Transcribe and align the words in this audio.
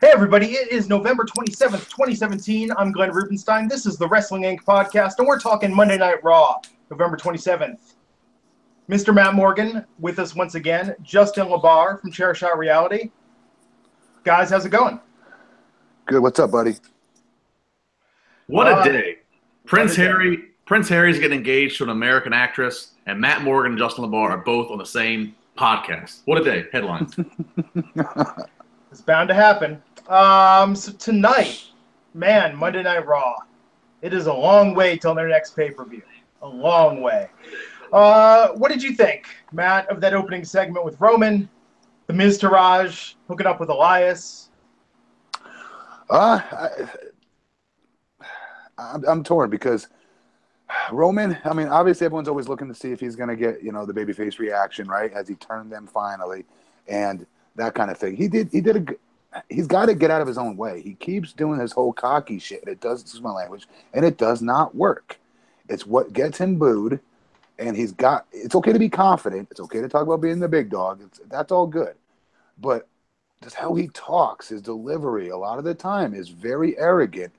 Hey, 0.00 0.10
everybody, 0.12 0.48
it 0.52 0.70
is 0.70 0.88
November 0.88 1.24
27th, 1.24 1.88
2017. 1.88 2.70
I'm 2.76 2.92
Glenn 2.92 3.10
Rubenstein. 3.12 3.66
This 3.68 3.86
is 3.86 3.96
the 3.96 4.06
Wrestling 4.06 4.42
Inc. 4.42 4.60
podcast, 4.62 5.14
and 5.18 5.26
we're 5.26 5.38
talking 5.38 5.74
Monday 5.74 5.96
Night 5.96 6.22
Raw, 6.22 6.60
November 6.90 7.16
27th. 7.16 7.94
Mr. 8.90 9.14
Matt 9.14 9.34
Morgan 9.34 9.84
with 9.98 10.18
us 10.18 10.34
once 10.34 10.54
again, 10.54 10.94
Justin 11.02 11.46
LaBar 11.48 12.00
from 12.00 12.12
Chair 12.12 12.34
Shot 12.34 12.58
Reality. 12.58 13.10
Guys, 14.22 14.50
how's 14.50 14.66
it 14.66 14.70
going? 14.70 15.00
Good. 16.06 16.20
What's 16.20 16.38
up, 16.38 16.50
buddy? 16.50 16.74
What 18.48 18.68
Uh, 18.68 18.80
a 18.80 18.84
day. 18.84 19.16
Prince 19.64 19.92
what 19.92 19.96
day. 19.96 20.02
Harry 20.04 20.44
Prince 20.66 20.88
Harry's 20.88 21.18
getting 21.18 21.38
engaged 21.38 21.78
to 21.78 21.84
an 21.84 21.90
American 21.90 22.32
actress, 22.32 22.92
and 23.06 23.20
Matt 23.20 23.42
Morgan 23.42 23.72
and 23.72 23.78
Justin 23.78 24.04
LaBar 24.04 24.30
are 24.30 24.38
both 24.38 24.70
on 24.70 24.78
the 24.78 24.86
same 24.86 25.34
podcast. 25.56 26.20
What 26.26 26.40
a 26.40 26.44
day. 26.44 26.66
Headlines. 26.72 27.16
It's 28.92 29.02
bound 29.02 29.28
to 29.28 29.34
happen. 29.34 29.82
Um, 30.08 30.76
so 30.76 30.92
tonight, 30.92 31.64
man, 32.14 32.56
Monday 32.56 32.82
Night 32.82 33.06
Raw. 33.06 33.34
It 34.02 34.12
is 34.14 34.26
a 34.26 34.32
long 34.32 34.74
way 34.74 34.96
till 34.96 35.14
their 35.14 35.28
next 35.28 35.56
pay 35.56 35.70
per 35.70 35.84
view. 35.84 36.02
A 36.42 36.48
long 36.48 37.00
way. 37.00 37.28
Uh, 37.92 38.48
what 38.50 38.70
did 38.70 38.82
you 38.82 38.92
think, 38.92 39.26
Matt, 39.52 39.88
of 39.88 40.00
that 40.00 40.12
opening 40.12 40.44
segment 40.44 40.84
with 40.84 41.00
Roman, 41.00 41.48
the 42.06 42.12
Miztourage 42.12 43.14
hooking 43.26 43.46
up 43.46 43.58
with 43.58 43.68
Elias? 43.68 44.50
Uh, 46.08 46.40
I, 46.52 46.68
I'm, 48.78 49.04
I'm 49.08 49.24
torn 49.24 49.50
because 49.50 49.88
Roman. 50.92 51.36
I 51.44 51.52
mean, 51.52 51.68
obviously, 51.68 52.04
everyone's 52.04 52.28
always 52.28 52.48
looking 52.48 52.68
to 52.68 52.74
see 52.74 52.92
if 52.92 53.00
he's 53.00 53.16
going 53.16 53.30
to 53.30 53.36
get 53.36 53.62
you 53.62 53.72
know 53.72 53.86
the 53.86 53.92
babyface 53.94 54.38
reaction, 54.38 54.86
right? 54.86 55.12
As 55.12 55.26
he 55.26 55.34
turned 55.36 55.72
them 55.72 55.86
finally, 55.86 56.44
and 56.86 57.26
that 57.56 57.74
kind 57.74 57.90
of 57.90 57.98
thing. 57.98 58.14
He 58.14 58.28
did. 58.28 58.50
He 58.52 58.60
did 58.60 58.76
a. 58.76 58.94
He's 59.48 59.66
got 59.66 59.86
to 59.86 59.94
get 59.94 60.10
out 60.10 60.20
of 60.20 60.28
his 60.28 60.38
own 60.38 60.56
way. 60.56 60.82
He 60.82 60.94
keeps 60.94 61.32
doing 61.32 61.60
his 61.60 61.72
whole 61.72 61.92
cocky 61.92 62.38
shit. 62.38 62.64
It 62.66 62.80
does. 62.80 63.02
This 63.02 63.14
is 63.14 63.20
my 63.20 63.32
language, 63.32 63.66
and 63.92 64.04
it 64.04 64.18
does 64.18 64.42
not 64.42 64.74
work. 64.74 65.18
It's 65.68 65.86
what 65.86 66.12
gets 66.12 66.38
him 66.38 66.58
booed, 66.58 67.00
and 67.58 67.76
he's 67.76 67.92
got. 67.92 68.26
It's 68.32 68.54
okay 68.54 68.72
to 68.72 68.78
be 68.78 68.88
confident. 68.88 69.48
It's 69.50 69.60
okay 69.60 69.80
to 69.80 69.88
talk 69.88 70.02
about 70.02 70.20
being 70.20 70.40
the 70.40 70.48
big 70.48 70.70
dog. 70.70 71.00
It's, 71.02 71.20
that's 71.28 71.52
all 71.52 71.66
good, 71.66 71.94
but 72.58 72.86
just 73.42 73.56
how 73.56 73.74
he 73.74 73.88
talks, 73.88 74.48
his 74.48 74.62
delivery, 74.62 75.28
a 75.28 75.36
lot 75.36 75.58
of 75.58 75.64
the 75.64 75.74
time 75.74 76.14
is 76.14 76.28
very 76.28 76.78
arrogant. 76.78 77.32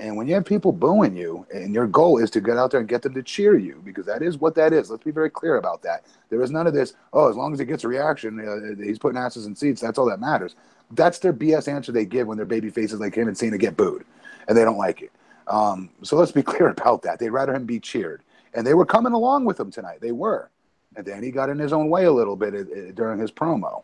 And 0.00 0.16
when 0.16 0.28
you 0.28 0.34
have 0.34 0.44
people 0.44 0.70
booing 0.70 1.16
you, 1.16 1.44
and 1.52 1.74
your 1.74 1.88
goal 1.88 2.18
is 2.18 2.30
to 2.30 2.40
get 2.40 2.56
out 2.56 2.70
there 2.70 2.78
and 2.78 2.88
get 2.88 3.02
them 3.02 3.14
to 3.14 3.22
cheer 3.22 3.58
you, 3.58 3.82
because 3.84 4.06
that 4.06 4.22
is 4.22 4.38
what 4.38 4.54
that 4.54 4.72
is. 4.72 4.90
Let's 4.90 5.02
be 5.02 5.10
very 5.10 5.30
clear 5.30 5.56
about 5.56 5.82
that. 5.82 6.04
There 6.30 6.40
is 6.40 6.52
none 6.52 6.68
of 6.68 6.74
this. 6.74 6.94
Oh, 7.12 7.28
as 7.28 7.34
long 7.34 7.52
as 7.52 7.58
he 7.58 7.64
gets 7.64 7.82
a 7.82 7.88
reaction, 7.88 8.38
uh, 8.38 8.80
he's 8.80 8.98
putting 8.98 9.18
asses 9.18 9.46
in 9.46 9.56
seats. 9.56 9.80
That's 9.80 9.98
all 9.98 10.06
that 10.06 10.20
matters. 10.20 10.54
That's 10.90 11.18
their 11.18 11.32
BS 11.32 11.68
answer 11.68 11.92
they 11.92 12.04
give 12.04 12.26
when 12.26 12.36
their 12.36 12.46
baby 12.46 12.70
faces 12.70 13.00
like 13.00 13.14
him 13.14 13.28
and 13.28 13.36
Cena 13.36 13.58
get 13.58 13.76
booed, 13.76 14.04
and 14.46 14.56
they 14.56 14.64
don't 14.64 14.78
like 14.78 15.02
it. 15.02 15.12
Um, 15.46 15.90
so 16.02 16.16
let's 16.16 16.32
be 16.32 16.42
clear 16.44 16.68
about 16.68 17.02
that. 17.02 17.18
They'd 17.18 17.30
rather 17.30 17.54
him 17.54 17.66
be 17.66 17.80
cheered, 17.80 18.22
and 18.54 18.66
they 18.66 18.74
were 18.74 18.86
coming 18.86 19.12
along 19.12 19.44
with 19.44 19.58
him 19.58 19.70
tonight. 19.70 20.00
They 20.00 20.12
were, 20.12 20.50
and 20.96 21.04
then 21.04 21.22
he 21.22 21.30
got 21.30 21.50
in 21.50 21.58
his 21.58 21.72
own 21.72 21.90
way 21.90 22.04
a 22.04 22.12
little 22.12 22.36
bit 22.36 22.54
uh, 22.54 22.58
uh, 22.58 22.92
during 22.94 23.18
his 23.18 23.30
promo. 23.30 23.82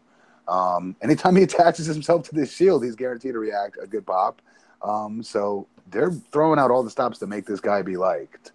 Um, 0.48 0.96
anytime 1.02 1.36
he 1.36 1.42
attaches 1.44 1.86
himself 1.86 2.28
to 2.28 2.34
this 2.34 2.52
shield, 2.52 2.84
he's 2.84 2.96
guaranteed 2.96 3.32
to 3.32 3.38
react 3.38 3.78
a 3.80 3.86
good 3.86 4.06
pop. 4.06 4.40
Um, 4.82 5.22
so 5.22 5.66
they're 5.90 6.12
throwing 6.32 6.58
out 6.58 6.70
all 6.70 6.82
the 6.82 6.90
stops 6.90 7.18
to 7.18 7.26
make 7.26 7.46
this 7.46 7.60
guy 7.60 7.82
be 7.82 7.96
liked. 7.96 8.52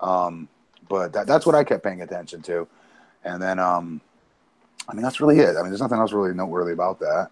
Um, 0.00 0.48
but 0.88 1.12
that, 1.12 1.26
that's 1.26 1.46
what 1.46 1.54
I 1.54 1.64
kept 1.64 1.84
paying 1.84 2.02
attention 2.02 2.42
to. 2.42 2.66
And 3.24 3.42
then, 3.42 3.58
um, 3.58 4.00
I 4.88 4.94
mean, 4.94 5.02
that's 5.02 5.20
really 5.20 5.38
it. 5.38 5.56
I 5.56 5.62
mean, 5.62 5.70
there's 5.70 5.80
nothing 5.80 5.98
else 5.98 6.12
really 6.12 6.32
noteworthy 6.32 6.72
about 6.72 7.00
that. 7.00 7.30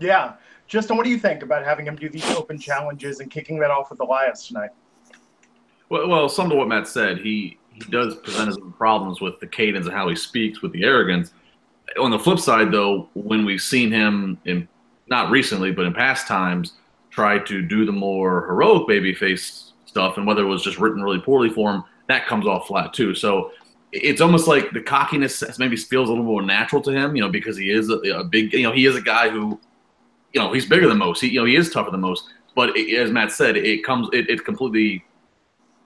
Yeah. 0.00 0.34
Justin, 0.66 0.96
what 0.96 1.04
do 1.04 1.10
you 1.10 1.18
think 1.18 1.42
about 1.42 1.64
having 1.64 1.86
him 1.86 1.96
do 1.96 2.08
these 2.08 2.28
open 2.30 2.58
challenges 2.58 3.20
and 3.20 3.30
kicking 3.30 3.58
that 3.58 3.70
off 3.70 3.90
with 3.90 4.00
Elias 4.00 4.46
tonight? 4.46 4.70
well, 5.90 6.08
well, 6.08 6.28
some 6.28 6.48
to 6.48 6.56
what 6.56 6.68
Matt 6.68 6.88
said, 6.88 7.18
he, 7.18 7.58
he 7.72 7.80
does 7.90 8.14
present 8.16 8.46
his 8.46 8.56
own 8.56 8.72
problems 8.72 9.20
with 9.20 9.38
the 9.40 9.46
cadence 9.46 9.86
and 9.86 9.94
how 9.94 10.08
he 10.08 10.16
speaks, 10.16 10.62
with 10.62 10.72
the 10.72 10.84
arrogance. 10.84 11.32
On 12.00 12.10
the 12.10 12.18
flip 12.18 12.38
side, 12.38 12.70
though, 12.70 13.10
when 13.14 13.44
we've 13.44 13.60
seen 13.60 13.90
him 13.90 14.38
in 14.44 14.66
not 15.08 15.30
recently, 15.30 15.72
but 15.72 15.84
in 15.86 15.92
past 15.92 16.28
times, 16.28 16.74
try 17.10 17.38
to 17.40 17.62
do 17.62 17.84
the 17.84 17.92
more 17.92 18.46
heroic 18.46 18.88
babyface 18.88 19.72
stuff, 19.86 20.16
and 20.16 20.26
whether 20.26 20.42
it 20.42 20.46
was 20.46 20.62
just 20.62 20.78
written 20.78 21.02
really 21.02 21.18
poorly 21.18 21.50
for 21.50 21.74
him, 21.74 21.82
that 22.08 22.26
comes 22.26 22.46
off 22.46 22.68
flat 22.68 22.92
too. 22.92 23.12
So 23.12 23.50
it's 23.90 24.20
almost 24.20 24.46
like 24.46 24.70
the 24.70 24.80
cockiness 24.80 25.58
maybe 25.58 25.74
feels 25.74 26.08
a 26.08 26.12
little 26.12 26.24
more 26.24 26.42
natural 26.42 26.80
to 26.82 26.92
him, 26.92 27.16
you 27.16 27.22
know, 27.22 27.28
because 27.28 27.56
he 27.56 27.72
is 27.72 27.90
a, 27.90 27.96
a 27.96 28.22
big, 28.22 28.52
you 28.52 28.62
know, 28.62 28.72
he 28.72 28.86
is 28.86 28.94
a 28.94 29.02
guy 29.02 29.28
who, 29.28 29.58
you 30.32 30.40
know, 30.40 30.52
he's 30.52 30.66
bigger 30.66 30.88
than 30.88 30.98
most. 30.98 31.20
He, 31.20 31.28
you 31.28 31.40
know, 31.40 31.46
he 31.46 31.56
is 31.56 31.70
tougher 31.70 31.90
than 31.90 32.00
most. 32.00 32.24
But 32.54 32.76
it, 32.76 32.96
as 32.98 33.10
Matt 33.10 33.32
said, 33.32 33.56
it 33.56 33.84
comes, 33.84 34.08
it, 34.12 34.28
it 34.28 34.44
completely 34.44 35.04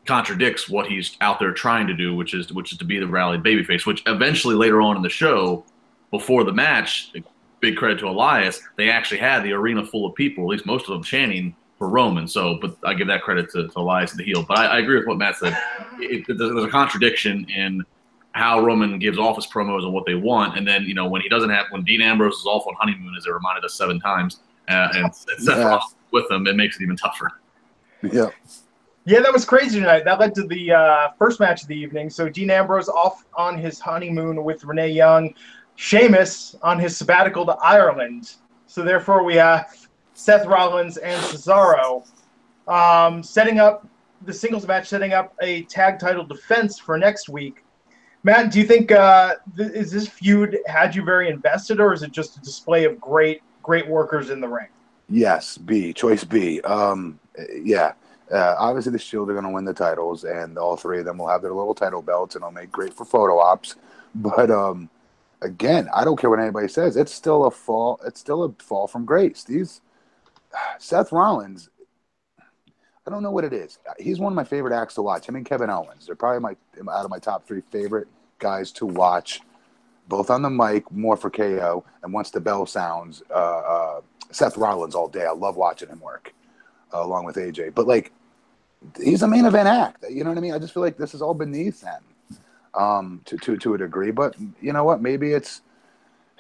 contradicts 0.06 0.69
what 0.69 0.87
he's 0.87 1.16
out 1.21 1.38
there 1.38 1.53
trying 1.53 1.87
to 1.87 1.94
do, 1.94 2.15
which 2.15 2.34
is 2.34 2.53
which 2.53 2.72
is 2.72 2.78
to 2.78 2.84
be 2.84 2.99
the 2.99 3.06
rallied 3.06 3.43
babyface. 3.43 3.87
Which 3.87 4.03
eventually 4.06 4.54
later 4.54 4.81
on 4.81 4.97
in 4.97 5.03
the 5.03 5.09
show, 5.09 5.65
before 6.10 6.44
the 6.44 6.53
match, 6.53 7.12
big 7.60 7.77
credit 7.77 7.99
to 8.00 8.09
Elias, 8.09 8.60
they 8.77 8.91
actually 8.91 9.19
had 9.19 9.43
the 9.43 9.53
arena 9.53 9.84
full 9.84 10.06
of 10.06 10.15
people, 10.15 10.44
at 10.44 10.49
least 10.49 10.66
most 10.66 10.88
of 10.88 10.94
them 10.94 11.03
chanting 11.03 11.56
for 11.78 11.88
Roman. 11.88 12.28
So, 12.28 12.59
but 12.60 12.77
I 12.84 12.94
give 12.94 13.09
that 13.09 13.22
credit 13.22 13.50
to, 13.53 13.69
to 13.69 13.78
Elias 13.78 14.12
the 14.12 14.22
heel. 14.22 14.44
But 14.47 14.59
I, 14.59 14.66
I 14.66 14.78
agree 14.78 14.97
with 14.97 15.06
what 15.06 15.19
Matt 15.19 15.37
said. 15.37 15.56
It, 15.99 16.28
it, 16.28 16.38
there's 16.38 16.65
a 16.65 16.69
contradiction 16.69 17.47
in 17.49 17.83
how 18.34 18.61
Roman 18.61 18.99
gives 18.99 19.17
off 19.17 19.37
his 19.37 19.47
promos 19.47 19.84
and 19.84 19.93
what 19.93 20.05
they 20.06 20.15
want, 20.17 20.59
and 20.59 20.67
then 20.67 20.83
you 20.84 20.95
know 20.95 21.09
when 21.09 21.22
he 21.22 21.28
doesn't 21.28 21.50
have 21.50 21.67
when 21.71 21.83
Dean 21.84 22.03
Ambrose 22.03 22.34
is 22.34 22.47
off 22.47 22.67
on 22.67 22.75
honeymoon, 22.75 23.15
as 23.17 23.25
they 23.25 23.33
reminded 23.33 23.65
us 23.65 23.75
seven 23.75 23.99
times, 24.00 24.41
uh, 24.69 24.89
and 24.95 25.15
Seth 25.15 25.47
Yeah. 25.47 25.65
Rollins 25.69 25.95
with 26.11 26.28
them, 26.28 26.47
it 26.47 26.56
makes 26.56 26.77
it 26.77 26.83
even 26.83 26.97
tougher. 26.97 27.31
Yeah. 28.03 28.31
Yeah, 29.06 29.21
that 29.21 29.33
was 29.33 29.45
crazy 29.45 29.81
tonight. 29.81 30.05
That 30.05 30.19
led 30.19 30.34
to 30.37 30.47
the 30.47 30.72
uh, 30.72 31.09
first 31.19 31.39
match 31.39 31.62
of 31.62 31.69
the 31.69 31.77
evening. 31.77 32.09
So 32.09 32.28
Dean 32.28 32.50
Ambrose 32.50 32.89
off 32.89 33.27
on 33.34 33.59
his 33.59 33.78
honeymoon 33.78 34.43
with 34.45 34.65
Renee 34.65 34.91
Young, 34.93 35.34
Sheamus 35.77 36.56
on 36.62 36.78
his 36.78 36.97
sabbatical 36.97 37.45
to 37.47 37.53
Ireland. 37.62 38.37
So 38.66 38.83
therefore, 38.83 39.22
we 39.22 39.34
have 39.34 39.89
Seth 40.15 40.47
Rollins 40.47 40.97
and 40.97 41.22
Cesaro 41.25 42.06
um, 42.66 43.22
setting 43.22 43.59
up 43.59 43.87
the 44.22 44.33
singles 44.33 44.66
match, 44.66 44.89
setting 44.89 45.12
up 45.12 45.34
a 45.43 45.62
tag 45.65 45.99
title 45.99 46.25
defense 46.25 46.78
for 46.78 46.97
next 46.97 47.28
week. 47.28 47.64
Matt, 48.25 48.51
do 48.51 48.59
you 48.59 48.67
think 48.67 48.91
uh, 48.91 49.35
th- 49.57 49.73
is 49.73 49.93
this 49.93 50.09
feud 50.09 50.59
had 50.67 50.95
you 50.95 51.05
very 51.05 51.29
invested, 51.29 51.79
or 51.79 51.93
is 51.93 52.03
it 52.03 52.11
just 52.11 52.39
a 52.39 52.41
display 52.41 52.85
of 52.85 52.99
great, 52.99 53.43
great 53.62 53.87
workers 53.87 54.31
in 54.31 54.41
the 54.41 54.49
ring? 54.49 54.69
Yes, 55.11 55.59
B. 55.59 55.93
Choice 55.93 56.25
B. 56.25 56.61
Um, 56.63 57.21
yeah. 57.63 57.93
Uh, 58.33 58.57
obviously, 58.59 58.93
the 58.93 58.99
Shield 58.99 59.29
are 59.29 59.34
going 59.34 59.45
to 59.45 59.51
win 59.51 59.67
the 59.67 59.75
titles, 59.75 60.25
and 60.25 60.57
all 60.57 60.77
three 60.77 60.99
of 60.99 61.05
them 61.05 61.19
will 61.19 61.29
have 61.29 61.43
their 61.43 61.53
little 61.53 61.75
title 61.75 62.01
belts, 62.01 62.34
and 62.34 62.43
it'll 62.43 62.53
make 62.53 62.73
great 62.73 62.95
for 62.95 63.05
photo 63.05 63.39
ops. 63.39 63.77
But 64.15 64.51
um, 64.51 64.89
again, 65.43 65.91
I 65.95 66.05
don't 66.05 66.19
care 66.19 66.31
what 66.31 66.41
anybody 66.41 66.69
says. 66.69 66.97
It's 66.97 67.13
still 67.13 67.45
a 67.45 67.51
fall. 67.51 68.01
It's 68.07 68.21
still 68.21 68.45
a 68.45 68.53
fall 68.63 68.87
from 68.87 69.05
grace. 69.05 69.45
These 69.45 69.83
Seth 70.79 71.13
Rollins. 71.13 71.69
I 73.06 73.10
don't 73.10 73.22
know 73.22 73.31
what 73.31 73.44
it 73.44 73.53
is. 73.53 73.78
He's 73.98 74.19
one 74.19 74.32
of 74.32 74.37
my 74.37 74.44
favorite 74.44 74.75
acts 74.75 74.94
to 74.94 75.03
watch. 75.03 75.26
Him 75.28 75.37
and 75.37 75.44
Kevin 75.44 75.70
Owens. 75.70 76.06
They're 76.06 76.16
probably 76.16 76.41
my 76.41 76.92
out 76.92 77.04
of 77.04 77.10
my 77.10 77.19
top 77.19 77.47
three 77.47 77.62
favorite 77.70 78.09
guys 78.38 78.72
to 78.72 78.87
watch. 78.87 79.41
Both 80.09 80.31
on 80.31 80.42
the 80.42 80.50
mic, 80.50 80.91
more 80.92 81.16
for 81.16 81.31
KO, 81.31 81.84
and 82.03 82.12
once 82.12 82.31
the 82.31 82.41
bell 82.41 82.66
sounds, 82.66 83.22
uh, 83.31 83.34
uh, 83.34 84.00
Seth 84.31 84.56
Rollins 84.59 84.94
all 84.94 85.09
day. 85.09 85.25
I 85.25 85.32
love 85.32 85.56
watching 85.56 85.88
him 85.88 86.00
work, 86.00 86.34
uh, 86.92 87.03
along 87.03 87.25
with 87.25 87.37
AJ. 87.37 87.75
But 87.75 87.87
like, 87.87 88.12
he's 89.03 89.22
a 89.22 89.28
main 89.28 89.47
event 89.47 89.69
act. 89.69 90.04
You 90.10 90.25
know 90.25 90.31
what 90.31 90.38
I 90.38 90.42
mean? 90.42 90.53
I 90.53 90.59
just 90.59 90.75
feel 90.75 90.82
like 90.82 90.98
this 90.98 91.15
is 91.15 91.22
all 91.22 91.34
beneath 91.34 91.81
them, 91.81 92.03
um, 92.75 93.21
to 93.26 93.38
to 93.38 93.56
to 93.59 93.75
a 93.75 93.78
degree. 93.78 94.10
But 94.10 94.36
you 94.60 94.72
know 94.72 94.84
what? 94.84 95.00
Maybe 95.00 95.32
it's 95.32 95.62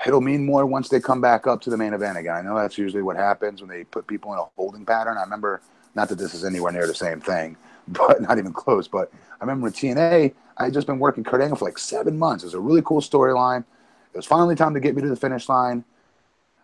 it'll 0.06 0.20
mean 0.20 0.44
more 0.44 0.66
once 0.66 0.88
they 0.88 1.00
come 1.00 1.20
back 1.20 1.46
up 1.46 1.60
to 1.62 1.70
the 1.70 1.76
main 1.76 1.94
event 1.94 2.18
again. 2.18 2.34
I 2.34 2.42
know 2.42 2.56
that's 2.56 2.78
usually 2.78 3.02
what 3.02 3.16
happens 3.16 3.60
when 3.60 3.70
they 3.70 3.84
put 3.84 4.06
people 4.06 4.32
in 4.32 4.38
a 4.38 4.44
holding 4.56 4.84
pattern. 4.84 5.16
I 5.18 5.22
remember, 5.22 5.60
not 5.94 6.08
that 6.08 6.18
this 6.18 6.34
is 6.34 6.44
anywhere 6.44 6.72
near 6.72 6.86
the 6.86 6.94
same 6.94 7.20
thing, 7.20 7.56
but 7.88 8.20
not 8.20 8.38
even 8.38 8.52
close. 8.52 8.88
But 8.88 9.12
I 9.40 9.44
remember 9.44 9.68
in 9.68 9.72
TNA, 9.72 10.34
I 10.56 10.64
had 10.64 10.72
just 10.72 10.86
been 10.86 10.98
working 10.98 11.24
Kurt 11.24 11.42
Angle 11.42 11.56
for 11.56 11.64
like 11.64 11.78
seven 11.78 12.18
months. 12.18 12.44
It 12.44 12.48
was 12.48 12.54
a 12.54 12.60
really 12.60 12.82
cool 12.82 13.00
storyline. 13.00 13.64
It 14.12 14.16
was 14.16 14.26
finally 14.26 14.54
time 14.54 14.74
to 14.74 14.80
get 14.80 14.94
me 14.94 15.02
to 15.02 15.08
the 15.08 15.16
finish 15.16 15.48
line, 15.48 15.84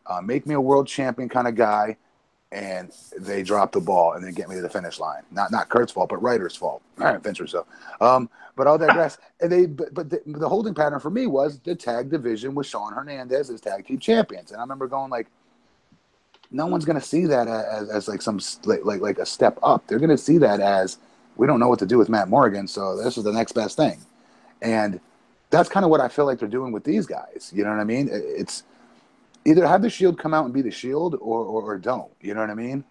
uh, 0.07 0.21
make 0.21 0.47
me 0.47 0.55
a 0.55 0.61
world 0.61 0.87
champion 0.87 1.29
kind 1.29 1.49
of 1.49 1.57
guy, 1.57 1.97
and 2.53 2.93
they 3.19 3.43
dropped 3.43 3.73
the 3.73 3.81
ball 3.81 4.13
and 4.13 4.25
then 4.25 4.33
get 4.33 4.49
me 4.49 4.55
to 4.57 4.63
the 4.63 4.71
finish 4.71 4.99
line. 4.99 5.23
Not 5.31 5.51
not 5.51 5.69
Kurt's 5.69 5.93
fault, 5.93 6.11
but 6.11 6.23
Ryder's 6.23 6.57
fault. 6.57 6.83
All 6.99 7.07
right, 7.07 7.23
Fincher. 7.23 7.47
So, 7.47 7.67
um, 8.01 8.29
but 8.57 8.67
I'll 8.67 8.79
digress. 8.79 9.19
and 9.41 9.51
they, 9.51 9.67
but, 9.67 9.95
but 9.95 10.11
the, 10.11 10.21
the 10.27 10.49
holding 10.49 10.75
pattern 10.75 11.01
for 11.01 11.11
me 11.11 11.27
was 11.27 11.59
the 11.61 11.75
tag 11.75 12.11
division 12.11 12.55
with 12.55 12.67
Shawn 12.67 12.93
Hernandez 12.93 13.51
as 13.51 13.61
tag 13.61 13.87
team 13.87 13.99
champions, 13.99 14.51
and 14.51 14.59
I 14.59 14.63
remember 14.63 14.87
going 14.87 15.11
like, 15.11 15.29
no 16.51 16.67
one's 16.67 16.85
going 16.85 16.99
to 16.99 17.05
see 17.07 17.27
that 17.27 17.49
as, 17.49 17.89
as 17.91 18.09
like 18.09 18.23
some 18.23 18.41
like, 18.65 18.85
like 18.85 19.01
like 19.01 19.19
a 19.19 19.27
step 19.27 19.59
up. 19.63 19.87
They're 19.87 19.99
going 19.99 20.11
to 20.11 20.19
see 20.19 20.39
that 20.39 20.61
as 20.61 20.99
we 21.37 21.47
don't 21.47 21.61
know 21.61 21.69
what 21.69 21.79
to 21.81 21.87
do 21.87 21.99
with 21.99 22.09
Matt 22.09 22.29
Morgan, 22.29 22.67
so 22.69 22.97
this 22.97 23.17
is 23.19 23.25
the 23.25 23.33
next 23.33 23.53
best 23.53 23.77
thing, 23.77 23.99
and 24.63 25.01
that's 25.51 25.69
kind 25.69 25.85
of 25.85 25.91
what 25.91 26.01
I 26.01 26.09
feel 26.09 26.27
like 26.27 26.39
they're 26.39 26.49
doing 26.49 26.73
with 26.73 26.85
these 26.85 27.07
guys. 27.07 27.53
You 27.55 27.65
know 27.65 27.71
what 27.71 27.81
I 27.81 27.85
mean? 27.85 28.09
It's 28.13 28.65
either 29.45 29.67
have 29.67 29.83
the 29.83 29.91
Shield 29.91 30.19
come 30.19 30.35
out 30.35 30.45
and 30.45 30.55
be 30.55 30.63
the 30.63 30.71
Shield, 30.71 31.15
or 31.17 31.45
or, 31.45 31.63
or 31.63 31.79
don't. 31.79 32.13
You 32.21 32.35
know 32.35 32.41
what 32.41 32.51
I 32.51 32.55
mean? 32.55 32.85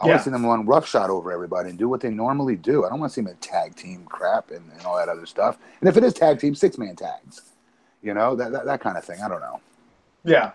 I 0.00 0.06
Yeah. 0.06 0.10
want 0.10 0.20
to 0.20 0.24
see 0.24 0.30
them 0.30 0.44
run 0.46 0.66
roughshod 0.66 1.10
over 1.10 1.32
everybody 1.32 1.70
and 1.70 1.78
do 1.78 1.88
what 1.88 2.00
they 2.02 2.10
normally 2.10 2.56
do. 2.56 2.84
I 2.84 2.90
don't 2.90 3.00
want 3.00 3.12
to 3.12 3.14
see 3.14 3.22
them 3.22 3.30
in 3.32 3.36
tag 3.38 3.76
team 3.76 4.04
crap 4.06 4.50
and, 4.50 4.70
and 4.72 4.82
all 4.86 4.96
that 4.96 5.08
other 5.08 5.26
stuff. 5.26 5.58
And 5.80 5.88
if 5.88 5.96
it 5.96 6.04
is 6.04 6.12
tag 6.14 6.38
team, 6.38 6.54
six 6.54 6.76
man 6.78 6.96
tags. 6.96 7.42
You 8.02 8.14
know 8.14 8.36
that, 8.36 8.52
that 8.52 8.66
that 8.66 8.80
kind 8.80 8.96
of 8.98 9.04
thing. 9.04 9.20
I 9.22 9.28
don't 9.28 9.40
know. 9.40 9.60
Yeah. 10.24 10.52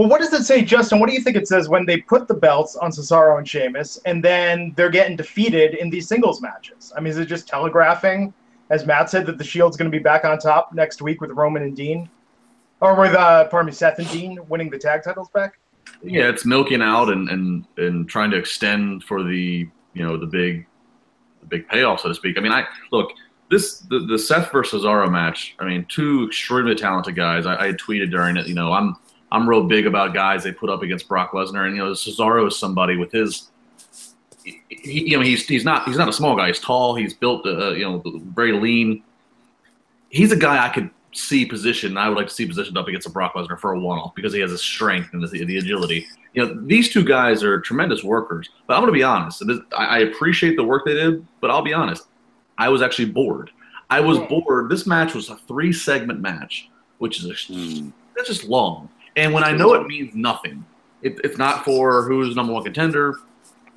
Well, 0.00 0.08
what 0.08 0.22
does 0.22 0.32
it 0.32 0.44
say, 0.44 0.62
Justin? 0.62 0.98
What 0.98 1.10
do 1.10 1.14
you 1.14 1.20
think 1.20 1.36
it 1.36 1.46
says 1.46 1.68
when 1.68 1.84
they 1.84 1.98
put 2.00 2.26
the 2.26 2.32
belts 2.32 2.74
on 2.74 2.90
Cesaro 2.90 3.36
and 3.36 3.46
Sheamus, 3.46 3.98
and 4.06 4.24
then 4.24 4.72
they're 4.74 4.88
getting 4.88 5.14
defeated 5.14 5.74
in 5.74 5.90
these 5.90 6.08
singles 6.08 6.40
matches? 6.40 6.90
I 6.96 7.00
mean, 7.00 7.10
is 7.10 7.18
it 7.18 7.26
just 7.26 7.46
telegraphing, 7.46 8.32
as 8.70 8.86
Matt 8.86 9.10
said, 9.10 9.26
that 9.26 9.36
the 9.36 9.44
Shield's 9.44 9.76
going 9.76 9.90
to 9.90 9.94
be 9.94 10.02
back 10.02 10.24
on 10.24 10.38
top 10.38 10.72
next 10.72 11.02
week 11.02 11.20
with 11.20 11.32
Roman 11.32 11.64
and 11.64 11.76
Dean, 11.76 12.08
or 12.80 12.94
with 12.94 13.12
uh, 13.14 13.48
pardon 13.48 13.66
me, 13.66 13.72
Seth 13.72 13.98
and 13.98 14.10
Dean 14.10 14.38
winning 14.48 14.70
the 14.70 14.78
tag 14.78 15.02
titles 15.02 15.28
back? 15.34 15.58
Yeah, 16.02 16.30
it's 16.30 16.46
milking 16.46 16.80
out 16.80 17.10
and 17.10 17.28
and 17.28 17.66
and 17.76 18.08
trying 18.08 18.30
to 18.30 18.38
extend 18.38 19.04
for 19.04 19.22
the 19.22 19.68
you 19.92 20.02
know 20.02 20.16
the 20.16 20.24
big 20.24 20.66
the 21.40 21.46
big 21.46 21.68
payoff, 21.68 22.00
so 22.00 22.08
to 22.08 22.14
speak. 22.14 22.38
I 22.38 22.40
mean, 22.40 22.52
I 22.52 22.64
look 22.90 23.12
this 23.50 23.80
the, 23.80 23.98
the 23.98 24.18
Seth 24.18 24.50
versus 24.50 24.82
Cesaro 24.82 25.12
match. 25.12 25.56
I 25.58 25.66
mean, 25.66 25.84
two 25.90 26.26
extremely 26.26 26.74
talented 26.74 27.16
guys. 27.16 27.44
I, 27.44 27.66
I 27.66 27.72
tweeted 27.72 28.10
during 28.10 28.38
it. 28.38 28.46
You 28.46 28.54
know, 28.54 28.72
I'm 28.72 28.96
I'm 29.32 29.48
real 29.48 29.62
big 29.64 29.86
about 29.86 30.12
guys 30.14 30.42
they 30.42 30.52
put 30.52 30.70
up 30.70 30.82
against 30.82 31.06
Brock 31.08 31.32
Lesnar, 31.32 31.66
and 31.66 31.76
you 31.76 31.82
know, 31.84 31.92
Cesaro 31.92 32.46
is 32.48 32.58
somebody 32.58 32.96
with 32.96 33.12
his. 33.12 33.50
He, 34.44 35.10
you 35.10 35.16
know, 35.16 35.22
he's 35.22 35.46
he's 35.46 35.64
not 35.64 35.86
he's 35.86 35.96
not 35.98 36.08
a 36.08 36.12
small 36.12 36.36
guy. 36.36 36.48
He's 36.48 36.60
tall. 36.60 36.94
He's 36.94 37.14
built. 37.14 37.46
Uh, 37.46 37.70
you 37.72 37.84
know, 37.84 38.02
very 38.34 38.52
lean. 38.52 39.02
He's 40.08 40.32
a 40.32 40.36
guy 40.36 40.64
I 40.64 40.68
could 40.70 40.90
see 41.12 41.44
positioned. 41.44 41.98
I 41.98 42.08
would 42.08 42.16
like 42.16 42.28
to 42.28 42.34
see 42.34 42.46
positioned 42.46 42.76
up 42.78 42.88
against 42.88 43.06
a 43.06 43.10
Brock 43.10 43.34
Lesnar 43.34 43.58
for 43.58 43.72
a 43.72 43.78
one-off 43.80 44.14
because 44.14 44.32
he 44.32 44.40
has 44.40 44.50
the 44.50 44.58
strength 44.58 45.10
and 45.12 45.22
the, 45.22 45.44
the 45.44 45.58
agility. 45.58 46.06
You 46.34 46.46
know, 46.46 46.60
these 46.66 46.92
two 46.92 47.04
guys 47.04 47.42
are 47.44 47.60
tremendous 47.60 48.02
workers. 48.04 48.48
But 48.66 48.74
I'm 48.74 48.80
going 48.82 48.92
to 48.92 48.98
be 48.98 49.02
honest. 49.02 49.44
this- 49.46 49.58
I, 49.76 49.84
I 49.86 49.98
appreciate 50.00 50.56
the 50.56 50.64
work 50.64 50.84
they 50.84 50.94
did, 50.94 51.24
but 51.40 51.50
I'll 51.50 51.62
be 51.62 51.72
honest. 51.72 52.06
I 52.58 52.68
was 52.68 52.82
actually 52.82 53.06
bored. 53.06 53.50
I 53.88 54.00
was 54.00 54.18
bored. 54.18 54.68
This 54.70 54.86
match 54.86 55.14
was 55.14 55.30
a 55.30 55.36
three-segment 55.36 56.20
match, 56.20 56.68
which 56.98 57.18
is 57.22 57.26
a, 57.26 57.52
Hmm. 57.52 57.88
that's 58.16 58.28
just 58.28 58.44
long. 58.44 58.88
And 59.16 59.32
when 59.32 59.44
I 59.44 59.52
know 59.52 59.74
it 59.74 59.86
means 59.86 60.14
nothing, 60.14 60.64
it, 61.02 61.20
it's 61.24 61.38
not 61.38 61.64
for 61.64 62.04
who's 62.04 62.30
the 62.30 62.34
number 62.34 62.52
one 62.52 62.62
contender. 62.62 63.14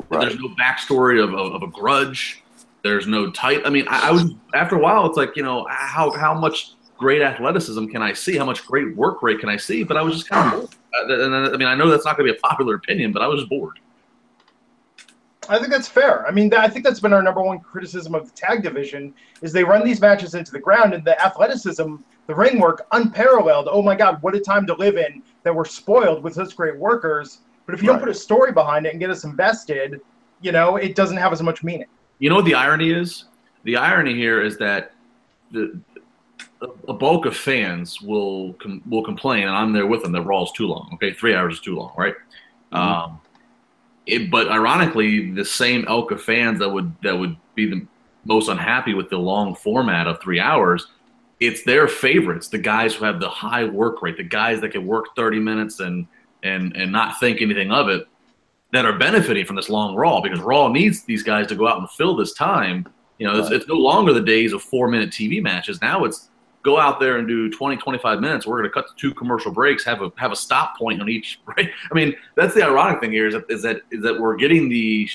Right. 0.09 0.21
There's 0.21 0.39
no 0.39 0.50
backstory 0.50 1.24
of, 1.24 1.33
of, 1.33 1.53
of 1.53 1.63
a 1.63 1.68
grudge. 1.68 2.44
There's 2.83 3.07
no 3.07 3.31
tight. 3.31 3.62
I 3.65 3.69
mean, 3.69 3.88
I, 3.88 4.09
I 4.09 4.12
was 4.12 4.31
after 4.53 4.75
a 4.75 4.80
while. 4.80 5.06
It's 5.06 5.18
like 5.18 5.35
you 5.35 5.44
know 5.44 5.65
how 5.69 6.12
how 6.12 6.33
much 6.33 6.74
great 6.97 7.21
athleticism 7.21 7.88
can 7.88 8.01
I 8.01 8.13
see? 8.13 8.38
How 8.38 8.45
much 8.45 8.65
great 8.65 8.95
work 8.95 9.24
rate 9.24 9.39
can 9.39 9.50
I 9.50 9.57
see? 9.57 9.83
But 9.83 9.97
I 9.97 10.01
was 10.01 10.15
just 10.15 10.30
kind 10.30 10.53
of 10.53 10.59
bored. 10.59 10.75
Uh, 11.09 11.24
and, 11.24 11.33
I 11.33 11.57
mean, 11.57 11.68
I 11.68 11.75
know 11.75 11.89
that's 11.89 12.06
not 12.06 12.18
going 12.18 12.27
to 12.27 12.33
be 12.33 12.38
a 12.38 12.41
popular 12.41 12.75
opinion, 12.75 13.12
but 13.12 13.21
I 13.21 13.27
was 13.27 13.45
bored. 13.45 13.79
I 15.50 15.57
think 15.57 15.71
that's 15.71 15.88
fair. 15.88 16.25
I 16.25 16.31
mean, 16.31 16.50
that, 16.50 16.62
I 16.62 16.69
think 16.69 16.86
that's 16.86 17.00
been 17.00 17.12
our 17.12 17.21
number 17.21 17.41
one 17.41 17.59
criticism 17.59 18.15
of 18.15 18.25
the 18.25 18.31
tag 18.31 18.63
division 18.63 19.13
is 19.41 19.51
they 19.51 19.63
run 19.63 19.83
these 19.83 20.00
matches 20.00 20.36
into 20.36 20.51
the 20.51 20.59
ground 20.59 20.94
and 20.94 21.03
the 21.03 21.19
athleticism, 21.21 21.95
the 22.28 22.36
ring 22.36 22.60
work, 22.60 22.86
unparalleled. 22.92 23.68
Oh 23.70 23.81
my 23.81 23.96
God, 23.96 24.22
what 24.22 24.36
a 24.36 24.40
time 24.40 24.66
to 24.68 24.74
live 24.75 24.98
in 24.98 25.22
that 25.44 25.54
we're 25.54 25.66
spoiled 25.66 26.24
with 26.24 26.34
such 26.34 26.56
great 26.56 26.78
workers. 26.78 27.40
But 27.66 27.75
if 27.75 27.81
you 27.81 27.88
don't 27.88 28.00
put 28.00 28.10
a 28.10 28.14
story 28.14 28.52
behind 28.52 28.86
it 28.86 28.92
and 28.92 29.00
get 29.00 29.10
us 29.10 29.24
invested, 29.24 30.02
you 30.42 30.52
know, 30.52 30.75
it 30.75 30.96
doesn't 30.96 31.18
have 31.18 31.31
as 31.31 31.42
much 31.42 31.64
meaning. 31.64 31.88
You 32.20 32.30
know 32.30 32.36
what 32.36 32.46
the 32.46 32.54
irony 32.54 32.92
is? 32.92 33.25
The 33.64 33.78
irony 33.78 34.14
here 34.14 34.42
is 34.42 34.58
that 34.58 34.94
the 35.52 35.80
a 36.88 36.94
bulk 36.94 37.25
of 37.25 37.36
fans 37.36 38.02
will 38.02 38.54
com- 38.54 38.81
will 38.88 39.04
complain, 39.04 39.48
and 39.48 39.56
I'm 39.56 39.74
there 39.74 39.88
with 39.88 40.04
them 40.04 40.12
that 40.14 40.22
Raw 40.22 40.44
is 40.44 40.52
too 40.52 40.68
long. 40.68 40.92
Okay, 40.94 41.14
three 41.14 41.36
hours 41.36 41.56
is 41.56 41.60
too 41.60 41.75
long, 41.75 41.94
right? 41.98 42.16
Um, 42.72 43.20
it, 44.06 44.31
but 44.31 44.50
ironically, 44.50 45.31
the 45.31 45.46
same 45.46 45.86
elk 45.88 46.12
of 46.12 46.22
fans 46.22 46.60
that 46.60 46.70
would 46.70 46.94
that 47.02 47.18
would 47.18 47.36
be 47.56 47.70
the 47.70 47.86
most 48.25 48.50
unhappy 48.50 48.94
with 48.94 49.10
the 49.10 49.18
long 49.18 49.56
format 49.56 50.08
of 50.08 50.22
three 50.22 50.40
hours, 50.40 50.88
it's 51.39 51.63
their 51.63 51.88
favorites, 51.88 52.47
the 52.47 52.57
guys 52.57 52.94
who 52.95 53.06
have 53.06 53.19
the 53.19 53.30
high 53.30 53.63
work 53.65 54.01
rate, 54.01 54.18
the 54.18 54.24
guys 54.24 54.62
that 54.62 54.69
can 54.71 54.85
work 54.85 55.07
30 55.15 55.39
minutes 55.39 55.80
and 55.80 56.07
and 56.44 56.75
and 56.75 56.91
not 56.91 57.19
think 57.19 57.41
anything 57.41 57.71
of 57.71 57.89
it, 57.89 58.07
that 58.71 58.85
are 58.85 58.97
benefiting 58.97 59.45
from 59.45 59.56
this 59.56 59.69
long 59.69 59.95
Raw 59.95 60.21
because 60.21 60.39
Raw 60.39 60.68
needs 60.68 61.03
these 61.03 61.24
guys 61.24 61.47
to 61.47 61.56
go 61.56 61.68
out 61.68 61.80
and 61.80 61.89
fill 61.91 62.15
this 62.15 62.33
time. 62.33 62.85
You 63.19 63.27
know, 63.27 63.38
it's, 63.39 63.50
Right. 63.50 63.57
it's 63.57 63.68
no 63.68 63.75
longer 63.75 64.12
the 64.13 64.21
days 64.21 64.53
of 64.53 64.62
four 64.62 64.88
minute 64.88 65.09
TV 65.12 65.41
matches. 65.41 65.81
Now 65.81 66.03
it's 66.03 66.30
go 66.63 66.80
out 66.80 67.00
there 67.00 67.18
and 67.18 67.27
do 67.27 67.50
20, 67.50 67.75
25 67.77 68.19
minutes. 68.21 68.47
We're 68.47 68.57
going 68.57 68.69
to 68.69 68.74
cut 68.74 68.88
to 68.88 68.94
two 68.95 69.13
commercial 69.13 69.51
breaks, 69.51 69.83
have 69.86 70.01
a 70.01 70.12
have 70.15 70.31
a 70.31 70.36
stop 70.36 70.77
point 70.77 71.01
on 71.01 71.09
each 71.09 71.39
break. 71.45 71.69
I 71.91 71.94
mean, 71.94 72.15
that's 72.36 72.53
the 72.53 72.63
ironic 72.63 73.00
thing 73.01 73.12
here 73.12 73.27
is 73.27 73.33
that 73.33 73.45
is 73.50 73.62
that 73.63 73.81
is 73.91 74.01
that 74.03 74.19
we're 74.19 74.36
getting 74.36 74.69
the 74.69 75.09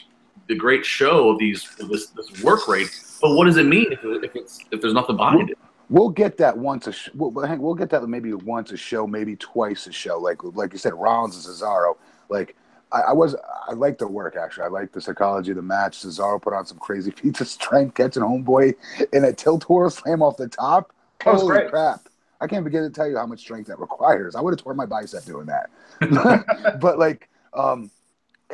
the 0.48 0.54
great 0.54 0.84
show 0.84 1.28
of 1.30 1.38
these 1.38 1.68
this, 1.90 2.06
this 2.08 2.42
work 2.42 2.68
rate. 2.68 2.88
But 3.20 3.34
what 3.34 3.44
does 3.46 3.56
it 3.56 3.66
mean 3.66 3.92
if, 3.92 3.98
if 4.02 4.34
it's 4.36 4.60
if 4.70 4.80
there's 4.80 4.94
nothing 4.94 5.16
behind 5.16 5.50
it? 5.50 5.58
We'll 5.90 6.10
get 6.10 6.36
that 6.38 6.56
once 6.56 6.86
a 6.86 6.92
sh- 6.92 7.10
we'll, 7.14 7.30
we'll 7.30 7.74
get 7.74 7.90
that 7.90 8.06
maybe 8.06 8.32
once 8.34 8.72
a 8.72 8.76
show, 8.76 9.06
maybe 9.06 9.36
twice 9.36 9.86
a 9.86 9.92
show. 9.92 10.18
Like 10.18 10.42
like 10.44 10.72
you 10.72 10.78
said, 10.78 10.94
Rollins 10.94 11.46
and 11.46 11.54
Cesaro. 11.54 11.96
Like 12.28 12.56
I, 12.92 13.00
I 13.00 13.12
was 13.12 13.34
I 13.66 13.72
like 13.72 13.98
the 13.98 14.06
work 14.06 14.36
actually. 14.36 14.64
I 14.64 14.68
like 14.68 14.92
the 14.92 15.00
psychology 15.00 15.50
of 15.50 15.56
the 15.56 15.62
match. 15.62 15.98
Cesaro 15.98 16.40
put 16.40 16.52
on 16.52 16.66
some 16.66 16.78
crazy 16.78 17.10
feats 17.16 17.40
of 17.40 17.48
strength, 17.48 17.94
catching 17.94 18.22
homeboy 18.22 18.74
in 19.12 19.24
a 19.24 19.32
tilt 19.32 19.62
twirl 19.62 19.90
slam 19.90 20.22
off 20.22 20.36
the 20.36 20.48
top. 20.48 20.92
That 21.24 21.34
Holy 21.34 21.48
great. 21.48 21.70
crap! 21.70 22.08
I 22.40 22.46
can't 22.46 22.64
begin 22.64 22.82
to 22.82 22.90
tell 22.90 23.08
you 23.08 23.16
how 23.16 23.26
much 23.26 23.40
strength 23.40 23.66
that 23.68 23.78
requires. 23.80 24.36
I 24.36 24.40
would 24.40 24.52
have 24.52 24.62
torn 24.62 24.76
my 24.76 24.86
bicep 24.86 25.24
doing 25.24 25.46
that. 25.46 25.70
but 26.80 26.98
like, 26.98 27.28
um, 27.52 27.90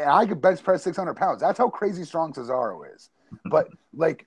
I 0.04 0.26
could 0.26 0.40
bench 0.40 0.62
press 0.62 0.82
600 0.82 1.14
pounds. 1.14 1.40
That's 1.40 1.58
how 1.58 1.68
crazy 1.68 2.04
strong 2.04 2.32
Cesaro 2.32 2.82
is. 2.94 3.10
But 3.44 3.68
like, 3.92 4.26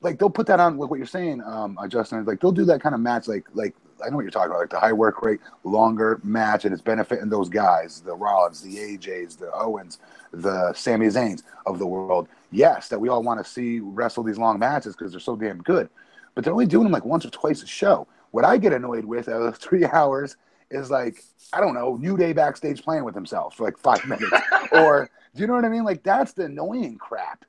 like 0.00 0.18
they'll 0.18 0.30
put 0.30 0.46
that 0.46 0.60
on 0.60 0.78
like 0.78 0.90
what 0.90 0.98
you're 0.98 1.06
saying, 1.06 1.42
um, 1.42 1.78
uh, 1.78 1.86
Justin. 1.86 2.24
Like 2.24 2.40
they'll 2.40 2.52
do 2.52 2.64
that 2.66 2.80
kind 2.80 2.94
of 2.94 3.00
match, 3.00 3.28
like 3.28 3.46
like 3.54 3.74
I 4.04 4.10
know 4.10 4.16
what 4.16 4.22
you're 4.22 4.30
talking 4.30 4.50
about, 4.50 4.60
like 4.60 4.70
the 4.70 4.80
high 4.80 4.92
work 4.92 5.22
rate, 5.22 5.40
longer 5.64 6.20
match, 6.24 6.64
and 6.64 6.72
it's 6.72 6.82
benefiting 6.82 7.28
those 7.28 7.48
guys, 7.48 8.00
the 8.00 8.14
Rollins, 8.14 8.60
the 8.60 8.76
AJs, 8.76 9.38
the 9.38 9.50
Owens, 9.54 9.98
the 10.32 10.72
Sami 10.72 11.06
Zayns 11.06 11.42
of 11.66 11.78
the 11.78 11.86
world. 11.86 12.28
Yes, 12.50 12.88
that 12.88 12.98
we 12.98 13.08
all 13.08 13.22
want 13.22 13.44
to 13.44 13.50
see 13.50 13.80
wrestle 13.80 14.22
these 14.22 14.38
long 14.38 14.58
matches 14.58 14.96
because 14.96 15.12
they're 15.12 15.20
so 15.20 15.36
damn 15.36 15.58
good. 15.62 15.88
But 16.34 16.44
they're 16.44 16.52
only 16.52 16.66
doing 16.66 16.84
them 16.84 16.92
like 16.92 17.04
once 17.04 17.24
or 17.24 17.30
twice 17.30 17.62
a 17.62 17.66
show. 17.66 18.06
What 18.30 18.44
I 18.44 18.56
get 18.56 18.72
annoyed 18.72 19.04
with 19.04 19.28
out 19.28 19.42
of 19.42 19.56
three 19.58 19.84
hours 19.84 20.36
is 20.70 20.90
like 20.90 21.22
I 21.52 21.60
don't 21.60 21.74
know, 21.74 21.96
New 21.96 22.16
Day 22.16 22.32
backstage 22.32 22.82
playing 22.82 23.04
with 23.04 23.14
himself 23.14 23.56
for 23.56 23.64
like 23.64 23.78
five 23.78 24.04
minutes, 24.06 24.32
or 24.72 25.10
do 25.34 25.40
you 25.40 25.46
know 25.46 25.54
what 25.54 25.64
I 25.64 25.68
mean? 25.68 25.84
Like 25.84 26.02
that's 26.02 26.32
the 26.32 26.46
annoying 26.46 26.96
crap. 26.96 27.44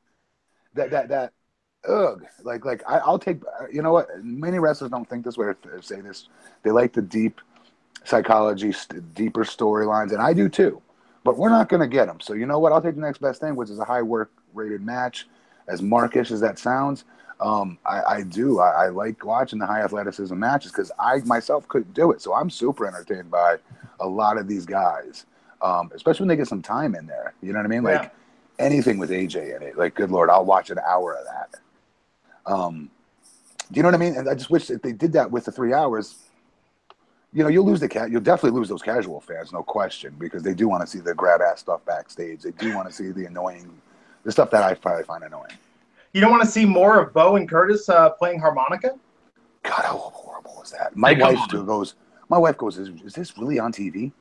That 0.75 0.91
that 0.91 1.09
that 1.09 1.33
ugh, 1.87 2.23
like 2.43 2.65
like 2.65 2.83
I, 2.87 2.99
I'll 2.99 3.19
take. 3.19 3.41
You 3.71 3.81
know 3.81 3.91
what? 3.93 4.07
Many 4.23 4.59
wrestlers 4.59 4.91
don't 4.91 5.07
think 5.09 5.25
this 5.25 5.37
way 5.37 5.47
or 5.47 5.57
say 5.81 6.01
this. 6.01 6.27
They 6.63 6.71
like 6.71 6.93
the 6.93 7.01
deep 7.01 7.41
psychology, 8.05 8.71
st- 8.71 9.13
deeper 9.15 9.43
storylines, 9.43 10.11
and 10.11 10.21
I 10.21 10.33
do 10.33 10.49
too. 10.49 10.81
But 11.23 11.37
we're 11.37 11.49
not 11.49 11.69
going 11.69 11.79
to 11.81 11.87
get 11.87 12.07
them. 12.07 12.19
So 12.19 12.33
you 12.33 12.45
know 12.45 12.59
what? 12.59 12.71
I'll 12.73 12.81
take 12.81 12.95
the 12.95 13.01
next 13.01 13.19
best 13.19 13.39
thing, 13.39 13.55
which 13.55 13.69
is 13.69 13.79
a 13.79 13.85
high 13.85 14.01
work 14.01 14.31
rated 14.53 14.81
match. 14.81 15.27
As 15.65 15.81
markish 15.81 16.29
as 16.31 16.41
that 16.41 16.59
sounds, 16.59 17.05
um, 17.39 17.77
I, 17.85 18.01
I 18.15 18.23
do. 18.23 18.59
I, 18.59 18.85
I 18.85 18.87
like 18.89 19.23
watching 19.23 19.59
the 19.59 19.65
high 19.65 19.81
athleticism 19.81 20.37
matches 20.37 20.73
because 20.73 20.91
I 20.99 21.19
myself 21.19 21.65
couldn't 21.69 21.93
do 21.93 22.11
it. 22.11 22.21
So 22.21 22.33
I'm 22.33 22.49
super 22.49 22.85
entertained 22.85 23.31
by 23.31 23.59
a 24.01 24.05
lot 24.05 24.37
of 24.37 24.49
these 24.49 24.65
guys, 24.65 25.25
um, 25.61 25.89
especially 25.95 26.23
when 26.23 26.27
they 26.27 26.35
get 26.35 26.49
some 26.49 26.61
time 26.61 26.95
in 26.95 27.07
there. 27.07 27.33
You 27.41 27.53
know 27.53 27.59
what 27.59 27.65
I 27.65 27.69
mean? 27.69 27.83
Like 27.83 28.01
Yeah. 28.03 28.09
anything 28.59 28.97
with 28.97 29.09
AJ 29.09 29.55
in 29.55 29.63
it. 29.63 29.77
Like, 29.77 29.95
good 29.95 30.11
lord, 30.11 30.29
I'll 30.29 30.43
watch 30.43 30.69
an 30.69 30.79
hour 30.85 31.13
of 31.15 31.23
that. 31.27 31.61
Um, 32.45 32.89
do 33.71 33.77
you 33.77 33.83
know 33.83 33.87
what 33.89 33.95
I 33.95 33.97
mean? 33.97 34.15
And 34.15 34.29
I 34.29 34.35
just 34.35 34.49
wish 34.49 34.67
that 34.67 34.83
they 34.83 34.91
did 34.91 35.13
that 35.13 35.31
with 35.31 35.45
the 35.45 35.51
three 35.51 35.73
hours. 35.73 36.15
You 37.31 37.43
know, 37.43 37.49
you'll 37.49 37.65
lose 37.65 37.79
the 37.79 37.89
cat. 37.89 38.11
You'll 38.11 38.21
definitely 38.21 38.57
lose 38.57 38.69
those 38.69 38.83
casual 38.83 39.19
fans, 39.19 39.51
no 39.51 39.63
question, 39.63 40.15
because 40.19 40.43
they 40.43 40.53
do 40.53 40.67
want 40.67 40.81
to 40.81 40.87
see 40.87 40.99
the 40.99 41.15
grab 41.15 41.41
ass 41.41 41.61
stuff 41.61 41.83
backstage. 41.85 42.41
They 42.43 42.51
do 42.51 42.73
want 42.75 42.87
to 42.87 42.93
see 42.93 43.09
the 43.11 43.25
annoying, 43.25 43.81
the 44.23 44.31
stuff 44.31 44.51
that 44.51 44.61
I 44.63 44.75
probably 44.75 45.03
find 45.03 45.23
annoying. 45.23 45.53
You 46.13 46.21
don't 46.21 46.29
want 46.29 46.43
to 46.43 46.49
see 46.49 46.65
more 46.65 46.99
of 46.99 47.11
Bo 47.11 47.37
and 47.37 47.49
Curtis 47.49 47.89
uh, 47.89 48.11
playing 48.11 48.39
harmonica? 48.39 48.99
God, 49.63 49.81
how 49.83 49.97
horrible 49.97 50.61
is 50.63 50.69
that? 50.71 50.95
My 50.95 51.13
Hey, 51.13 51.21
wife 51.21 51.47
too 51.47 51.65
goes. 51.65 51.95
My 52.29 52.37
wife 52.37 52.57
goes, 52.57 52.77
is, 52.77 52.89
"Is 53.03 53.13
this 53.13 53.35
really 53.37 53.57
on 53.59 53.71
TV? 53.71 54.11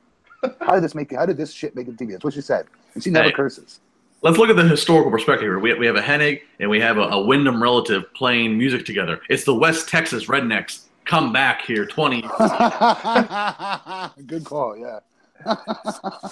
How 0.61 0.73
did 0.73 0.83
this 0.83 0.95
make? 0.95 1.13
How 1.13 1.25
did 1.27 1.37
this 1.37 1.51
shit 1.51 1.75
make 1.75 1.87
it 1.87 1.97
TV?" 1.97 2.11
That's 2.13 2.23
what 2.23 2.33
she 2.33 2.41
said, 2.41 2.65
and 2.95 3.03
she 3.03 3.11
never 3.11 3.29
Hey. 3.29 3.35
curses. 3.35 3.79
Let's 4.23 4.37
look 4.37 4.49
at 4.49 4.55
the 4.55 4.63
historical 4.67 5.11
perspective 5.11 5.41
here. 5.43 5.59
We 5.59 5.69
have, 5.71 5.79
we 5.79 5.85
have 5.85 5.95
a 5.97 6.01
Hennig 6.01 6.41
and 6.59 6.69
we 6.69 6.79
have 6.79 6.97
a, 6.97 7.01
a 7.01 7.25
Windham 7.25 7.61
relative 7.61 8.11
playing 8.13 8.57
music 8.57 8.85
together. 8.85 9.19
It's 9.29 9.43
the 9.43 9.53
West 9.53 9.89
Texas 9.89 10.25
Rednecks 10.27 10.85
come 11.05 11.33
back 11.33 11.61
here 11.63 11.85
20 11.85 12.21
Good 14.25 14.45
call. 14.45 14.77
Yeah. 14.77 14.99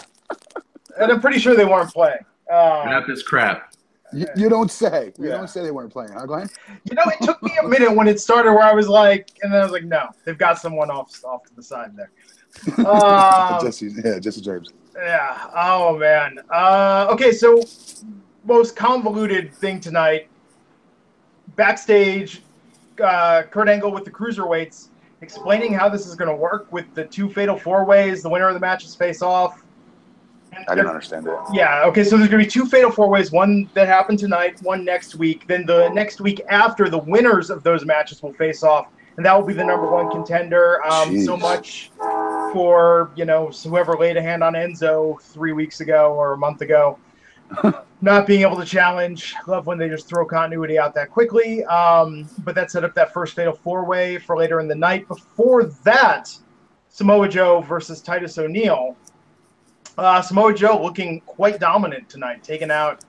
And 0.99 1.09
I'm 1.09 1.21
pretty 1.21 1.39
sure 1.39 1.55
they 1.55 1.63
weren't 1.65 1.91
playing. 1.93 2.19
Uh, 2.51 2.83
Wrap 2.85 3.07
this 3.07 3.23
crap. 3.23 3.73
You, 4.11 4.27
you 4.35 4.49
don't 4.49 4.69
say. 4.69 5.13
You 5.17 5.29
Yeah. 5.29 5.37
don't 5.37 5.49
say 5.49 5.63
they 5.63 5.71
weren't 5.71 5.91
playing. 5.91 6.11
Huh? 6.11 6.25
Go 6.25 6.33
ahead. 6.33 6.49
you 6.83 6.95
know, 6.95 7.01
it 7.07 7.23
took 7.25 7.41
me 7.41 7.51
a 7.63 7.67
minute 7.67 7.95
when 7.95 8.09
it 8.09 8.19
started 8.19 8.51
where 8.51 8.63
I 8.63 8.73
was 8.73 8.89
like, 8.89 9.29
and 9.41 9.53
then 9.53 9.61
I 9.61 9.63
was 9.63 9.71
like, 9.71 9.85
no, 9.85 10.09
they've 10.25 10.37
got 10.37 10.59
someone 10.59 10.91
off 10.91 11.23
off 11.23 11.45
to 11.45 11.55
the 11.55 11.63
side 11.63 11.95
there. 11.95 12.11
Uh, 12.85 13.61
Jesse, 13.63 13.93
yeah, 14.03 14.19
Jesse 14.19 14.41
James. 14.41 14.69
Yeah. 14.95 15.49
Oh 15.55 15.97
man. 15.97 16.39
Uh, 16.49 17.07
okay, 17.11 17.31
so 17.31 17.63
most 18.45 18.75
convoluted 18.75 19.53
thing 19.53 19.79
tonight. 19.79 20.27
Backstage, 21.55 22.41
uh, 23.03 23.43
Kurt 23.43 23.69
Angle 23.69 23.91
with 23.91 24.05
the 24.05 24.11
cruiserweights 24.11 24.89
explaining 25.21 25.73
how 25.73 25.87
this 25.87 26.07
is 26.07 26.15
going 26.15 26.29
to 26.29 26.35
work 26.35 26.71
with 26.71 26.91
the 26.95 27.05
two 27.05 27.29
fatal 27.29 27.57
four 27.57 27.85
ways. 27.85 28.23
The 28.23 28.29
winner 28.29 28.47
of 28.47 28.53
the 28.53 28.59
matches 28.59 28.95
face 28.95 29.21
off. 29.21 29.63
I 30.67 30.75
didn't 30.75 30.89
understand 30.89 31.27
it. 31.27 31.37
Yeah, 31.53 31.85
okay, 31.85 32.03
so 32.03 32.17
there's 32.17 32.29
going 32.29 32.43
to 32.43 32.45
be 32.45 32.51
two 32.51 32.65
fatal 32.65 32.91
four 32.91 33.07
ways, 33.07 33.31
one 33.31 33.69
that 33.73 33.87
happened 33.87 34.19
tonight, 34.19 34.61
one 34.61 34.83
next 34.83 35.15
week. 35.15 35.47
Then 35.47 35.65
the 35.65 35.89
next 35.89 36.19
week 36.19 36.41
after, 36.49 36.89
the 36.89 36.97
winners 36.97 37.49
of 37.49 37.63
those 37.63 37.85
matches 37.85 38.21
will 38.21 38.33
face 38.33 38.61
off, 38.61 38.87
and 39.17 39.25
that 39.25 39.33
will 39.37 39.45
be 39.45 39.53
the 39.53 39.63
number 39.63 39.89
one 39.89 40.09
contender. 40.09 40.85
Um, 40.85 41.19
so 41.23 41.35
much 41.35 41.91
for, 42.53 43.11
you 43.15 43.25
know, 43.25 43.47
whoever 43.47 43.93
laid 43.93 44.17
a 44.17 44.21
hand 44.21 44.43
on 44.43 44.53
Enzo 44.53 45.21
three 45.21 45.53
weeks 45.53 45.81
ago 45.81 46.13
or 46.13 46.33
a 46.33 46.37
month 46.37 46.61
ago. 46.61 46.97
Not 48.01 48.25
being 48.25 48.41
able 48.41 48.57
to 48.57 48.65
challenge. 48.65 49.35
Love 49.45 49.67
when 49.67 49.77
they 49.77 49.89
just 49.89 50.07
throw 50.07 50.25
continuity 50.25 50.79
out 50.79 50.95
that 50.95 51.11
quickly. 51.11 51.63
Um, 51.65 52.27
but 52.39 52.55
that 52.55 52.71
set 52.71 52.83
up 52.83 52.95
that 52.95 53.13
first 53.13 53.35
fatal 53.35 53.53
four 53.53 53.85
way 53.85 54.17
for 54.17 54.37
later 54.37 54.59
in 54.59 54.67
the 54.67 54.75
night. 54.75 55.07
Before 55.07 55.65
that, 55.83 56.35
Samoa 56.89 57.27
Joe 57.27 57.61
versus 57.61 58.01
Titus 58.01 58.37
O'Neil. 58.37 58.95
Uh, 59.97 60.21
Samoa 60.21 60.53
Joe 60.53 60.81
looking 60.81 61.21
quite 61.21 61.59
dominant 61.59 62.09
tonight, 62.09 62.43
taking 62.43 62.71
out 62.71 63.03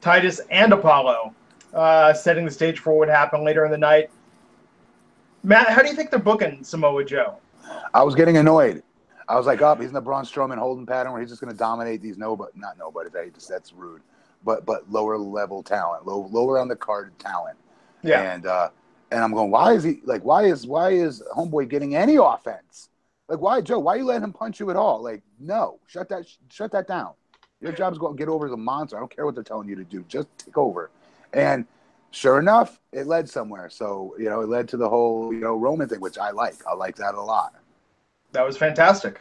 Titus 0.00 0.40
and 0.50 0.72
Apollo, 0.72 1.34
uh, 1.74 2.14
setting 2.14 2.44
the 2.44 2.50
stage 2.50 2.78
for 2.78 2.90
what 2.90 3.00
would 3.00 3.08
happen 3.08 3.44
later 3.44 3.64
in 3.64 3.70
the 3.70 3.78
night. 3.78 4.10
Matt, 5.42 5.68
how 5.68 5.82
do 5.82 5.88
you 5.88 5.94
think 5.94 6.10
they're 6.10 6.18
booking 6.18 6.62
Samoa 6.62 7.04
Joe? 7.04 7.36
I 7.94 8.02
was 8.02 8.14
getting 8.14 8.36
annoyed. 8.36 8.82
I 9.28 9.36
was 9.36 9.46
like, 9.46 9.62
up, 9.62 9.78
he's 9.78 9.88
in 9.88 9.94
the 9.94 10.00
Braun 10.00 10.24
Strowman 10.24 10.58
holding 10.58 10.86
pattern 10.86 11.12
where 11.12 11.20
he's 11.20 11.30
just 11.30 11.40
going 11.40 11.52
to 11.52 11.58
dominate 11.58 12.02
these 12.02 12.18
nobody, 12.18 12.50
not 12.56 12.76
nobody. 12.78 13.10
I 13.16 13.28
to- 13.28 13.48
that's 13.48 13.72
rude, 13.72 14.02
but 14.44 14.66
but 14.66 14.90
lower 14.90 15.16
level 15.16 15.62
talent, 15.62 16.06
low 16.06 16.28
lower 16.30 16.58
on 16.58 16.68
the 16.68 16.76
card 16.76 17.16
talent. 17.18 17.56
Yeah, 18.02 18.32
And 18.32 18.46
uh, 18.46 18.70
and 19.12 19.22
I'm 19.22 19.32
going, 19.32 19.50
why 19.50 19.72
is 19.74 19.84
he 19.84 20.00
like? 20.04 20.24
Why 20.24 20.44
is 20.44 20.66
why 20.66 20.90
is 20.90 21.22
Homeboy 21.36 21.68
getting 21.68 21.94
any 21.94 22.16
offense? 22.16 22.88
Like, 23.28 23.40
why, 23.40 23.60
Joe? 23.60 23.78
Why 23.78 23.94
you 23.94 24.04
letting 24.04 24.24
him 24.24 24.32
punch 24.32 24.58
you 24.58 24.70
at 24.70 24.76
all? 24.76 25.00
Like, 25.00 25.22
no, 25.38 25.78
shut 25.86 26.08
that 26.08 26.24
shut 26.48 26.72
that 26.72 26.88
down. 26.88 27.12
Your 27.60 27.72
job's 27.72 27.98
go 27.98 28.12
get 28.12 28.28
over 28.28 28.48
the 28.48 28.56
monster. 28.56 28.96
I 28.96 29.00
don't 29.00 29.14
care 29.14 29.26
what 29.26 29.34
they're 29.34 29.44
telling 29.44 29.68
you 29.68 29.76
to 29.76 29.84
do. 29.84 30.04
Just 30.08 30.26
take 30.38 30.56
over. 30.58 30.90
And 31.32 31.66
sure 32.10 32.38
enough, 32.38 32.80
it 32.92 33.06
led 33.06 33.28
somewhere. 33.28 33.70
So 33.70 34.14
you 34.18 34.28
know, 34.28 34.40
it 34.40 34.48
led 34.48 34.68
to 34.70 34.76
the 34.76 34.88
whole 34.88 35.32
you 35.32 35.40
know 35.40 35.56
Roman 35.56 35.88
thing, 35.88 36.00
which 36.00 36.18
I 36.18 36.30
like. 36.30 36.56
I 36.66 36.74
like 36.74 36.96
that 36.96 37.14
a 37.14 37.20
lot. 37.22 37.54
that 38.32 38.44
was 38.44 38.56
fantastic. 38.56 39.20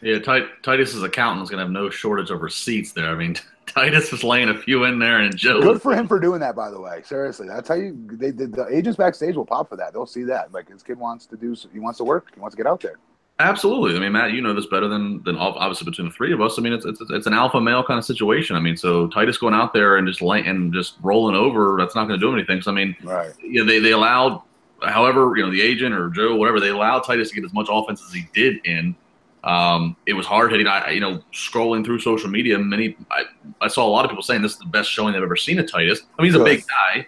Yeah, 0.00 0.20
Tit- 0.20 0.62
Titus's 0.62 1.02
accountant 1.02 1.42
is 1.42 1.50
going 1.50 1.58
to 1.58 1.64
have 1.64 1.72
no 1.72 1.90
shortage 1.90 2.30
of 2.30 2.40
receipts 2.42 2.92
there. 2.92 3.08
I 3.08 3.16
mean, 3.16 3.34
Titus 3.66 4.12
is 4.12 4.22
laying 4.22 4.48
a 4.48 4.56
few 4.56 4.84
in 4.84 5.00
there, 5.00 5.18
and 5.18 5.36
Joe. 5.36 5.60
Good 5.60 5.82
for 5.82 5.92
him 5.92 6.06
for 6.06 6.20
doing 6.20 6.38
that, 6.40 6.54
by 6.54 6.70
the 6.70 6.80
way. 6.80 7.02
Seriously, 7.04 7.48
that's 7.48 7.68
how 7.68 7.74
you. 7.74 7.96
They, 8.12 8.30
the, 8.30 8.46
the 8.46 8.66
agents 8.68 8.96
backstage 8.96 9.34
will 9.34 9.46
pop 9.46 9.68
for 9.68 9.76
that. 9.76 9.92
They'll 9.92 10.06
see 10.06 10.22
that. 10.24 10.52
Like 10.52 10.68
his 10.68 10.82
kid 10.82 10.98
wants 10.98 11.26
to 11.26 11.36
do. 11.36 11.56
He 11.72 11.80
wants 11.80 11.98
to 11.98 12.04
work. 12.04 12.30
He 12.32 12.40
wants 12.40 12.54
to 12.54 12.62
get 12.62 12.68
out 12.70 12.80
there. 12.80 12.98
Absolutely. 13.40 13.96
I 13.96 14.00
mean, 14.00 14.12
Matt, 14.12 14.32
you 14.32 14.40
know 14.42 14.52
this 14.52 14.66
better 14.66 14.88
than 14.88 15.22
than 15.22 15.36
obviously 15.36 15.84
between 15.84 16.08
the 16.08 16.12
three 16.12 16.32
of 16.32 16.40
us. 16.40 16.58
I 16.58 16.62
mean, 16.62 16.72
it's 16.72 16.84
it's, 16.84 17.00
it's 17.08 17.26
an 17.28 17.34
alpha 17.34 17.60
male 17.60 17.84
kind 17.84 17.96
of 17.98 18.04
situation. 18.04 18.56
I 18.56 18.60
mean, 18.60 18.76
so 18.76 19.06
Titus 19.08 19.38
going 19.38 19.54
out 19.54 19.72
there 19.72 19.96
and 19.96 20.08
just 20.08 20.20
lay, 20.20 20.44
and 20.44 20.72
just 20.72 20.96
rolling 21.02 21.36
over, 21.36 21.76
that's 21.78 21.94
not 21.94 22.08
going 22.08 22.18
to 22.18 22.26
do 22.26 22.34
anything. 22.34 22.60
So 22.62 22.72
I 22.72 22.74
mean, 22.74 22.96
Right. 23.04 23.30
you 23.40 23.60
know, 23.60 23.64
they 23.64 23.78
they 23.78 23.92
allowed, 23.92 24.42
however, 24.82 25.32
you 25.36 25.44
know, 25.44 25.52
the 25.52 25.62
agent 25.62 25.94
or 25.94 26.10
Joe, 26.10 26.34
whatever, 26.34 26.58
they 26.58 26.70
allowed 26.70 27.00
Titus 27.04 27.28
to 27.28 27.34
get 27.36 27.44
as 27.44 27.52
much 27.52 27.68
offense 27.70 28.02
as 28.04 28.12
he 28.12 28.26
did 28.34 28.64
in. 28.66 28.96
Um, 29.44 29.94
it 30.06 30.14
was 30.14 30.26
hard 30.26 30.50
hitting. 30.50 30.66
I, 30.66 30.90
you 30.90 31.00
know, 31.00 31.22
scrolling 31.32 31.84
through 31.84 32.00
social 32.00 32.28
media, 32.28 32.58
many 32.58 32.96
I, 33.12 33.22
I 33.60 33.68
saw 33.68 33.86
a 33.86 33.88
lot 33.88 34.04
of 34.04 34.10
people 34.10 34.24
saying 34.24 34.42
this 34.42 34.54
is 34.54 34.58
the 34.58 34.66
best 34.66 34.90
showing 34.90 35.12
they've 35.12 35.22
ever 35.22 35.36
seen 35.36 35.60
of 35.60 35.70
Titus. 35.70 36.00
I 36.18 36.22
mean, 36.22 36.32
he's 36.32 36.40
a 36.40 36.42
big 36.42 36.64
guy, 36.66 37.06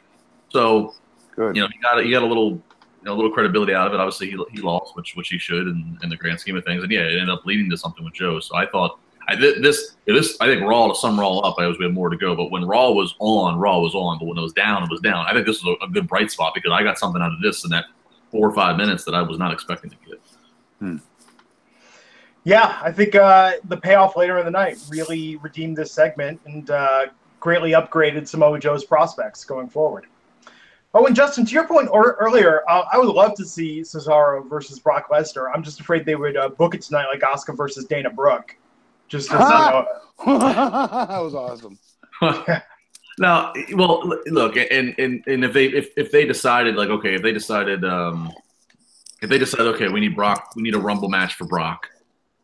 so 0.51 0.95
Good. 1.35 1.57
you 1.57 1.63
know, 1.63 1.69
he 1.73 1.79
got 1.81 2.05
he 2.05 2.11
got 2.13 2.23
a 2.23 2.27
little, 2.27 2.63
know, 3.04 3.14
a 3.14 3.16
little 3.16 3.30
credibility 3.30 3.75
out 3.75 3.87
of 3.87 3.95
it. 3.95 4.00
Obviously, 4.00 4.30
he, 4.30 4.45
he 4.52 4.61
lost, 4.61 4.97
which 4.97 5.14
which 5.16 5.28
he 5.28 5.38
should 5.38 5.66
in, 5.66 5.99
in 6.02 6.09
the 6.09 6.16
grand 6.16 6.40
scheme 6.40 6.57
of 6.57 6.64
things. 6.64 6.83
And 6.83 6.92
yeah, 6.92 7.00
it 7.00 7.19
ended 7.19 7.30
up 7.30 7.45
leading 7.47 7.71
to 7.71 7.76
something 7.76 8.04
with 8.04 8.14
Joe. 8.14 8.40
So 8.40 8.57
I 8.57 8.66
thought, 8.66 8.99
I 9.28 9.37
thi- 9.37 9.61
this 9.61 9.97
this 10.07 10.37
I 10.40 10.47
think 10.47 10.62
Raw 10.62 10.88
to 10.88 10.95
sum 10.95 11.19
Raw 11.19 11.38
up. 11.38 11.57
I 11.59 11.66
was 11.66 11.78
we 11.78 11.85
have 11.85 11.95
more 11.95 12.11
to 12.11 12.16
go, 12.16 12.35
but 12.35 12.50
when 12.50 12.64
Raw 12.64 12.90
was 12.90 13.14
on, 13.19 13.59
Raw 13.59 13.80
was 13.80 13.95
on. 13.95 14.19
But 14.19 14.26
when 14.26 14.38
it 14.38 14.42
was 14.42 14.52
down, 14.52 14.83
it 14.83 14.90
was 14.90 15.00
down. 15.00 15.26
I 15.26 15.33
think 15.33 15.47
this 15.47 15.62
was 15.62 15.76
a, 15.80 15.87
a 15.87 15.88
good 15.88 16.09
bright 16.09 16.30
spot 16.30 16.52
because 16.54 16.73
I 16.73 16.83
got 16.83 16.99
something 16.99 17.23
out 17.23 17.33
of 17.33 17.40
this 17.40 17.64
in 17.64 17.71
that 17.71 17.87
four 18.30 18.49
or 18.49 18.52
five 18.54 18.76
minutes 18.76 19.04
that 19.04 19.14
I 19.14 19.23
was 19.23 19.38
not 19.38 19.52
expecting 19.52 19.90
to 19.90 19.97
get. 20.07 20.21
Yeah, 22.45 22.78
I 22.83 22.90
think 22.90 23.14
uh, 23.14 23.54
the 23.64 23.76
payoff 23.76 24.16
later 24.16 24.38
in 24.38 24.45
the 24.47 24.50
night 24.50 24.78
really 24.88 25.37
redeemed 25.37 25.76
this 25.76 25.92
segment 25.92 26.40
and 26.47 26.71
uh, 26.71 27.07
greatly 27.38 27.73
upgraded 27.73 28.26
Samoa 28.26 28.59
Joe's 28.59 28.85
prospects 28.85 29.45
going 29.45 29.69
forward. 29.69 30.07
Oh, 30.92 31.06
and 31.06 31.14
Justin, 31.14 31.47
to 31.47 31.52
your 31.52 31.68
point 31.68 31.88
or, 31.90 32.16
earlier, 32.20 32.62
uh, 32.68 32.85
I 32.92 32.99
would 32.99 33.09
love 33.09 33.35
to 33.35 33.44
see 33.44 33.82
Cesaro 33.82 34.49
versus 34.49 34.80
Brock 34.80 35.09
Lesnar. 35.09 35.50
I'm 35.54 35.62
just 35.62 35.78
afraid 35.78 36.04
they 36.04 36.16
would 36.16 36.37
uh, 36.37 36.49
book 36.49 36.75
it 36.75 36.82
tonight 36.82 37.06
like 37.06 37.20
Asuka 37.20 37.56
versus 37.56 37.85
Dana 37.85 38.11
Brooke. 38.11 38.56
Just 39.06 39.32
as, 39.32 39.38
you 39.38 39.47
know, 39.47 39.87
that 40.38 41.20
was 41.20 41.35
awesome. 41.35 41.78
Now, 43.20 43.52
well, 43.75 44.02
look, 44.26 44.56
and 44.56 44.94
and 44.99 45.23
and 45.26 45.44
if 45.44 45.52
they 45.52 45.66
if, 45.66 45.90
if 45.99 46.11
they 46.11 46.25
decided 46.25 46.76
like 46.76 46.88
okay, 46.88 47.14
if 47.14 47.23
they 47.23 47.32
decided 47.32 47.85
um, 47.85 48.32
if 49.20 49.28
they 49.28 49.37
decide 49.37 49.61
okay, 49.61 49.88
we 49.88 50.00
need 50.00 50.16
Brock, 50.16 50.52
we 50.56 50.62
need 50.62 50.75
a 50.75 50.78
Rumble 50.78 51.11
match 51.11 51.35
for 51.35 51.44
Brock, 51.44 51.87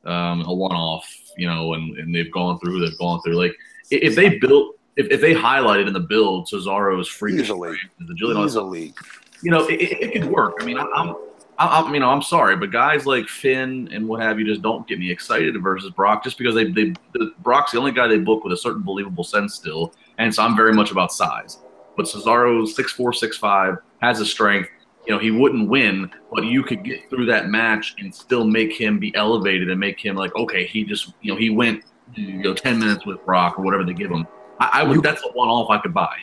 um, 0.04 0.42
a 0.44 0.52
one 0.52 0.76
off, 0.76 1.10
you 1.38 1.48
know, 1.48 1.72
and 1.72 1.96
and 1.96 2.14
they've 2.14 2.30
gone 2.30 2.58
through, 2.58 2.80
they've 2.80 2.98
gone 2.98 3.22
through. 3.22 3.36
Like 3.36 3.56
if 3.90 4.14
they 4.14 4.38
built, 4.38 4.75
if, 4.96 5.08
if 5.10 5.20
they 5.20 5.34
highlighted 5.34 5.86
in 5.86 5.92
the 5.92 6.00
build 6.00 6.48
Cesaro's 6.48 7.08
free 7.08 7.38
Easily. 7.38 7.76
the 8.00 8.14
Julian, 8.14 8.44
Easily. 8.44 8.94
you 9.42 9.50
know, 9.50 9.66
it, 9.66 9.74
it, 9.74 10.12
could 10.12 10.24
work. 10.24 10.54
I 10.60 10.64
mean, 10.64 10.78
I, 10.78 10.86
I'm. 10.94 11.14
I, 11.58 11.80
I'm, 11.80 11.94
you 11.94 12.00
know, 12.00 12.10
I'm 12.10 12.20
sorry, 12.20 12.54
but 12.54 12.70
guys 12.70 13.06
like 13.06 13.28
Finn 13.28 13.88
and 13.90 14.06
what 14.06 14.20
have 14.20 14.38
you 14.38 14.44
just 14.44 14.60
don't 14.60 14.86
get 14.86 14.98
me 14.98 15.10
excited 15.10 15.54
versus 15.62 15.90
Brock, 15.90 16.22
just 16.22 16.36
because 16.36 16.54
they, 16.54 16.64
they, 16.64 16.92
the, 17.14 17.32
Brock's 17.38 17.72
the 17.72 17.78
only 17.78 17.92
guy 17.92 18.06
they 18.06 18.18
book 18.18 18.44
with 18.44 18.52
a 18.52 18.56
certain 18.58 18.82
believable 18.82 19.24
sense 19.24 19.54
still, 19.54 19.94
and 20.18 20.34
so 20.34 20.42
I'm 20.42 20.54
very 20.54 20.74
much 20.74 20.90
about 20.90 21.12
size. 21.12 21.58
But 21.96 22.04
Cesaro's 22.04 22.76
six 22.76 22.92
four, 22.92 23.14
six 23.14 23.38
five, 23.38 23.76
has 24.02 24.20
a 24.20 24.26
strength. 24.26 24.68
You 25.06 25.14
know, 25.14 25.18
he 25.18 25.30
wouldn't 25.30 25.70
win, 25.70 26.10
but 26.30 26.44
you 26.44 26.62
could 26.62 26.84
get 26.84 27.08
through 27.08 27.24
that 27.26 27.48
match 27.48 27.94
and 27.98 28.14
still 28.14 28.44
make 28.44 28.72
him 28.72 28.98
be 28.98 29.14
elevated 29.14 29.70
and 29.70 29.80
make 29.80 29.98
him 29.98 30.16
like, 30.16 30.34
okay, 30.34 30.66
he 30.66 30.84
just, 30.84 31.14
you 31.22 31.32
know, 31.32 31.38
he 31.38 31.48
went, 31.48 31.84
you 32.14 32.42
know, 32.42 32.52
ten 32.52 32.78
minutes 32.78 33.06
with 33.06 33.24
Brock 33.24 33.58
or 33.58 33.62
whatever 33.62 33.84
they 33.84 33.94
give 33.94 34.10
him. 34.10 34.26
I, 34.60 34.70
I 34.74 34.82
would. 34.84 34.96
You- 34.96 35.02
that's 35.02 35.22
a 35.22 35.28
one 35.32 35.48
off 35.48 35.70
I 35.70 35.78
could 35.78 35.94
buy. 35.94 36.16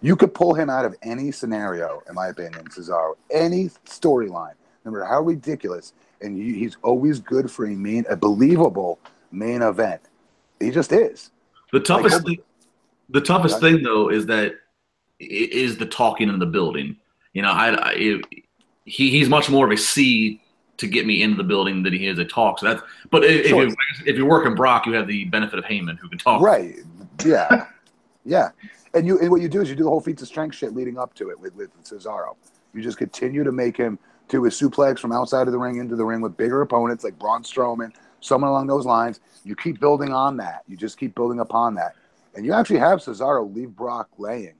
You 0.00 0.16
could 0.16 0.34
pull 0.34 0.52
him 0.54 0.68
out 0.68 0.84
of 0.84 0.96
any 1.02 1.30
scenario, 1.30 2.02
in 2.08 2.14
my 2.16 2.26
opinion, 2.28 2.64
Cesaro, 2.64 3.14
any 3.30 3.66
storyline, 3.86 4.54
no 4.84 4.90
matter 4.90 5.04
how 5.04 5.20
ridiculous, 5.20 5.92
and 6.20 6.36
you, 6.36 6.54
he's 6.54 6.76
always 6.82 7.20
good 7.20 7.48
for 7.48 7.66
a 7.66 7.70
main, 7.70 8.04
a 8.10 8.16
believable 8.16 8.98
main 9.30 9.62
event. 9.62 10.00
He 10.58 10.70
just 10.72 10.90
is. 10.92 11.30
The 11.72 11.78
toughest 11.78 12.16
Like, 12.16 12.24
thing, 12.24 12.38
the 13.10 13.20
toughest 13.20 13.60
thing 13.60 13.82
though 13.84 14.08
is 14.10 14.26
that 14.26 14.54
is 15.20 15.76
the 15.78 15.86
talking 15.86 16.28
in 16.28 16.40
the 16.40 16.46
building. 16.46 16.96
You 17.32 17.42
know, 17.42 17.52
I, 17.52 17.68
I 17.74 17.90
it- 17.92 18.24
he 18.84 19.10
he's 19.10 19.28
much 19.28 19.48
more 19.48 19.64
of 19.66 19.70
a 19.72 19.76
C 19.76 20.42
to 20.78 20.88
get 20.88 21.06
me 21.06 21.22
into 21.22 21.36
the 21.36 21.44
building 21.44 21.84
than 21.84 21.92
he 21.92 22.08
is 22.08 22.18
a 22.18 22.24
talk. 22.24 22.58
So 22.58 22.66
that's 22.66 22.82
but 23.12 23.22
if, 23.22 23.46
Sure. 23.46 23.62
if, 23.62 23.68
you, 23.70 23.76
if 24.06 24.16
you're 24.16 24.28
working 24.28 24.56
Brock, 24.56 24.84
you 24.86 24.92
have 24.94 25.06
the 25.06 25.24
benefit 25.26 25.60
of 25.60 25.64
Heyman 25.64 25.96
who 26.00 26.08
can 26.08 26.18
talk. 26.18 26.42
Right. 26.42 26.74
Yeah. 27.24 27.66
yeah. 28.24 28.50
And 28.94 29.06
you 29.06 29.18
and 29.20 29.30
what 29.30 29.40
you 29.40 29.48
do 29.48 29.60
is 29.60 29.70
you 29.70 29.76
do 29.76 29.84
the 29.84 29.90
whole 29.90 30.00
feats 30.00 30.22
of 30.22 30.28
strength 30.28 30.56
shit 30.56 30.74
leading 30.74 30.98
up 30.98 31.14
to 31.14 31.30
it 31.30 31.40
with, 31.40 31.54
with 31.54 31.70
Cesaro. 31.82 32.36
You 32.74 32.82
just 32.82 32.98
continue 32.98 33.44
to 33.44 33.52
make 33.52 33.76
him 33.76 33.98
do 34.28 34.44
his 34.44 34.58
suplex 34.58 34.98
from 34.98 35.12
outside 35.12 35.46
of 35.46 35.52
the 35.52 35.58
ring 35.58 35.76
into 35.76 35.96
the 35.96 36.04
ring 36.04 36.20
with 36.20 36.36
bigger 36.36 36.62
opponents 36.62 37.04
like 37.04 37.18
Braun 37.18 37.42
Strowman, 37.42 37.92
someone 38.20 38.50
along 38.50 38.66
those 38.66 38.86
lines. 38.86 39.20
You 39.44 39.56
keep 39.56 39.80
building 39.80 40.12
on 40.12 40.36
that. 40.38 40.62
You 40.68 40.76
just 40.76 40.98
keep 40.98 41.14
building 41.14 41.40
upon 41.40 41.74
that. 41.74 41.94
And 42.34 42.46
you 42.46 42.52
actually 42.52 42.78
have 42.78 43.00
Cesaro 43.00 43.54
leave 43.54 43.70
Brock 43.76 44.08
laying 44.18 44.54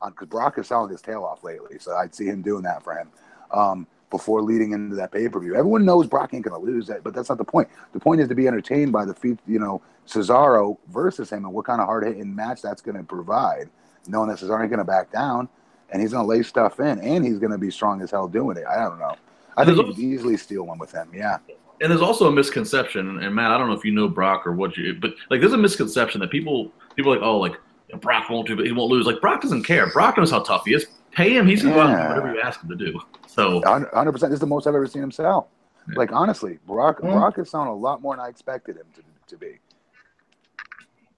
on 0.00 0.10
because 0.10 0.28
Brock 0.28 0.58
is 0.58 0.68
selling 0.68 0.90
his 0.90 1.00
tail 1.00 1.24
off 1.24 1.42
lately. 1.42 1.78
So 1.78 1.94
I'd 1.96 2.14
see 2.14 2.26
him 2.26 2.42
doing 2.42 2.62
that 2.62 2.82
for 2.82 2.94
him. 2.94 3.10
Um, 3.50 3.86
before 4.14 4.42
leading 4.42 4.70
into 4.70 4.94
that 4.94 5.10
pay 5.10 5.28
per 5.28 5.40
view, 5.40 5.56
everyone 5.56 5.84
knows 5.84 6.06
Brock 6.06 6.32
ain't 6.34 6.44
to 6.44 6.56
lose 6.56 6.86
that, 6.86 7.02
but 7.02 7.12
that's 7.12 7.30
not 7.30 7.36
the 7.36 7.44
point. 7.44 7.68
The 7.92 7.98
point 7.98 8.20
is 8.20 8.28
to 8.28 8.34
be 8.36 8.46
entertained 8.46 8.92
by 8.92 9.04
the 9.04 9.12
feat, 9.12 9.40
you 9.44 9.58
know, 9.58 9.82
Cesaro 10.06 10.78
versus 10.92 11.32
him 11.32 11.44
and 11.44 11.52
what 11.52 11.64
kind 11.64 11.80
of 11.80 11.88
hard 11.88 12.04
hitting 12.06 12.32
match 12.32 12.62
that's 12.62 12.80
going 12.80 12.96
to 12.96 13.02
provide, 13.02 13.68
knowing 14.06 14.28
that 14.28 14.38
Cesaro 14.38 14.60
ain't 14.60 14.70
going 14.70 14.78
to 14.78 14.84
back 14.84 15.10
down 15.10 15.48
and 15.90 16.00
he's 16.00 16.12
going 16.12 16.22
to 16.22 16.28
lay 16.28 16.44
stuff 16.44 16.78
in 16.78 17.00
and 17.00 17.24
he's 17.24 17.40
going 17.40 17.50
to 17.50 17.58
be 17.58 17.72
strong 17.72 18.02
as 18.02 18.12
hell 18.12 18.28
doing 18.28 18.56
it. 18.56 18.64
I 18.70 18.84
don't 18.84 19.00
know. 19.00 19.16
I 19.56 19.64
think 19.64 19.78
you 19.78 19.84
could 19.84 19.98
easily 19.98 20.36
steal 20.36 20.62
one 20.62 20.78
with 20.78 20.92
him. 20.92 21.10
Yeah. 21.12 21.38
And 21.80 21.90
there's 21.90 22.00
also 22.00 22.28
a 22.28 22.32
misconception, 22.32 23.18
and 23.18 23.34
Matt, 23.34 23.50
I 23.50 23.58
don't 23.58 23.66
know 23.66 23.74
if 23.74 23.84
you 23.84 23.90
know 23.90 24.06
Brock 24.06 24.46
or 24.46 24.52
what 24.52 24.76
you, 24.76 24.94
but 24.94 25.12
like 25.28 25.40
there's 25.40 25.52
a 25.52 25.58
misconception 25.58 26.20
that 26.20 26.30
people 26.30 26.70
people 26.94 27.12
are 27.12 27.16
like, 27.16 27.24
oh, 27.24 27.38
like 27.38 27.56
Brock 28.00 28.30
won't 28.30 28.46
do, 28.46 28.54
but 28.54 28.64
he 28.64 28.70
won't 28.70 28.92
lose. 28.92 29.06
Like 29.06 29.20
Brock 29.20 29.42
doesn't 29.42 29.64
care. 29.64 29.90
Brock 29.90 30.16
knows 30.16 30.30
how 30.30 30.40
tough 30.40 30.64
he 30.66 30.74
is. 30.74 30.86
Pay 31.14 31.36
him. 31.36 31.46
He's 31.46 31.62
gonna 31.62 31.74
go 31.74 31.80
out 31.80 31.90
and 31.90 31.96
do 31.96 32.02
Yeah. 32.02 32.08
whatever 32.08 32.34
you 32.34 32.40
ask 32.40 32.60
him 32.62 32.68
to 32.70 32.76
do. 32.76 33.00
So 33.26 33.60
100%. 33.62 34.30
This 34.30 34.36
is 34.36 34.40
the 34.40 34.46
most 34.46 34.66
I've 34.66 34.74
ever 34.74 34.86
seen 34.86 35.02
him 35.02 35.10
sell. 35.12 35.48
Like 35.94 36.12
honestly, 36.12 36.58
Brock 36.66 37.00
Mhm. 37.00 37.12
Brock 37.12 37.38
is 37.38 37.50
sounding 37.50 37.72
a 37.72 37.76
lot 37.76 38.00
more 38.02 38.16
than 38.16 38.24
I 38.24 38.28
expected 38.28 38.76
him 38.76 38.86
to, 38.94 39.02
to 39.28 39.36
be. 39.36 39.58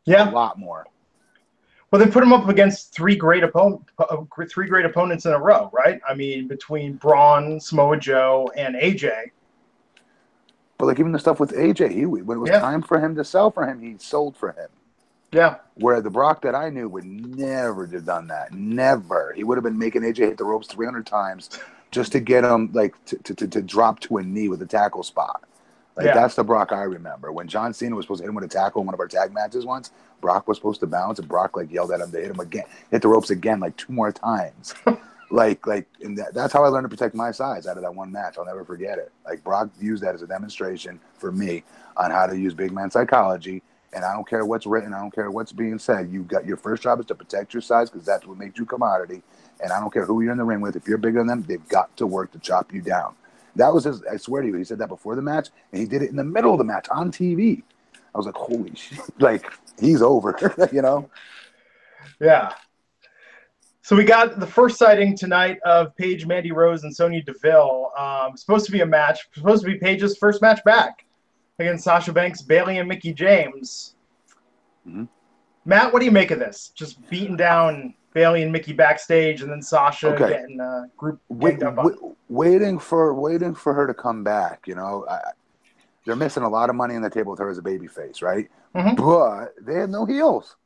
Yeah, 0.05 0.31
a 0.31 0.33
lot 0.33 0.59
more. 0.59 0.87
Well, 1.91 2.05
they 2.05 2.11
put 2.11 2.23
him 2.23 2.33
up 2.33 2.49
against 2.49 2.93
three 2.93 3.15
great 3.17 3.45
opponent, 3.45 3.83
uh, 3.99 4.17
three 4.51 4.67
great 4.69 4.85
opponents 4.85 5.25
in 5.25 5.33
a 5.33 5.39
row, 5.39 5.71
right? 5.73 6.01
I 6.07 6.15
mean, 6.15 6.49
between 6.49 6.95
Braun, 6.95 7.61
Samoa 7.61 7.97
Joe, 7.97 8.51
and 8.57 8.75
AJ. 8.77 9.31
But 10.79 10.87
like 10.87 10.99
even 10.99 11.13
the 11.13 11.19
stuff 11.19 11.39
with 11.41 11.53
AJ, 11.53 11.89
he 11.93 12.05
when 12.07 12.37
it 12.39 12.41
was 12.41 12.51
Yeah. 12.51 12.59
time 12.61 12.83
for 12.83 12.99
him 13.01 13.15
to 13.15 13.25
sell 13.25 13.51
for 13.51 13.67
him, 13.67 13.81
he 13.81 13.97
sold 13.99 14.37
for 14.37 14.51
him. 14.53 14.69
Yeah. 15.37 15.57
Where 15.75 16.01
the 16.01 16.09
Brock 16.09 16.41
that 16.43 16.55
I 16.55 16.71
knew 16.71 16.89
would 16.89 17.05
never 17.05 17.87
have 17.87 18.07
done 18.07 18.27
that. 18.29 18.53
Never. 18.55 19.35
He 19.37 19.45
would 19.45 19.59
have 19.59 19.65
been 19.65 19.79
making 19.79 20.01
AJ 20.01 20.17
hit 20.17 20.39
the 20.39 20.45
ropes 20.45 20.67
300 20.69 21.07
times 21.07 21.51
just 21.91 22.13
to 22.13 22.21
get 22.21 22.43
him 22.43 22.71
like 22.73 22.95
to, 23.05 23.19
to, 23.19 23.35
to, 23.35 23.47
to 23.49 23.63
drop 23.63 24.01
to 24.01 24.17
a 24.17 24.23
knee 24.23 24.49
with 24.49 24.63
a 24.63 24.67
tackle 24.67 25.03
spot. 25.03 25.45
Like 25.95 26.07
Yeah. 26.07 26.15
that's 26.15 26.37
the 26.37 26.45
Brock 26.45 26.73
I 26.73 26.83
remember. 26.85 27.33
When 27.33 27.49
John 27.49 27.75
Cena 27.75 27.95
was 27.95 28.05
supposed 28.05 28.21
to 28.21 28.25
hit 28.25 28.31
him 28.31 28.35
with 28.35 28.45
a 28.45 28.49
tackle 28.49 28.81
in 28.81 28.87
one 28.87 28.95
of 28.95 29.01
our 29.01 29.09
tag 29.09 29.35
matches 29.35 29.67
once, 29.67 29.91
Brock 30.23 30.49
was 30.49 30.57
supposed 30.57 30.81
to 30.81 30.87
bounce 30.87 31.19
and 31.19 31.29
Brock 31.29 31.55
like 31.55 31.71
yelled 31.71 31.93
at 31.93 32.01
him 32.01 32.11
to 32.13 32.19
hit 32.19 32.31
him 32.31 32.41
again, 32.41 32.65
hit 32.91 33.03
the 33.03 33.09
ropes 33.09 33.29
again 33.29 33.61
like 33.61 33.77
two 33.77 33.93
more 33.93 34.13
times. 34.13 34.75
like 35.31 35.67
like 35.67 35.87
and 36.03 36.17
that, 36.17 36.33
that's 36.33 36.55
how 36.55 36.65
I 36.65 36.69
learned 36.69 36.85
to 36.85 36.89
protect 36.89 37.15
my 37.15 37.31
size 37.31 37.67
out 37.67 37.77
of 37.77 37.83
that 37.83 37.95
one 37.95 38.11
match. 38.11 38.37
I'll 38.39 38.47
never 38.47 38.65
forget 38.65 38.97
it. 38.97 39.13
Like 39.27 39.45
Brock 39.45 39.69
used 39.79 40.03
that 40.03 40.15
as 40.15 40.23
a 40.23 40.27
demonstration 40.27 40.99
for 41.19 41.31
me 41.31 41.63
on 41.99 42.11
how 42.11 42.27
to 42.27 42.39
use 42.39 42.55
big 42.55 42.73
man 42.73 42.91
psychology. 42.91 43.63
And 43.97 44.05
I 44.05 44.13
don't 44.13 44.29
care 44.29 44.45
what's 44.45 44.67
written, 44.67 44.93
I 44.93 45.01
don't 45.01 45.13
care 45.13 45.31
what's 45.31 45.53
being 45.53 45.79
said. 45.79 46.11
You 46.13 46.23
got 46.23 46.45
your 46.45 46.59
first 46.59 46.83
job 46.83 47.01
is 47.01 47.07
to 47.07 47.15
protect 47.15 47.55
your 47.55 47.63
size 47.63 47.89
because 47.89 48.05
that's 48.05 48.27
what 48.27 48.37
makes 48.37 48.59
you 48.59 48.67
commodity. 48.67 49.23
And 49.63 49.73
I 49.73 49.81
don't 49.81 49.91
care 49.91 50.05
who 50.05 50.21
you're 50.21 50.33
in 50.33 50.39
the 50.39 50.45
ring 50.45 50.61
with. 50.61 50.77
If 50.77 50.87
you're 50.87 50.99
bigger 50.99 51.21
than 51.21 51.29
them, 51.29 51.45
they've 51.49 51.67
got 51.69 51.97
to 51.97 52.07
work 52.07 52.31
to 52.33 52.39
chop 52.39 52.75
you 52.75 52.83
down. 52.83 53.15
That 53.57 53.73
was 53.73 53.85
his. 53.85 54.03
I 54.03 54.19
swear 54.19 54.43
to 54.43 54.49
you, 54.49 54.55
he 54.55 54.65
said 54.65 54.79
that 54.81 54.89
before 54.89 55.17
the 55.17 55.23
match, 55.23 55.49
and 55.73 55.81
he 55.81 55.89
did 55.89 56.03
it 56.03 56.11
in 56.11 56.17
the 56.17 56.25
middle 56.25 56.53
of 56.53 56.59
the 56.59 56.65
match 56.65 56.89
on 56.91 57.11
TV. 57.11 57.63
I 58.15 58.19
was 58.19 58.27
like, 58.27 58.35
holy 58.35 58.75
shit! 58.75 59.01
Like 59.19 59.51
he's 59.81 60.03
over, 60.03 60.37
you 60.73 60.83
know. 60.83 61.09
Yeah. 62.21 62.53
So 63.81 63.97
we 63.97 64.05
got 64.05 64.39
the 64.39 64.47
first 64.47 64.77
sighting 64.77 65.17
tonight 65.17 65.59
of 65.65 65.97
Paige, 65.97 66.27
Mandy 66.27 66.53
Rose, 66.53 66.85
and 66.85 66.95
Sonya 66.95 67.23
Deville. 67.23 67.93
Um, 67.97 68.37
supposed 68.37 68.67
to 68.67 68.73
be 68.73 68.83
a 68.83 68.87
match. 68.87 69.21
Supposed 69.33 69.65
to 69.65 69.71
be 69.71 69.79
Paige's 69.79 70.19
first 70.19 70.43
match 70.43 70.63
back 70.65 71.06
against 71.59 71.85
Sasha 71.85 72.13
Banks, 72.13 72.43
Bayley, 72.43 72.79
and 72.79 72.89
Mickie 72.89 73.15
James. 73.15 73.95
Mhm. 74.87 75.09
Matt, 75.65 75.93
what 75.93 75.99
do 76.01 76.05
you 76.05 76.13
make 76.13 76.31
of 76.31 76.39
this? 76.39 76.69
Just 76.75 77.09
beating 77.09 77.37
down 77.37 77.95
Bayley 78.13 78.43
and 78.43 78.53
Mickey 78.53 78.73
backstage, 78.73 79.43
and 79.43 79.51
then 79.51 79.61
Sasha 79.63 80.15
Okay. 80.15 80.29
getting 80.29 80.61
uh, 80.61 80.85
group 80.97 81.21
Wait, 81.29 81.63
up 81.63 81.77
wait, 81.77 81.97
waiting 82.29 82.79
for 82.79 83.13
waiting 83.15 83.55
for 83.55 83.75
her 83.75 83.87
to 83.87 83.95
come 83.95 84.23
back. 84.23 84.67
You 84.67 84.75
know, 84.75 85.05
I, 85.09 85.19
they're 86.05 86.17
missing 86.17 86.43
a 86.45 86.49
lot 86.49 86.71
of 86.71 86.77
money 86.77 86.95
on 86.95 87.03
the 87.03 87.11
table 87.11 87.33
with 87.33 87.41
her 87.41 87.51
as 87.51 87.59
a 87.59 87.63
baby 87.63 87.89
face, 87.89 88.23
right? 88.23 88.49
Mhm. 88.75 88.97
But 88.97 89.55
they 89.65 89.75
had 89.81 89.91
no 89.91 90.05
heels, 90.05 90.57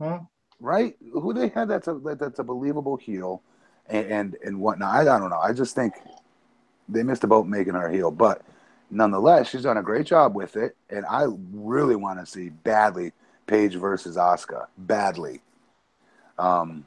Huh? 0.00 0.20
right? 0.60 0.96
Who 1.12 1.32
they 1.32 1.48
had 1.48 1.68
that's 1.68 1.88
a 1.88 1.94
that's 2.18 2.38
a 2.40 2.44
believable 2.44 2.96
heel, 2.96 3.42
and 3.86 4.06
and, 4.06 4.36
and 4.44 4.60
whatnot. 4.60 4.94
I, 4.94 5.00
I 5.02 5.18
don't 5.18 5.30
know. 5.30 5.38
I 5.40 5.52
just 5.52 5.74
think 5.74 5.94
they 6.88 7.02
missed 7.04 7.22
the 7.22 7.28
boat 7.28 7.46
making 7.46 7.74
her 7.74 7.88
heel, 7.88 8.10
but 8.10 8.42
nonetheless, 8.92 9.48
she's 9.48 9.62
done 9.62 9.78
a 9.78 9.82
great 9.82 10.06
job 10.06 10.36
with 10.36 10.56
it, 10.56 10.76
and 10.90 11.04
I 11.06 11.26
really 11.52 11.96
want 11.96 12.20
to 12.20 12.26
see 12.26 12.50
badly 12.50 13.12
Paige 13.46 13.76
versus 13.76 14.16
Asuka 14.16 14.66
badly. 14.78 15.40
Um, 16.38 16.84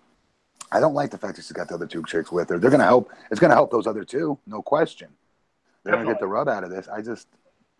I 0.71 0.79
don't 0.79 0.93
like 0.93 1.11
the 1.11 1.17
fact 1.17 1.35
that 1.35 1.43
she's 1.43 1.51
got 1.51 1.67
the 1.67 1.75
other 1.75 1.87
two 1.87 2.03
chicks 2.07 2.31
with 2.31 2.49
her. 2.49 2.59
They're 2.59 2.71
gonna 2.71 2.85
help. 2.85 3.11
It's 3.31 3.39
gonna 3.39 3.53
help 3.55 3.71
those 3.71 3.87
other 3.87 4.05
two, 4.05 4.37
no 4.47 4.61
question. 4.61 5.09
They're 5.83 5.95
gonna 5.95 6.07
get 6.07 6.19
the 6.19 6.27
rub 6.27 6.47
out 6.47 6.63
of 6.63 6.69
this. 6.69 6.87
I 6.87 7.01
just, 7.01 7.27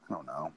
I 0.10 0.14
don't 0.14 0.26
know. 0.26 0.52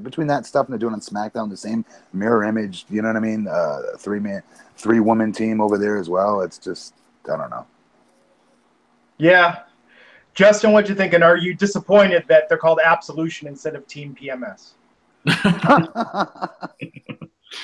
Between 0.00 0.26
that 0.28 0.46
stuff 0.46 0.66
and 0.66 0.72
they're 0.72 0.78
doing 0.78 0.94
on 0.94 1.00
SmackDown, 1.00 1.50
the 1.50 1.56
same 1.56 1.84
mirror 2.12 2.42
image. 2.44 2.86
You 2.88 3.02
know 3.02 3.08
what 3.08 3.16
I 3.16 3.20
mean? 3.20 3.46
Uh, 3.46 3.82
three 3.98 4.18
man, 4.18 4.42
three 4.76 4.98
woman 4.98 5.30
team 5.30 5.60
over 5.60 5.76
there 5.76 5.98
as 5.98 6.08
well. 6.08 6.40
It's 6.40 6.58
just, 6.58 6.94
I 7.30 7.36
don't 7.36 7.50
know. 7.50 7.66
Yeah. 9.18 9.63
Justin, 10.34 10.72
what 10.72 10.88
you 10.88 10.94
thinking? 10.94 11.22
Are 11.22 11.36
you 11.36 11.54
disappointed 11.54 12.24
that 12.28 12.48
they're 12.48 12.58
called 12.58 12.80
Absolution 12.84 13.46
instead 13.48 13.74
of 13.76 13.86
Team 13.86 14.16
PMS? 14.20 14.72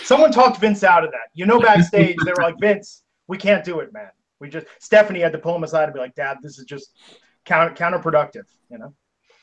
Someone 0.04 0.30
talked 0.30 0.60
Vince 0.60 0.84
out 0.84 1.04
of 1.04 1.10
that. 1.10 1.30
You 1.34 1.46
know, 1.46 1.60
backstage 1.60 2.16
they 2.24 2.32
were 2.32 2.42
like, 2.42 2.58
Vince, 2.60 3.02
we 3.26 3.36
can't 3.36 3.64
do 3.64 3.80
it, 3.80 3.92
man. 3.92 4.10
We 4.38 4.48
just 4.48 4.66
Stephanie 4.78 5.20
had 5.20 5.32
to 5.32 5.38
pull 5.38 5.54
him 5.54 5.64
aside 5.64 5.84
and 5.84 5.92
be 5.92 5.98
like, 6.00 6.14
Dad, 6.14 6.38
this 6.42 6.58
is 6.58 6.64
just 6.64 6.92
counter 7.44 7.74
counterproductive. 7.74 8.44
You 8.70 8.78
know? 8.78 8.94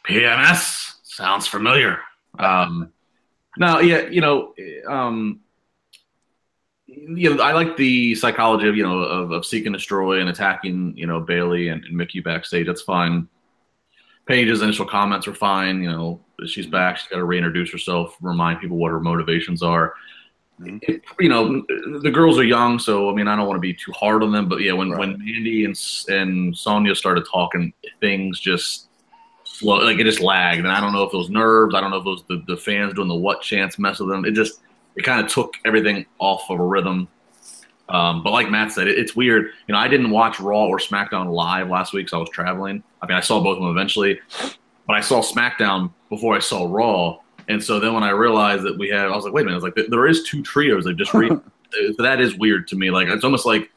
PMS 0.07 0.93
sounds 1.03 1.47
familiar. 1.47 1.99
Um, 2.39 2.91
no, 3.57 3.79
yeah, 3.79 4.07
you 4.07 4.21
know, 4.21 4.53
um, 4.87 5.41
you 6.87 7.35
know, 7.35 7.43
I 7.43 7.51
like 7.53 7.75
the 7.77 8.15
psychology 8.15 8.67
of 8.67 8.75
you 8.75 8.83
know 8.83 8.99
of, 8.99 9.31
of 9.31 9.45
seek 9.45 9.65
and 9.65 9.75
destroy 9.75 10.19
and 10.19 10.29
attacking 10.29 10.95
you 10.97 11.05
know 11.05 11.19
Bayley 11.19 11.67
and, 11.69 11.83
and 11.83 11.95
Mickie 11.95 12.21
backstage. 12.21 12.65
That's 12.67 12.81
fine. 12.81 13.27
Paige's 14.25 14.61
initial 14.61 14.85
comments 14.85 15.27
were 15.27 15.33
fine. 15.33 15.81
You 15.81 15.89
know, 15.91 16.21
she's 16.45 16.65
back. 16.67 16.97
She's 16.97 17.07
got 17.07 17.17
to 17.17 17.23
reintroduce 17.25 17.71
herself, 17.71 18.17
remind 18.21 18.59
people 18.59 18.77
what 18.77 18.91
her 18.91 18.99
motivations 18.99 19.61
are. 19.63 19.93
Mhm. 20.61 20.79
It- 20.83 21.03
you 21.19 21.29
know, 21.29 21.63
the 22.01 22.09
girls 22.11 22.37
are 22.39 22.43
young, 22.43 22.79
so 22.79 23.09
I 23.09 23.13
mean, 23.13 23.27
I 23.27 23.35
don't 23.35 23.47
want 23.47 23.57
to 23.57 23.61
be 23.61 23.73
too 23.73 23.91
hard 23.91 24.23
on 24.23 24.31
them. 24.31 24.47
But 24.49 24.61
yeah, 24.61 24.73
when 24.73 24.89
Right. 24.91 24.99
when 24.99 25.17
Mandy 25.19 25.65
and 25.65 25.79
and 26.09 26.57
Sonya 26.57 26.95
started 26.95 27.25
talking, 27.31 27.73
things 28.01 28.39
just 28.39 28.89
slow, 29.43 29.77
like 29.77 29.99
it 29.99 30.03
just 30.05 30.19
lagged. 30.21 30.59
And 30.65 30.71
I 30.71 30.79
don't 30.81 30.93
know 30.93 31.03
if 31.03 31.13
it 31.13 31.17
was 31.17 31.29
nerves. 31.29 31.75
I 31.75 31.81
don't 31.81 31.91
know 31.91 31.97
if 31.97 32.05
it 32.05 32.09
was 32.09 32.23
the, 32.27 32.43
the 32.47 32.57
fans 32.57 32.93
doing 32.93 33.07
the 33.07 33.15
what 33.15 33.41
chance 33.41 33.77
mess 33.77 33.99
with 33.99 34.09
them. 34.09 34.25
It 34.25 34.31
just 34.31 34.61
it 34.97 35.03
kind 35.03 35.23
of 35.25 35.31
took 35.31 35.53
everything 35.65 36.05
off 36.19 36.49
of 36.49 36.59
a 36.59 36.63
rhythm. 36.63 37.07
Um, 37.89 38.21
but 38.23 38.31
like 38.31 38.49
Matt 38.49 38.71
said, 38.73 38.87
it, 38.89 38.97
it's 38.97 39.15
weird. 39.15 39.51
You 39.67 39.73
know, 39.73 39.79
I 39.79 39.87
didn't 39.87 40.09
watch 40.09 40.39
Raw 40.41 40.65
or 40.65 40.77
SmackDown 40.77 41.31
live 41.31 41.69
last 41.69 41.93
week, 41.93 42.09
so 42.09 42.17
I 42.17 42.19
was 42.19 42.29
traveling. 42.29 42.83
I 43.01 43.05
mean, 43.07 43.15
I 43.15 43.21
saw 43.21 43.41
both 43.41 43.57
of 43.57 43.63
them 43.63 43.71
eventually, 43.71 44.19
but 44.85 44.93
I 44.95 44.99
saw 45.01 45.21
SmackDown 45.21 45.91
before 46.09 46.35
I 46.35 46.39
saw 46.39 46.65
Raw. 46.69 47.19
And 47.47 47.63
so 47.63 47.79
then 47.79 47.93
when 47.93 48.03
I 48.03 48.09
realized 48.09 48.63
that 48.63 48.77
we 48.77 48.89
had, 48.89 49.05
I 49.05 49.15
was 49.15 49.23
like, 49.23 49.33
wait 49.33 49.43
a 49.43 49.45
minute, 49.45 49.55
I 49.55 49.57
was 49.57 49.63
like, 49.63 49.75
there- 49.75 49.87
there 49.89 50.05
is 50.07 50.23
two 50.23 50.41
trios. 50.43 50.83
They've 50.83 50.97
just 50.97 51.13
re- 51.13 51.29
that 51.99 52.19
is 52.19 52.35
weird 52.35 52.67
to 52.69 52.75
me. 52.75 52.91
Like 52.91 53.07
it's 53.07 53.23
almost 53.23 53.45
like 53.45 53.71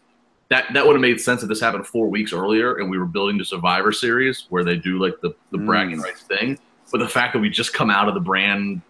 that 0.49 0.65
that 0.75 0.85
would 0.85 0.95
have 0.95 1.01
made 1.01 1.21
sense 1.21 1.45
if 1.45 1.49
this 1.49 1.61
happened 1.61 1.87
four 1.87 2.09
weeks 2.09 2.33
earlier 2.33 2.79
and 2.79 2.91
we 2.91 2.99
were 2.99 3.07
building 3.07 3.39
the 3.39 3.45
Survivor 3.45 3.93
Series 3.93 4.47
where 4.49 4.65
they 4.65 4.75
do 4.77 4.99
like 4.99 5.21
the 5.21 5.33
the 5.53 5.59
Mm. 5.59 5.67
bragging 5.67 6.01
rights 6.01 6.23
thing. 6.23 6.59
But 6.91 6.99
the 6.99 7.09
fact 7.09 7.35
that 7.35 7.39
we 7.39 7.49
just 7.49 7.73
come 7.73 7.91
out 7.91 8.09
of 8.09 8.15
the 8.15 8.21
brand 8.21 8.81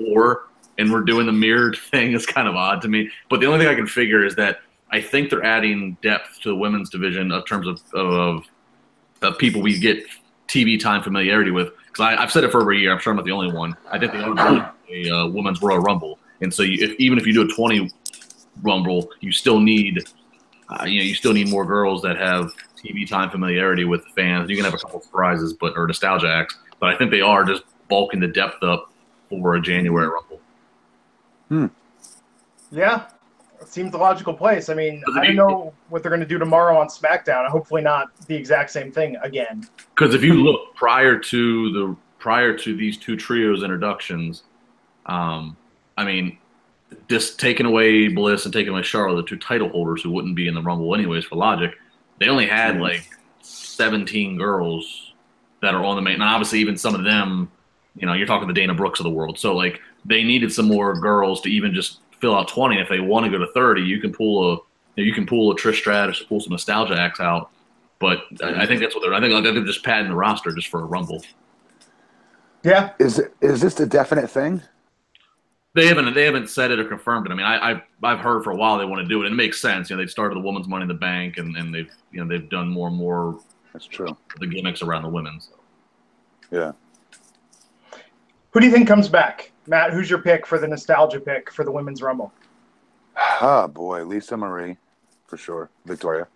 war 0.00 0.46
and 0.78 0.92
we're 0.92 1.02
doing 1.02 1.26
the 1.26 1.32
mirrored 1.32 1.76
thing 1.90 2.12
is 2.12 2.26
kind 2.26 2.48
of 2.48 2.54
odd 2.54 2.82
to 2.82 2.88
me. 2.88 3.10
But 3.28 3.40
the 3.40 3.46
only 3.46 3.60
thing 3.60 3.68
I 3.68 3.74
can 3.74 3.86
figure 3.86 4.24
is 4.24 4.34
that 4.36 4.60
I 4.90 5.00
think 5.00 5.30
they're 5.30 5.44
adding 5.44 5.96
depth 6.02 6.40
to 6.42 6.50
the 6.50 6.56
women's 6.56 6.90
division 6.90 7.32
in 7.32 7.44
terms 7.44 7.66
of 7.66 7.82
of, 7.94 8.44
of 9.22 9.38
people 9.38 9.62
we 9.62 9.78
get 9.78 10.04
TV 10.48 10.80
time 10.80 11.02
familiarity 11.02 11.50
with. 11.50 11.70
Because 11.86 12.16
I've 12.18 12.30
said 12.30 12.44
it 12.44 12.52
for 12.52 12.60
over 12.60 12.72
a 12.72 12.78
year. 12.78 12.92
I'm 12.92 12.98
sure 12.98 13.10
I'm 13.10 13.16
not 13.16 13.24
the 13.24 13.32
only 13.32 13.52
one. 13.52 13.76
I 13.90 13.98
think 13.98 14.12
they 14.12 14.20
ought 14.20 14.36
to 14.36 14.72
do 14.88 15.08
a 15.08 15.16
uh, 15.16 15.26
women's 15.28 15.62
Royal 15.62 15.80
Rumble, 15.80 16.18
and 16.40 16.52
so 16.52 16.62
you, 16.62 16.84
if, 16.84 17.00
even 17.00 17.18
if 17.18 17.26
you 17.26 17.32
do 17.32 17.42
a 17.42 17.48
20 17.48 17.90
Rumble, 18.62 19.10
you 19.20 19.32
still 19.32 19.60
need 19.60 20.04
uh, 20.68 20.84
you 20.84 20.98
know 20.98 21.04
you 21.04 21.14
still 21.14 21.32
need 21.32 21.48
more 21.48 21.64
girls 21.64 22.02
that 22.02 22.16
have 22.16 22.52
TV 22.76 23.08
time 23.08 23.30
familiarity 23.30 23.84
with 23.84 24.04
the 24.04 24.10
fans. 24.10 24.48
You 24.48 24.56
can 24.56 24.64
have 24.64 24.74
a 24.74 24.78
couple 24.78 25.00
surprises, 25.00 25.52
but 25.52 25.76
or 25.76 25.86
nostalgia 25.86 26.28
acts. 26.28 26.56
But 26.78 26.94
I 26.94 26.98
think 26.98 27.10
they 27.10 27.20
are 27.20 27.44
just 27.44 27.62
bulking 27.88 28.20
the 28.20 28.28
depth 28.28 28.62
up 28.62 28.92
for 29.30 29.56
a 29.56 29.60
January 29.60 30.08
Rumble. 30.08 30.25
Yeah. 32.70 33.06
It 33.60 33.68
seems 33.68 33.90
the 33.92 33.98
logical 33.98 34.34
place. 34.34 34.68
I 34.68 34.74
mean, 34.74 35.02
I 35.08 35.14
don't 35.14 35.22
big- 35.26 35.36
know 35.36 35.72
what 35.88 36.02
they're 36.02 36.10
gonna 36.10 36.26
do 36.26 36.38
tomorrow 36.38 36.78
on 36.78 36.88
SmackDown. 36.88 37.48
Hopefully 37.48 37.82
not 37.82 38.08
the 38.26 38.34
exact 38.34 38.70
same 38.70 38.92
thing 38.92 39.16
again. 39.22 39.66
Because 39.94 40.14
if 40.14 40.22
you 40.22 40.34
look 40.34 40.74
prior 40.74 41.18
to 41.18 41.72
the 41.72 41.96
prior 42.18 42.56
to 42.58 42.76
these 42.76 42.96
two 42.98 43.16
trios 43.16 43.62
introductions, 43.62 44.42
um, 45.06 45.56
I 45.96 46.04
mean, 46.04 46.38
just 47.08 47.38
taking 47.40 47.66
away 47.66 48.08
Bliss 48.08 48.44
and 48.44 48.52
taking 48.52 48.72
away 48.72 48.82
Charlotte, 48.82 49.16
the 49.16 49.28
two 49.28 49.36
title 49.36 49.68
holders 49.68 50.02
who 50.02 50.10
wouldn't 50.10 50.36
be 50.36 50.48
in 50.48 50.54
the 50.54 50.62
Rumble 50.62 50.94
anyways 50.94 51.24
for 51.24 51.36
logic, 51.36 51.74
they 52.18 52.28
only 52.28 52.46
had 52.46 52.80
like 52.80 53.08
17 53.42 54.36
girls 54.36 55.12
that 55.62 55.74
are 55.74 55.84
on 55.84 55.96
the 55.96 56.02
main. 56.02 56.14
And 56.14 56.24
obviously, 56.24 56.58
even 56.58 56.76
some 56.76 56.94
of 56.94 57.04
them, 57.04 57.50
you 57.94 58.06
know, 58.06 58.12
you're 58.12 58.26
talking 58.26 58.48
the 58.48 58.54
Dana 58.54 58.74
Brookes 58.74 59.00
of 59.00 59.04
the 59.04 59.10
world. 59.10 59.38
So 59.38 59.54
like, 59.54 59.80
they 60.06 60.22
needed 60.22 60.52
some 60.52 60.66
more 60.66 60.94
girls 60.94 61.40
to 61.42 61.50
even 61.50 61.74
just 61.74 62.00
fill 62.20 62.34
out 62.34 62.48
20. 62.48 62.78
If 62.78 62.88
they 62.88 63.00
want 63.00 63.24
to 63.24 63.30
go 63.30 63.38
to 63.38 63.50
30, 63.52 63.82
you 63.82 64.00
can 64.00 64.12
pull 64.12 64.54
a 64.54 64.58
you 65.00 65.12
can 65.12 65.26
pull 65.26 65.52
a 65.52 65.56
Trish 65.56 65.76
Stratus, 65.76 66.22
pull 66.22 66.40
some 66.40 66.52
nostalgia 66.52 66.98
acts 66.98 67.20
out. 67.20 67.50
But 67.98 68.22
I 68.42 68.62
I 68.62 68.66
think 68.66 68.80
that's 68.80 68.94
what 68.94 69.02
they're. 69.02 69.14
I 69.14 69.20
think 69.20 69.42
they're 69.42 69.64
just 69.64 69.84
padding 69.84 70.08
the 70.08 70.16
roster 70.16 70.54
just 70.54 70.68
for 70.68 70.80
a 70.80 70.84
Rumble. 70.84 71.22
Yeah. 72.62 72.90
Is 72.98 73.18
it, 73.18 73.34
is 73.40 73.60
this 73.60 73.78
a 73.78 73.86
definite 73.86 74.28
thing? 74.28 74.62
They 75.74 75.86
haven't 75.86 76.14
they 76.14 76.24
haven't 76.24 76.48
said 76.48 76.70
it 76.70 76.78
or 76.78 76.84
confirmed 76.84 77.26
it. 77.26 77.32
I 77.32 77.34
mean, 77.34 77.44
I, 77.44 77.70
I've 77.70 77.82
I've 78.02 78.18
heard 78.18 78.42
for 78.42 78.50
a 78.50 78.56
while 78.56 78.78
they 78.78 78.86
want 78.86 79.02
to 79.02 79.08
do 79.08 79.22
it, 79.22 79.26
and 79.26 79.34
it 79.34 79.36
makes 79.36 79.60
sense. 79.60 79.90
You 79.90 79.96
know, 79.96 80.02
they 80.02 80.06
started 80.06 80.36
the 80.36 80.40
women's 80.40 80.66
Money 80.66 80.82
in 80.82 80.88
the 80.88 80.94
Bank, 80.94 81.36
and, 81.36 81.54
and 81.56 81.74
they've 81.74 81.90
you 82.12 82.24
know 82.24 82.26
they've 82.26 82.48
done 82.48 82.68
more 82.68 82.88
and 82.88 82.96
more 82.96 83.38
That's 83.74 83.86
true. 83.86 84.16
the 84.40 84.46
gimmicks 84.46 84.80
around 84.80 85.02
the 85.02 85.10
women's. 85.10 85.50
Yeah. 86.50 86.72
Who 88.52 88.60
do 88.60 88.66
you 88.66 88.72
think 88.72 88.88
comes 88.88 89.08
back? 89.08 89.52
Matt, 89.68 89.92
who's 89.92 90.08
your 90.08 90.20
pick 90.20 90.46
for 90.46 90.58
the 90.58 90.68
nostalgia 90.68 91.20
pick 91.20 91.50
for 91.50 91.64
the 91.64 91.72
women's 91.72 92.02
rumble? 92.02 92.32
Oh 93.40 93.68
boy, 93.68 94.04
Lisa 94.04 94.36
Marie, 94.36 94.76
for 95.26 95.36
sure. 95.36 95.70
Victoria. 95.84 96.28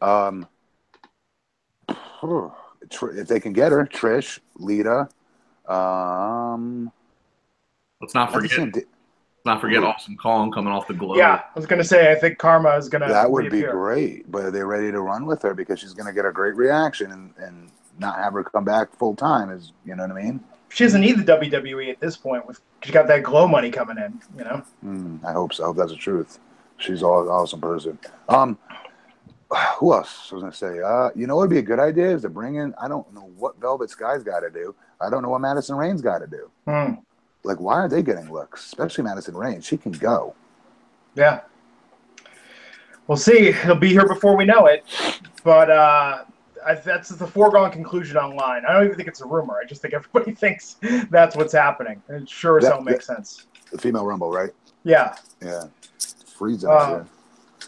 Um, 0.00 0.46
if 3.02 3.28
they 3.28 3.40
can 3.40 3.52
get 3.52 3.72
her, 3.72 3.86
Trish, 3.86 4.38
Lita. 4.56 5.08
Um, 5.66 6.90
let's 8.00 8.14
not 8.14 8.32
forget. 8.32 8.74
Let's 8.74 8.86
not 9.44 9.60
forget 9.60 9.84
Awesome 9.84 10.16
Kong 10.16 10.50
coming 10.50 10.72
off 10.72 10.88
the 10.88 10.94
GLOW. 10.94 11.16
Yeah, 11.16 11.42
I 11.54 11.58
was 11.58 11.66
gonna 11.66 11.84
say 11.84 12.12
I 12.12 12.14
think 12.14 12.38
Karma 12.38 12.76
is 12.76 12.88
gonna. 12.88 13.08
That 13.08 13.30
would 13.30 13.44
reappear. 13.44 13.68
be 13.68 13.72
great, 13.72 14.30
but 14.30 14.44
are 14.44 14.50
they 14.50 14.62
ready 14.62 14.90
to 14.90 15.00
run 15.00 15.26
with 15.26 15.42
her 15.42 15.54
because 15.54 15.80
she's 15.80 15.94
gonna 15.94 16.12
get 16.12 16.24
a 16.24 16.32
great 16.32 16.56
reaction 16.56 17.12
and, 17.12 17.34
and 17.38 17.70
not 17.98 18.16
have 18.16 18.32
her 18.34 18.44
come 18.44 18.64
back 18.64 18.94
full 18.96 19.14
time? 19.14 19.50
Is 19.50 19.72
you 19.84 19.94
know 19.94 20.06
what 20.06 20.16
I 20.16 20.22
mean? 20.22 20.40
She 20.70 20.84
doesn't 20.84 21.00
need 21.00 21.24
the 21.24 21.32
WWE 21.32 21.90
at 21.90 22.00
this 22.00 22.16
point. 22.16 22.46
With 22.46 22.60
she 22.82 22.92
got 22.92 23.06
that 23.08 23.22
GLOW 23.22 23.46
money 23.46 23.70
coming 23.70 23.96
in, 23.98 24.20
you 24.36 24.44
know. 24.44 24.62
Mm, 24.84 25.24
I 25.24 25.32
hope 25.32 25.54
so. 25.54 25.64
I 25.64 25.66
hope 25.66 25.76
that's 25.76 25.90
the 25.90 25.96
truth. 25.96 26.38
She's 26.76 27.02
all 27.02 27.28
awesome 27.30 27.60
person. 27.60 27.98
Um, 28.28 28.58
who 29.78 29.92
else 29.92 30.28
I 30.30 30.34
was 30.34 30.42
gonna 30.42 30.52
say? 30.52 30.80
Uh, 30.80 31.10
you 31.14 31.26
know 31.26 31.36
what 31.36 31.48
would 31.48 31.50
be 31.50 31.58
a 31.58 31.62
good 31.62 31.80
idea 31.80 32.10
is 32.10 32.22
to 32.22 32.28
bring 32.28 32.56
in. 32.56 32.74
I 32.80 32.88
don't 32.88 33.12
know 33.14 33.30
what 33.36 33.58
Velvet 33.60 33.90
Sky's 33.90 34.22
got 34.22 34.40
to 34.40 34.50
do. 34.50 34.74
I 35.00 35.10
don't 35.10 35.22
know 35.22 35.30
what 35.30 35.40
Madison 35.40 35.76
Rayne's 35.76 36.02
got 36.02 36.18
to 36.18 36.26
do. 36.26 36.50
Mm. 36.66 37.02
Like, 37.44 37.60
why 37.60 37.74
are 37.74 37.88
they 37.88 38.02
getting 38.02 38.30
looks? 38.30 38.66
Especially 38.66 39.04
Madison 39.04 39.36
Rayne. 39.36 39.60
She 39.60 39.76
can 39.76 39.92
go. 39.92 40.34
Yeah. 41.14 41.40
We'll 43.06 43.16
see. 43.16 43.52
He'll 43.52 43.74
be 43.74 43.88
here 43.88 44.06
before 44.06 44.36
we 44.36 44.44
know 44.44 44.66
it. 44.66 44.84
But 45.44 45.70
uh, 45.70 46.24
I, 46.66 46.74
that's 46.74 47.08
the 47.08 47.26
foregone 47.26 47.70
conclusion 47.70 48.16
online. 48.16 48.64
I 48.66 48.72
don't 48.72 48.84
even 48.84 48.96
think 48.96 49.08
it's 49.08 49.20
a 49.20 49.26
rumor. 49.26 49.58
I 49.62 49.66
just 49.66 49.82
think 49.82 49.94
everybody 49.94 50.32
thinks 50.34 50.76
that's 51.10 51.36
what's 51.36 51.52
happening. 51.52 52.02
It 52.08 52.28
sure 52.28 52.58
as 52.58 52.66
hell 52.66 52.80
makes 52.80 53.06
sense. 53.06 53.46
The 53.70 53.78
female 53.78 54.06
rumble, 54.06 54.30
right? 54.30 54.50
Yeah. 54.84 55.14
Yeah. 55.42 55.64
Freeze 56.26 56.64
out 56.64 56.70
uh, 56.70 57.04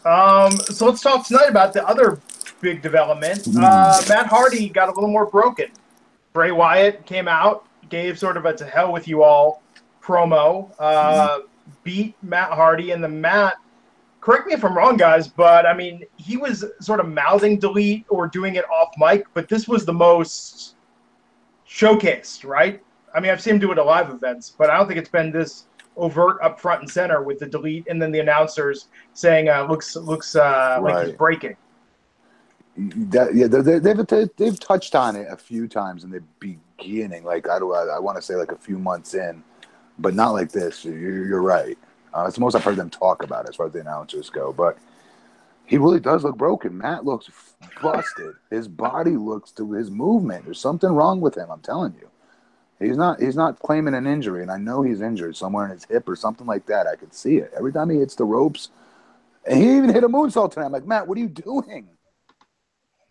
um, 0.03 0.51
so 0.57 0.87
let's 0.87 1.01
talk 1.01 1.27
tonight 1.27 1.49
about 1.49 1.73
the 1.73 1.87
other 1.87 2.19
big 2.61 2.81
development. 2.81 3.41
Mm. 3.41 3.63
Uh, 3.63 4.01
Matt 4.09 4.27
Hardy 4.27 4.69
got 4.69 4.89
a 4.89 4.91
little 4.91 5.09
more 5.09 5.25
broken. 5.25 5.67
Bray 6.33 6.51
Wyatt 6.51 7.05
came 7.05 7.27
out, 7.27 7.65
gave 7.89 8.17
sort 8.17 8.37
of 8.37 8.45
a 8.45 8.55
to 8.55 8.65
hell 8.65 8.91
with 8.91 9.07
you 9.07 9.23
all 9.23 9.61
promo, 10.01 10.71
uh, 10.79 11.39
mm. 11.39 11.43
beat 11.83 12.15
Matt 12.23 12.51
Hardy, 12.51 12.91
and 12.91 13.03
the 13.03 13.09
Matt, 13.09 13.55
correct 14.21 14.47
me 14.47 14.53
if 14.53 14.63
I'm 14.63 14.77
wrong, 14.77 14.95
guys, 14.95 15.27
but 15.27 15.65
I 15.65 15.73
mean, 15.73 16.05
he 16.15 16.37
was 16.37 16.63
sort 16.79 16.99
of 16.99 17.09
mouthing 17.09 17.59
delete 17.59 18.05
or 18.07 18.27
doing 18.27 18.55
it 18.55 18.65
off 18.69 18.93
mic, 18.97 19.25
but 19.33 19.49
this 19.49 19.67
was 19.67 19.83
the 19.83 19.93
most 19.93 20.75
showcased, 21.67 22.45
right? 22.45 22.81
I 23.13 23.19
mean, 23.19 23.31
I've 23.31 23.41
seen 23.41 23.55
him 23.55 23.59
do 23.59 23.71
it 23.71 23.77
at 23.77 23.85
live 23.85 24.09
events, 24.09 24.53
but 24.57 24.69
I 24.69 24.77
don't 24.77 24.87
think 24.87 24.99
it's 24.99 25.09
been 25.09 25.31
this 25.31 25.65
overt 25.97 26.37
up 26.41 26.59
front 26.59 26.81
and 26.81 26.89
center 26.89 27.21
with 27.21 27.39
the 27.39 27.45
delete 27.45 27.85
and 27.89 28.01
then 28.01 28.11
the 28.11 28.19
announcers 28.19 28.87
saying 29.13 29.49
uh, 29.49 29.65
looks 29.65 29.97
looks 29.97 30.37
uh, 30.37 30.77
right. 30.79 30.95
like 30.95 31.07
he's 31.07 31.15
breaking. 31.15 31.57
That, 32.77 33.35
yeah, 33.35 33.47
they, 33.47 33.79
they've 33.79 34.29
they've 34.37 34.59
touched 34.59 34.95
on 34.95 35.17
it 35.17 35.27
a 35.29 35.35
few 35.35 35.67
times 35.67 36.05
in 36.05 36.09
the 36.09 36.23
beginning. 36.39 37.25
Like 37.25 37.49
I 37.49 37.59
do, 37.59 37.73
I, 37.73 37.97
I 37.97 37.99
want 37.99 38.15
to 38.17 38.21
say 38.21 38.35
like 38.35 38.53
a 38.53 38.57
few 38.57 38.79
months 38.79 39.13
in, 39.13 39.43
but 39.99 40.13
not 40.13 40.31
like 40.31 40.51
this. 40.51 40.85
You're, 40.85 41.27
you're 41.27 41.41
right. 41.41 41.77
Uh, 42.13 42.25
it's 42.25 42.35
the 42.35 42.41
most 42.41 42.55
I've 42.55 42.63
heard 42.63 42.75
them 42.75 42.89
talk 42.89 43.23
about 43.23 43.47
as 43.47 43.55
far 43.55 43.67
as 43.67 43.73
the 43.73 43.79
announcers 43.79 44.29
go. 44.29 44.51
But 44.51 44.77
he 45.65 45.77
really 45.77 45.99
does 45.99 46.23
look 46.23 46.37
broken. 46.37 46.77
Matt 46.77 47.05
looks 47.05 47.29
busted. 47.81 48.35
his 48.49 48.67
body 48.67 49.11
looks 49.11 49.51
to 49.51 49.71
his 49.71 49.89
movement. 49.89 50.45
There's 50.45 50.59
something 50.59 50.89
wrong 50.89 51.21
with 51.21 51.35
him. 51.35 51.49
I'm 51.49 51.61
telling 51.61 51.95
you. 51.99 52.09
He's 52.79 52.97
not 52.97 53.21
he's 53.21 53.35
not 53.35 53.59
claiming 53.59 53.93
an 53.93 54.07
injury, 54.07 54.41
and 54.41 54.51
I 54.51 54.57
know 54.57 54.81
he's 54.81 55.01
injured 55.01 55.37
somewhere 55.37 55.65
in 55.65 55.71
his 55.71 55.85
hip 55.85 56.09
or 56.09 56.15
something 56.15 56.47
like 56.47 56.65
that. 56.65 56.87
I 56.87 56.95
could 56.95 57.13
see 57.13 57.37
it 57.37 57.53
every 57.55 57.71
time 57.71 57.91
he 57.91 57.99
hits 57.99 58.15
the 58.15 58.25
ropes, 58.25 58.69
and 59.45 59.61
he 59.61 59.77
even 59.77 59.93
hit 59.93 60.03
a 60.03 60.09
moonsault 60.09 60.53
tonight. 60.53 60.65
I'm 60.65 60.71
like, 60.71 60.87
Matt, 60.87 61.07
what 61.07 61.15
are 61.17 61.21
you 61.21 61.27
doing? 61.27 61.87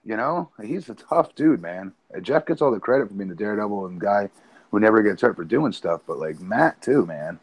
You 0.05 0.17
know, 0.17 0.51
he's 0.61 0.89
a 0.89 0.95
tough 0.95 1.37
dude, 1.37 1.63
man. 1.63 1.93
Jeff 2.21 2.47
gets 2.47 2.61
all 2.61 2.73
the 2.73 2.81
credit 2.81 3.09
for 3.09 3.15
being 3.15 3.29
the 3.29 3.37
daredevil 3.37 3.87
and 3.87 4.01
guy 4.01 4.29
who 4.71 4.81
never 4.81 5.03
gets 5.03 5.23
hurt 5.23 5.37
for 5.37 5.45
doing 5.45 5.73
stuff, 5.73 6.01
but 6.07 6.19
like 6.19 6.41
Matt 6.41 6.83
too, 6.83 7.07
man. 7.07 7.39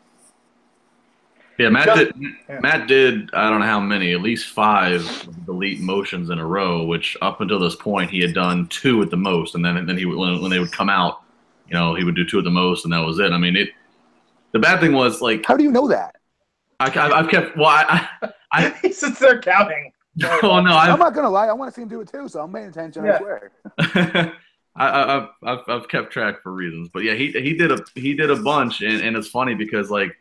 Yeah, 1.58 1.70
Matt 1.70 1.96
did. 1.96 2.16
Matt 2.62 2.88
did. 2.88 3.34
I 3.34 3.50
don't 3.50 3.62
know 3.62 3.66
how 3.66 3.80
many, 3.80 4.14
at 4.14 4.22
least 4.22 4.50
five 4.50 5.28
delete 5.46 5.80
motions 5.80 6.30
in 6.30 6.38
a 6.38 6.46
row. 6.46 6.84
Which 6.84 7.18
up 7.22 7.42
until 7.42 7.60
this 7.60 7.76
point, 7.76 8.12
he 8.12 8.20
had 8.20 8.36
done 8.36 8.68
two 8.68 9.02
at 9.02 9.10
the 9.10 9.18
most, 9.18 9.56
and 9.56 9.66
then 9.66 9.78
and 9.78 9.90
then 9.90 9.98
he 9.98 10.06
when, 10.06 10.40
when 10.42 10.52
they 10.52 10.60
would 10.60 10.72
come 10.72 10.90
out, 10.90 11.24
you 11.68 11.74
know, 11.74 11.96
he 11.96 12.04
would 12.04 12.16
do 12.16 12.26
two 12.26 12.38
at 12.38 12.44
the 12.44 12.52
most, 12.52 12.86
and 12.86 12.94
that 12.94 13.00
was 13.00 13.20
it. 13.20 13.32
I 13.32 13.38
mean, 13.38 13.56
it. 13.56 13.70
The 14.52 14.60
bad 14.60 14.80
thing 14.80 14.94
was 14.94 15.20
like. 15.22 15.46
How 15.46 15.58
do 15.58 15.64
you 15.64 15.72
know 15.72 15.88
that? 15.88 16.16
I, 16.80 16.90
have 16.90 17.30
kept. 17.30 17.58
Well, 17.58 17.68
I. 17.68 18.08
I 18.52 18.70
he 18.82 18.92
sits 18.92 19.20
there 19.20 19.42
counting. 19.42 19.92
Oh 20.42 20.60
no! 20.60 20.74
i 20.74 20.92
am 20.92 20.98
not 20.98 21.14
gonna 21.14 21.30
lie. 21.30 21.46
I 21.46 21.54
want 21.54 21.72
to 21.72 21.76
see 21.76 21.84
him 21.84 21.90
do 21.90 22.02
it 22.02 22.12
too, 22.12 22.28
so 22.28 22.42
I'm 22.42 22.52
paying 22.52 22.70
attention. 22.70 23.06
Yeah. 23.06 23.20
I 23.20 23.20
swear. 23.20 23.52
I, 24.76 25.28
have 25.44 25.60
I've 25.68 25.88
kept 25.90 26.12
track 26.12 26.42
for 26.42 26.52
reasons, 26.54 26.90
but 26.92 27.04
yeah, 27.04 27.14
he 27.14 27.32
he 27.34 27.56
did 27.56 27.72
a 27.72 27.78
he 27.94 28.16
did 28.16 28.32
a 28.32 28.36
bunch, 28.36 28.82
and, 28.82 29.02
and 29.02 29.16
it's 29.16 29.28
funny 29.28 29.54
because 29.54 29.92
like 29.92 30.18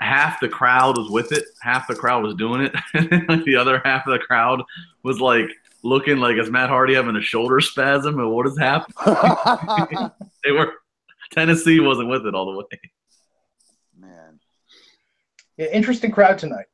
half 0.00 0.40
the 0.40 0.48
crowd 0.48 0.96
was 0.96 1.10
with 1.10 1.32
it, 1.32 1.44
half 1.60 1.88
the 1.88 1.94
crowd 1.94 2.22
was 2.22 2.34
doing 2.34 2.62
it, 2.62 2.74
and 3.28 3.44
the 3.44 3.56
other 3.56 3.80
half 3.84 4.06
of 4.06 4.12
the 4.12 4.18
crowd 4.18 4.62
was 5.02 5.20
like 5.20 5.50
looking 5.82 6.18
like 6.18 6.36
is 6.36 6.50
Matt 6.50 6.68
Hardy 6.68 6.94
having 6.94 7.16
a 7.16 7.22
shoulder 7.22 7.60
spasm 7.60 8.18
and 8.18 8.30
what 8.30 8.46
is 8.46 8.58
happening? 8.58 10.10
they 10.44 10.52
were 10.52 10.72
Tennessee 11.30 11.80
wasn't 11.80 12.08
with 12.08 12.26
it 12.26 12.34
all 12.34 12.52
the 12.52 12.58
way. 12.58 12.80
Man, 13.98 14.40
yeah, 15.56 15.66
interesting 15.66 16.10
crowd 16.10 16.38
tonight 16.38 16.66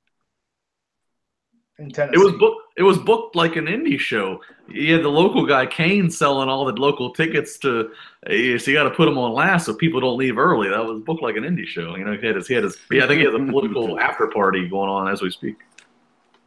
in 1.78 1.90
Tennessee. 1.90 2.20
It 2.20 2.24
was 2.24 2.32
booked. 2.38 2.62
It 2.76 2.82
was 2.82 2.98
booked 2.98 3.36
like 3.36 3.56
an 3.56 3.66
indie 3.66 3.98
show. 3.98 4.40
You 4.68 4.94
had 4.94 5.04
the 5.04 5.08
local 5.08 5.46
guy 5.46 5.66
Kane 5.66 6.10
selling 6.10 6.48
all 6.48 6.64
the 6.64 6.72
local 6.72 7.12
tickets 7.12 7.58
to. 7.58 7.90
So 8.26 8.32
you 8.32 8.72
got 8.72 8.84
to 8.84 8.90
put 8.90 9.06
them 9.06 9.18
on 9.18 9.32
last 9.32 9.66
so 9.66 9.74
people 9.74 10.00
don't 10.00 10.16
leave 10.16 10.38
early. 10.38 10.68
That 10.68 10.84
was 10.84 11.02
booked 11.02 11.22
like 11.22 11.36
an 11.36 11.44
indie 11.44 11.66
show. 11.66 11.96
You 11.96 12.04
know, 12.04 12.16
he 12.16 12.26
had 12.26 12.36
his. 12.36 12.46
He 12.46 12.54
had 12.54 12.64
his. 12.64 12.76
Yeah, 12.90 13.04
I 13.04 13.08
think 13.08 13.20
he 13.20 13.26
has 13.26 13.34
a 13.34 13.38
political 13.38 13.98
after 14.08 14.26
party 14.28 14.68
going 14.68 14.88
on 14.88 15.08
as 15.08 15.22
we 15.22 15.30
speak. 15.30 15.56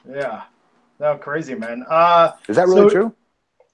Yeah, 0.09 0.43
that 0.99 1.21
crazy 1.21 1.55
man. 1.55 1.85
Uh, 1.89 2.31
Is 2.47 2.55
that 2.55 2.67
really 2.67 2.81
so, 2.81 2.89
true? 2.89 3.15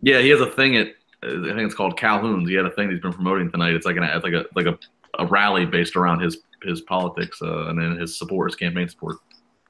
Yeah, 0.02 0.20
he 0.20 0.30
has 0.30 0.42
a 0.42 0.50
thing 0.50 0.78
at. 0.78 0.88
I 1.22 1.28
think 1.28 1.60
it's 1.60 1.76
called 1.76 1.98
Calhoun's. 1.98 2.50
He 2.50 2.56
had 2.56 2.66
a 2.66 2.72
thing 2.72 2.90
he's 2.92 3.00
been 3.00 3.14
promoting 3.14 3.50
tonight. 3.50 3.76
It's 3.76 3.86
like 3.86 3.96
an 3.96 4.04
it's 4.04 4.26
like 4.26 4.34
a 4.34 4.46
like 4.56 4.66
a, 4.66 4.78
a 5.20 5.26
rally 5.28 5.66
based 5.66 5.96
around 5.96 6.20
his 6.20 6.40
his 6.64 6.82
politics 6.82 7.42
uh, 7.42 7.68
and 7.68 7.80
then 7.80 7.98
his 7.98 8.18
support, 8.18 8.50
his 8.50 8.56
campaign 8.58 8.90
support. 8.90 9.18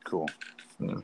Cool. 0.04 0.30
Yeah. 0.80 0.96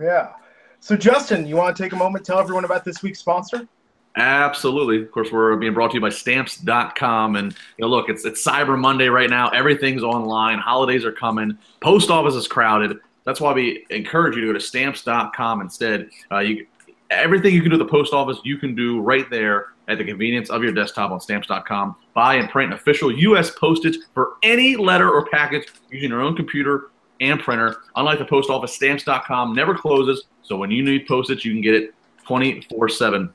Yeah. 0.00 0.32
So, 0.80 0.96
Justin, 0.96 1.46
you 1.46 1.56
want 1.56 1.76
to 1.76 1.82
take 1.82 1.92
a 1.92 1.96
moment, 1.96 2.24
tell 2.24 2.38
everyone 2.38 2.64
about 2.64 2.84
this 2.84 3.02
week's 3.02 3.18
sponsor? 3.18 3.68
Absolutely. 4.16 5.02
Of 5.02 5.12
course, 5.12 5.30
we're 5.30 5.56
being 5.56 5.74
brought 5.74 5.92
to 5.92 5.94
you 5.96 6.00
by 6.00 6.08
stamps.com. 6.08 7.36
And 7.36 7.52
you 7.52 7.82
know, 7.82 7.88
look, 7.88 8.08
it's 8.08 8.24
it's 8.24 8.44
Cyber 8.44 8.78
Monday 8.78 9.08
right 9.08 9.30
now. 9.30 9.50
Everything's 9.50 10.02
online. 10.02 10.58
Holidays 10.58 11.04
are 11.04 11.12
coming. 11.12 11.56
Post 11.80 12.10
office 12.10 12.34
is 12.34 12.48
crowded. 12.48 12.98
That's 13.24 13.40
why 13.40 13.52
we 13.52 13.86
encourage 13.90 14.34
you 14.34 14.40
to 14.42 14.46
go 14.48 14.52
to 14.54 14.60
stamps.com 14.60 15.60
instead. 15.60 16.10
Uh, 16.32 16.38
you, 16.38 16.66
everything 17.10 17.54
you 17.54 17.60
can 17.60 17.70
do 17.70 17.76
at 17.76 17.78
the 17.78 17.90
post 17.90 18.12
office, 18.12 18.38
you 18.42 18.56
can 18.56 18.74
do 18.74 19.00
right 19.00 19.28
there 19.30 19.66
at 19.86 19.98
the 19.98 20.04
convenience 20.04 20.50
of 20.50 20.62
your 20.62 20.72
desktop 20.72 21.10
on 21.10 21.20
stamps.com. 21.20 21.94
Buy 22.14 22.34
and 22.36 22.48
print 22.48 22.72
official 22.72 23.12
U.S. 23.12 23.50
postage 23.50 23.98
for 24.14 24.34
any 24.42 24.76
letter 24.76 25.10
or 25.10 25.26
package 25.26 25.68
using 25.90 26.10
your 26.10 26.22
own 26.22 26.34
computer 26.34 26.90
and 27.20 27.40
printer. 27.40 27.76
Unlike 27.96 28.20
the 28.20 28.24
post 28.24 28.50
office, 28.50 28.74
stamps.com 28.74 29.54
never 29.54 29.74
closes. 29.74 30.24
So 30.42 30.56
when 30.56 30.70
you 30.70 30.82
need 30.82 31.06
postage, 31.06 31.44
you 31.44 31.52
can 31.52 31.62
get 31.62 31.74
it 31.74 31.94
24 32.26 32.88
7. 32.88 33.32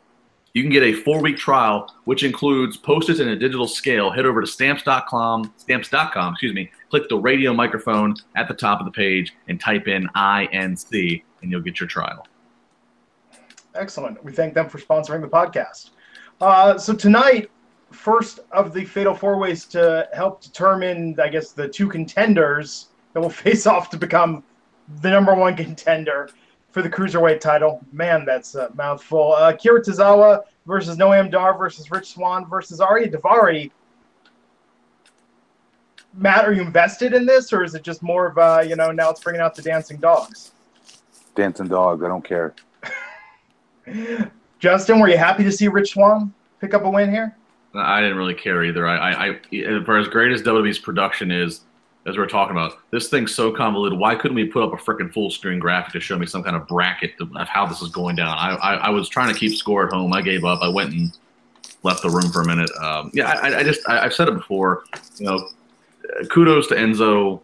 You 0.54 0.64
can 0.64 0.72
get 0.72 0.84
a 0.84 0.94
four 0.94 1.22
week 1.22 1.38
trial, 1.38 1.94
which 2.06 2.24
includes 2.24 2.78
postage 2.78 3.20
in 3.20 3.28
a 3.28 3.36
digital 3.36 3.68
scale. 3.68 4.10
Head 4.10 4.26
over 4.26 4.40
to 4.40 4.48
stamps.com, 4.48 5.54
stamps.com, 5.58 6.34
excuse 6.34 6.54
me, 6.54 6.72
click 6.90 7.10
the 7.10 7.18
radio 7.18 7.54
microphone 7.54 8.16
at 8.38 8.48
the 8.48 8.54
top 8.54 8.80
of 8.80 8.86
the 8.86 8.92
page 8.92 9.34
and 9.50 9.60
type 9.60 9.90
in 9.90 10.08
INC, 10.16 11.24
and 11.42 11.52
you'll 11.52 11.62
get 11.62 11.80
your 11.82 11.90
trial. 11.90 12.26
Excellent. 13.76 14.24
We 14.24 14.32
thank 14.32 14.54
them 14.54 14.70
for 14.70 14.80
sponsoring 14.80 15.20
the 15.20 15.28
podcast. 15.28 15.90
Uh, 16.40 16.78
so 16.78 16.94
tonight, 16.94 17.52
first 17.92 18.40
of 18.54 18.74
the 18.74 18.86
fatal 18.86 19.14
four 19.14 19.38
ways 19.38 19.66
to 19.66 20.08
help 20.14 20.42
determine, 20.42 21.20
I 21.20 21.28
guess, 21.28 21.52
the 21.52 21.68
two 21.68 21.90
contenders 21.90 22.88
that 23.16 23.22
will 23.22 23.30
face 23.32 23.66
off 23.66 23.90
to 23.90 23.98
become 23.98 24.44
the 25.02 25.10
number 25.10 25.34
one 25.34 25.56
contender 25.56 26.30
for 26.70 26.84
the 26.84 26.90
cruiserweight 26.90 27.40
title. 27.40 27.84
Man, 27.92 28.26
that's 28.26 28.54
a 28.54 28.70
mouthful. 28.76 29.34
Uh, 29.34 29.54
Kira 29.54 29.80
Tozawa 29.80 30.44
versus 30.68 30.98
Noam 30.98 31.32
Dar 31.32 31.58
versus 31.58 31.90
Rich 31.90 32.14
Swann 32.14 32.46
versus 32.48 32.80
Ariya 32.80 33.12
Daivari. 33.12 33.72
Matt, 36.14 36.46
are 36.46 36.54
you 36.54 36.62
invested 36.62 37.14
in 37.14 37.26
this, 37.26 37.52
or 37.52 37.64
is 37.64 37.76
it 37.76 37.84
just 37.84 38.04
more 38.04 38.28
of 38.28 38.38
a, 38.38 38.68
you 38.68 38.76
know, 38.76 38.92
now 38.92 39.10
it's 39.10 39.22
bringing 39.22 39.42
out 39.42 39.56
the 39.56 39.62
dancing 39.62 39.98
dogs? 39.98 40.52
Dancing 41.36 41.68
dogs, 41.68 42.04
I 42.04 42.08
don't 42.08 42.24
care. 42.24 42.54
Justin, 44.60 45.00
were 45.00 45.10
you 45.10 45.18
happy 45.18 45.44
to 45.44 45.52
see 45.52 45.68
Rich 45.68 45.94
Swann 45.94 46.34
pick 46.62 46.74
up 46.74 46.84
a 46.84 46.90
win 46.90 47.10
here? 47.10 47.36
I 47.74 48.00
didn't 48.02 48.18
really 48.18 48.34
care 48.34 48.64
either. 48.64 48.88
I, 48.88 48.98
I, 48.98 49.30
I 49.30 49.84
for 49.84 49.98
as 49.98 50.08
great 50.08 50.32
as 50.32 50.42
WWE's 50.42 50.80
production 50.80 51.32
is, 51.32 51.65
as 52.06 52.18
we 52.18 52.24
are 52.24 52.28
talking 52.28 52.56
about, 52.56 52.74
this 52.92 53.10
thing's 53.10 53.34
so 53.34 53.52
convoluted. 53.52 53.98
Why 53.98 54.16
couldn't 54.16 54.36
we 54.36 54.46
put 54.46 54.64
up 54.64 54.74
a 54.74 54.78
freaking 54.78 55.12
full 55.12 55.32
screen 55.32 55.58
graphic 55.58 55.94
to 55.94 56.00
show 56.00 56.18
me 56.18 56.28
some 56.28 56.44
kind 56.44 56.56
of 56.56 56.68
bracket 56.68 57.14
of 57.20 57.48
how 57.48 57.66
this 57.66 57.82
is 57.82 57.90
going 57.90 58.16
down? 58.16 58.38
I, 58.38 58.56
I, 58.56 58.74
I 58.76 58.90
was 58.90 59.10
trying 59.10 59.34
to 59.34 59.40
keep 59.40 59.56
score 59.56 59.88
at 59.88 59.94
home. 59.94 60.14
I 60.14 60.22
gave 60.22 60.46
up. 60.46 60.62
I 60.62 60.68
went 60.68 60.94
and 60.94 61.18
left 61.82 62.04
the 62.04 62.10
room 62.10 62.32
for 62.32 62.42
a 62.42 62.46
minute. 62.46 62.70
Um, 62.80 63.10
yeah, 63.14 63.32
I, 63.32 63.60
I 63.60 63.64
just 63.64 63.82
I, 63.90 64.00
I've 64.02 64.14
said 64.14 64.28
it 64.28 64.36
before. 64.36 64.84
You 65.18 65.26
know, 65.26 65.50
kudos 66.30 66.68
to 66.68 66.76
Enzo 66.76 67.42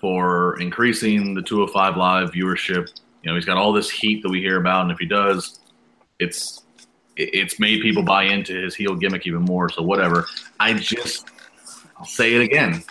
for 0.00 0.58
increasing 0.60 1.34
the 1.34 1.42
205 1.42 1.96
live 1.96 2.30
viewership. 2.30 2.90
You 3.22 3.30
know, 3.30 3.34
he's 3.34 3.44
got 3.44 3.58
all 3.58 3.72
this 3.72 3.90
heat 3.90 4.22
that 4.22 4.30
we 4.30 4.40
hear 4.40 4.58
about, 4.58 4.82
and 4.82 4.92
if 4.92 4.98
he 4.98 5.06
does, 5.06 5.60
it's 6.18 6.62
it's 7.16 7.60
made 7.60 7.80
people 7.80 8.02
buy 8.02 8.24
into 8.24 8.54
his 8.54 8.74
heel 8.74 8.94
gimmick 8.94 9.26
even 9.26 9.42
more. 9.42 9.68
So 9.68 9.82
whatever. 9.82 10.26
I 10.58 10.72
just 10.74 11.26
I'll 11.98 12.06
say 12.06 12.34
it 12.34 12.40
again. 12.40 12.82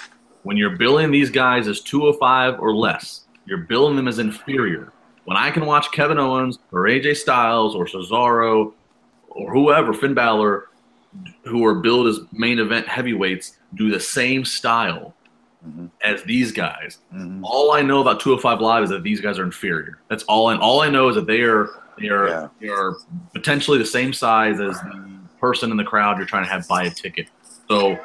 When 0.44 0.58
you're 0.58 0.78
billing 0.78 1.12
these 1.12 1.30
guys 1.30 1.68
as 1.68 1.82
205 1.82 2.60
or 2.60 2.76
less, 2.76 3.26
you're 3.46 3.60
billing 3.60 3.96
them 3.96 4.08
as 4.08 4.20
inferior. 4.20 4.92
When 5.26 5.38
I 5.38 5.52
can 5.52 5.66
watch 5.66 5.92
Kevin 5.92 6.20
Owens 6.20 6.60
or 6.72 6.84
AJ 6.84 7.18
Styles 7.18 7.76
or 7.76 7.86
Cesaro 7.86 8.74
or 9.30 9.54
whoever, 9.54 9.94
Finn 9.94 10.14
Balor, 10.14 10.70
who 11.44 11.66
are 11.66 11.76
billed 11.76 12.08
as 12.08 12.20
main 12.32 12.60
event 12.60 12.88
heavyweights, 12.88 13.58
do 13.76 13.90
the 13.90 14.00
same 14.00 14.44
style 14.44 15.14
mm-hmm. 15.66 15.88
as 16.04 16.24
these 16.24 16.52
guys. 16.52 17.00
Mm-hmm. 17.14 17.44
All 17.44 17.72
I 17.72 17.82
know 17.82 18.02
about 18.02 18.20
205 18.20 18.62
Live 18.62 18.84
is 18.84 18.90
that 18.90 19.04
these 19.04 19.22
guys 19.22 19.40
are 19.40 19.44
inferior. 19.44 20.00
That's 20.10 20.24
all. 20.24 20.50
And 20.50 20.62
all 20.62 20.82
I 20.82 20.90
know 20.90 21.10
is 21.10 21.16
that 21.16 21.28
they 21.28 21.42
are 21.42 21.70
they 22.00 22.10
are 22.10 22.28
yeah. 22.28 22.48
they 22.60 22.70
are 22.70 22.98
potentially 23.34 23.78
the 23.78 23.86
same 23.86 24.14
size 24.14 24.60
as 24.60 24.80
the 24.82 25.10
person 25.40 25.72
in 25.72 25.78
the 25.78 25.84
crowd 25.84 26.18
you're 26.18 26.26
trying 26.26 26.46
to 26.46 26.52
have 26.52 26.68
buy 26.68 26.84
a 26.84 26.90
ticket. 26.90 27.30
So, 27.70 27.98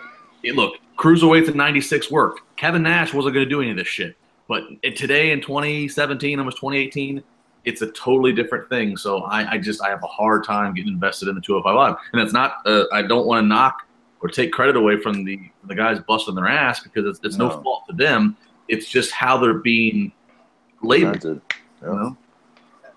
it, 0.42 0.54
look, 0.54 0.74
cruiserweights 0.98 1.48
in 1.48 1.56
'96 1.56 2.10
worked. 2.10 2.42
Kevin 2.56 2.82
Nash 2.82 3.14
wasn't 3.14 3.34
going 3.34 3.46
to 3.46 3.50
do 3.50 3.62
any 3.62 3.70
of 3.70 3.76
this 3.76 3.88
shit. 3.88 4.16
But 4.48 4.64
today 4.96 5.30
in 5.30 5.40
2017, 5.40 6.38
almost 6.38 6.56
2018, 6.56 7.22
it's 7.64 7.82
a 7.82 7.90
totally 7.92 8.32
different 8.32 8.68
thing. 8.70 8.96
So 8.96 9.22
I, 9.24 9.52
I, 9.52 9.58
just 9.58 9.82
I 9.82 9.90
have 9.90 10.02
a 10.02 10.06
hard 10.06 10.44
time 10.44 10.74
getting 10.74 10.92
invested 10.92 11.28
in 11.28 11.34
the 11.34 11.40
205 11.40 11.74
Live, 11.74 11.96
and 12.12 12.22
it's 12.22 12.32
not. 12.32 12.66
Uh, 12.66 12.84
I 12.92 13.02
don't 13.02 13.26
want 13.26 13.44
to 13.44 13.46
knock 13.46 13.86
or 14.20 14.28
take 14.28 14.52
credit 14.52 14.76
away 14.76 15.00
from 15.00 15.24
the 15.24 15.38
the 15.64 15.74
guys 15.74 16.00
busting 16.08 16.34
their 16.34 16.48
ass 16.48 16.80
because 16.80 17.04
it's, 17.06 17.20
it's 17.22 17.36
no. 17.36 17.48
no 17.48 17.62
fault 17.62 17.84
to 17.88 17.94
them. 17.94 18.36
It's 18.68 18.88
just 18.88 19.12
how 19.12 19.38
they're 19.38 19.54
being 19.54 20.12
labeled. 20.82 21.24
You 21.24 21.40
know? 21.86 22.16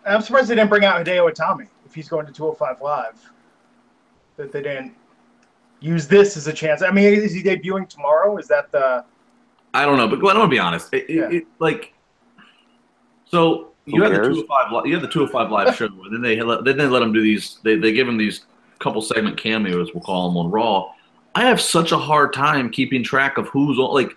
I'm 0.06 0.22
surprised 0.22 0.50
they 0.50 0.56
didn't 0.56 0.70
bring 0.70 0.86
out 0.86 1.06
Hideo 1.06 1.32
Itami 1.32 1.68
if 1.86 1.94
he's 1.94 2.10
going 2.10 2.26
to 2.26 2.32
205 2.32 2.82
Live. 2.82 3.32
That 4.38 4.52
they 4.52 4.62
didn't 4.62 4.96
use 5.82 6.08
this 6.08 6.38
as 6.38 6.48
a 6.48 6.54
chance. 6.54 6.82
I 6.82 6.92
mean, 6.92 7.06
is 7.06 7.34
he 7.34 7.44
debuting 7.44 7.90
tomorrow? 7.90 8.38
Is 8.38 8.48
that 8.48 8.72
the? 8.72 9.04
I 9.74 9.86
don't 9.86 9.98
know, 9.98 10.08
but 10.08 10.20
Glenn, 10.20 10.36
I'm 10.36 10.42
gonna 10.42 10.50
be 10.50 10.60
honest. 10.60 10.94
It, 10.94 11.10
yeah. 11.10 11.30
it, 11.30 11.46
like, 11.60 11.94
so 13.26 13.72
you 13.86 14.04
have 14.04 14.12
the 14.12 14.20
205 14.20 14.86
you 14.86 14.94
have 14.94 15.02
the 15.02 15.08
two 15.08 15.24
oh 15.24 15.28
five 15.28 15.52
live 15.52 15.76
show, 15.76 15.86
and 15.86 16.14
then 16.14 16.22
they 16.22 16.42
let, 16.42 16.64
then 16.64 16.78
they 16.78 16.86
let 16.86 17.00
them 17.00 17.14
do 17.14 17.22
these. 17.22 17.60
They 17.64 17.76
they 17.76 17.92
give 17.92 18.08
them 18.08 18.18
these 18.18 18.46
couple 18.80 19.02
segment 19.02 19.38
cameos. 19.38 19.94
We'll 19.94 20.04
call 20.04 20.30
them 20.30 20.38
on 20.38 20.52
Raw. 20.52 20.94
I 21.36 21.44
have 21.46 21.62
such 21.62 21.92
a 21.92 21.98
hard 21.98 22.34
time 22.34 22.70
keeping 22.70 23.04
track 23.04 23.38
of 23.38 23.48
who's 23.48 23.80
on. 23.80 23.94
Like, 23.94 24.14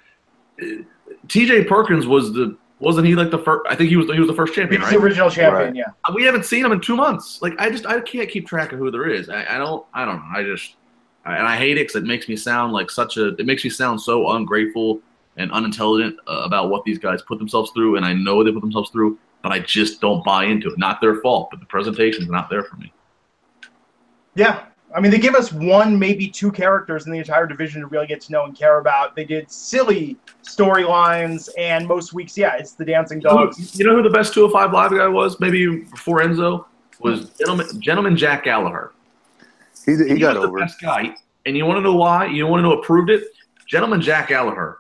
eh, 0.61 0.83
T.J. 1.29 1.64
Perkins 1.64 2.07
was 2.07 2.33
the 2.33 2.57
wasn't 2.81 3.07
he 3.07 3.14
like 3.14 3.31
the 3.31 3.38
first? 3.38 3.62
I 3.68 3.77
think 3.77 3.90
he 3.90 3.96
was 3.96 4.11
he 4.11 4.18
was 4.18 4.29
the 4.29 4.35
first 4.35 4.55
champion, 4.55 4.81
He's 4.81 4.90
right? 4.90 4.98
The 4.98 5.05
original 5.05 5.31
champion, 5.31 5.66
right. 5.66 5.77
yeah. 5.77 6.14
We 6.14 6.24
haven't 6.24 6.44
seen 6.44 6.64
him 6.64 6.72
in 6.72 6.81
two 6.81 6.96
months. 6.96 7.40
Like, 7.40 7.55
I 7.59 7.70
just 7.70 7.87
I 7.87 8.00
can't 8.00 8.29
keep 8.29 8.46
track 8.46 8.72
of 8.72 8.79
who 8.79 8.90
there 8.90 9.09
is. 9.09 9.29
I, 9.29 9.55
I 9.55 9.59
don't 9.59 9.87
I 9.94 10.05
don't 10.05 10.16
know. 10.16 10.38
I 10.38 10.42
just 10.42 10.77
and 11.25 11.47
I 11.47 11.57
hate 11.57 11.79
it 11.79 11.89
because 11.89 11.97
it 11.97 12.05
makes 12.05 12.29
me 12.29 12.37
sound 12.37 12.73
like 12.73 12.91
such 12.91 13.17
a. 13.17 13.29
It 13.37 13.47
makes 13.47 13.65
me 13.65 13.71
sound 13.71 14.01
so 14.01 14.33
ungrateful 14.33 15.01
and 15.37 15.51
unintelligent 15.53 16.19
uh, 16.29 16.43
about 16.45 16.71
what 16.71 16.85
these 16.85 16.99
guys 16.99 17.23
put 17.23 17.39
themselves 17.39 17.71
through, 17.73 17.97
and 17.97 18.05
I 18.05 18.13
know 18.13 18.45
they 18.45 18.53
put 18.53 18.61
themselves 18.61 18.91
through, 18.91 19.19
but 19.43 19.53
I 19.53 19.59
just 19.61 20.01
don't 20.01 20.25
buy 20.25 20.45
into 20.45 20.69
it. 20.69 20.79
Not 20.79 21.01
their 21.01 21.21
fault, 21.21 21.49
but 21.51 21.61
the 21.61 21.67
presentation's 21.67 22.29
not 22.29 22.51
there 22.51 22.63
for 22.63 22.77
me. 22.77 22.93
Yeah, 24.35 24.65
I 24.95 25.01
mean, 25.01 25.11
they 25.11 25.19
give 25.19 25.35
us 25.35 25.53
one, 25.53 25.99
maybe 25.99 26.29
two 26.29 26.53
characters 26.53 27.07
in 27.07 27.13
the 27.13 27.19
entire 27.19 27.47
division 27.47 27.81
to 27.81 27.89
really 27.89 28.07
get 28.07 28.21
to 28.23 28.33
know 28.33 28.45
and 28.45 28.57
care 28.57 28.79
about. 28.79 29.17
They 29.17 29.25
did 29.25 29.51
silly 29.51 30.17
storylines, 30.45 31.49
and 31.59 31.89
most 31.89 32.13
weeks, 32.13 32.39
yeah, 32.39 32.57
it's 32.57 32.73
the 32.73 32.85
dancing 32.85 33.19
dogs. 33.19 33.77
You 33.77 33.87
know 33.87 33.97
who 33.97 34.03
the 34.03 34.11
best 34.11 34.35
205 34.35 34.73
Live 34.73 34.91
guy 34.93 35.09
was? 35.09 35.41
Maybe 35.41 35.81
before 35.81 36.21
Enzo 36.21 36.67
was 37.01 37.31
gentleman, 37.31 37.81
gentleman 37.81 38.17
Jack 38.17 38.45
Gallagher. 38.45 38.93
He, 39.87 39.97
he, 39.97 40.14
he 40.14 40.18
got 40.18 40.37
over. 40.37 40.47
the 40.47 40.64
best 40.64 40.81
guy, 40.81 41.14
and 41.47 41.57
you 41.57 41.66
want 41.66 41.79
to 41.79 41.83
know 41.83 41.94
why? 41.94 42.27
You 42.27 42.47
want 42.47 42.61
to 42.61 42.62
know 42.62 42.70
what 42.70 42.83
proved 42.83 43.11
it? 43.11 43.25
Gentleman 43.66 44.01
Jack 44.01 44.29
Gallagher. 44.29 44.79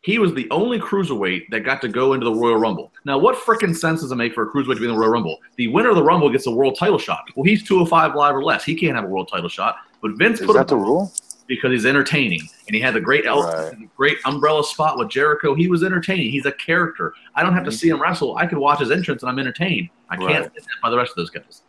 He 0.00 0.18
was 0.18 0.32
the 0.32 0.48
only 0.50 0.78
cruiserweight 0.78 1.50
that 1.50 1.60
got 1.60 1.82
to 1.82 1.88
go 1.88 2.12
into 2.14 2.24
the 2.24 2.32
Royal 2.32 2.56
Rumble. 2.56 2.92
Now, 3.04 3.18
what 3.18 3.36
freaking 3.36 3.76
sense 3.76 4.00
does 4.00 4.12
it 4.12 4.16
make 4.16 4.32
for 4.32 4.44
a 4.44 4.50
cruiserweight 4.50 4.74
to 4.74 4.80
be 4.80 4.86
in 4.86 4.92
the 4.92 4.98
Royal 4.98 5.10
Rumble? 5.10 5.38
The 5.56 5.68
winner 5.68 5.90
of 5.90 5.96
the 5.96 6.04
Rumble 6.04 6.30
gets 6.30 6.46
a 6.46 6.50
world 6.50 6.76
title 6.78 6.98
shot. 6.98 7.24
Well, 7.34 7.44
he's 7.44 7.66
205 7.66 8.14
live 8.14 8.34
or 8.34 8.44
less. 8.44 8.64
He 8.64 8.74
can't 8.76 8.94
have 8.94 9.04
a 9.04 9.08
world 9.08 9.28
title 9.30 9.48
shot. 9.48 9.76
But 10.00 10.12
Vince 10.16 10.40
Is 10.40 10.46
put 10.46 10.54
that 10.54 10.68
the 10.68 10.76
rule? 10.76 11.12
because 11.48 11.72
he's 11.72 11.86
entertaining 11.86 12.40
and 12.66 12.74
he 12.74 12.80
had 12.80 12.94
the 12.94 13.00
great 13.00 13.24
right. 13.24 13.72
great 13.96 14.18
umbrella 14.26 14.62
spot 14.62 14.98
with 14.98 15.08
Jericho. 15.08 15.54
He 15.54 15.66
was 15.66 15.82
entertaining. 15.82 16.30
He's 16.30 16.46
a 16.46 16.52
character. 16.52 17.14
I 17.34 17.42
don't 17.42 17.54
have 17.54 17.64
to 17.64 17.70
mm-hmm. 17.70 17.76
see 17.76 17.88
him 17.88 18.00
wrestle. 18.00 18.36
I 18.36 18.46
can 18.46 18.60
watch 18.60 18.78
his 18.78 18.90
entrance 18.90 19.22
and 19.22 19.30
I'm 19.30 19.38
entertained. 19.38 19.88
I 20.10 20.16
can't 20.16 20.30
right. 20.30 20.54
that 20.54 20.64
by 20.82 20.90
the 20.90 20.96
rest 20.96 21.12
of 21.12 21.16
those 21.16 21.30
guys. 21.30 21.62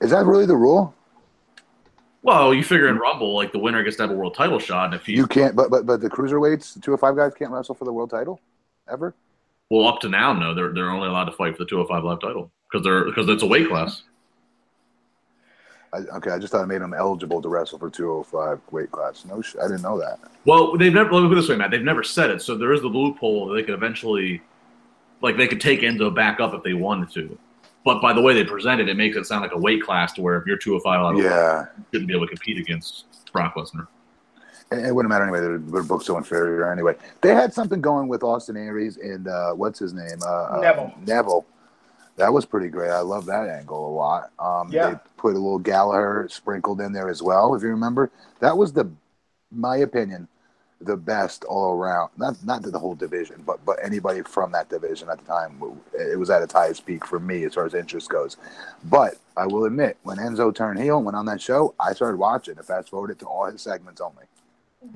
Is 0.00 0.10
that 0.10 0.26
really 0.26 0.46
the 0.46 0.56
rule? 0.56 0.94
Well, 2.28 2.52
you 2.52 2.62
figure 2.62 2.88
in 2.88 2.96
mm. 2.96 3.00
Rumble, 3.00 3.34
like 3.34 3.52
the 3.52 3.58
winner 3.58 3.82
gets 3.82 3.96
to 3.96 4.02
have 4.02 4.10
a 4.10 4.14
world 4.14 4.34
title 4.34 4.58
shot, 4.58 4.92
and 4.92 4.94
if 4.94 5.08
you, 5.08 5.16
you 5.16 5.26
can't, 5.26 5.56
but 5.56 5.70
but 5.70 5.86
but 5.86 6.02
the 6.02 6.10
cruiserweights, 6.10 6.74
the 6.74 6.80
two 6.80 6.90
hundred 6.90 7.00
five 7.00 7.16
guys 7.16 7.32
can't 7.32 7.50
wrestle 7.50 7.74
for 7.74 7.86
the 7.86 7.92
world 7.92 8.10
title, 8.10 8.38
ever. 8.92 9.14
Well, 9.70 9.88
up 9.88 10.00
to 10.00 10.10
now, 10.10 10.34
no, 10.34 10.54
they're 10.54 10.74
they're 10.74 10.90
only 10.90 11.08
allowed 11.08 11.24
to 11.24 11.32
fight 11.32 11.56
for 11.56 11.64
the 11.64 11.70
two 11.70 11.76
hundred 11.76 11.88
five 11.88 12.04
live 12.04 12.20
title 12.20 12.50
because 12.70 12.84
they're 12.84 13.06
because 13.06 13.30
it's 13.30 13.42
a 13.42 13.46
weight 13.46 13.66
class. 13.66 14.02
I, 15.94 16.00
okay, 16.16 16.32
I 16.32 16.38
just 16.38 16.52
thought 16.52 16.60
I 16.60 16.66
made 16.66 16.82
them 16.82 16.92
eligible 16.92 17.40
to 17.40 17.48
wrestle 17.48 17.78
for 17.78 17.88
205 17.88 18.60
weight 18.72 18.90
class. 18.90 19.24
No, 19.24 19.40
sh- 19.40 19.56
I 19.58 19.68
didn't 19.68 19.80
know 19.80 19.98
that. 19.98 20.18
Well, 20.44 20.76
they've 20.76 20.92
never. 20.92 21.10
Let 21.10 21.22
me 21.22 21.28
put 21.30 21.36
this 21.36 21.48
way, 21.48 21.56
Matt. 21.56 21.70
They've 21.70 21.80
never 21.80 22.02
said 22.02 22.28
it, 22.28 22.42
so 22.42 22.58
there 22.58 22.74
is 22.74 22.82
the 22.82 22.88
loophole 22.88 23.46
that 23.46 23.54
they 23.54 23.62
could 23.62 23.72
eventually, 23.72 24.42
like, 25.22 25.38
they 25.38 25.48
could 25.48 25.62
take 25.62 25.80
Enzo 25.80 26.14
back 26.14 26.40
up 26.40 26.52
if 26.52 26.62
they 26.62 26.74
wanted 26.74 27.10
to. 27.12 27.38
But 27.88 28.02
by 28.02 28.12
the 28.12 28.20
way 28.20 28.34
they 28.34 28.44
present 28.44 28.82
it, 28.82 28.88
it 28.90 28.98
makes 28.98 29.16
it 29.16 29.24
sound 29.24 29.40
like 29.40 29.54
a 29.54 29.58
weight 29.58 29.82
class 29.82 30.12
to 30.12 30.20
where 30.20 30.36
if 30.36 30.46
you're 30.46 30.58
205, 30.58 31.16
yeah, 31.24 31.64
you 31.78 31.84
shouldn't 31.90 32.08
be 32.08 32.14
able 32.14 32.26
to 32.26 32.30
compete 32.34 32.58
against 32.58 33.06
Brock 33.32 33.54
Lesnar. 33.54 33.86
It 34.70 34.94
wouldn't 34.94 35.08
matter 35.08 35.24
anyway. 35.24 35.40
They're, 35.40 35.58
they're 35.58 35.82
booked 35.82 36.04
so 36.04 36.18
inferior 36.18 36.70
anyway. 36.70 36.96
They 37.22 37.34
had 37.34 37.54
something 37.54 37.80
going 37.80 38.08
with 38.08 38.22
Austin 38.22 38.58
Aries 38.58 38.98
and 38.98 39.26
uh, 39.26 39.52
what's 39.52 39.78
his 39.78 39.94
name? 39.94 40.18
Uh, 40.22 40.58
Neville. 40.60 40.92
Uh, 40.94 41.00
Neville 41.06 41.46
that 42.18 42.32
was 42.32 42.44
pretty 42.44 42.68
great. 42.68 42.90
I 42.90 43.00
love 43.00 43.24
that 43.26 43.48
angle 43.48 43.88
a 43.88 43.94
lot. 43.94 44.32
Um, 44.38 44.70
yeah. 44.70 44.90
They 44.90 44.96
put 45.16 45.30
a 45.30 45.38
little 45.38 45.58
Gallagher 45.58 46.26
sprinkled 46.28 46.80
in 46.82 46.92
there 46.92 47.08
as 47.08 47.22
well, 47.22 47.54
if 47.54 47.62
you 47.62 47.68
remember. 47.68 48.10
That 48.40 48.58
was 48.58 48.72
the, 48.72 48.90
my 49.50 49.78
opinion, 49.78 50.28
the 50.80 50.96
best 50.96 51.44
all 51.44 51.72
around. 51.72 52.10
Not 52.16 52.36
not 52.44 52.62
the 52.62 52.78
whole 52.78 52.94
division, 52.94 53.42
but 53.46 53.64
but 53.64 53.78
anybody 53.82 54.22
from 54.22 54.52
that 54.52 54.68
division 54.68 55.08
at 55.08 55.18
the 55.18 55.24
time, 55.24 55.60
it 55.92 56.18
was 56.18 56.30
at 56.30 56.42
its 56.42 56.52
highest 56.52 56.86
peak 56.86 57.06
for 57.06 57.18
me 57.18 57.44
as 57.44 57.54
far 57.54 57.66
as 57.66 57.74
interest 57.74 58.08
goes. 58.08 58.36
But 58.84 59.16
I 59.36 59.46
will 59.46 59.64
admit, 59.64 59.96
when 60.02 60.18
Enzo 60.18 60.54
turned 60.54 60.80
heel 60.80 60.96
and 60.96 61.04
went 61.04 61.16
on 61.16 61.26
that 61.26 61.40
show, 61.40 61.74
I 61.80 61.92
started 61.92 62.18
watching 62.18 62.56
and 62.56 62.66
fast 62.66 62.90
forwarded 62.90 63.18
to 63.20 63.26
all 63.26 63.50
his 63.50 63.62
segments 63.62 64.00
only. 64.00 64.24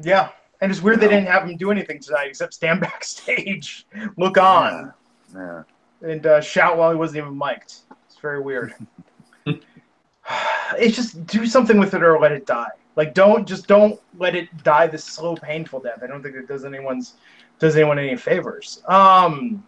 Yeah, 0.03 0.31
and 0.61 0.71
it's 0.71 0.81
weird 0.81 0.97
you 0.97 1.09
they 1.09 1.15
know? 1.15 1.21
didn't 1.21 1.33
have 1.33 1.49
him 1.49 1.57
do 1.57 1.71
anything 1.71 1.99
tonight 1.99 2.29
except 2.29 2.55
stand 2.55 2.81
backstage, 2.83 3.87
look 4.17 4.39
on. 4.39 4.93
Yeah. 5.35 5.41
yeah 5.41 5.63
and 6.03 6.27
uh, 6.27 6.41
shout 6.41 6.77
while 6.77 6.91
he 6.91 6.97
wasn't 6.97 7.19
even 7.19 7.37
mic'd. 7.39 7.75
It's 8.07 8.19
very 8.21 8.41
weird. 8.41 8.75
it's 9.47 10.97
just 10.97 11.27
do 11.27 11.47
something 11.47 11.79
with 11.79 11.95
it 11.95 12.03
or 12.03 12.19
let 12.19 12.33
it 12.33 12.47
die. 12.47 12.71
Like 12.97 13.15
don't 13.15 13.47
just 13.47 13.67
don't 13.67 14.01
let 14.19 14.35
it 14.35 14.49
die 14.63 14.87
this 14.87 15.05
slow, 15.05 15.35
painful 15.35 15.81
death. 15.81 16.01
I 16.03 16.07
don't 16.07 16.23
think 16.23 16.37
it 16.37 16.47
does 16.47 16.65
anyone's 16.65 17.15
does 17.59 17.77
anyone 17.77 17.99
any 17.99 18.17
favors. 18.17 18.83
Um, 18.87 19.65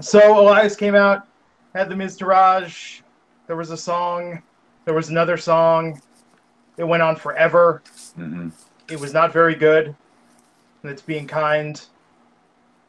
so 0.00 0.40
Elias 0.40 0.76
came 0.76 0.94
out, 0.94 1.26
had 1.74 1.88
the 1.88 1.94
Miztourage. 1.94 3.02
There 3.46 3.56
was 3.56 3.70
a 3.70 3.76
song. 3.76 4.42
There 4.84 4.94
was 4.94 5.08
another 5.08 5.36
song. 5.36 6.00
It 6.76 6.84
went 6.84 7.02
on 7.02 7.16
forever. 7.16 7.82
Mm-hmm. 8.18 8.48
It 8.90 8.98
was 8.98 9.12
not 9.12 9.32
very 9.32 9.54
good. 9.54 9.94
And 10.82 10.90
it's 10.90 11.02
being 11.02 11.26
kind. 11.26 11.80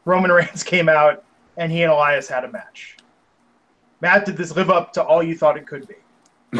Roman 0.05 0.31
Reigns 0.31 0.63
came 0.63 0.89
out 0.89 1.23
and 1.57 1.71
he 1.71 1.83
and 1.83 1.91
Elias 1.91 2.27
had 2.27 2.43
a 2.43 2.51
match. 2.51 2.97
Matt, 4.01 4.25
did 4.25 4.35
this 4.35 4.55
live 4.55 4.69
up 4.69 4.91
to 4.93 5.03
all 5.03 5.23
you 5.23 5.37
thought 5.37 5.57
it 5.57 5.67
could 5.67 5.87
be? 5.87 5.95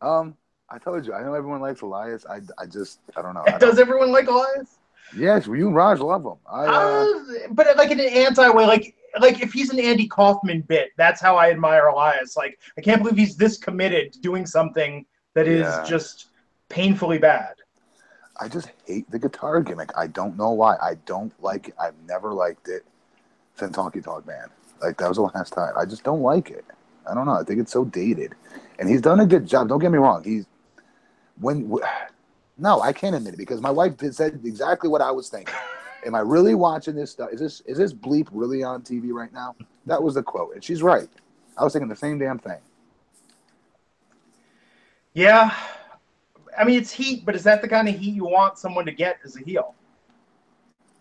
um, 0.00 0.34
I 0.72 0.78
told 0.78 1.06
you, 1.06 1.12
I 1.12 1.22
know 1.22 1.34
everyone 1.34 1.60
likes 1.60 1.82
Elias. 1.82 2.24
I, 2.24 2.40
I 2.58 2.64
just, 2.64 3.00
I 3.14 3.20
don't 3.20 3.34
know. 3.34 3.44
I 3.46 3.58
Does 3.58 3.76
don't... 3.76 3.80
everyone 3.80 4.10
like 4.10 4.26
Elias? 4.26 4.78
Yes, 5.14 5.46
you 5.46 5.66
and 5.66 5.76
Raj 5.76 6.00
love 6.00 6.24
him. 6.24 6.36
I, 6.50 6.64
uh... 6.64 6.70
Uh, 6.70 7.48
but 7.50 7.76
like 7.76 7.90
in 7.90 8.00
an 8.00 8.08
anti 8.08 8.48
way, 8.48 8.64
like 8.64 8.94
like 9.20 9.42
if 9.42 9.52
he's 9.52 9.68
an 9.70 9.78
Andy 9.78 10.08
Kaufman 10.08 10.62
bit, 10.62 10.90
that's 10.96 11.20
how 11.20 11.36
I 11.36 11.50
admire 11.50 11.88
Elias. 11.88 12.34
Like 12.34 12.58
I 12.78 12.80
can't 12.80 13.02
believe 13.02 13.18
he's 13.18 13.36
this 13.36 13.58
committed 13.58 14.14
to 14.14 14.20
doing 14.20 14.46
something 14.46 15.04
that 15.34 15.46
is 15.46 15.62
yeah. 15.62 15.84
just 15.86 16.28
painfully 16.70 17.18
bad. 17.18 17.54
I 18.40 18.48
just 18.48 18.70
hate 18.86 19.10
the 19.10 19.18
guitar 19.18 19.60
gimmick. 19.60 19.90
I 19.96 20.06
don't 20.06 20.38
know 20.38 20.52
why. 20.52 20.76
I 20.76 20.94
don't 21.04 21.32
like 21.42 21.68
it. 21.68 21.74
I've 21.78 21.94
never 22.08 22.32
liked 22.32 22.68
it 22.68 22.84
since 23.56 23.76
Honky 23.76 24.02
Tonk 24.02 24.26
Man. 24.26 24.48
Like 24.80 24.96
that 24.96 25.08
was 25.08 25.18
the 25.18 25.24
last 25.24 25.52
time. 25.52 25.74
I 25.76 25.84
just 25.84 26.04
don't 26.04 26.22
like 26.22 26.50
it. 26.50 26.64
I 27.08 27.12
don't 27.14 27.26
know. 27.26 27.38
I 27.38 27.44
think 27.44 27.60
it's 27.60 27.72
so 27.72 27.84
dated, 27.84 28.34
and 28.78 28.88
he's 28.88 29.02
done 29.02 29.20
a 29.20 29.26
good 29.26 29.46
job. 29.46 29.68
Don't 29.68 29.80
get 29.80 29.92
me 29.92 29.98
wrong. 29.98 30.24
He's 30.24 30.46
when 31.42 31.70
no, 32.58 32.80
I 32.80 32.92
can't 32.92 33.14
admit 33.14 33.34
it 33.34 33.38
because 33.38 33.60
my 33.60 33.70
wife 33.70 33.96
did, 33.96 34.14
said 34.14 34.40
exactly 34.44 34.88
what 34.88 35.02
I 35.02 35.10
was 35.10 35.28
thinking. 35.28 35.54
Am 36.04 36.14
I 36.14 36.20
really 36.20 36.54
watching 36.54 36.94
this 36.94 37.10
stuff? 37.10 37.30
Is 37.32 37.40
this 37.40 37.60
is 37.66 37.78
this 37.78 37.92
bleep 37.92 38.28
really 38.32 38.62
on 38.62 38.82
TV 38.82 39.12
right 39.12 39.32
now? 39.32 39.54
That 39.86 40.02
was 40.02 40.14
the 40.14 40.22
quote, 40.22 40.54
and 40.54 40.64
she's 40.64 40.82
right. 40.82 41.08
I 41.56 41.64
was 41.64 41.72
thinking 41.72 41.88
the 41.88 41.96
same 41.96 42.18
damn 42.18 42.38
thing. 42.38 42.58
Yeah, 45.14 45.54
I 46.58 46.64
mean 46.64 46.80
it's 46.80 46.90
heat, 46.90 47.24
but 47.24 47.36
is 47.36 47.44
that 47.44 47.62
the 47.62 47.68
kind 47.68 47.88
of 47.88 47.96
heat 47.96 48.14
you 48.14 48.24
want 48.24 48.58
someone 48.58 48.86
to 48.86 48.92
get 48.92 49.18
as 49.24 49.36
a 49.36 49.40
heel? 49.40 49.74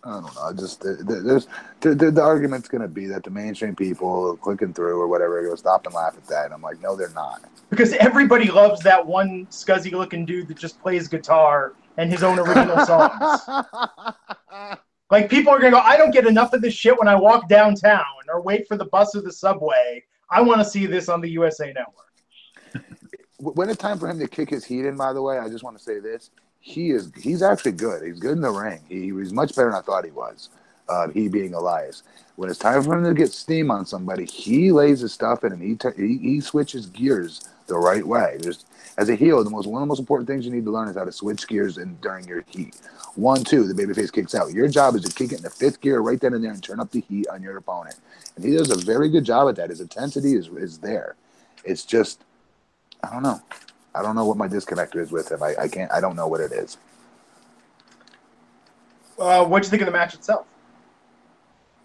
I 0.04 0.12
don't 0.12 0.24
know. 0.24 0.42
I 0.42 0.54
Just 0.54 0.82
there's 0.82 1.48
the, 1.82 1.94
the, 1.94 2.12
the 2.12 2.22
argument's 2.22 2.68
going 2.68 2.82
to 2.82 2.88
be 2.88 3.06
that 3.08 3.24
the 3.24 3.30
mainstream 3.30 3.76
people 3.76 4.36
clicking 4.38 4.74
through 4.74 5.00
or 5.00 5.08
whatever 5.08 5.42
go 5.44 5.56
stop 5.56 5.86
and 5.86 5.94
laugh 5.94 6.18
at 6.18 6.26
that. 6.28 6.46
And 6.46 6.54
I'm 6.54 6.62
like, 6.62 6.82
no, 6.82 6.96
they're 6.96 7.10
not. 7.10 7.42
Because 7.70 7.94
everybody 7.94 8.50
loves 8.50 8.82
that 8.82 9.06
one 9.06 9.46
scuzzy 9.48 9.92
looking 9.92 10.26
dude 10.26 10.48
that 10.48 10.58
just 10.58 10.82
plays 10.82 11.08
guitar 11.08 11.74
and 11.98 12.12
his 12.12 12.24
own 12.24 12.40
original 12.40 12.84
songs. 12.86 13.42
like 15.12 15.30
people 15.30 15.54
are 15.54 15.60
going 15.60 15.72
to 15.72 15.78
go, 15.78 15.84
I 15.84 15.98
don't 15.98 16.12
get 16.12 16.26
enough 16.26 16.54
of 16.54 16.62
this 16.62 16.74
shit 16.74 16.98
when 16.98 17.08
I 17.08 17.16
walk 17.16 17.48
downtown 17.48 18.06
or 18.28 18.42
wait 18.42 18.68
for 18.68 18.78
the 18.78 18.86
bus 18.86 19.16
or 19.16 19.22
the 19.22 19.32
subway. 19.32 20.04
I 20.32 20.42
want 20.42 20.62
to 20.62 20.66
see 20.66 20.88
this 20.88 21.10
on 21.10 21.22
the 21.22 21.30
USA 21.30 21.74
Network. 21.74 22.96
when 23.38 23.70
it's 23.70 23.78
time 23.78 24.00
for 24.00 24.10
him 24.10 24.18
to 24.18 24.28
kick 24.28 24.50
his 24.50 24.66
heat 24.66 24.86
in, 24.86 24.98
by 24.98 25.14
the 25.14 25.22
way, 25.22 25.38
I 25.38 25.48
just 25.48 25.64
want 25.64 25.78
to 25.78 25.84
say 25.84 26.00
this 26.00 26.32
he 26.62 26.92
is 26.92 27.12
he's 27.20 27.42
actually 27.42 27.74
good. 27.74 28.04
He's 28.04 28.20
good 28.20 28.34
in 28.34 28.42
the 28.42 28.52
ring. 28.52 28.80
He, 28.88 29.10
he's 29.10 29.34
much 29.34 29.56
better 29.56 29.70
than 29.70 29.80
I 29.80 29.82
thought 29.82 30.06
he 30.06 30.12
was. 30.12 30.50
Uh, 30.88 31.10
he 31.10 31.28
being 31.28 31.54
Elias. 31.54 32.04
When 32.36 32.50
it's 32.50 32.60
time 32.60 32.84
for 32.84 32.98
him 32.98 33.04
to 33.04 33.14
get 33.14 33.32
steam 33.32 33.72
on 33.72 33.86
somebody, 33.86 34.26
he 34.26 34.72
lays 34.72 35.00
his 35.00 35.14
stuff 35.14 35.44
in 35.44 35.54
and 35.54 35.62
he, 35.62 35.76
t- 35.76 35.90
he, 35.96 36.18
he 36.18 36.42
switches 36.42 36.86
gears 36.88 37.48
the 37.68 37.78
right 37.78 38.06
way. 38.06 38.38
Just 38.42 38.68
as 38.98 39.10
a 39.10 39.16
heel, 39.16 39.44
the 39.44 39.50
most 39.50 39.68
one 39.68 39.82
of 39.82 39.88
the 39.88 39.92
most 39.92 40.00
important 40.00 40.28
things 40.28 40.46
you 40.46 40.52
need 40.52 40.66
to 40.66 40.72
learn 40.72 40.88
is 40.88 40.96
how 40.96 41.06
to 41.06 41.12
switch 41.12 41.48
gears 41.48 41.78
in, 41.78 41.96
during 42.02 42.28
your 42.28 42.44
heat. 42.48 42.76
One, 43.16 43.44
two, 43.44 43.72
the 43.72 43.74
babyface 43.74 44.12
kicks 44.12 44.36
out. 44.36 44.52
Your 44.52 44.68
job 44.68 44.96
is 44.96 45.04
to 45.04 45.14
kick 45.14 45.32
it 45.32 45.38
in 45.38 45.44
the 45.44 45.50
fifth 45.50 45.82
gear 45.82 46.00
right 46.00 46.20
then 46.20 46.34
and 46.34 46.44
there 46.44 46.52
and 46.52 46.62
turn 46.62 46.80
up 46.80 46.92
the 46.92 47.02
heat 47.02 47.28
on 47.30 47.42
your 47.42 47.58
opponent. 47.58 47.96
And 48.36 48.46
he 48.46 48.56
does 48.56 48.70
a 48.72 48.86
very 48.86 49.10
good 49.10 49.24
job 49.24 49.50
at 49.50 49.56
that. 49.56 49.70
His 49.70 49.82
intensity 49.82 50.36
is 50.36 50.48
is 50.50 50.78
there. 50.80 51.16
It's 51.64 51.86
just 51.86 52.24
I 53.04 53.12
don't 53.12 53.24
know. 53.24 53.42
I 53.94 54.02
don't 54.02 54.16
know 54.16 54.26
what 54.26 54.38
my 54.38 54.48
disconnect 54.48 54.96
is 54.96 55.12
with 55.12 55.32
him. 55.32 55.44
I, 55.44 55.56
I 55.60 55.68
can't. 55.68 55.92
I 55.92 56.00
don't 56.00 56.16
know 56.16 56.28
what 56.28 56.40
it 56.42 56.52
is. 56.52 56.78
Uh, 59.20 59.46
what 59.46 59.62
do 59.62 59.68
you 59.68 59.70
think 59.70 59.82
of 59.82 59.86
the 59.86 59.92
match 59.92 60.14
itself? 60.14 60.48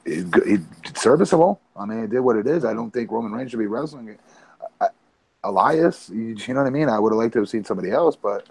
It, 0.04 0.26
it, 0.46 0.60
serviceable. 0.96 1.60
I 1.76 1.84
mean, 1.84 1.98
it 1.98 2.10
did 2.10 2.20
what 2.20 2.36
it 2.36 2.46
is. 2.46 2.64
I 2.64 2.72
don't 2.72 2.92
think 2.92 3.10
Roman 3.10 3.32
Reigns 3.32 3.50
should 3.50 3.58
be 3.58 3.66
wrestling 3.66 4.08
it. 4.08 4.20
I, 4.80 4.88
Elias, 5.44 6.08
you, 6.08 6.36
you, 6.36 6.54
know 6.54 6.60
what 6.60 6.68
I 6.68 6.70
mean? 6.70 6.88
I 6.88 6.98
would 6.98 7.12
have 7.12 7.18
liked 7.18 7.32
to 7.34 7.40
have 7.40 7.48
seen 7.48 7.64
somebody 7.64 7.90
else, 7.90 8.16
but 8.16 8.46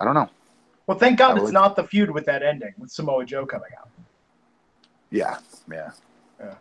I 0.00 0.04
don't 0.04 0.14
know. 0.14 0.30
Well, 0.86 0.96
thank 0.96 1.18
God 1.18 1.36
it's 1.38 1.50
not 1.50 1.76
the 1.76 1.84
feud 1.84 2.10
with 2.10 2.24
that 2.26 2.42
ending 2.42 2.72
with 2.78 2.90
Samoa 2.90 3.24
Joe 3.26 3.44
coming 3.44 3.70
out. 3.78 3.90
Yeah, 5.10 5.38
yeah, 5.70 5.90
yeah. 6.40 6.54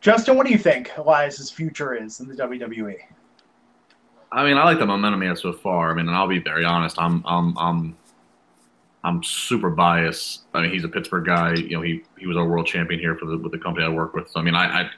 Justin, 0.00 0.36
what 0.36 0.46
do 0.46 0.52
you 0.52 0.58
think 0.58 0.90
Elias's 0.96 1.50
future 1.50 1.94
is 1.94 2.18
in 2.20 2.26
the 2.26 2.34
WWE? 2.34 2.96
I 4.32 4.44
mean, 4.44 4.56
I 4.56 4.64
like 4.64 4.78
the 4.78 4.86
momentum 4.86 5.22
he 5.22 5.28
has 5.28 5.40
so 5.40 5.52
far. 5.52 5.90
I 5.90 5.94
mean, 5.94 6.06
and 6.06 6.16
I'll 6.16 6.28
be 6.28 6.38
very 6.38 6.64
honest. 6.64 7.00
I'm, 7.00 7.24
I'm, 7.26 7.56
I'm, 7.58 7.96
I'm 9.02 9.22
super 9.22 9.70
biased. 9.70 10.42
I 10.54 10.62
mean, 10.62 10.70
he's 10.70 10.84
a 10.84 10.88
Pittsburgh 10.88 11.24
guy. 11.24 11.54
You 11.54 11.76
know, 11.76 11.82
he 11.82 12.02
he 12.18 12.26
was 12.26 12.36
our 12.36 12.46
world 12.46 12.66
champion 12.66 13.00
here 13.00 13.16
for 13.16 13.26
the 13.26 13.38
with 13.38 13.52
the 13.52 13.58
company 13.58 13.86
I 13.86 13.88
work 13.88 14.14
with. 14.14 14.28
So 14.28 14.40
I 14.40 14.42
mean, 14.42 14.54
I, 14.54 14.66
I 14.66 14.82
like 14.82 14.90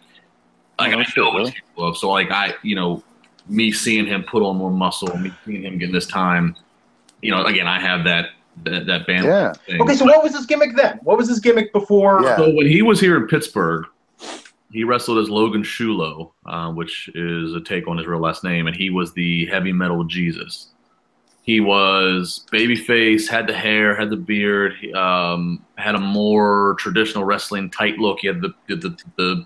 oh, 0.78 0.82
I 0.84 0.88
know 0.90 1.30
what 1.30 1.54
really? 1.76 1.94
So 1.94 2.10
like 2.10 2.30
I, 2.30 2.54
you 2.62 2.74
know, 2.74 3.02
me 3.48 3.70
seeing 3.70 4.06
him 4.06 4.24
put 4.24 4.42
on 4.42 4.56
more 4.56 4.70
muscle, 4.70 5.16
me 5.18 5.32
seeing 5.44 5.62
him 5.62 5.78
getting 5.78 5.94
this 5.94 6.06
time. 6.06 6.56
You 7.20 7.30
know, 7.30 7.44
again, 7.44 7.68
I 7.68 7.80
have 7.80 8.04
that 8.04 8.30
that, 8.64 8.86
that 8.86 9.06
band. 9.06 9.24
Yeah. 9.24 9.52
Thing. 9.52 9.80
Okay, 9.80 9.94
so 9.94 10.04
what 10.04 10.22
was 10.22 10.34
his 10.34 10.46
gimmick 10.46 10.76
then? 10.76 10.98
What 11.02 11.16
was 11.16 11.28
his 11.28 11.38
gimmick 11.38 11.72
before? 11.72 12.22
Yeah. 12.22 12.36
So 12.36 12.52
when 12.54 12.66
he 12.66 12.82
was 12.82 13.00
here 13.00 13.16
in 13.16 13.28
Pittsburgh, 13.28 13.86
he 14.72 14.84
wrestled 14.84 15.18
as 15.18 15.28
Logan 15.28 15.62
Shulo, 15.62 16.32
uh, 16.46 16.72
which 16.72 17.10
is 17.14 17.54
a 17.54 17.60
take 17.60 17.86
on 17.86 17.98
his 17.98 18.06
real 18.06 18.20
last 18.20 18.42
name, 18.42 18.66
and 18.66 18.74
he 18.74 18.88
was 18.88 19.12
the 19.12 19.46
heavy 19.46 19.72
metal 19.72 20.02
Jesus. 20.04 20.68
He 21.42 21.60
was 21.60 22.46
babyface, 22.52 23.28
had 23.28 23.46
the 23.46 23.52
hair, 23.52 23.94
had 23.94 24.08
the 24.08 24.16
beard, 24.16 24.74
um, 24.94 25.64
had 25.76 25.94
a 25.94 26.00
more 26.00 26.76
traditional 26.78 27.24
wrestling 27.24 27.68
tight 27.70 27.98
look. 27.98 28.20
He 28.20 28.28
had 28.28 28.40
the 28.40 28.54
the 28.68 28.96
the, 29.16 29.44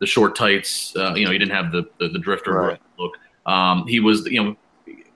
the 0.00 0.06
short 0.06 0.36
tights. 0.36 0.94
Uh, 0.96 1.14
you 1.14 1.24
know, 1.24 1.30
he 1.30 1.38
didn't 1.38 1.54
have 1.54 1.72
the 1.72 1.88
the, 1.98 2.08
the 2.08 2.18
drifter 2.18 2.52
right. 2.52 2.80
look. 2.98 3.16
Um, 3.46 3.86
he 3.86 4.00
was 4.00 4.26
you 4.26 4.42
know 4.42 4.56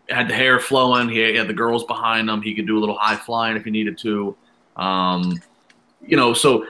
had 0.09 0.29
the 0.29 0.35
hair 0.35 0.61
flowing. 0.61 1.09
He 1.09 1.35
had 1.35 1.49
the 1.49 1.55
girls 1.55 1.85
behind 1.85 2.31
him. 2.31 2.41
He 2.41 2.55
could 2.55 2.67
do 2.67 2.79
a 2.79 2.81
little 2.81 2.97
high 2.97 3.17
flying 3.17 3.57
if 3.57 3.65
he 3.65 3.71
needed 3.71 3.99
to. 3.99 4.37
Um, 4.77 5.41
you 6.01 6.17
know, 6.17 6.33
so 6.33 6.67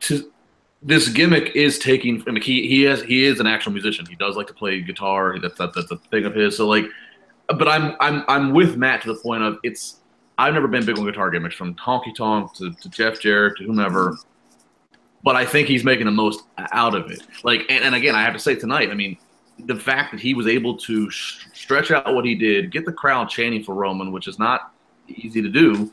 to 0.00 0.30
this 0.84 1.08
gimmick 1.08 1.56
is 1.56 1.78
taking. 1.78 2.22
I 2.28 2.30
mean, 2.30 2.42
he 2.42 2.68
he 2.68 2.82
has 2.82 3.02
he 3.02 3.24
is 3.24 3.40
an 3.40 3.46
actual 3.46 3.72
musician. 3.72 4.04
He 4.06 4.14
does 4.16 4.36
like 4.36 4.46
to 4.48 4.54
play 4.54 4.80
guitar. 4.82 5.38
That's 5.40 5.56
that, 5.58 5.72
that's 5.74 5.90
a 5.90 5.96
thing 5.96 6.26
of 6.26 6.34
his. 6.34 6.56
So 6.56 6.68
like, 6.68 6.84
but 7.48 7.66
I'm 7.66 7.96
I'm 8.00 8.22
I'm 8.28 8.52
with 8.52 8.76
Matt 8.76 9.02
to 9.02 9.08
the 9.08 9.18
point 9.18 9.42
of 9.42 9.58
it's. 9.64 10.00
I've 10.36 10.52
never 10.52 10.68
been 10.68 10.84
big 10.84 10.98
on 10.98 11.04
guitar 11.04 11.30
gimmicks 11.30 11.54
from 11.54 11.74
Honky 11.76 12.14
Tonk 12.14 12.54
to, 12.56 12.72
to 12.72 12.88
Jeff 12.90 13.20
Jarrett 13.20 13.56
to 13.58 13.64
whomever. 13.64 14.16
But 15.22 15.36
I 15.36 15.46
think 15.46 15.68
he's 15.68 15.84
making 15.84 16.06
the 16.06 16.12
most 16.12 16.42
out 16.72 16.94
of 16.94 17.10
it. 17.10 17.22
Like, 17.44 17.64
and, 17.70 17.84
and 17.84 17.94
again, 17.94 18.16
I 18.16 18.22
have 18.22 18.34
to 18.34 18.38
say 18.40 18.56
tonight. 18.56 18.90
I 18.90 18.94
mean, 18.94 19.16
the 19.60 19.76
fact 19.76 20.10
that 20.10 20.20
he 20.20 20.34
was 20.34 20.48
able 20.48 20.76
to 20.78 21.08
sh- 21.08 21.46
stretch 21.52 21.92
out 21.92 22.14
what 22.14 22.24
he 22.24 22.34
did, 22.34 22.72
get 22.72 22.84
the 22.84 22.92
crowd 22.92 23.30
chanting 23.30 23.62
for 23.62 23.74
Roman, 23.74 24.10
which 24.10 24.26
is 24.26 24.38
not 24.38 24.74
easy 25.06 25.40
to 25.40 25.48
do. 25.48 25.92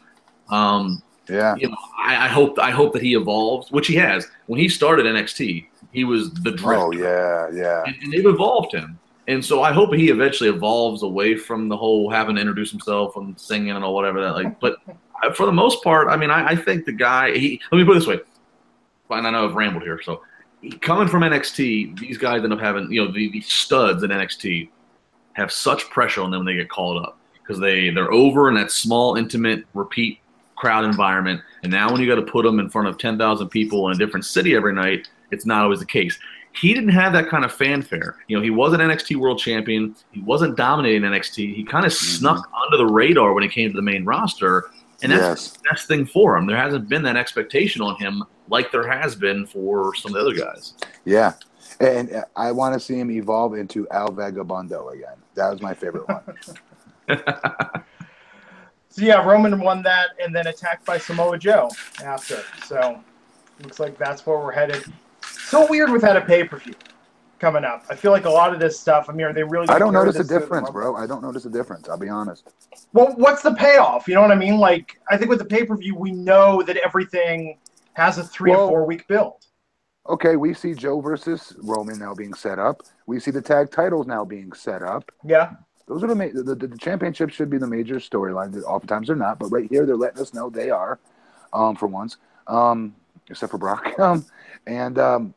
Um, 0.50 1.02
yeah. 1.30 1.56
You 1.56 1.70
know, 1.70 1.78
I, 2.00 2.26
I, 2.26 2.28
hope 2.28 2.58
I 2.60 2.72
hope 2.72 2.94
that 2.94 3.02
he 3.02 3.16
evolves, 3.16 3.72
which 3.72 3.88
he 3.88 3.96
has. 3.96 4.28
When 4.48 4.60
he 4.60 4.68
started 4.68 5.06
NXT, 5.06 5.68
he 5.92 6.04
was 6.04 6.34
the 6.34 6.52
oh, 6.52 6.56
drifter. 6.56 6.76
Oh 6.76 6.92
yeah, 6.92 7.50
yeah. 7.54 7.84
And, 7.86 7.96
and, 8.02 8.14
they've 8.14 8.26
evolved 8.26 8.74
him. 8.74 9.00
And 9.28 9.44
so 9.44 9.62
I 9.62 9.72
hope 9.72 9.94
he 9.94 10.10
eventually 10.10 10.50
evolves 10.50 11.04
away 11.04 11.36
from 11.36 11.70
the 11.70 11.78
whole 11.78 12.10
having 12.10 12.36
to 12.36 12.42
introduce 12.42 12.72
himself 12.72 13.16
and 13.18 13.40
singing 13.40 13.72
and 13.72 13.84
all 13.84 13.94
whatever 13.94 14.20
that 14.22 14.34
like. 14.34 14.60
But 14.60 14.78
for 15.36 15.46
the 15.46 15.52
most 15.52 15.84
part, 15.84 16.08
I 16.08 16.18
mean, 16.18 16.32
I, 16.32 16.48
I 16.48 16.56
think 16.56 16.86
the 16.86 16.92
guy. 16.92 17.38
He 17.38 17.62
let 17.72 17.78
me 17.78 17.86
put 17.86 17.96
it 17.96 18.00
this 18.00 18.08
way. 18.08 18.20
Fine, 19.08 19.26
I 19.26 19.30
know 19.30 19.48
I've 19.48 19.56
rambled 19.56 19.84
here. 19.84 20.02
So 20.02 20.22
coming 20.82 21.08
from 21.08 21.22
NXT, 21.22 22.00
these 22.00 22.18
guys 22.18 22.44
end 22.44 22.54
up 22.54 22.60
having 22.60 22.92
you 22.92 23.06
know 23.06 23.12
the, 23.12 23.30
the 23.32 23.42
studs 23.42 24.04
in 24.04 24.10
NXT 24.10 24.70
have 25.34 25.52
such 25.52 25.90
pressure 25.90 26.22
on 26.22 26.32
them 26.32 26.40
when 26.40 26.48
they 26.48 26.60
get 26.60 26.70
called 26.70 27.04
up 27.04 27.18
because 27.42 27.60
they 27.60 27.90
they're 27.90 28.12
over 28.12 28.50
in 28.50 28.56
that 28.56 28.72
small, 28.72 29.16
intimate, 29.16 29.66
repeat 29.74 30.20
crowd 30.56 30.86
environment. 30.86 31.42
And 31.64 31.72
now 31.72 31.92
when 31.92 32.02
you 32.02 32.08
got 32.08 32.16
to 32.16 32.32
put 32.32 32.46
him 32.46 32.60
in 32.60 32.70
front 32.70 32.88
of 32.88 32.98
10,000 32.98 33.50
people 33.50 33.88
in 33.88 33.96
a 33.96 33.98
different 33.98 34.26
city 34.26 34.56
every 34.56 34.74
night, 34.74 35.08
it's 35.32 35.46
not 35.46 35.64
always 35.64 35.80
the 35.80 35.86
case. 35.86 36.18
He 36.54 36.74
didn't 36.74 36.90
have 36.90 37.14
that 37.14 37.30
kind 37.30 37.46
of 37.46 37.54
fanfare. 37.54 38.18
You 38.28 38.38
know, 38.38 38.44
he 38.44 38.50
was 38.50 38.74
an 38.74 38.82
NXT 38.82 39.16
world 39.16 39.40
champion. 39.40 39.96
He 40.12 40.22
wasn't 40.22 40.58
dominating 40.58 41.02
NXT. 41.04 41.56
He 41.56 41.64
kind 41.64 41.86
of 41.86 41.92
mm-hmm. 41.92 42.18
snuck 42.18 42.50
under 42.66 42.78
the 42.78 42.86
radar 42.86 43.34
when 43.34 43.44
he 43.44 43.50
came 43.50 43.70
to 43.70 43.76
the 43.76 43.82
main 43.82 44.04
roster. 44.04 44.66
And 45.02 45.12
that's 45.12 45.22
yes. 45.22 45.52
the 45.54 45.60
best 45.70 45.88
thing 45.88 46.06
for 46.06 46.38
him. 46.38 46.46
There 46.46 46.58
hasn't 46.58 46.90
been 46.90 47.04
that 47.04 47.16
expectation 47.16 47.82
on 47.82 47.96
him 47.96 48.24
like 48.50 48.72
there 48.72 48.88
has 48.88 49.16
been 49.16 49.46
for 49.48 49.96
some 49.96 50.14
of 50.14 50.24
the 50.24 50.30
other 50.30 50.38
guys. 50.38 50.74
Yeah. 51.06 51.34
And 51.80 52.24
I 52.36 52.52
want 52.52 52.74
to 52.74 52.80
see 52.80 53.00
him 53.00 53.10
evolve 53.10 53.56
into 53.56 53.88
El 53.90 54.10
Vagabundo 54.10 54.94
again. 54.94 55.16
That 55.36 55.50
was 55.50 55.62
my 55.62 55.74
favorite 55.74 56.08
one. 56.08 56.22
So 58.92 59.04
yeah, 59.04 59.26
Roman 59.26 59.58
won 59.60 59.82
that 59.84 60.10
and 60.22 60.36
then 60.36 60.48
attacked 60.48 60.86
by 60.86 60.98
Samoa 60.98 61.38
Joe 61.38 61.70
after. 62.04 62.44
So 62.66 63.02
looks 63.64 63.80
like 63.80 63.98
that's 63.98 64.26
where 64.26 64.38
we're 64.38 64.52
headed. 64.52 64.84
So 65.22 65.66
weird 65.68 65.92
without 65.92 66.18
a 66.18 66.22
pay 66.22 66.44
per 66.44 66.58
view 66.58 66.76
coming 67.40 67.64
up. 67.64 67.86
I 67.90 67.96
feel 67.96 68.12
like 68.12 68.26
a 68.26 68.30
lot 68.30 68.54
of 68.54 68.60
this 68.60 68.78
stuff. 68.78 69.08
I 69.10 69.14
mean, 69.14 69.26
are 69.26 69.34
they 69.34 69.44
really? 69.44 69.68
I 69.70 69.80
don't 69.80 69.94
notice 69.94 70.18
a 70.18 70.24
difference, 70.26 70.70
bro. 70.70 70.96
I 70.96 71.08
don't 71.08 71.22
notice 71.22 71.46
a 71.46 71.50
difference. 71.50 71.88
I'll 71.88 71.98
be 71.98 72.10
honest. 72.10 72.54
Well, 72.92 73.14
what's 73.16 73.42
the 73.42 73.54
payoff? 73.54 74.08
You 74.10 74.16
know 74.16 74.22
what 74.22 74.32
I 74.32 74.36
mean? 74.36 74.58
Like, 74.58 75.00
I 75.10 75.18
think 75.18 75.30
with 75.30 75.40
the 75.40 75.46
pay 75.46 75.66
per 75.66 75.76
view, 75.78 75.96
we 75.96 76.12
know 76.12 76.62
that 76.62 76.76
everything 76.78 77.58
has 77.94 78.18
a 78.18 78.24
three 78.24 78.52
well, 78.52 78.66
or 78.66 78.70
four 78.70 78.86
week 78.86 79.08
build. 79.08 79.46
Okay, 80.10 80.36
we 80.36 80.54
see 80.54 80.74
Joe 80.74 81.00
versus 81.00 81.56
Roman 81.62 81.98
now 81.98 82.14
being 82.14 82.34
set 82.34 82.60
up. 82.60 82.82
We 83.06 83.20
see 83.20 83.32
the 83.32 83.42
tag 83.42 83.72
titles 83.72 84.08
now 84.08 84.26
being 84.26 84.52
set 84.54 84.82
up. 84.82 85.12
Yeah. 85.24 85.52
Those 85.88 86.04
are 86.04 86.08
the, 86.08 86.16
ma- 86.16 86.28
the, 86.34 86.44
the, 86.56 86.68
the 86.68 86.78
championship 86.78 87.30
should 87.32 87.50
be 87.50 87.58
the 87.58 87.68
major 87.68 87.96
storyline. 87.96 88.56
Oftentimes 88.64 89.08
they're 89.08 89.16
not, 89.16 89.40
but 89.40 89.48
right 89.48 89.70
here 89.70 89.86
they're 89.86 89.98
letting 89.98 90.22
us 90.22 90.34
know 90.34 90.50
they 90.50 90.70
are, 90.70 91.00
um, 91.54 91.76
for 91.76 91.88
once, 91.88 92.18
um, 92.48 92.96
except 93.30 93.52
for 93.52 93.58
Brock. 93.58 93.94
Um, 94.00 94.26
and 94.68 95.00
um, 95.00 95.34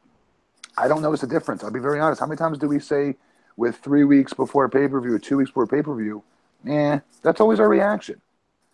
I 0.76 0.86
don't 0.86 1.00
notice 1.02 1.22
a 1.22 1.26
difference. 1.26 1.64
I'll 1.64 1.70
be 1.70 1.80
very 1.80 1.98
honest. 1.98 2.20
How 2.20 2.26
many 2.26 2.36
times 2.36 2.58
do 2.58 2.68
we 2.68 2.78
say 2.78 3.16
with 3.56 3.76
three 3.76 4.04
weeks 4.04 4.32
before 4.34 4.64
a 4.64 4.70
pay 4.70 4.86
per 4.88 5.00
view, 5.00 5.14
or 5.14 5.18
two 5.18 5.36
weeks 5.38 5.50
before 5.50 5.66
pay 5.66 5.82
per 5.82 5.94
view, 5.94 6.22
Yeah, 6.64 7.00
that's 7.22 7.40
always 7.40 7.60
our 7.60 7.68
reaction. 7.68 8.20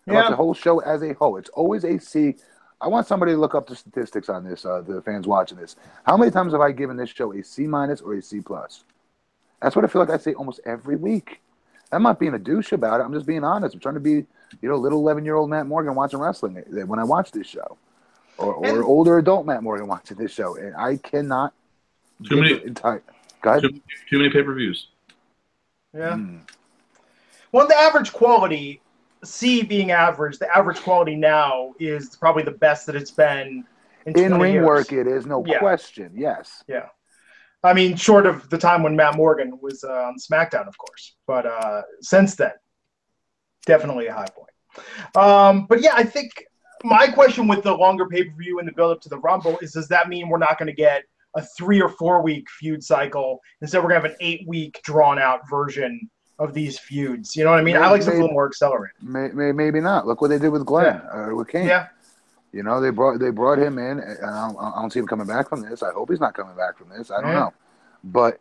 About 0.06 0.24
Yeah. 0.24 0.30
the 0.30 0.36
whole 0.36 0.54
show 0.54 0.78
as 0.80 1.02
a 1.02 1.12
whole. 1.14 1.36
It's 1.36 1.50
always 1.50 1.84
a 1.84 1.98
C. 1.98 2.36
I 2.80 2.88
want 2.88 3.06
somebody 3.06 3.32
to 3.32 3.38
look 3.38 3.54
up 3.54 3.66
the 3.68 3.76
statistics 3.76 4.28
on 4.28 4.42
this, 4.44 4.64
uh, 4.64 4.80
the 4.80 5.02
fans 5.02 5.26
watching 5.26 5.58
this. 5.58 5.76
How 6.04 6.16
many 6.16 6.30
times 6.30 6.52
have 6.52 6.62
I 6.62 6.72
given 6.72 6.96
this 6.96 7.10
show 7.10 7.32
a 7.32 7.44
C 7.44 7.66
minus 7.66 8.00
or 8.00 8.14
a 8.14 8.22
C 8.22 8.40
plus? 8.40 8.84
That's 9.60 9.76
what 9.76 9.84
I 9.84 9.88
feel 9.88 10.00
like 10.00 10.10
I 10.10 10.16
say 10.16 10.32
almost 10.34 10.60
every 10.64 10.96
week. 10.96 11.42
I'm 11.92 12.02
not 12.02 12.18
being 12.20 12.34
a 12.34 12.38
douche 12.38 12.72
about 12.72 13.00
it. 13.00 13.04
I'm 13.04 13.12
just 13.12 13.26
being 13.26 13.44
honest. 13.44 13.74
I'm 13.74 13.80
trying 13.80 13.94
to 13.94 14.00
be, 14.00 14.12
you 14.62 14.68
know, 14.68 14.76
little 14.76 14.98
11 15.00 15.24
year 15.24 15.34
old 15.36 15.50
Matt 15.50 15.66
Morgan 15.66 15.94
watching 15.94 16.20
wrestling 16.20 16.58
uh, 16.58 16.86
when 16.86 16.98
I 16.98 17.04
watch 17.04 17.32
this 17.32 17.46
show, 17.46 17.76
or, 18.38 18.54
or 18.54 18.66
And- 18.66 18.82
older 18.84 19.18
adult 19.18 19.46
Matt 19.46 19.62
Morgan 19.62 19.86
watching 19.88 20.16
this 20.16 20.32
show, 20.32 20.56
and 20.56 20.74
I 20.76 20.96
cannot. 20.96 21.52
Too 22.28 22.36
many, 22.36 22.48
give 22.50 22.60
the 22.62 22.66
entire. 22.68 23.02
Go 23.42 23.50
ahead. 23.50 23.62
too, 23.62 23.80
too 24.10 24.18
many 24.18 24.30
pay 24.30 24.42
per 24.42 24.54
views. 24.54 24.88
Yeah. 25.94 26.10
Mm. 26.12 26.40
Well, 27.52 27.66
the 27.66 27.74
average 27.76 28.12
quality, 28.12 28.80
C 29.24 29.62
being 29.62 29.90
average, 29.90 30.38
the 30.38 30.54
average 30.56 30.80
quality 30.80 31.16
now 31.16 31.74
is 31.80 32.14
probably 32.16 32.42
the 32.44 32.50
best 32.52 32.86
that 32.86 32.94
it's 32.94 33.10
been 33.10 33.64
in, 34.06 34.12
In 34.18 34.28
20 34.28 34.34
ring 34.42 34.52
years. 34.54 34.66
work, 34.66 34.92
it 34.92 35.06
is 35.06 35.26
no 35.26 35.44
Yeah. 35.46 35.58
question. 35.58 36.12
Yes. 36.14 36.62
I 37.62 37.74
mean, 37.74 37.96
short 37.96 38.26
of 38.26 38.48
the 38.48 38.58
time 38.58 38.82
when 38.82 38.96
Matt 38.96 39.16
Morgan 39.16 39.58
was 39.60 39.84
uh, 39.84 39.92
on 39.92 40.16
SmackDown, 40.16 40.66
of 40.66 40.76
course. 40.78 41.14
But 41.26 41.46
uh, 41.46 41.82
since 42.00 42.34
then, 42.34 42.52
definitely 43.66 44.06
a 44.06 44.14
high 44.14 44.28
point. 44.34 45.16
Um, 45.16 45.66
but 45.66 45.82
yeah, 45.82 45.92
I 45.94 46.04
think 46.04 46.30
my 46.84 47.08
question 47.08 47.46
with 47.48 47.62
the 47.62 47.74
longer 47.74 48.06
pay 48.06 48.24
per 48.24 48.34
view 48.36 48.58
and 48.58 48.68
the 48.68 48.72
build 48.72 48.92
up 48.92 49.00
to 49.02 49.08
the 49.08 49.18
Rumble 49.18 49.58
is 49.60 49.72
does 49.72 49.88
that 49.88 50.08
mean 50.08 50.28
we're 50.28 50.38
not 50.38 50.58
going 50.58 50.68
to 50.68 50.72
get 50.72 51.04
a 51.36 51.42
three 51.42 51.80
or 51.80 51.88
four 51.88 52.22
week 52.22 52.48
feud 52.50 52.82
cycle? 52.82 53.40
Instead, 53.60 53.82
we're 53.82 53.90
going 53.90 54.02
to 54.02 54.08
have 54.08 54.12
an 54.12 54.16
eight 54.20 54.46
week 54.46 54.80
drawn 54.82 55.18
out 55.18 55.40
version 55.50 56.08
of 56.38 56.54
these 56.54 56.78
feuds. 56.78 57.36
You 57.36 57.44
know 57.44 57.50
what 57.50 57.60
I 57.60 57.62
mean? 57.62 57.76
I 57.76 57.90
like 57.90 58.02
something 58.02 58.20
a 58.20 58.22
little 58.22 58.34
more 58.34 58.46
accelerated. 58.46 58.96
May, 59.02 59.28
may, 59.28 59.52
maybe 59.52 59.80
not. 59.80 60.06
Look 60.06 60.22
what 60.22 60.28
they 60.28 60.38
did 60.38 60.48
with 60.48 60.64
Glenn 60.64 61.02
or 61.12 61.34
with 61.36 61.48
Kane. 61.48 61.66
Yeah. 61.66 61.88
You 62.52 62.62
know, 62.62 62.80
they 62.80 62.90
brought 62.90 63.20
they 63.20 63.30
brought 63.30 63.58
him 63.58 63.78
in, 63.78 64.00
and 64.00 64.24
I 64.24 64.48
don't, 64.48 64.58
I 64.58 64.80
don't 64.80 64.92
see 64.92 64.98
him 64.98 65.06
coming 65.06 65.26
back 65.26 65.48
from 65.48 65.62
this. 65.62 65.82
I 65.82 65.92
hope 65.92 66.10
he's 66.10 66.20
not 66.20 66.34
coming 66.34 66.56
back 66.56 66.76
from 66.76 66.88
this. 66.88 67.10
I 67.10 67.20
don't 67.20 67.32
know, 67.32 67.52
but 68.02 68.40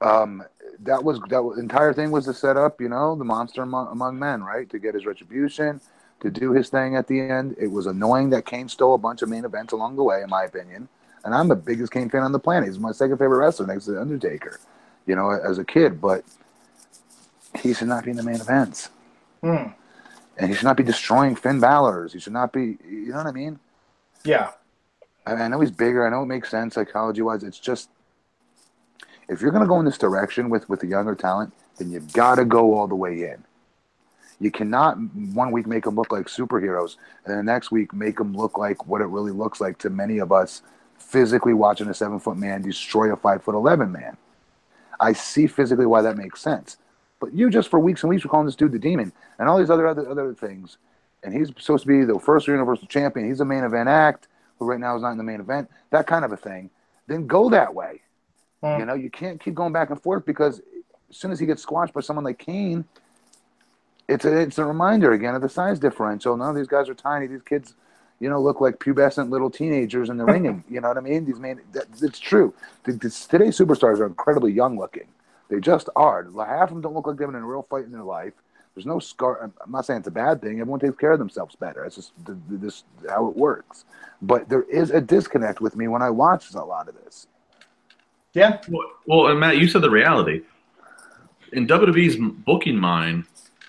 um, 0.00 0.44
that 0.80 1.02
was 1.02 1.20
that 1.28 1.42
was, 1.42 1.58
entire 1.58 1.92
thing 1.92 2.10
was 2.10 2.24
to 2.26 2.34
set 2.34 2.56
up, 2.56 2.80
you 2.80 2.88
know, 2.88 3.16
the 3.16 3.24
monster 3.24 3.62
among, 3.62 3.88
among 3.88 4.18
men, 4.18 4.44
right? 4.44 4.70
To 4.70 4.78
get 4.78 4.94
his 4.94 5.06
retribution, 5.06 5.80
to 6.20 6.30
do 6.30 6.52
his 6.52 6.68
thing 6.68 6.94
at 6.94 7.08
the 7.08 7.20
end. 7.20 7.56
It 7.58 7.68
was 7.68 7.86
annoying 7.86 8.30
that 8.30 8.46
Kane 8.46 8.68
stole 8.68 8.94
a 8.94 8.98
bunch 8.98 9.22
of 9.22 9.28
main 9.28 9.44
events 9.44 9.72
along 9.72 9.96
the 9.96 10.04
way, 10.04 10.22
in 10.22 10.30
my 10.30 10.44
opinion. 10.44 10.88
And 11.24 11.34
I'm 11.34 11.48
the 11.48 11.56
biggest 11.56 11.92
Kane 11.92 12.10
fan 12.10 12.22
on 12.22 12.32
the 12.32 12.38
planet. 12.38 12.68
He's 12.68 12.78
my 12.78 12.92
second 12.92 13.18
favorite 13.18 13.38
wrestler 13.38 13.66
next 13.66 13.84
to 13.86 13.92
the 13.92 14.00
Undertaker. 14.00 14.60
You 15.06 15.16
know, 15.16 15.30
as 15.30 15.58
a 15.58 15.64
kid, 15.64 16.00
but 16.00 16.24
he 17.60 17.74
should 17.74 17.88
not 17.88 18.04
be 18.04 18.12
in 18.12 18.16
the 18.16 18.22
main 18.22 18.40
events 18.40 18.88
Hmm. 19.42 19.72
And 20.42 20.50
he 20.50 20.56
should 20.56 20.64
not 20.64 20.76
be 20.76 20.82
destroying 20.82 21.36
Finn 21.36 21.60
Balor's. 21.60 22.12
He 22.12 22.18
should 22.18 22.32
not 22.32 22.52
be. 22.52 22.76
You 22.84 23.10
know 23.10 23.18
what 23.18 23.26
I 23.28 23.32
mean? 23.32 23.60
Yeah. 24.24 24.50
I, 25.24 25.34
I 25.34 25.48
know 25.48 25.60
he's 25.60 25.70
bigger. 25.70 26.04
I 26.04 26.10
know 26.10 26.24
it 26.24 26.26
makes 26.26 26.50
sense 26.50 26.74
psychology 26.74 27.22
wise. 27.22 27.44
It's 27.44 27.60
just 27.60 27.90
if 29.28 29.40
you're 29.40 29.52
going 29.52 29.62
to 29.62 29.68
go 29.68 29.78
in 29.78 29.84
this 29.84 29.98
direction 29.98 30.50
with 30.50 30.68
with 30.68 30.80
the 30.80 30.88
younger 30.88 31.14
talent, 31.14 31.54
then 31.78 31.92
you've 31.92 32.12
got 32.12 32.34
to 32.36 32.44
go 32.44 32.74
all 32.74 32.88
the 32.88 32.96
way 32.96 33.22
in. 33.22 33.44
You 34.40 34.50
cannot 34.50 34.98
one 34.98 35.52
week 35.52 35.68
make 35.68 35.84
them 35.84 35.94
look 35.94 36.10
like 36.10 36.26
superheroes, 36.26 36.96
and 37.24 37.38
the 37.38 37.42
next 37.44 37.70
week 37.70 37.92
make 37.92 38.18
them 38.18 38.34
look 38.36 38.58
like 38.58 38.88
what 38.88 39.00
it 39.00 39.06
really 39.06 39.30
looks 39.30 39.60
like 39.60 39.78
to 39.78 39.90
many 39.90 40.18
of 40.18 40.32
us 40.32 40.62
physically 40.98 41.54
watching 41.54 41.88
a 41.88 41.94
seven 41.94 42.18
foot 42.18 42.36
man 42.36 42.62
destroy 42.62 43.12
a 43.12 43.16
five 43.16 43.44
foot 43.44 43.54
eleven 43.54 43.92
man. 43.92 44.16
I 44.98 45.12
see 45.12 45.46
physically 45.46 45.86
why 45.86 46.02
that 46.02 46.16
makes 46.16 46.40
sense. 46.40 46.78
But 47.22 47.34
you 47.34 47.50
just 47.50 47.68
for 47.68 47.78
weeks 47.78 48.02
and 48.02 48.10
weeks 48.10 48.24
were 48.24 48.30
calling 48.30 48.46
this 48.46 48.56
dude 48.56 48.72
the 48.72 48.80
demon 48.80 49.12
and 49.38 49.48
all 49.48 49.56
these 49.56 49.70
other 49.70 49.86
other 49.86 50.10
other 50.10 50.34
things. 50.34 50.78
And 51.22 51.32
he's 51.32 51.52
supposed 51.56 51.84
to 51.84 51.88
be 51.88 52.04
the 52.04 52.18
first 52.18 52.48
universal 52.48 52.88
champion. 52.88 53.28
He's 53.28 53.38
a 53.38 53.44
main 53.44 53.62
event 53.62 53.88
act, 53.88 54.26
who 54.58 54.64
right 54.64 54.80
now 54.80 54.96
is 54.96 55.02
not 55.02 55.12
in 55.12 55.18
the 55.18 55.22
main 55.22 55.38
event, 55.38 55.70
that 55.90 56.08
kind 56.08 56.24
of 56.24 56.32
a 56.32 56.36
thing. 56.36 56.68
Then 57.06 57.28
go 57.28 57.48
that 57.50 57.76
way. 57.76 58.00
Hmm. 58.60 58.80
You 58.80 58.86
know, 58.86 58.94
you 58.94 59.08
can't 59.08 59.40
keep 59.40 59.54
going 59.54 59.72
back 59.72 59.90
and 59.90 60.02
forth 60.02 60.26
because 60.26 60.60
as 61.10 61.16
soon 61.16 61.30
as 61.30 61.38
he 61.38 61.46
gets 61.46 61.62
squashed 61.62 61.94
by 61.94 62.00
someone 62.00 62.24
like 62.24 62.40
Kane, 62.40 62.84
it's 64.08 64.24
a 64.24 64.40
it's 64.40 64.58
a 64.58 64.64
reminder 64.64 65.12
again 65.12 65.36
of 65.36 65.42
the 65.42 65.48
size 65.48 65.78
differential. 65.78 66.36
None 66.36 66.50
of 66.50 66.56
these 66.56 66.66
guys 66.66 66.88
are 66.88 66.94
tiny. 66.94 67.28
These 67.28 67.42
kids, 67.42 67.74
you 68.18 68.28
know, 68.30 68.42
look 68.42 68.60
like 68.60 68.80
pubescent 68.80 69.30
little 69.30 69.48
teenagers 69.48 70.10
in 70.10 70.16
the 70.16 70.24
ring. 70.34 70.64
You 70.68 70.80
know 70.80 70.88
what 70.88 70.98
I 70.98 71.02
mean? 71.02 71.24
These 71.24 71.38
man, 71.38 71.60
that, 71.70 71.84
it's 72.02 72.18
true. 72.18 72.52
The, 72.82 72.94
this, 72.94 73.26
today's 73.26 73.56
superstars 73.56 74.00
are 74.00 74.06
incredibly 74.06 74.50
young 74.50 74.76
looking. 74.76 75.06
They 75.52 75.60
just 75.60 75.90
are. 75.94 76.24
Half 76.24 76.62
of 76.62 76.68
them 76.70 76.80
don't 76.80 76.94
look 76.94 77.06
like 77.06 77.18
they've 77.18 77.28
been 77.28 77.36
in 77.36 77.42
a 77.42 77.46
real 77.46 77.66
fight 77.68 77.84
in 77.84 77.92
their 77.92 78.02
life. 78.02 78.32
There's 78.74 78.86
no 78.86 78.98
scar. 78.98 79.42
I'm- 79.42 79.52
not 79.68 79.84
saying 79.84 79.98
it's 79.98 80.08
a 80.08 80.10
bad 80.10 80.40
thing. 80.40 80.60
Everyone 80.60 80.80
takes 80.80 80.96
care 80.96 81.12
of 81.12 81.18
themselves 81.18 81.54
better. 81.56 81.84
It's 81.84 81.96
just 81.96 82.12
th- 82.24 82.38
th- 82.48 82.60
this 82.62 82.84
how 83.06 83.28
it 83.28 83.36
works. 83.36 83.84
But 84.22 84.48
there 84.48 84.62
is 84.62 84.90
a 84.90 85.00
disconnect 85.00 85.60
with 85.60 85.76
me 85.76 85.88
when 85.88 86.00
I 86.00 86.08
watch 86.08 86.54
a 86.54 86.64
lot 86.64 86.88
of 86.88 86.94
this. 87.04 87.26
Yeah. 88.32 88.62
Well, 88.66 88.88
well, 89.06 89.26
and 89.26 89.38
Matt, 89.38 89.58
you 89.58 89.68
said 89.68 89.82
the 89.82 89.90
reality. 89.90 90.40
In 91.52 91.66
WWE's 91.66 92.16
booking 92.46 92.78
mind, 92.78 93.26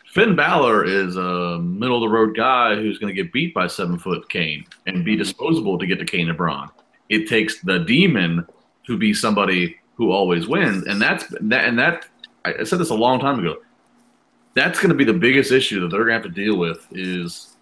Finn 0.07 0.37
Balor 0.37 0.85
is 0.85 1.17
a 1.17 1.59
middle 1.59 1.97
of 1.97 2.09
the 2.09 2.15
road 2.15 2.33
guy 2.33 2.75
who's 2.75 2.97
going 2.97 3.13
to 3.13 3.21
get 3.21 3.33
beat 3.33 3.53
by 3.53 3.67
seven 3.67 3.99
foot 3.99 4.29
Kane 4.29 4.65
and 4.87 5.03
be 5.03 5.15
mm-hmm. 5.15 5.19
disposable 5.19 5.77
to 5.79 5.85
get 5.85 5.99
to 5.99 6.05
Kane 6.05 6.29
and 6.29 6.37
Braun. 6.37 6.69
It 7.09 7.27
takes 7.27 7.59
the 7.59 7.79
demon 7.79 8.47
to 8.87 8.97
be 8.97 9.13
somebody 9.13 9.75
who 10.05 10.11
always 10.11 10.47
wins, 10.47 10.85
and 10.85 11.01
that's 11.01 11.25
that. 11.41 11.65
And 11.65 11.77
that 11.79 12.05
I 12.45 12.63
said 12.63 12.79
this 12.79 12.89
a 12.89 12.95
long 12.95 13.19
time 13.19 13.39
ago. 13.39 13.57
That's 14.55 14.79
going 14.79 14.89
to 14.89 14.95
be 14.95 15.03
the 15.05 15.13
biggest 15.13 15.51
issue 15.51 15.79
that 15.81 15.87
they're 15.87 16.05
going 16.05 16.09
to 16.21 16.27
have 16.27 16.35
to 16.35 16.41
deal 16.43 16.57
with. 16.57 16.85
Is 16.91 17.55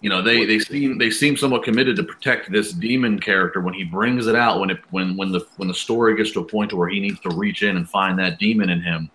you 0.00 0.10
know 0.10 0.20
they 0.20 0.44
they 0.44 0.58
seem 0.58 0.98
they 0.98 1.10
seem 1.10 1.36
somewhat 1.36 1.62
committed 1.62 1.96
to 1.96 2.02
protect 2.02 2.50
this 2.50 2.72
demon 2.72 3.18
character 3.18 3.60
when 3.60 3.74
he 3.74 3.84
brings 3.84 4.26
it 4.26 4.34
out 4.34 4.60
when 4.60 4.70
it 4.70 4.80
when 4.90 5.16
when 5.16 5.30
the 5.32 5.46
when 5.56 5.68
the 5.68 5.74
story 5.74 6.16
gets 6.16 6.32
to 6.32 6.40
a 6.40 6.44
point 6.44 6.70
to 6.70 6.76
where 6.76 6.88
he 6.88 7.00
needs 7.00 7.20
to 7.20 7.30
reach 7.30 7.62
in 7.62 7.76
and 7.76 7.88
find 7.88 8.18
that 8.18 8.38
demon 8.38 8.68
in 8.68 8.82
him, 8.82 9.10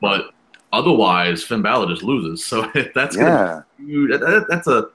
but 0.00 0.30
otherwise 0.72 1.42
Finn 1.42 1.62
Balor 1.62 1.88
just 1.88 2.02
loses. 2.02 2.44
So 2.48 2.70
that's 2.94 3.16
Yeah, 3.16 3.62
be. 3.78 4.08
That- 4.08 4.20
that- 4.20 4.46
that's 4.48 4.66
a 4.68 4.88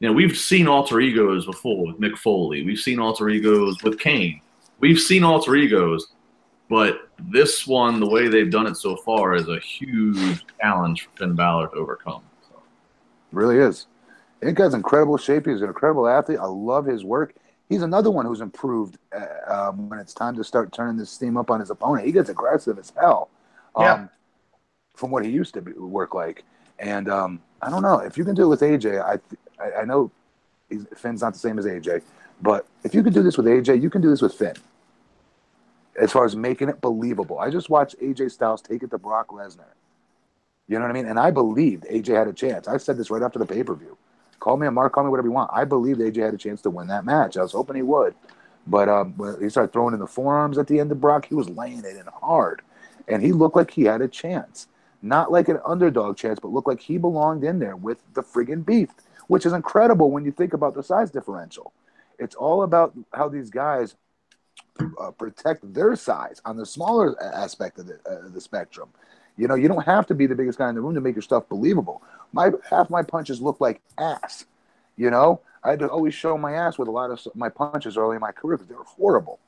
you 0.00 0.08
know 0.08 0.12
we've 0.12 0.36
seen 0.36 0.68
alter 0.68 1.00
egos 1.00 1.46
before 1.46 1.86
with 1.86 1.98
Mick 1.98 2.16
Foley. 2.18 2.62
We've 2.64 2.78
seen 2.78 2.98
alter 3.00 3.28
egos 3.30 3.82
with 3.82 3.98
Kane. 3.98 4.40
We've 4.80 4.98
seen 5.00 5.24
alter 5.24 5.54
egos, 5.56 6.08
but 6.74 7.08
this 7.30 7.68
one, 7.68 8.00
the 8.00 8.08
way 8.08 8.26
they've 8.26 8.50
done 8.50 8.66
it 8.66 8.76
so 8.76 8.96
far, 8.96 9.36
is 9.36 9.46
a 9.46 9.60
huge 9.60 10.44
challenge 10.60 11.04
for 11.04 11.10
Finn 11.18 11.36
Balor 11.36 11.68
to 11.68 11.74
overcome. 11.76 12.24
So. 12.48 12.60
really 13.30 13.58
is. 13.58 13.86
That 14.40 14.54
guy's 14.54 14.74
incredible 14.74 15.16
shape. 15.16 15.46
He's 15.46 15.62
an 15.62 15.68
incredible 15.68 16.08
athlete. 16.08 16.40
I 16.40 16.46
love 16.46 16.84
his 16.84 17.04
work. 17.04 17.36
He's 17.68 17.82
another 17.82 18.10
one 18.10 18.26
who's 18.26 18.40
improved 18.40 18.98
uh, 19.16 19.68
um, 19.68 19.88
when 19.88 20.00
it's 20.00 20.12
time 20.12 20.34
to 20.34 20.42
start 20.42 20.72
turning 20.72 20.96
this 20.96 21.10
steam 21.10 21.36
up 21.36 21.48
on 21.48 21.60
his 21.60 21.70
opponent. 21.70 22.06
He 22.06 22.12
gets 22.12 22.28
aggressive 22.28 22.76
as 22.76 22.92
hell. 22.98 23.30
Um, 23.76 23.84
Yeah. 23.84 24.06
From 24.94 25.12
what 25.12 25.24
he 25.24 25.30
used 25.30 25.54
to 25.54 25.62
be, 25.62 25.70
work 25.74 26.12
like. 26.12 26.42
And 26.80 27.08
um, 27.08 27.40
I 27.62 27.70
don't 27.70 27.82
know. 27.82 28.00
If 28.00 28.18
you 28.18 28.24
can 28.24 28.34
do 28.34 28.46
it 28.46 28.48
with 28.48 28.62
AJ, 28.62 29.00
I, 29.00 29.64
I, 29.64 29.82
I 29.82 29.84
know 29.84 30.10
he's, 30.68 30.86
Finn's 30.96 31.22
not 31.22 31.34
the 31.34 31.38
same 31.38 31.56
as 31.56 31.66
AJ, 31.66 32.02
but 32.42 32.66
if 32.82 32.96
you 32.96 33.04
can 33.04 33.12
do 33.12 33.22
this 33.22 33.36
with 33.36 33.46
AJ, 33.46 33.80
you 33.80 33.90
can 33.90 34.02
do 34.02 34.10
this 34.10 34.22
with 34.22 34.34
Finn. 34.34 34.54
As 36.00 36.12
far 36.12 36.24
as 36.24 36.34
making 36.34 36.68
it 36.68 36.80
believable. 36.80 37.38
I 37.38 37.50
just 37.50 37.70
watched 37.70 37.98
AJ 38.00 38.32
Styles 38.32 38.60
take 38.60 38.82
it 38.82 38.90
to 38.90 38.98
Brock 38.98 39.28
Lesnar. 39.28 39.74
You 40.66 40.78
know 40.78 40.82
what 40.82 40.90
I 40.90 40.94
mean? 40.94 41.06
And 41.06 41.18
I 41.18 41.30
believed 41.30 41.84
AJ 41.84 42.08
had 42.08 42.28
a 42.28 42.32
chance. 42.32 42.66
I 42.66 42.78
said 42.78 42.96
this 42.96 43.10
right 43.10 43.22
after 43.22 43.38
the 43.38 43.46
pay 43.46 43.62
per 43.62 43.74
view. 43.74 43.96
Call 44.40 44.56
me 44.56 44.66
a 44.66 44.70
mark, 44.70 44.92
call 44.92 45.04
me 45.04 45.10
whatever 45.10 45.28
you 45.28 45.32
want. 45.32 45.50
I 45.52 45.64
believed 45.64 46.00
AJ 46.00 46.16
had 46.16 46.34
a 46.34 46.38
chance 46.38 46.62
to 46.62 46.70
win 46.70 46.88
that 46.88 47.04
match. 47.04 47.36
I 47.36 47.42
was 47.42 47.52
hoping 47.52 47.76
he 47.76 47.82
would. 47.82 48.14
But 48.66 48.88
um, 48.88 49.14
he 49.40 49.48
started 49.48 49.72
throwing 49.72 49.94
in 49.94 50.00
the 50.00 50.06
forearms 50.06 50.58
at 50.58 50.66
the 50.66 50.80
end 50.80 50.90
of 50.90 51.00
Brock, 51.00 51.26
he 51.26 51.34
was 51.34 51.48
laying 51.50 51.80
it 51.80 51.96
in 51.96 52.06
hard. 52.20 52.62
And 53.08 53.22
he 53.22 53.32
looked 53.32 53.56
like 53.56 53.70
he 53.70 53.84
had 53.84 54.00
a 54.00 54.08
chance. 54.08 54.68
Not 55.02 55.30
like 55.30 55.48
an 55.48 55.58
underdog 55.66 56.16
chance, 56.16 56.38
but 56.40 56.50
looked 56.50 56.68
like 56.68 56.80
he 56.80 56.96
belonged 56.96 57.44
in 57.44 57.58
there 57.58 57.76
with 57.76 57.98
the 58.14 58.22
friggin' 58.22 58.64
beef, 58.64 58.88
which 59.28 59.44
is 59.44 59.52
incredible 59.52 60.10
when 60.10 60.24
you 60.24 60.32
think 60.32 60.54
about 60.54 60.74
the 60.74 60.82
size 60.82 61.10
differential. 61.10 61.74
It's 62.18 62.34
all 62.34 62.62
about 62.62 62.94
how 63.12 63.28
these 63.28 63.50
guys 63.50 63.96
uh, 65.00 65.10
protect 65.12 65.72
their 65.72 65.94
size 65.96 66.40
on 66.44 66.56
the 66.56 66.66
smaller 66.66 67.20
aspect 67.22 67.78
of 67.78 67.86
the, 67.86 67.98
uh, 68.08 68.28
the 68.28 68.40
spectrum. 68.40 68.88
You 69.36 69.48
know, 69.48 69.54
you 69.54 69.68
don't 69.68 69.84
have 69.84 70.06
to 70.08 70.14
be 70.14 70.26
the 70.26 70.34
biggest 70.34 70.58
guy 70.58 70.68
in 70.68 70.74
the 70.74 70.80
room 70.80 70.94
to 70.94 71.00
make 71.00 71.14
your 71.14 71.22
stuff 71.22 71.48
believable. 71.48 72.02
My 72.32 72.50
half 72.68 72.90
my 72.90 73.02
punches 73.02 73.40
look 73.40 73.60
like 73.60 73.80
ass. 73.98 74.46
You 74.96 75.10
know, 75.10 75.40
I 75.62 75.70
had 75.70 75.80
to 75.80 75.88
always 75.88 76.14
show 76.14 76.38
my 76.38 76.52
ass 76.52 76.78
with 76.78 76.88
a 76.88 76.92
lot 76.92 77.10
of 77.10 77.20
my 77.34 77.48
punches 77.48 77.96
early 77.96 78.16
in 78.16 78.20
my 78.20 78.32
career 78.32 78.56
because 78.56 78.68
they 78.68 78.76
were 78.76 78.84
horrible. 78.84 79.38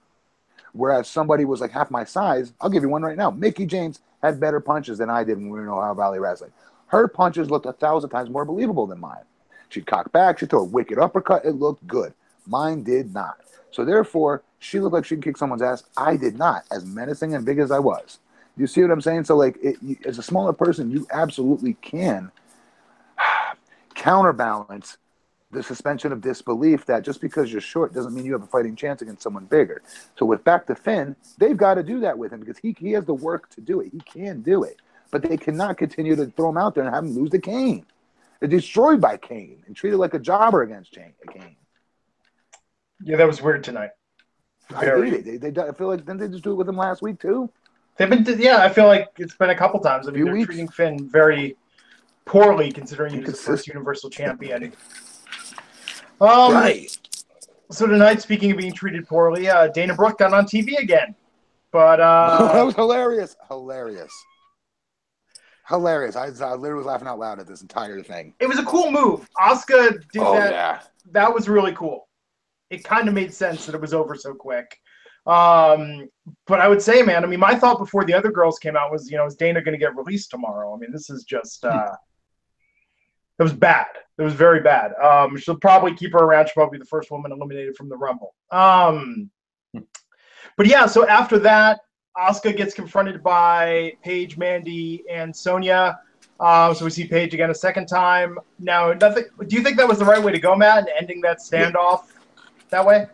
Whereas 0.72 1.08
somebody 1.08 1.44
was 1.44 1.60
like 1.60 1.70
half 1.70 1.90
my 1.90 2.04
size, 2.04 2.52
I'll 2.60 2.70
give 2.70 2.82
you 2.82 2.88
one 2.88 3.02
right 3.02 3.16
now. 3.16 3.30
Mickie 3.30 3.66
James 3.66 4.00
had 4.22 4.40
better 4.40 4.60
punches 4.60 4.98
than 4.98 5.08
I 5.08 5.24
did 5.24 5.38
when 5.38 5.46
we 5.46 5.58
were 5.58 5.62
in 5.62 5.68
Ohio 5.68 5.94
Valley 5.94 6.18
Wrestling. 6.18 6.52
Her 6.88 7.08
punches 7.08 7.50
looked 7.50 7.66
a 7.66 7.72
thousand 7.72 8.10
times 8.10 8.30
more 8.30 8.44
believable 8.44 8.86
than 8.86 9.00
mine. 9.00 9.24
She'd 9.68 9.86
cock 9.86 10.12
back, 10.12 10.38
she'd 10.38 10.50
throw 10.50 10.60
a 10.60 10.64
wicked 10.64 10.98
uppercut. 10.98 11.44
It 11.44 11.52
looked 11.52 11.86
good. 11.86 12.12
Mine 12.46 12.82
did 12.82 13.12
not. 13.12 13.38
So 13.70 13.84
therefore, 13.84 14.42
she 14.66 14.80
looked 14.80 14.94
like 14.94 15.04
she 15.04 15.14
could 15.14 15.24
kick 15.24 15.36
someone's 15.36 15.62
ass. 15.62 15.84
I 15.96 16.16
did 16.16 16.36
not, 16.36 16.64
as 16.70 16.84
menacing 16.84 17.34
and 17.34 17.44
big 17.44 17.58
as 17.58 17.70
I 17.70 17.78
was. 17.78 18.18
You 18.56 18.66
see 18.66 18.82
what 18.82 18.90
I'm 18.90 19.00
saying? 19.00 19.24
So 19.24 19.36
like, 19.36 19.56
it, 19.62 19.76
you, 19.80 19.96
as 20.04 20.18
a 20.18 20.22
smaller 20.22 20.52
person, 20.52 20.90
you 20.90 21.06
absolutely 21.10 21.74
can 21.74 22.32
counterbalance 23.94 24.98
the 25.52 25.62
suspension 25.62 26.12
of 26.12 26.20
disbelief 26.20 26.84
that 26.86 27.04
just 27.04 27.20
because 27.20 27.52
you're 27.52 27.60
short 27.60 27.94
doesn't 27.94 28.12
mean 28.12 28.24
you 28.24 28.32
have 28.32 28.42
a 28.42 28.46
fighting 28.46 28.74
chance 28.74 29.02
against 29.02 29.22
someone 29.22 29.44
bigger. 29.44 29.82
So 30.18 30.26
with 30.26 30.42
back 30.42 30.66
to 30.66 30.74
Finn, 30.74 31.14
they've 31.38 31.56
got 31.56 31.74
to 31.74 31.84
do 31.84 32.00
that 32.00 32.18
with 32.18 32.32
him 32.32 32.40
because 32.40 32.58
he, 32.58 32.74
he 32.78 32.92
has 32.92 33.04
the 33.04 33.14
work 33.14 33.48
to 33.50 33.60
do 33.60 33.80
it. 33.80 33.92
He 33.92 34.00
can 34.00 34.42
do 34.42 34.64
it. 34.64 34.80
But 35.12 35.22
they 35.22 35.36
cannot 35.36 35.78
continue 35.78 36.16
to 36.16 36.26
throw 36.26 36.50
him 36.50 36.56
out 36.56 36.74
there 36.74 36.84
and 36.84 36.92
have 36.92 37.04
him 37.04 37.14
lose 37.14 37.30
to 37.30 37.38
Kane. 37.38 37.86
They're 38.40 38.48
destroyed 38.48 39.00
by 39.00 39.16
Kane 39.16 39.62
and 39.66 39.76
treated 39.76 39.98
like 39.98 40.14
a 40.14 40.18
jobber 40.18 40.62
against 40.62 40.92
Kane. 40.92 41.14
Yeah, 43.02 43.16
that 43.16 43.26
was 43.26 43.40
weird 43.40 43.62
tonight. 43.62 43.90
I 44.74 44.84
hate 44.84 45.12
it. 45.12 45.40
They, 45.40 45.50
they, 45.50 45.62
I 45.62 45.72
feel 45.72 45.88
like 45.88 46.00
didn't 46.00 46.18
they 46.18 46.28
just 46.28 46.44
do 46.44 46.52
it 46.52 46.56
with 46.56 46.68
him 46.68 46.76
last 46.76 47.02
week 47.02 47.20
too? 47.20 47.50
They've 47.96 48.10
been, 48.10 48.24
yeah. 48.38 48.58
I 48.58 48.68
feel 48.68 48.86
like 48.86 49.08
it's 49.18 49.36
been 49.36 49.50
a 49.50 49.54
couple 49.54 49.80
times. 49.80 50.08
I 50.08 50.10
mean, 50.10 50.24
they're 50.24 50.34
weeks. 50.34 50.46
treating 50.46 50.68
Finn 50.68 51.08
very 51.08 51.56
poorly, 52.24 52.70
considering 52.72 53.14
he 53.14 53.20
was 53.20 53.30
the 53.30 53.36
first 53.36 53.66
Universal 53.66 54.10
Champion. 54.10 54.72
Um, 56.20 56.52
right. 56.52 56.96
So 57.70 57.86
tonight, 57.86 58.22
speaking 58.22 58.50
of 58.50 58.58
being 58.58 58.72
treated 58.72 59.08
poorly, 59.08 59.48
uh, 59.48 59.68
Dana 59.68 59.94
Brooke 59.94 60.18
got 60.18 60.32
on 60.32 60.44
TV 60.44 60.78
again, 60.78 61.14
but 61.72 62.00
uh, 62.00 62.48
that 62.52 62.62
was 62.62 62.74
hilarious. 62.74 63.36
Hilarious. 63.48 64.12
Hilarious. 65.68 66.14
I, 66.14 66.26
I, 66.26 66.54
literally 66.54 66.74
was 66.74 66.86
laughing 66.86 67.08
out 67.08 67.18
loud 67.18 67.40
at 67.40 67.46
this 67.46 67.62
entire 67.62 68.00
thing. 68.02 68.34
It 68.38 68.46
was 68.46 68.58
a 68.58 68.64
cool 68.64 68.92
move. 68.92 69.28
Asuka 69.36 70.00
did 70.12 70.22
oh, 70.22 70.34
that. 70.34 70.52
Yeah. 70.52 70.80
That 71.10 71.34
was 71.34 71.48
really 71.48 71.72
cool. 71.72 72.06
It 72.70 72.84
kind 72.84 73.08
of 73.08 73.14
made 73.14 73.32
sense 73.32 73.66
that 73.66 73.74
it 73.74 73.80
was 73.80 73.94
over 73.94 74.14
so 74.14 74.34
quick. 74.34 74.76
Um, 75.26 76.08
but 76.46 76.60
I 76.60 76.68
would 76.68 76.80
say, 76.80 77.02
man, 77.02 77.24
I 77.24 77.26
mean, 77.26 77.40
my 77.40 77.54
thought 77.54 77.78
before 77.78 78.04
the 78.04 78.14
other 78.14 78.30
girls 78.30 78.58
came 78.58 78.76
out 78.76 78.92
was, 78.92 79.10
you 79.10 79.16
know, 79.16 79.26
is 79.26 79.34
Dana 79.34 79.60
going 79.60 79.72
to 79.72 79.78
get 79.78 79.96
released 79.96 80.30
tomorrow? 80.30 80.74
I 80.74 80.78
mean, 80.78 80.92
this 80.92 81.10
is 81.10 81.24
just, 81.24 81.64
uh, 81.64 81.90
it 83.38 83.42
was 83.42 83.52
bad. 83.52 83.86
It 84.18 84.22
was 84.22 84.34
very 84.34 84.60
bad. 84.60 84.92
Um, 84.94 85.36
she'll 85.36 85.58
probably 85.58 85.94
keep 85.94 86.12
her 86.12 86.20
around. 86.20 86.46
She'll 86.46 86.54
probably 86.54 86.78
be 86.78 86.82
the 86.82 86.88
first 86.88 87.10
woman 87.10 87.32
eliminated 87.32 87.76
from 87.76 87.88
the 87.88 87.96
Rumble. 87.96 88.34
Um, 88.50 89.30
but 90.56 90.66
yeah, 90.66 90.86
so 90.86 91.06
after 91.06 91.38
that, 91.40 91.80
Asuka 92.16 92.56
gets 92.56 92.72
confronted 92.72 93.22
by 93.22 93.92
Paige, 94.02 94.38
Mandy, 94.38 95.04
and 95.10 95.34
Sonya. 95.34 95.98
Um, 96.40 96.74
so 96.74 96.84
we 96.84 96.90
see 96.90 97.06
Paige 97.06 97.34
again 97.34 97.50
a 97.50 97.54
second 97.54 97.86
time. 97.86 98.38
Now, 98.58 98.92
nothing. 98.92 99.24
Do 99.46 99.56
you 99.56 99.62
think 99.62 99.76
that 99.76 99.88
was 99.88 99.98
the 99.98 100.04
right 100.04 100.22
way 100.22 100.32
to 100.32 100.38
go, 100.38 100.54
Matt, 100.54 100.78
and 100.78 100.88
ending 100.98 101.20
that 101.22 101.38
standoff 101.38 102.04
that 102.70 102.84
way? 102.84 103.06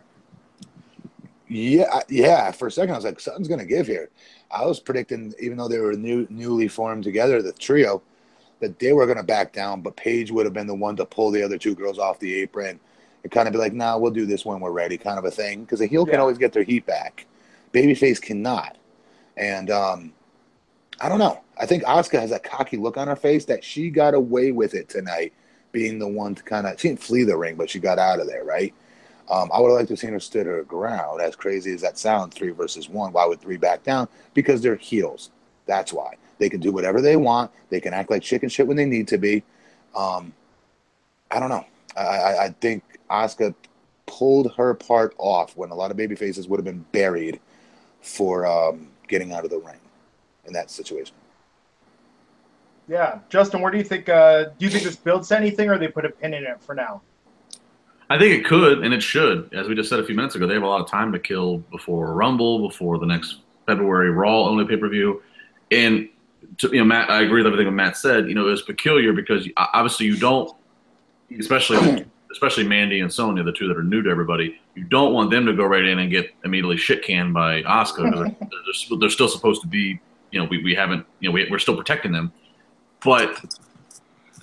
Yeah, 1.47 1.99
yeah. 2.09 2.51
For 2.51 2.67
a 2.67 2.71
second, 2.71 2.93
I 2.93 2.97
was 2.97 3.05
like, 3.05 3.19
something's 3.19 3.47
going 3.47 3.59
to 3.59 3.65
give 3.65 3.87
here. 3.87 4.09
I 4.49 4.65
was 4.65 4.79
predicting, 4.79 5.33
even 5.39 5.57
though 5.57 5.67
they 5.67 5.79
were 5.79 5.93
new, 5.93 6.27
newly 6.29 6.67
formed 6.67 7.03
together, 7.03 7.41
the 7.41 7.53
trio, 7.53 8.01
that 8.59 8.79
they 8.79 8.93
were 8.93 9.05
going 9.05 9.17
to 9.17 9.23
back 9.23 9.51
down, 9.51 9.81
but 9.81 9.95
Paige 9.95 10.31
would 10.31 10.45
have 10.45 10.53
been 10.53 10.67
the 10.67 10.73
one 10.73 10.95
to 10.95 11.05
pull 11.05 11.31
the 11.31 11.43
other 11.43 11.57
two 11.57 11.75
girls 11.75 11.99
off 11.99 12.19
the 12.19 12.33
apron 12.35 12.79
and 13.23 13.31
kind 13.31 13.47
of 13.47 13.51
be 13.51 13.59
like, 13.59 13.73
"Nah, 13.73 13.97
we'll 13.97 14.11
do 14.11 14.25
this 14.25 14.45
when 14.45 14.59
we're 14.59 14.71
ready," 14.71 14.97
kind 14.97 15.19
of 15.19 15.25
a 15.25 15.31
thing. 15.31 15.63
Because 15.63 15.81
a 15.81 15.85
heel 15.85 16.05
yeah. 16.07 16.13
can 16.13 16.21
always 16.21 16.37
get 16.37 16.53
their 16.53 16.63
heat 16.63 16.85
back, 16.85 17.25
babyface 17.73 18.21
cannot. 18.21 18.77
And 19.35 19.69
um, 19.69 20.13
I 21.01 21.09
don't 21.09 21.19
know. 21.19 21.41
I 21.59 21.65
think 21.65 21.83
Asuka 21.83 22.19
has 22.19 22.31
a 22.31 22.39
cocky 22.39 22.77
look 22.77 22.97
on 22.97 23.07
her 23.07 23.15
face 23.15 23.45
that 23.45 23.63
she 23.63 23.89
got 23.89 24.13
away 24.13 24.51
with 24.51 24.73
it 24.73 24.89
tonight, 24.89 25.33
being 25.71 25.99
the 25.99 26.07
one 26.07 26.35
to 26.35 26.43
kind 26.43 26.65
of 26.65 26.79
she 26.79 26.87
didn't 26.87 27.01
flee 27.01 27.23
the 27.23 27.37
ring, 27.37 27.55
but 27.55 27.69
she 27.69 27.79
got 27.79 27.99
out 27.99 28.19
of 28.19 28.27
there, 28.27 28.43
right? 28.43 28.73
Um, 29.29 29.49
I 29.53 29.59
would 29.59 29.69
have 29.69 29.77
liked 29.77 29.87
to 29.87 29.93
have 29.93 29.99
seen 29.99 30.11
her 30.11 30.19
stood 30.19 30.45
her 30.45 30.63
ground. 30.63 31.21
As 31.21 31.35
crazy 31.35 31.73
as 31.73 31.81
that 31.81 31.97
sounds, 31.97 32.35
three 32.35 32.51
versus 32.51 32.89
one. 32.89 33.13
Why 33.13 33.25
would 33.25 33.39
three 33.39 33.57
back 33.57 33.83
down? 33.83 34.07
Because 34.33 34.61
they're 34.61 34.75
heels. 34.75 35.31
That's 35.65 35.93
why. 35.93 36.15
They 36.39 36.49
can 36.49 36.59
do 36.59 36.71
whatever 36.71 37.01
they 37.01 37.15
want. 37.15 37.51
They 37.69 37.79
can 37.79 37.93
act 37.93 38.11
like 38.11 38.21
chicken 38.21 38.49
shit 38.49 38.67
when 38.67 38.75
they 38.75 38.85
need 38.85 39.07
to 39.09 39.17
be. 39.17 39.43
Um, 39.95 40.33
I 41.31 41.39
don't 41.39 41.49
know. 41.49 41.65
I, 41.95 42.37
I 42.37 42.55
think 42.59 42.83
Asuka 43.09 43.53
pulled 44.05 44.53
her 44.55 44.73
part 44.73 45.15
off 45.17 45.55
when 45.55 45.69
a 45.69 45.75
lot 45.75 45.91
of 45.91 45.97
baby 45.97 46.15
faces 46.15 46.47
would 46.47 46.57
have 46.57 46.65
been 46.65 46.85
buried 46.91 47.39
for 48.01 48.45
um, 48.45 48.87
getting 49.07 49.31
out 49.31 49.45
of 49.45 49.51
the 49.51 49.59
ring 49.59 49.79
in 50.45 50.53
that 50.53 50.69
situation. 50.69 51.15
Yeah, 52.87 53.19
Justin, 53.29 53.61
where 53.61 53.71
do 53.71 53.77
you 53.77 53.83
think? 53.83 54.09
Uh, 54.09 54.45
do 54.57 54.65
you 54.65 54.69
think 54.69 54.83
this 54.83 54.97
builds 54.97 55.31
anything, 55.31 55.69
or 55.69 55.77
they 55.77 55.87
put 55.87 56.03
a 56.03 56.09
pin 56.09 56.33
in 56.33 56.43
it 56.43 56.61
for 56.61 56.75
now? 56.75 57.01
I 58.09 58.17
think 58.17 58.39
it 58.39 58.45
could, 58.45 58.83
and 58.83 58.93
it 58.93 59.01
should. 59.01 59.53
As 59.53 59.67
we 59.67 59.75
just 59.75 59.89
said 59.89 59.99
a 59.99 60.05
few 60.05 60.15
minutes 60.15 60.35
ago, 60.35 60.45
they 60.45 60.53
have 60.53 60.63
a 60.63 60.67
lot 60.67 60.81
of 60.81 60.89
time 60.89 61.11
to 61.13 61.19
kill 61.19 61.59
before 61.71 62.13
Rumble, 62.13 62.67
before 62.67 62.99
the 62.99 63.05
next 63.05 63.37
February 63.65 64.11
Raw 64.11 64.45
only 64.45 64.65
pay 64.65 64.77
per 64.77 64.89
view, 64.89 65.23
and 65.71 66.09
to, 66.57 66.69
you 66.69 66.79
know, 66.79 66.85
Matt, 66.85 67.09
I 67.09 67.21
agree 67.21 67.41
with 67.41 67.47
everything 67.47 67.65
that 67.65 67.71
Matt 67.71 67.97
said. 67.97 68.27
You 68.27 68.35
know, 68.35 68.47
it 68.47 68.51
was 68.51 68.61
peculiar 68.61 69.13
because 69.13 69.47
obviously 69.57 70.05
you 70.05 70.17
don't, 70.17 70.53
especially 71.39 72.05
especially 72.33 72.67
Mandy 72.67 72.99
and 72.99 73.13
Sonya, 73.13 73.43
the 73.43 73.51
two 73.51 73.67
that 73.67 73.77
are 73.77 73.83
new 73.83 74.01
to 74.01 74.09
everybody. 74.09 74.59
You 74.75 74.83
don't 74.83 75.13
want 75.13 75.29
them 75.29 75.45
to 75.45 75.53
go 75.53 75.65
right 75.65 75.85
in 75.85 75.99
and 75.99 76.09
get 76.09 76.31
immediately 76.43 76.77
shit 76.77 77.03
canned 77.03 77.33
by 77.33 77.61
Asuka. 77.61 78.11
They're, 78.11 78.23
they're, 78.49 78.97
they're, 78.99 79.09
still 79.09 79.27
supposed 79.27 79.61
to 79.61 79.67
be, 79.67 79.99
you 80.31 80.39
know, 80.39 80.45
we, 80.45 80.63
we 80.63 80.73
haven't, 80.73 81.05
you 81.19 81.29
know, 81.29 81.33
we, 81.33 81.47
we're 81.49 81.59
still 81.59 81.77
protecting 81.77 82.11
them. 82.11 82.33
But, 83.05 83.55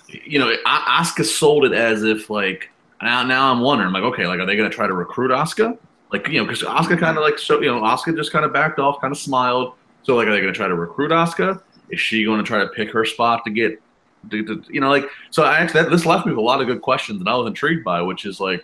you 0.07 0.39
know, 0.39 0.55
Asuka 0.65 1.25
sold 1.25 1.65
it 1.65 1.73
as 1.73 2.03
if 2.03 2.29
like 2.29 2.71
now 3.03 3.23
now 3.23 3.51
I'm 3.51 3.59
wondering 3.59 3.91
like 3.91 4.03
okay 4.03 4.27
like 4.27 4.39
are 4.39 4.45
they 4.45 4.55
going 4.55 4.69
to 4.69 4.75
try 4.75 4.87
to 4.87 4.93
recruit 4.93 5.31
Asuka? 5.31 5.77
Like 6.11 6.27
you 6.27 6.39
know 6.39 6.45
because 6.45 6.61
Asuka 6.63 6.99
kind 6.99 7.17
of 7.17 7.23
like 7.23 7.39
so 7.39 7.61
you 7.61 7.67
know 7.67 7.81
Asuka 7.81 8.15
just 8.15 8.31
kind 8.31 8.45
of 8.45 8.53
backed 8.53 8.79
off, 8.79 9.01
kind 9.01 9.11
of 9.11 9.17
smiled. 9.17 9.73
So 10.03 10.15
like 10.15 10.27
are 10.27 10.31
they 10.31 10.41
going 10.41 10.53
to 10.53 10.57
try 10.57 10.67
to 10.67 10.75
recruit 10.75 11.11
Asuka? 11.11 11.61
Is 11.89 11.99
she 11.99 12.23
going 12.23 12.37
to 12.37 12.43
try 12.43 12.59
to 12.59 12.67
pick 12.67 12.89
her 12.91 13.03
spot 13.03 13.43
to 13.45 13.51
get, 13.51 13.81
to, 14.29 14.43
to, 14.45 14.63
you 14.69 14.79
know, 14.79 14.89
like 14.89 15.05
so? 15.29 15.43
I 15.43 15.57
actually 15.57 15.89
this 15.89 16.05
left 16.05 16.25
me 16.25 16.31
with 16.31 16.39
a 16.39 16.41
lot 16.41 16.61
of 16.61 16.67
good 16.67 16.81
questions 16.81 17.19
that 17.19 17.29
I 17.29 17.35
was 17.35 17.47
intrigued 17.47 17.83
by, 17.83 18.01
which 18.01 18.25
is 18.25 18.39
like, 18.39 18.63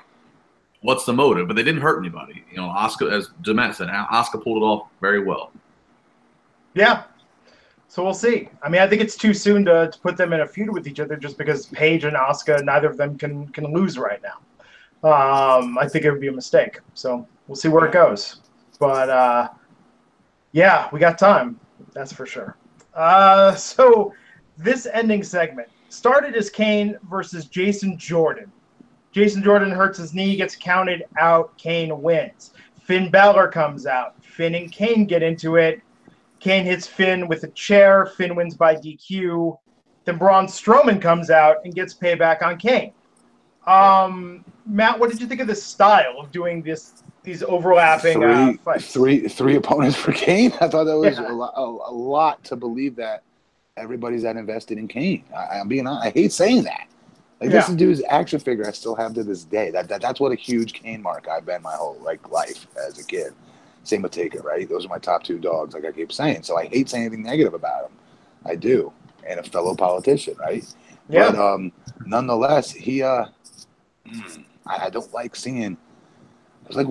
what's 0.81 1.03
the 1.03 1.13
motive? 1.13 1.47
But 1.47 1.57
they 1.57 1.63
didn't 1.63 1.81
hurt 1.81 1.99
anybody. 1.99 2.45
You 2.49 2.57
know, 2.57 2.69
Asuka, 2.69 3.11
as 3.11 3.29
Demet 3.43 3.75
said, 3.75 3.89
Asuka 3.89 4.41
pulled 4.41 4.63
it 4.63 4.65
off 4.65 4.87
very 5.01 5.21
well. 5.21 5.51
Yeah. 6.73 7.03
So 7.87 8.03
we'll 8.03 8.13
see. 8.13 8.49
I 8.61 8.69
mean, 8.69 8.81
I 8.81 8.87
think 8.87 9.01
it's 9.01 9.15
too 9.15 9.33
soon 9.33 9.65
to, 9.65 9.89
to 9.89 9.99
put 9.99 10.17
them 10.17 10.33
in 10.33 10.41
a 10.41 10.47
feud 10.47 10.69
with 10.69 10.87
each 10.87 10.99
other 10.99 11.15
just 11.15 11.37
because 11.37 11.67
Paige 11.67 12.03
and 12.03 12.15
Asuka, 12.15 12.63
neither 12.63 12.89
of 12.89 12.97
them 12.97 13.17
can 13.17 13.47
can 13.49 13.73
lose 13.73 13.97
right 13.97 14.21
now. 14.21 14.39
Um, 15.03 15.77
I 15.77 15.87
think 15.87 16.05
it 16.05 16.11
would 16.11 16.21
be 16.21 16.27
a 16.27 16.31
mistake. 16.31 16.79
So 16.93 17.27
we'll 17.47 17.55
see 17.55 17.69
where 17.69 17.85
it 17.85 17.93
goes. 17.93 18.41
But 18.79 19.09
uh, 19.09 19.49
yeah, 20.51 20.89
we 20.91 20.99
got 20.99 21.17
time. 21.17 21.59
That's 21.93 22.11
for 22.11 22.25
sure. 22.25 22.57
Uh, 22.93 23.55
so 23.55 24.13
this 24.57 24.87
ending 24.91 25.23
segment 25.23 25.69
started 25.89 26.35
as 26.35 26.49
Kane 26.49 26.97
versus 27.09 27.45
Jason 27.45 27.97
Jordan. 27.97 28.51
Jason 29.11 29.41
Jordan 29.41 29.71
hurts 29.71 29.97
his 29.97 30.13
knee, 30.13 30.35
gets 30.35 30.55
counted 30.55 31.05
out. 31.19 31.57
Kane 31.57 32.01
wins. 32.01 32.51
Finn 32.81 33.09
Balor 33.09 33.47
comes 33.49 33.85
out. 33.85 34.23
Finn 34.23 34.55
and 34.55 34.71
Kane 34.71 35.05
get 35.05 35.23
into 35.23 35.55
it. 35.55 35.81
Kane 36.47 36.63
hits 36.63 36.87
Finn 36.87 37.27
with 37.27 37.43
a 37.43 37.49
chair. 37.49 38.05
Finn 38.05 38.33
wins 38.33 38.55
by 38.55 38.73
DQ. 38.73 39.57
Then 40.05 40.17
Braun 40.17 40.45
Strowman 40.45 41.01
comes 41.01 41.29
out 41.29 41.57
and 41.65 41.75
gets 41.75 41.93
payback 41.93 42.41
on 42.41 42.57
Kane. 42.57 42.93
Um, 43.65 44.45
Matt, 44.65 44.97
what 44.97 45.09
did 45.09 45.19
you 45.19 45.27
think 45.27 45.41
of 45.41 45.47
the 45.47 45.55
style 45.55 46.15
of 46.17 46.31
doing 46.31 46.61
this? 46.61 47.03
These 47.23 47.43
overlapping 47.43 48.21
three, 48.21 48.31
uh, 48.31 48.53
fights. 48.63 48.93
Three, 48.93 49.27
three 49.27 49.55
opponents 49.61 49.97
for 49.97 50.13
Kane. 50.13 50.53
I 50.61 50.69
thought 50.69 50.85
that 50.85 50.97
was 50.97 51.19
yeah. 51.19 51.29
a, 51.29 51.33
lot, 51.33 51.53
a, 51.57 51.61
a, 51.61 51.93
lot 51.93 52.41
to 52.45 52.55
believe 52.55 52.95
that 52.95 53.23
everybody's 53.75 54.21
that 54.21 54.37
invested 54.37 54.77
in 54.77 54.87
Kane. 54.87 55.25
I, 55.35 55.57
am 55.57 55.67
being 55.67 55.85
honest. 55.85 56.07
I 56.07 56.09
hate 56.11 56.31
saying 56.31 56.63
that. 56.63 56.87
Like 57.41 57.51
yeah. 57.51 57.67
this 57.67 57.75
dude's 57.75 58.01
action 58.07 58.39
figure, 58.39 58.65
I 58.65 58.71
still 58.71 58.95
have 58.95 59.13
to 59.15 59.23
this 59.25 59.43
day. 59.43 59.69
That, 59.71 59.89
that 59.89 60.01
that's 60.01 60.21
what 60.21 60.31
a 60.31 60.35
huge 60.35 60.71
Kane 60.71 61.01
mark 61.01 61.27
I've 61.27 61.45
been 61.45 61.61
my 61.61 61.75
whole 61.75 61.97
like 62.01 62.31
life 62.31 62.67
as 62.87 62.97
a 62.99 63.03
kid. 63.05 63.33
Same 63.87 64.01
with 64.01 64.11
Taker, 64.11 64.41
right? 64.41 64.67
Those 64.67 64.85
are 64.85 64.89
my 64.89 64.97
top 64.97 65.23
two 65.23 65.39
dogs, 65.39 65.73
like 65.73 65.85
I 65.85 65.93
keep 65.93 66.11
saying. 66.11 66.43
So 66.43 66.57
I 66.57 66.65
hate 66.65 66.89
saying 66.89 67.05
anything 67.05 67.23
negative 67.23 67.53
about 67.53 67.85
him. 67.85 67.97
I 68.45 68.55
do, 68.55 68.91
and 69.25 69.39
a 69.39 69.43
fellow 69.43 69.75
politician, 69.75 70.35
right? 70.37 70.65
Yeah. 71.07 71.31
But 71.31 71.39
um, 71.39 71.71
nonetheless, 72.05 72.69
he 72.69 73.01
uh, 73.01 73.27
mm, 74.05 74.43
I, 74.65 74.87
I 74.87 74.89
don't 74.89 75.11
like 75.13 75.37
seeing. 75.37 75.77
It's 76.65 76.75
like 76.75 76.87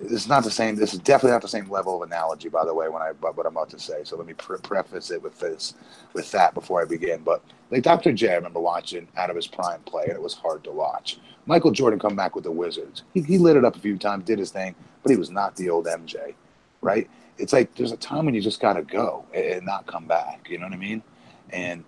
it's 0.00 0.28
not 0.28 0.44
the 0.44 0.50
same. 0.50 0.76
This 0.76 0.94
is 0.94 1.00
definitely 1.00 1.32
not 1.32 1.42
the 1.42 1.48
same 1.48 1.70
level 1.70 2.02
of 2.02 2.08
analogy, 2.08 2.48
by 2.48 2.64
the 2.64 2.74
way. 2.74 2.88
When 2.88 3.02
I 3.02 3.12
what 3.20 3.46
I'm 3.46 3.56
about 3.56 3.70
to 3.70 3.78
say, 3.78 4.02
so 4.04 4.16
let 4.16 4.26
me 4.26 4.34
pre- 4.34 4.58
preface 4.58 5.10
it 5.10 5.22
with 5.22 5.38
this, 5.38 5.74
with 6.14 6.30
that 6.32 6.54
before 6.54 6.80
I 6.82 6.84
begin. 6.86 7.22
But 7.22 7.42
like 7.70 7.82
Dr. 7.82 8.12
J, 8.12 8.32
I 8.32 8.36
remember 8.36 8.60
watching 8.60 9.08
out 9.16 9.30
of 9.30 9.36
his 9.36 9.46
prime 9.46 9.80
play, 9.82 10.04
and 10.04 10.14
it 10.14 10.22
was 10.22 10.34
hard 10.34 10.64
to 10.64 10.72
watch. 10.72 11.18
Michael 11.46 11.70
Jordan 11.70 11.98
come 11.98 12.16
back 12.16 12.34
with 12.34 12.44
the 12.44 12.52
Wizards. 12.52 13.02
He, 13.14 13.22
he 13.22 13.38
lit 13.38 13.56
it 13.56 13.64
up 13.64 13.76
a 13.76 13.80
few 13.80 13.98
times, 13.98 14.24
did 14.24 14.38
his 14.38 14.50
thing, 14.50 14.74
but 15.02 15.10
he 15.10 15.16
was 15.16 15.30
not 15.30 15.56
the 15.56 15.70
old 15.70 15.86
MJ, 15.86 16.34
right? 16.80 17.08
It's 17.38 17.52
like 17.52 17.74
there's 17.74 17.92
a 17.92 17.96
time 17.96 18.24
when 18.26 18.34
you 18.34 18.40
just 18.40 18.60
got 18.60 18.74
to 18.74 18.82
go 18.82 19.24
and 19.34 19.64
not 19.66 19.86
come 19.86 20.06
back. 20.06 20.48
You 20.48 20.58
know 20.58 20.66
what 20.66 20.74
I 20.74 20.78
mean? 20.78 21.02
And 21.50 21.84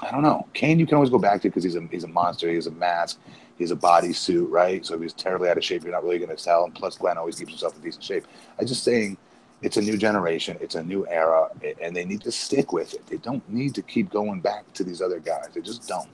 I 0.00 0.10
don't 0.10 0.22
know. 0.22 0.46
Kane, 0.54 0.78
you 0.78 0.86
can 0.86 0.94
always 0.96 1.10
go 1.10 1.18
back 1.18 1.42
to 1.42 1.48
because 1.48 1.64
he's 1.64 1.76
a 1.76 1.86
he's 1.90 2.04
a 2.04 2.08
monster. 2.08 2.50
He's 2.50 2.66
a 2.66 2.70
mask. 2.72 3.20
He's 3.60 3.70
a 3.72 3.76
bodysuit, 3.76 4.46
right? 4.48 4.84
So 4.86 4.94
if 4.94 5.02
he's 5.02 5.12
terribly 5.12 5.50
out 5.50 5.58
of 5.58 5.64
shape, 5.64 5.82
you're 5.82 5.92
not 5.92 6.02
really 6.02 6.18
going 6.18 6.34
to 6.34 6.42
tell. 6.42 6.64
And 6.64 6.74
plus, 6.74 6.96
Glenn 6.96 7.18
always 7.18 7.38
keeps 7.38 7.50
himself 7.50 7.76
in 7.76 7.82
decent 7.82 8.02
shape. 8.02 8.26
I'm 8.58 8.66
just 8.66 8.82
saying, 8.82 9.18
it's 9.60 9.76
a 9.76 9.82
new 9.82 9.98
generation, 9.98 10.56
it's 10.62 10.76
a 10.76 10.82
new 10.82 11.06
era, 11.08 11.50
and 11.82 11.94
they 11.94 12.06
need 12.06 12.22
to 12.22 12.32
stick 12.32 12.72
with 12.72 12.94
it. 12.94 13.06
They 13.06 13.18
don't 13.18 13.46
need 13.50 13.74
to 13.74 13.82
keep 13.82 14.08
going 14.08 14.40
back 14.40 14.72
to 14.72 14.82
these 14.82 15.02
other 15.02 15.20
guys. 15.20 15.48
They 15.52 15.60
just 15.60 15.86
don't. 15.86 16.08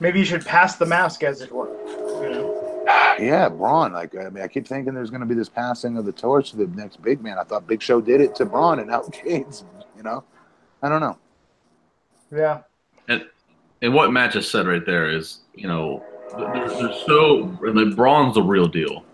Maybe 0.00 0.18
you 0.18 0.24
should 0.24 0.44
pass 0.44 0.74
the 0.74 0.86
mask, 0.86 1.22
as 1.22 1.42
it 1.42 1.52
were. 1.52 1.68
You 2.24 2.30
know? 2.30 2.84
Yeah, 3.20 3.48
Braun. 3.48 3.92
Like 3.92 4.16
I 4.16 4.30
mean, 4.30 4.42
I 4.42 4.48
keep 4.48 4.66
thinking 4.66 4.94
there's 4.94 5.10
going 5.10 5.20
to 5.20 5.26
be 5.26 5.36
this 5.36 5.48
passing 5.48 5.96
of 5.96 6.06
the 6.06 6.12
torch 6.12 6.50
to 6.50 6.56
the 6.56 6.66
next 6.66 7.00
big 7.02 7.22
man. 7.22 7.38
I 7.38 7.44
thought 7.44 7.68
Big 7.68 7.82
Show 7.82 8.00
did 8.00 8.20
it 8.20 8.34
to 8.36 8.44
Braun, 8.44 8.80
and 8.80 8.88
now 8.88 9.02
Kane's. 9.12 9.64
You 9.96 10.02
know, 10.02 10.24
I 10.82 10.88
don't 10.88 11.00
know. 11.00 11.18
Yeah. 12.32 12.62
And 13.06 13.24
and 13.82 13.94
what 13.94 14.12
Matt 14.12 14.32
just 14.32 14.50
said 14.50 14.66
right 14.66 14.84
there 14.84 15.10
is, 15.10 15.40
you 15.58 15.68
know, 15.68 16.04
they're, 16.36 16.68
they're 16.68 16.94
so 17.06 17.56
the 17.62 17.92
Braun's 17.96 18.34
the 18.34 18.42
real 18.42 18.68
deal. 18.68 19.04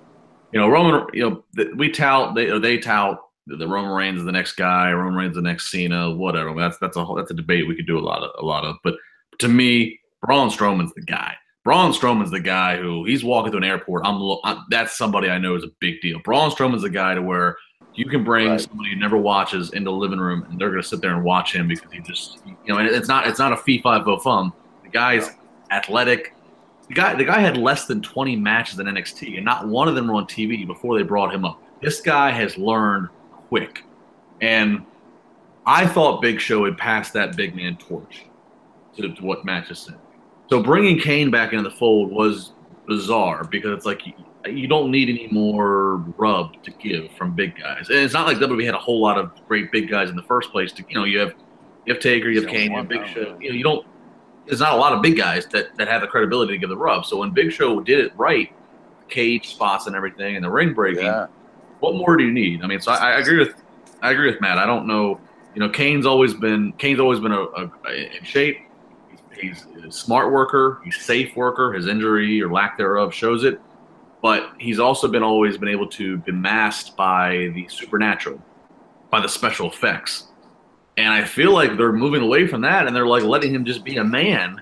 You 0.52 0.60
know, 0.60 0.68
Roman. 0.68 1.06
You 1.12 1.44
know, 1.56 1.74
we 1.76 1.90
tout 1.90 2.34
they 2.34 2.58
they 2.58 2.78
tout 2.78 3.20
the 3.46 3.68
Roman 3.68 3.90
Reigns 3.90 4.20
is 4.20 4.24
the 4.24 4.32
next 4.32 4.52
guy, 4.52 4.90
Roman 4.92 5.14
Reigns 5.14 5.32
is 5.32 5.36
the 5.36 5.42
next 5.42 5.70
Cena, 5.70 6.10
whatever. 6.10 6.54
That's 6.54 6.78
that's 6.78 6.96
a 6.96 7.04
whole, 7.04 7.16
that's 7.16 7.30
a 7.30 7.34
debate 7.34 7.68
we 7.68 7.76
could 7.76 7.86
do 7.86 7.98
a 7.98 8.00
lot 8.00 8.22
of 8.22 8.30
a 8.38 8.44
lot 8.44 8.64
of. 8.64 8.76
But 8.82 8.94
to 9.40 9.48
me, 9.48 10.00
Braun 10.22 10.48
Strowman's 10.48 10.94
the 10.94 11.02
guy. 11.02 11.34
Braun 11.64 11.92
Strowman's 11.92 12.30
the 12.30 12.40
guy 12.40 12.76
who 12.76 13.04
he's 13.04 13.24
walking 13.24 13.52
through 13.52 13.62
an 13.62 13.64
airport. 13.64 14.02
I'm, 14.04 14.20
I'm 14.44 14.64
that's 14.70 14.96
somebody 14.96 15.28
I 15.28 15.38
know 15.38 15.54
is 15.56 15.64
a 15.64 15.70
big 15.80 16.00
deal. 16.00 16.20
Braun 16.20 16.50
Strowman's 16.50 16.82
the 16.82 16.90
guy 16.90 17.14
to 17.14 17.22
where 17.22 17.56
you 17.94 18.06
can 18.06 18.24
bring 18.24 18.48
right. 18.48 18.60
somebody 18.60 18.90
who 18.90 18.96
never 18.96 19.16
watches 19.16 19.72
into 19.72 19.90
the 19.90 19.96
living 19.96 20.18
room 20.18 20.44
and 20.50 20.58
they're 20.58 20.70
going 20.70 20.82
to 20.82 20.88
sit 20.88 21.00
there 21.00 21.14
and 21.14 21.22
watch 21.22 21.54
him 21.54 21.68
because 21.68 21.92
he 21.92 22.00
just 22.00 22.40
you 22.46 22.72
know 22.72 22.78
and 22.78 22.88
it's 22.88 23.08
not 23.08 23.26
it's 23.26 23.38
not 23.38 23.52
a 23.52 23.56
fee 23.56 23.80
five 23.80 24.04
fun. 24.22 24.52
The 24.82 24.88
guy's 24.88 25.30
athletic. 25.74 26.34
The 26.88 26.94
guy 26.94 27.14
the 27.14 27.24
guy 27.24 27.40
had 27.40 27.56
less 27.56 27.86
than 27.86 28.02
20 28.02 28.36
matches 28.36 28.78
in 28.78 28.86
NXT 28.86 29.36
and 29.36 29.44
not 29.44 29.66
one 29.66 29.88
of 29.88 29.94
them 29.94 30.08
were 30.08 30.14
on 30.14 30.26
TV 30.26 30.66
before 30.66 30.96
they 30.96 31.02
brought 31.02 31.34
him 31.34 31.44
up. 31.44 31.60
This 31.80 32.00
guy 32.00 32.30
has 32.30 32.56
learned 32.56 33.08
quick, 33.48 33.84
and 34.40 34.84
I 35.66 35.86
thought 35.86 36.22
Big 36.22 36.40
Show 36.40 36.64
had 36.64 36.78
passed 36.78 37.12
that 37.14 37.36
big 37.36 37.54
man 37.54 37.76
torch 37.76 38.26
to, 38.96 39.12
to 39.14 39.22
what 39.22 39.44
Matt 39.44 39.68
just 39.68 39.84
said. 39.84 39.98
So 40.48 40.62
bringing 40.62 40.98
Kane 40.98 41.30
back 41.30 41.52
into 41.52 41.68
the 41.68 41.74
fold 41.74 42.10
was 42.10 42.52
bizarre 42.86 43.44
because 43.44 43.72
it's 43.76 43.86
like 43.86 44.06
you, 44.06 44.12
you, 44.46 44.68
don't 44.68 44.90
need 44.90 45.08
any 45.08 45.28
more 45.30 45.96
rub 46.18 46.62
to 46.64 46.70
give 46.70 47.10
from 47.12 47.34
big 47.34 47.58
guys, 47.58 47.88
and 47.88 47.98
it's 47.98 48.12
not 48.14 48.26
like 48.26 48.38
WWE 48.38 48.64
had 48.64 48.74
a 48.74 48.78
whole 48.78 49.00
lot 49.00 49.18
of 49.18 49.32
great 49.48 49.72
big 49.72 49.88
guys 49.88 50.10
in 50.10 50.16
the 50.16 50.22
first 50.22 50.50
place. 50.52 50.72
To 50.72 50.84
you 50.88 50.94
know, 50.94 51.04
you 51.04 51.18
have 51.18 51.34
you 51.86 51.94
have 51.94 52.02
Taker, 52.02 52.30
you 52.30 52.40
have 52.40 52.50
Kane, 52.50 52.70
you 52.70 52.76
have 52.76 52.88
Big 52.88 53.06
Show. 53.06 53.36
You 53.40 53.50
know, 53.50 53.56
you 53.56 53.64
don't. 53.64 53.86
There's 54.46 54.60
not 54.60 54.72
a 54.72 54.76
lot 54.76 54.92
of 54.92 55.02
big 55.02 55.16
guys 55.16 55.46
that 55.46 55.76
that 55.76 55.88
have 55.88 56.02
the 56.02 56.06
credibility 56.06 56.54
to 56.54 56.58
give 56.58 56.68
the 56.68 56.76
rub. 56.76 57.06
So 57.06 57.18
when 57.18 57.30
Big 57.30 57.52
Show 57.52 57.80
did 57.80 57.98
it 57.98 58.12
right, 58.16 58.52
cage 59.08 59.48
spots 59.48 59.86
and 59.86 59.96
everything, 59.96 60.36
and 60.36 60.44
the 60.44 60.50
ring 60.50 60.74
breaking, 60.74 61.04
yeah. 61.04 61.26
what 61.80 61.94
more 61.94 62.16
do 62.16 62.24
you 62.24 62.32
need? 62.32 62.62
I 62.62 62.66
mean, 62.66 62.80
so 62.80 62.92
I, 62.92 63.12
I 63.12 63.18
agree 63.20 63.38
with 63.38 63.54
I 64.02 64.12
agree 64.12 64.30
with 64.30 64.40
Matt. 64.40 64.58
I 64.58 64.66
don't 64.66 64.86
know. 64.86 65.20
You 65.54 65.60
know, 65.60 65.68
Kane's 65.68 66.04
always 66.06 66.34
been 66.34 66.72
Kane's 66.72 67.00
always 67.00 67.20
been 67.20 67.32
a, 67.32 67.42
a, 67.42 67.70
a 67.86 68.16
in 68.16 68.24
shape 68.24 68.58
he's 69.40 69.66
a 69.84 69.90
smart 69.90 70.32
worker, 70.32 70.80
he's 70.84 71.00
safe 71.00 71.36
worker. 71.36 71.72
His 71.72 71.86
injury 71.86 72.42
or 72.42 72.50
lack 72.50 72.78
thereof 72.78 73.12
shows 73.12 73.44
it. 73.44 73.60
But 74.22 74.52
he's 74.58 74.78
also 74.78 75.08
been 75.08 75.22
always 75.22 75.58
been 75.58 75.68
able 75.68 75.88
to 75.90 76.18
be 76.18 76.32
masked 76.32 76.96
by 76.96 77.50
the 77.54 77.68
supernatural, 77.68 78.40
by 79.10 79.20
the 79.20 79.28
special 79.28 79.68
effects. 79.68 80.28
And 80.96 81.08
I 81.08 81.24
feel 81.24 81.52
like 81.52 81.76
they're 81.76 81.92
moving 81.92 82.22
away 82.22 82.46
from 82.46 82.60
that 82.62 82.86
and 82.86 82.94
they're 82.94 83.06
like 83.06 83.24
letting 83.24 83.54
him 83.54 83.64
just 83.64 83.84
be 83.84 83.96
a 83.96 84.04
man. 84.04 84.60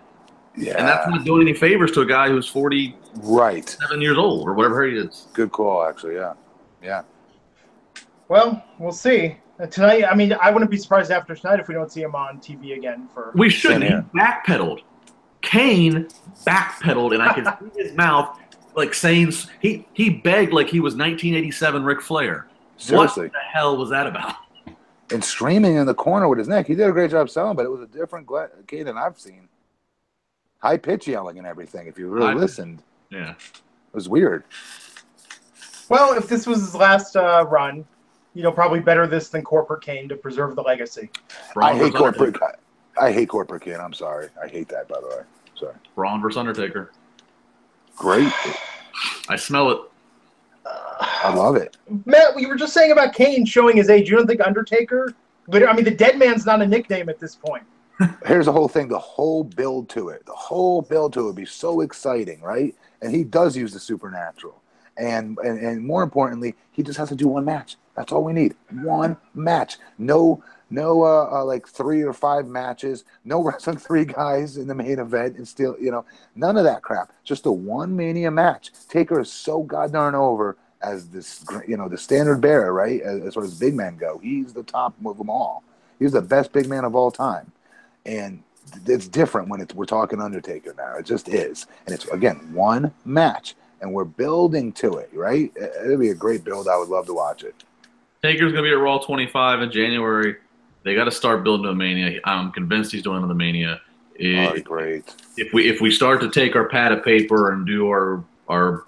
Yeah. 0.57 0.78
And 0.78 0.89
that's 0.89 1.09
not 1.09 1.24
doing 1.24 1.47
any 1.47 1.57
favors 1.57 1.93
to 1.93 2.01
a 2.03 2.07
guy 2.07 2.28
who's 2.28 2.49
40 2.49 2.97
right. 3.16 3.68
seven 3.68 4.01
years 4.01 4.18
old 4.18 4.47
or 4.49 4.55
whatever 4.55 4.85
he 4.87 4.97
is. 4.97 5.28
Good 5.33 5.53
call, 5.53 5.85
actually. 5.85 6.14
Yeah. 6.14 6.35
Yeah. 6.83 7.03
Well, 8.28 8.64
we'll 8.78 8.93
see. 8.93 9.37
Uh, 9.61 9.66
tonight, 9.66 10.05
I 10.05 10.14
mean, 10.14 10.35
I 10.41 10.51
wouldn't 10.51 10.70
be 10.70 10.78
surprised 10.78 11.11
after 11.11 11.35
tonight 11.35 11.61
if 11.61 11.68
we 11.68 11.74
don't 11.74 11.93
see 11.93 12.03
him 12.03 12.14
on 12.14 12.39
TV 12.41 12.76
again 12.76 13.09
for. 13.12 13.33
We 13.35 13.51
should. 13.51 13.83
He 13.83 13.91
backpedaled. 13.91 14.80
Kane 15.43 16.09
backpedaled, 16.47 17.12
and 17.14 17.22
I 17.22 17.33
could 17.35 17.74
see 17.74 17.83
his 17.83 17.93
mouth 17.95 18.39
like 18.74 18.95
saying 18.95 19.33
he 19.61 19.87
he 19.93 20.11
begged 20.11 20.53
like 20.53 20.68
he 20.68 20.80
was 20.80 20.95
1987 20.95 21.85
Ric 21.85 22.01
Flair. 22.01 22.47
Seriously, 22.76 23.24
what 23.24 23.33
the 23.33 23.39
hell 23.39 23.76
was 23.76 23.91
that 23.91 24.07
about? 24.07 24.35
And 25.13 25.23
screaming 25.23 25.77
in 25.77 25.87
the 25.87 25.95
corner 25.95 26.29
with 26.29 26.39
his 26.39 26.49
neck. 26.49 26.67
He 26.67 26.75
did 26.75 26.89
a 26.89 26.93
great 26.93 27.11
job 27.11 27.29
selling, 27.29 27.57
but 27.57 27.65
it 27.65 27.71
was 27.71 27.83
a 27.83 27.87
different 27.87 28.29
Kane 28.67 28.87
than 28.87 28.97
I've 28.97 29.19
seen. 29.19 29.49
High 30.59 30.77
pitch 30.77 31.09
yelling 31.09 31.39
and 31.39 31.47
everything. 31.47 31.87
If 31.87 31.99
you 31.99 32.09
really 32.09 32.31
I, 32.31 32.35
listened, 32.35 32.83
yeah, 33.11 33.33
it 33.33 33.95
was 33.95 34.09
weird. 34.09 34.45
Well, 35.89 36.17
if 36.17 36.29
this 36.29 36.47
was 36.47 36.61
his 36.61 36.75
last 36.75 37.17
uh, 37.17 37.45
run, 37.49 37.85
you 38.35 38.43
know, 38.43 38.53
probably 38.53 38.81
better 38.81 39.07
this 39.07 39.29
than 39.29 39.43
corporate 39.43 39.83
Kane 39.83 40.09
to 40.09 40.17
preserve 40.17 40.55
the 40.57 40.63
legacy. 40.63 41.11
I 41.57 41.77
hate 41.77 41.95
corporate. 41.95 42.37
I, 42.43 43.07
I 43.07 43.13
hate 43.13 43.29
corporate 43.29 43.63
Kane. 43.63 43.81
I'm 43.81 43.93
sorry. 43.93 44.29
I 44.43 44.49
hate 44.49 44.69
that. 44.69 44.89
By 44.89 45.01
the 45.01 45.09
way, 45.09 45.23
sorry. 45.57 45.75
Braun 45.95 46.23
versus 46.23 46.39
Undertaker. 46.39 46.93
Great. 47.97 48.33
I 49.29 49.37
smell 49.37 49.71
it. 49.71 49.81
I 51.23 51.35
love 51.35 51.57
it. 51.57 51.77
Matt, 52.05 52.35
we 52.35 52.47
were 52.47 52.57
just 52.57 52.73
saying 52.73 52.93
about 52.93 53.14
Kane 53.14 53.45
showing 53.45 53.77
his 53.77 53.89
age. 53.89 54.11
You 54.11 54.16
don't 54.16 54.27
think 54.27 54.41
Undertaker? 54.41 55.14
But 55.49 55.68
I 55.68 55.73
mean, 55.73 55.85
the 55.85 55.91
dead 55.91 56.18
man's 56.18 56.47
not 56.47 56.62
a 56.62 56.66
nickname 56.66 57.09
at 57.09 57.18
this 57.18 57.37
point. 57.37 57.64
Here's 58.27 58.47
the 58.47 58.53
whole 58.53 58.68
thing. 58.68 58.89
The 58.89 58.99
whole 58.99 59.45
build 59.45 59.89
to 59.91 60.09
it. 60.09 60.25
The 60.27 60.33
whole 60.33 60.83
build 60.83 61.12
to 61.14 61.20
it 61.20 61.25
would 61.25 61.37
be 61.37 61.45
so 61.45 61.81
exciting, 61.81 62.41
right? 62.41 62.75
And 63.01 63.14
he 63.14 63.25
does 63.25 63.57
use 63.57 63.73
the 63.73 63.81
supernatural. 63.81 64.61
And, 64.99 65.39
and 65.39 65.59
and 65.59 65.85
more 65.85 66.03
importantly, 66.03 66.55
he 66.70 66.83
just 66.83 66.99
has 66.99 67.09
to 67.09 67.16
do 67.16 67.29
one 67.29 67.45
match. 67.45 67.77
That's 67.97 68.12
all 68.12 68.25
we 68.25 68.33
need. 68.33 68.55
One 68.83 69.16
match. 69.35 69.79
No 69.99 70.43
no 70.70 71.03
uh, 71.03 71.29
uh, 71.31 71.45
like 71.45 71.68
three 71.68 72.03
or 72.03 72.12
five 72.12 72.47
matches. 72.47 73.05
No 73.25 73.43
wrestling 73.45 73.79
three 73.79 74.05
guys 74.05 74.57
in 74.57 74.66
the 74.66 74.75
main 74.75 74.99
event 74.99 75.37
and 75.37 75.47
still 75.47 75.77
you 75.81 75.91
know 75.91 76.05
none 76.35 76.57
of 76.57 76.64
that 76.64 76.83
crap. 76.83 77.12
Just 77.25 77.47
a 77.47 77.53
one 77.53 77.95
mania 77.97 78.31
match. 78.31 78.70
Taker 78.89 79.20
is 79.20 79.33
so 79.33 79.62
goddamn 79.62 80.14
over 80.14 80.57
as 80.83 81.09
this 81.09 81.45
you 81.66 81.76
know 81.76 81.89
the 81.89 81.99
standard 81.99 82.41
bearer, 82.41 82.72
right? 82.72 83.01
As, 83.01 83.22
as 83.22 83.35
far 83.35 83.45
as 83.45 83.59
big 83.59 83.74
men 83.74 83.97
go, 83.97 84.18
he's 84.18 84.53
the 84.53 84.62
top 84.62 84.95
of 85.05 85.18
them 85.18 85.30
all. 85.30 85.62
He's 85.99 86.12
the 86.12 86.22
best 86.22 86.53
big 86.53 86.68
man 86.68 86.85
of 86.85 86.95
all 86.95 87.11
time, 87.11 87.53
and 88.05 88.43
it's 88.87 89.09
different 89.09 89.49
when 89.49 89.61
it's 89.61 89.74
we're 89.74 89.85
talking 89.85 90.20
Undertaker 90.20 90.74
now. 90.76 90.97
It 90.97 91.07
just 91.07 91.28
is, 91.28 91.66
and 91.87 91.95
it's 91.95 92.07
again 92.07 92.37
one 92.53 92.93
match, 93.05 93.55
and 93.80 93.93
we're 93.93 94.05
building 94.05 94.72
to 94.74 94.99
it, 94.99 95.11
right? 95.12 95.53
It'd 95.57 96.01
be 96.01 96.11
a 96.11 96.14
great 96.14 96.45
build. 96.45 96.68
I 96.68 96.76
would 96.76 96.89
love 96.89 97.07
to 97.07 97.14
watch 97.14 97.45
it. 97.45 97.55
Taker's 98.22 98.53
gonna 98.53 98.62
be 98.62 98.70
at 98.70 98.78
Raw 98.78 98.99
25 98.99 99.62
in 99.62 99.70
January. 99.70 100.37
They 100.85 100.95
got 100.95 101.05
to 101.05 101.12
start 101.12 101.45
building 101.45 101.70
a 101.70 101.74
Mania. 101.74 102.20
I'm 102.24 102.51
convinced 102.51 102.93
he's 102.93 103.03
doing 103.03 103.26
the 103.26 103.35
Mania. 103.35 103.80
It, 104.16 104.53
oh, 104.53 104.61
great. 104.61 105.14
If 105.37 105.53
we 105.53 105.68
if 105.68 105.80
we 105.80 105.91
start 105.91 106.20
to 106.20 106.30
take 106.30 106.57
our 106.57 106.68
pad 106.68 106.93
of 106.93 107.05
paper 107.05 107.53
and 107.53 107.66
do 107.66 107.89
our 107.89 108.24
our 108.49 108.85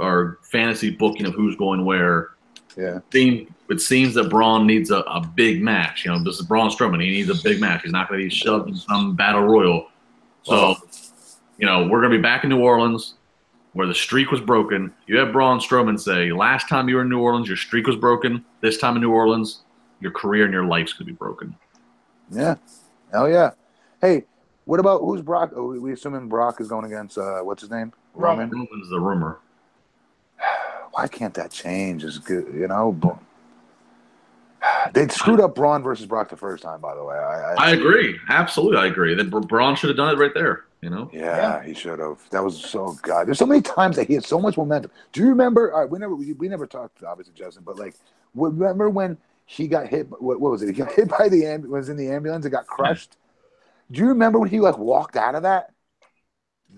our 0.00 0.38
fantasy 0.42 0.90
booking 0.90 1.26
of 1.26 1.34
who's 1.34 1.56
going 1.56 1.84
where, 1.84 2.30
yeah, 2.76 3.00
seem, 3.12 3.54
it 3.68 3.80
seems 3.80 4.14
that 4.14 4.30
Braun 4.30 4.66
needs 4.66 4.90
a, 4.90 4.98
a 5.00 5.20
big 5.20 5.62
match. 5.62 6.04
You 6.04 6.12
know, 6.12 6.24
this 6.24 6.40
is 6.40 6.46
Braun 6.46 6.70
Strowman. 6.70 7.00
He 7.02 7.10
needs 7.10 7.28
a 7.28 7.42
big 7.42 7.60
match. 7.60 7.82
He's 7.82 7.92
not 7.92 8.08
going 8.08 8.20
to 8.20 8.26
be 8.26 8.34
shoved 8.34 8.68
in 8.68 8.76
some 8.76 9.14
battle 9.14 9.42
royal. 9.42 9.88
So, 10.42 10.54
oh. 10.54 10.76
you 11.58 11.66
know, 11.66 11.86
we're 11.86 12.00
going 12.00 12.12
to 12.12 12.18
be 12.18 12.22
back 12.22 12.44
in 12.44 12.50
New 12.50 12.60
Orleans 12.60 13.14
where 13.72 13.86
the 13.86 13.94
streak 13.94 14.30
was 14.32 14.40
broken. 14.40 14.92
You 15.06 15.18
have 15.18 15.32
Braun 15.32 15.60
Strowman 15.60 16.00
say, 16.00 16.32
last 16.32 16.68
time 16.68 16.88
you 16.88 16.96
were 16.96 17.02
in 17.02 17.08
New 17.08 17.20
Orleans, 17.20 17.46
your 17.46 17.56
streak 17.56 17.86
was 17.86 17.96
broken. 17.96 18.44
This 18.60 18.78
time 18.78 18.96
in 18.96 19.02
New 19.02 19.12
Orleans, 19.12 19.62
your 20.00 20.10
career 20.10 20.44
and 20.44 20.52
your 20.52 20.64
life's 20.64 20.92
going 20.92 21.06
to 21.06 21.12
be 21.12 21.16
broken. 21.16 21.54
Yeah. 22.32 22.56
Hell 23.12 23.28
yeah. 23.28 23.50
Hey, 24.00 24.24
what 24.64 24.80
about 24.80 25.00
who's 25.00 25.22
Brock? 25.22 25.52
Oh, 25.54 25.78
we 25.78 25.92
assuming 25.92 26.28
Brock 26.28 26.60
is 26.60 26.68
going 26.68 26.84
against, 26.84 27.18
uh, 27.18 27.40
what's 27.40 27.60
his 27.60 27.70
name? 27.70 27.92
Roman. 28.14 28.50
Roman's 28.50 28.88
the 28.88 28.98
rumor. 28.98 29.38
Why 31.00 31.08
can't 31.08 31.32
that 31.34 31.50
change? 31.50 32.04
Is 32.04 32.18
good, 32.18 32.52
you 32.54 32.68
know. 32.68 32.92
But 32.92 33.18
they 34.92 35.08
screwed 35.08 35.40
up 35.40 35.54
Braun 35.54 35.82
versus 35.82 36.04
Brock 36.04 36.28
the 36.28 36.36
first 36.36 36.62
time, 36.62 36.80
by 36.80 36.94
the 36.94 37.02
way. 37.02 37.16
I, 37.16 37.54
I, 37.54 37.54
I 37.58 37.70
agree. 37.70 38.18
Absolutely, 38.28 38.76
I 38.76 38.86
agree. 38.86 39.14
That 39.14 39.30
Braun 39.30 39.76
should 39.76 39.88
have 39.88 39.96
done 39.96 40.14
it 40.14 40.18
right 40.18 40.34
there. 40.34 40.64
You 40.82 40.90
know? 40.90 41.10
Yeah, 41.12 41.20
yeah. 41.36 41.62
he 41.62 41.72
should 41.72 41.98
have. 41.98 42.18
That 42.30 42.44
was 42.44 42.62
so 42.62 42.98
god. 43.02 43.26
There's 43.26 43.38
so 43.38 43.46
many 43.46 43.62
times 43.62 43.96
that 43.96 44.08
he 44.08 44.14
had 44.14 44.24
so 44.24 44.38
much 44.38 44.58
momentum. 44.58 44.90
Do 45.12 45.20
you 45.20 45.28
remember? 45.28 45.72
All 45.72 45.80
right, 45.80 45.90
we 45.90 45.98
never 45.98 46.14
we, 46.14 46.34
we 46.34 46.48
never 46.48 46.66
talked 46.66 47.02
obviously, 47.02 47.32
Justin, 47.34 47.62
but 47.64 47.78
like, 47.78 47.94
remember 48.34 48.90
when 48.90 49.16
he 49.46 49.68
got 49.68 49.88
hit? 49.88 50.06
What, 50.20 50.38
what 50.38 50.50
was 50.52 50.62
it? 50.62 50.66
He 50.66 50.72
got 50.72 50.92
hit 50.96 51.08
by 51.08 51.30
the 51.30 51.46
ambulance. 51.46 51.86
Was 51.86 51.88
in 51.88 51.96
the 51.96 52.10
ambulance 52.10 52.44
and 52.44 52.52
got 52.52 52.66
hmm. 52.66 52.74
crushed. 52.74 53.16
Do 53.90 54.00
you 54.00 54.08
remember 54.08 54.38
when 54.38 54.50
he 54.50 54.60
like 54.60 54.76
walked 54.76 55.16
out 55.16 55.34
of 55.34 55.44
that? 55.44 55.72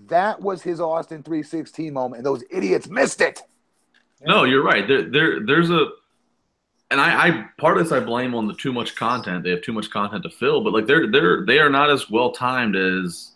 That 0.07 0.41
was 0.41 0.61
his 0.61 0.79
Austin 0.81 1.23
316 1.23 1.93
moment, 1.93 2.19
and 2.19 2.25
those 2.25 2.43
idiots 2.49 2.87
missed 2.87 3.19
it. 3.21 3.41
No, 4.25 4.43
you're 4.43 4.63
right. 4.63 4.87
There, 4.87 5.03
there 5.03 5.45
there's 5.45 5.69
a 5.69 5.87
and 6.91 7.01
I, 7.01 7.27
I, 7.27 7.45
part 7.57 7.77
of 7.77 7.83
this 7.83 7.91
I 7.91 7.99
blame 7.99 8.35
on 8.35 8.47
the 8.47 8.53
too 8.53 8.71
much 8.71 8.95
content. 8.95 9.43
They 9.43 9.49
have 9.49 9.63
too 9.63 9.73
much 9.73 9.89
content 9.89 10.23
to 10.23 10.29
fill, 10.29 10.63
but 10.63 10.73
like 10.73 10.85
they're 10.85 11.11
they're 11.11 11.45
they 11.45 11.59
are 11.59 11.69
not 11.69 11.89
as 11.89 12.09
well 12.09 12.31
timed 12.31 12.75
as 12.75 13.31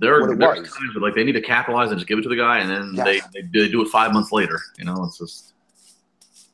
there 0.00 0.14
are 0.14 0.36
times 0.36 0.70
where, 0.94 1.02
like 1.02 1.14
they 1.14 1.24
need 1.24 1.32
to 1.32 1.42
capitalize 1.42 1.90
and 1.90 1.98
just 1.98 2.08
give 2.08 2.18
it 2.18 2.22
to 2.22 2.28
the 2.28 2.36
guy, 2.36 2.58
and 2.58 2.70
then 2.70 2.92
yes. 2.94 3.04
they, 3.32 3.42
they, 3.42 3.48
they 3.52 3.68
do 3.68 3.82
it 3.82 3.88
five 3.88 4.12
months 4.12 4.32
later. 4.32 4.58
You 4.78 4.86
know, 4.86 5.04
it's 5.04 5.18
just 5.18 5.52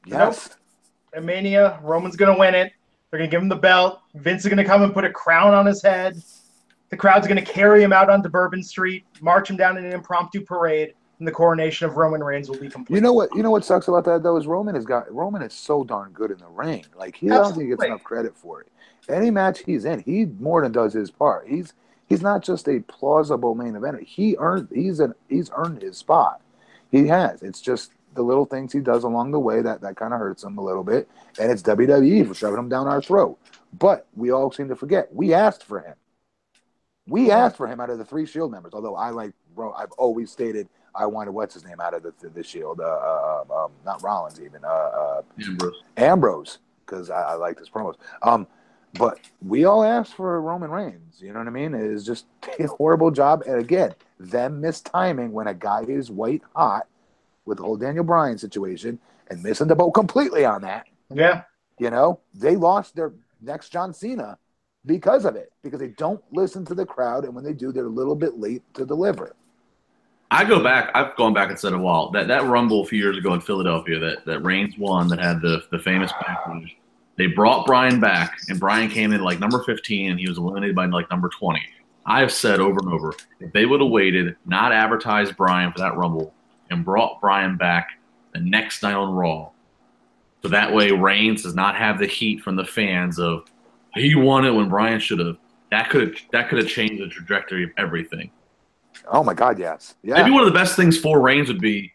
yes. 0.05 0.57
at 1.15 1.25
Mania. 1.25 1.79
Roman's 1.83 2.17
going 2.17 2.35
to 2.35 2.39
win 2.39 2.55
it. 2.55 2.73
They're 3.11 3.19
going 3.19 3.31
to 3.31 3.35
give 3.35 3.41
him 3.41 3.49
the 3.49 3.57
belt. 3.57 4.01
Vince 4.17 4.43
is 4.43 4.49
going 4.49 4.59
to 4.59 4.65
come 4.65 4.83
and 4.83 4.93
put 4.93 5.05
a 5.05 5.11
crown 5.11 5.55
on 5.55 5.65
his 5.65 5.81
head. 5.81 6.21
The 6.91 6.97
crowd's 6.97 7.27
going 7.27 7.43
to 7.43 7.53
carry 7.53 7.83
him 7.83 7.93
out 7.93 8.11
onto 8.11 8.29
Bourbon 8.29 8.63
Street, 8.63 9.05
march 9.21 9.49
him 9.49 9.57
down 9.57 9.79
in 9.79 9.85
an 9.85 9.93
impromptu 9.93 10.45
parade, 10.45 10.95
and 11.19 11.27
the 11.27 11.33
coronation 11.33 11.87
of 11.89 11.97
Roman 11.97 12.23
Reigns 12.23 12.49
will 12.49 12.59
be 12.59 12.69
complete. 12.69 12.97
You 12.97 13.01
know 13.01 13.13
what? 13.13 13.35
You 13.35 13.43
know 13.43 13.51
what 13.51 13.65
sucks 13.65 13.89
about 13.89 14.05
that 14.05 14.23
though 14.23 14.37
is 14.37 14.47
Roman 14.47 14.75
has 14.75 14.85
got 14.85 15.13
Roman 15.13 15.43
is 15.43 15.55
so 15.55 15.85
darn 15.85 16.13
good 16.13 16.31
in 16.31 16.39
the 16.39 16.47
ring. 16.47 16.85
Like 16.95 17.17
he 17.17 17.29
doesn't 17.29 17.55
think 17.55 17.65
he 17.65 17.71
gets 17.71 17.85
enough 17.85 18.05
credit 18.05 18.37
for 18.37 18.61
it. 18.63 18.69
Any 19.09 19.31
match 19.31 19.61
he's 19.61 19.85
in, 19.85 20.01
he 20.01 20.27
more 20.27 20.63
than 20.63 20.73
does 20.73 20.93
his 20.93 21.11
part. 21.11 21.47
He's 21.49 21.73
he's 22.09 22.23
not 22.23 22.43
just 22.43 22.69
a 22.69 22.81
plausible 22.81 23.55
main 23.55 23.75
eventer. 23.75 24.05
He 24.05 24.37
earned 24.39 24.69
he's 24.75 25.01
an 25.01 25.15
he's 25.29 25.51
earned 25.57 25.83
his 25.83 25.97
spot. 25.97 26.41
He 26.91 27.07
has. 27.09 27.43
It's 27.43 27.61
just 27.61 27.93
the 28.15 28.23
little 28.23 28.47
things 28.47 28.73
he 28.73 28.81
does 28.81 29.05
along 29.05 29.31
the 29.31 29.41
way 29.41 29.63
that 29.63 29.81
that 29.83 29.97
kind 29.97 30.13
of 30.13 30.21
hurts 30.21 30.45
him 30.45 30.59
a 30.59 30.65
little 30.65 30.85
bit, 30.85 31.09
and 31.39 31.51
it's 31.51 31.63
WWE 31.63 32.27
for 32.27 32.35
shoving 32.35 32.59
him 32.59 32.69
down 32.69 32.89
our 32.89 33.01
throat. 33.01 33.39
But 33.79 34.07
we 34.15 34.31
all 34.33 34.51
seem 34.51 34.69
to 34.69 34.77
forget 34.77 35.15
we 35.15 35.33
asked 35.33 35.65
for 35.65 35.81
him. 35.81 35.95
We 37.09 37.31
asked 37.31 37.57
for 37.57 37.69
him 37.69 37.81
out 37.81 37.91
of 37.91 37.99
the 37.99 38.05
three 38.05 38.27
Shield 38.27 38.51
members. 38.51 38.73
Although 38.75 38.97
I 38.97 39.11
like, 39.11 39.33
bro, 39.55 39.73
I've 39.73 39.93
always 39.93 40.31
stated 40.31 40.69
I 40.97 41.07
wanted 41.07 41.33
what's 41.33 41.55
his 41.55 41.65
name 41.65 41.81
out 41.81 41.95
of 41.95 42.03
the 42.03 42.13
the, 42.21 42.29
the 42.29 42.43
Shield. 42.43 42.81
Uh, 42.81 42.85
uh, 42.85 43.45
um, 43.55 43.73
not 43.85 44.03
Rollins 44.03 44.41
even. 44.41 44.65
Uh, 44.65 44.69
uh, 44.69 45.23
Ambrose. 45.45 45.83
Ambrose 45.97 46.59
because 46.85 47.11
I, 47.11 47.23
I 47.23 47.35
liked 47.35 47.59
his 47.59 47.69
promos. 47.69 47.97
Um, 48.23 48.47
but 48.99 49.19
we 49.43 49.65
all 49.65 49.85
asked 49.85 50.15
for 50.15 50.41
Roman 50.41 50.71
Reigns. 50.71 51.21
You 51.21 51.33
know 51.33 51.41
what 51.41 51.49
I 51.49 51.51
mean? 51.51 51.75
It 51.75 51.83
is 51.83 52.05
just 52.05 52.27
a 52.59 52.67
horrible 52.67 53.11
job. 53.11 53.43
And 53.47 53.59
again, 53.59 53.95
them 54.19 54.63
mistiming 54.63 55.31
when 55.31 55.47
a 55.47 55.55
guy 55.55 55.83
is 55.83 56.11
white 56.11 56.43
hot 56.55 56.87
with 57.45 57.59
the 57.59 57.65
whole 57.65 57.77
Daniel 57.77 58.05
Bryan 58.05 58.39
situation 58.39 58.99
and 59.29 59.43
missing 59.43 59.69
the 59.69 59.75
boat 59.75 59.93
completely 59.93 60.45
on 60.45 60.63
that. 60.63 60.87
Yeah. 61.13 61.43
You 61.79 61.91
know, 61.91 62.21
they 62.35 62.57
lost 62.57 62.97
their 62.97 63.13
next 63.41 63.71
John 63.71 63.93
Cena 63.93 64.39
because 64.87 65.25
of 65.25 65.37
it, 65.37 65.53
because 65.63 65.81
they 65.81 65.89
don't 65.89 66.23
listen 66.33 66.65
to 66.67 66.75
the 66.75 66.87
crowd. 66.87 67.25
And 67.25 67.35
when 67.35 67.45
they 67.45 67.53
do, 67.53 67.73
they're 67.73 67.87
a 67.87 67.89
little 67.89 68.15
bit 68.15 68.39
late 68.39 68.63
to 68.75 68.87
deliver. 68.87 69.35
I 70.31 70.45
go 70.45 70.63
back. 70.63 70.91
I've 70.95 71.15
gone 71.17 71.35
back 71.35 71.51
and 71.51 71.59
said 71.59 71.73
a 71.73 71.79
while 71.79 72.11
that 72.11 72.29
that 72.29 72.45
Rumble 72.45 72.83
a 72.83 72.87
few 72.87 72.99
years 72.99 73.17
ago 73.17 73.35
in 73.35 73.41
Philadelphia 73.41 73.99
that 73.99 74.25
that 74.25 74.41
Reigns 74.41 74.77
won 74.79 75.09
that 75.09 75.21
had 75.21 75.41
the 75.41 75.63
the 75.71 75.79
famous 75.79 76.11
backlash. 76.13 76.73
They 77.17 77.27
brought 77.29 77.67
Bryan 77.67 78.01
back, 78.01 78.39
and 78.49 78.61
Bryan 78.61 78.91
came 78.91 79.13
in 79.13 79.23
like 79.23 79.41
number 79.41 79.63
15, 79.63 80.11
and 80.11 80.21
he 80.21 80.29
was 80.29 80.37
eliminated 80.37 80.77
by 80.77 80.85
like 80.87 81.11
number 81.11 81.31
20. 81.31 81.61
I've 82.05 82.31
said 82.31 82.61
over 82.61 82.79
and 82.79 82.93
over, 82.93 83.15
if 83.41 83.53
they 83.53 83.65
would 83.65 83.81
have 83.81 83.91
waited, 83.91 84.37
not 84.45 84.71
advertised 84.73 85.37
Bryan 85.37 85.73
for 85.73 85.79
that 85.79 85.97
Rumble, 85.97 86.35
and 86.71 86.85
brought 86.85 87.21
Bryan 87.21 87.57
back 87.57 87.99
the 88.35 88.41
next 88.41 88.83
night 88.83 88.95
on 88.95 89.15
Raw, 89.15 89.51
so 90.43 90.49
that 90.49 90.73
way 90.73 90.91
Reigns 90.91 91.45
does 91.45 91.55
not 91.55 91.77
have 91.77 91.99
the 91.99 92.07
heat 92.07 92.43
from 92.43 92.57
the 92.57 92.65
fans 92.65 93.19
of 93.19 93.45
he 93.95 94.15
won 94.15 94.45
it 94.45 94.51
when 94.51 94.69
Bryan 94.69 95.01
should 95.01 95.21
have. 95.21 95.39
That 95.71 95.89
could 95.91 96.19
that 96.33 96.49
could 96.49 96.59
have 96.59 96.69
changed 96.69 97.03
the 97.03 97.09
trajectory 97.09 97.65
of 97.65 97.71
everything. 97.79 98.31
Oh 99.09 99.23
my 99.23 99.35
God, 99.35 99.59
yes, 99.59 99.95
yeah. 100.03 100.15
Maybe 100.15 100.31
one 100.31 100.43
of 100.43 100.47
the 100.47 100.59
best 100.59 100.77
things 100.77 100.99
for 100.99 101.21
Reigns 101.21 101.49
would 101.49 101.61
be 101.61 101.93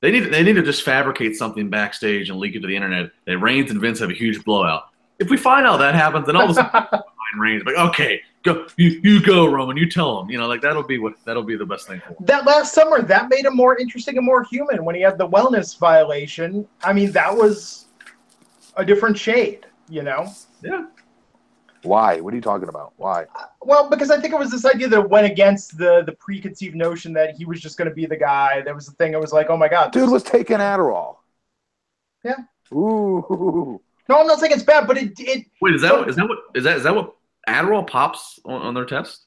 they 0.00 0.10
need 0.10 0.32
they 0.32 0.42
need 0.42 0.54
to 0.54 0.62
just 0.62 0.82
fabricate 0.82 1.36
something 1.36 1.68
backstage 1.68 2.30
and 2.30 2.38
leak 2.38 2.54
it 2.54 2.60
to 2.60 2.68
the 2.68 2.76
internet 2.76 3.10
that 3.26 3.38
Reigns 3.38 3.70
and 3.70 3.80
Vince 3.80 3.98
have 3.98 4.10
a 4.10 4.14
huge 4.14 4.44
blowout. 4.44 4.84
If 5.18 5.30
we 5.30 5.36
find 5.36 5.66
out 5.66 5.78
that 5.78 5.94
happens, 5.94 6.26
then 6.26 6.36
all 6.36 6.44
of 6.44 6.50
a 6.50 6.54
sudden 6.54 6.70
find 6.90 7.40
Reigns 7.40 7.64
like, 7.64 7.76
okay, 7.76 8.20
go 8.44 8.66
you, 8.76 9.00
you 9.02 9.20
go 9.20 9.46
Roman, 9.46 9.76
you 9.76 9.90
tell 9.90 10.20
him, 10.20 10.30
you 10.30 10.38
know, 10.38 10.46
like 10.46 10.60
that'll 10.60 10.84
be 10.84 10.98
what 10.98 11.14
that'll 11.24 11.42
be 11.42 11.56
the 11.56 11.66
best 11.66 11.88
thing 11.88 12.00
for. 12.00 12.10
Him. 12.10 12.16
that 12.20 12.46
last 12.46 12.74
summer, 12.74 13.02
that 13.02 13.28
made 13.28 13.44
him 13.44 13.56
more 13.56 13.76
interesting 13.76 14.16
and 14.16 14.24
more 14.24 14.44
human 14.44 14.84
when 14.84 14.94
he 14.94 15.00
had 15.02 15.18
the 15.18 15.28
wellness 15.28 15.76
violation. 15.76 16.66
I 16.82 16.92
mean, 16.92 17.10
that 17.12 17.34
was 17.34 17.86
a 18.76 18.84
different 18.84 19.18
shade, 19.18 19.66
you 19.88 20.02
know? 20.02 20.32
Yeah, 20.62 20.86
Why? 21.82 22.20
What 22.20 22.32
are 22.32 22.36
you 22.36 22.42
talking 22.42 22.68
about? 22.68 22.92
Why? 22.96 23.26
Well, 23.62 23.88
because 23.88 24.10
I 24.10 24.20
think 24.20 24.34
it 24.34 24.38
was 24.38 24.50
this 24.50 24.64
idea 24.64 24.88
that 24.88 25.08
went 25.08 25.26
against 25.26 25.78
the 25.78 26.02
the 26.04 26.12
preconceived 26.12 26.74
notion 26.74 27.12
that 27.14 27.36
he 27.36 27.44
was 27.44 27.60
just 27.60 27.78
going 27.78 27.88
to 27.88 27.94
be 27.94 28.06
the 28.06 28.16
guy. 28.16 28.62
There 28.62 28.74
was 28.74 28.86
the 28.86 28.92
thing. 28.92 29.12
It 29.12 29.20
was 29.20 29.32
like, 29.32 29.48
oh 29.50 29.56
my 29.56 29.68
god, 29.68 29.92
Dude 29.92 30.10
was 30.10 30.22
taking 30.22 30.58
Adderall. 30.58 31.16
Yeah. 32.24 32.36
Ooh. 32.72 33.80
no, 34.08 34.20
I'm 34.20 34.26
not 34.26 34.40
saying 34.40 34.52
it's 34.52 34.62
bad, 34.62 34.86
but 34.86 34.98
it 34.98 35.12
it 35.18 35.46
wait, 35.60 35.74
is 35.74 35.82
that 35.82 35.92
what, 35.92 36.08
is 36.08 36.16
that 36.16 36.28
what 36.28 36.38
is 36.54 36.64
that 36.64 36.76
is 36.78 36.82
that 36.82 36.94
what 36.94 37.14
Adderall 37.48 37.86
pops 37.86 38.40
on, 38.44 38.60
on 38.62 38.74
their 38.74 38.84
test? 38.84 39.24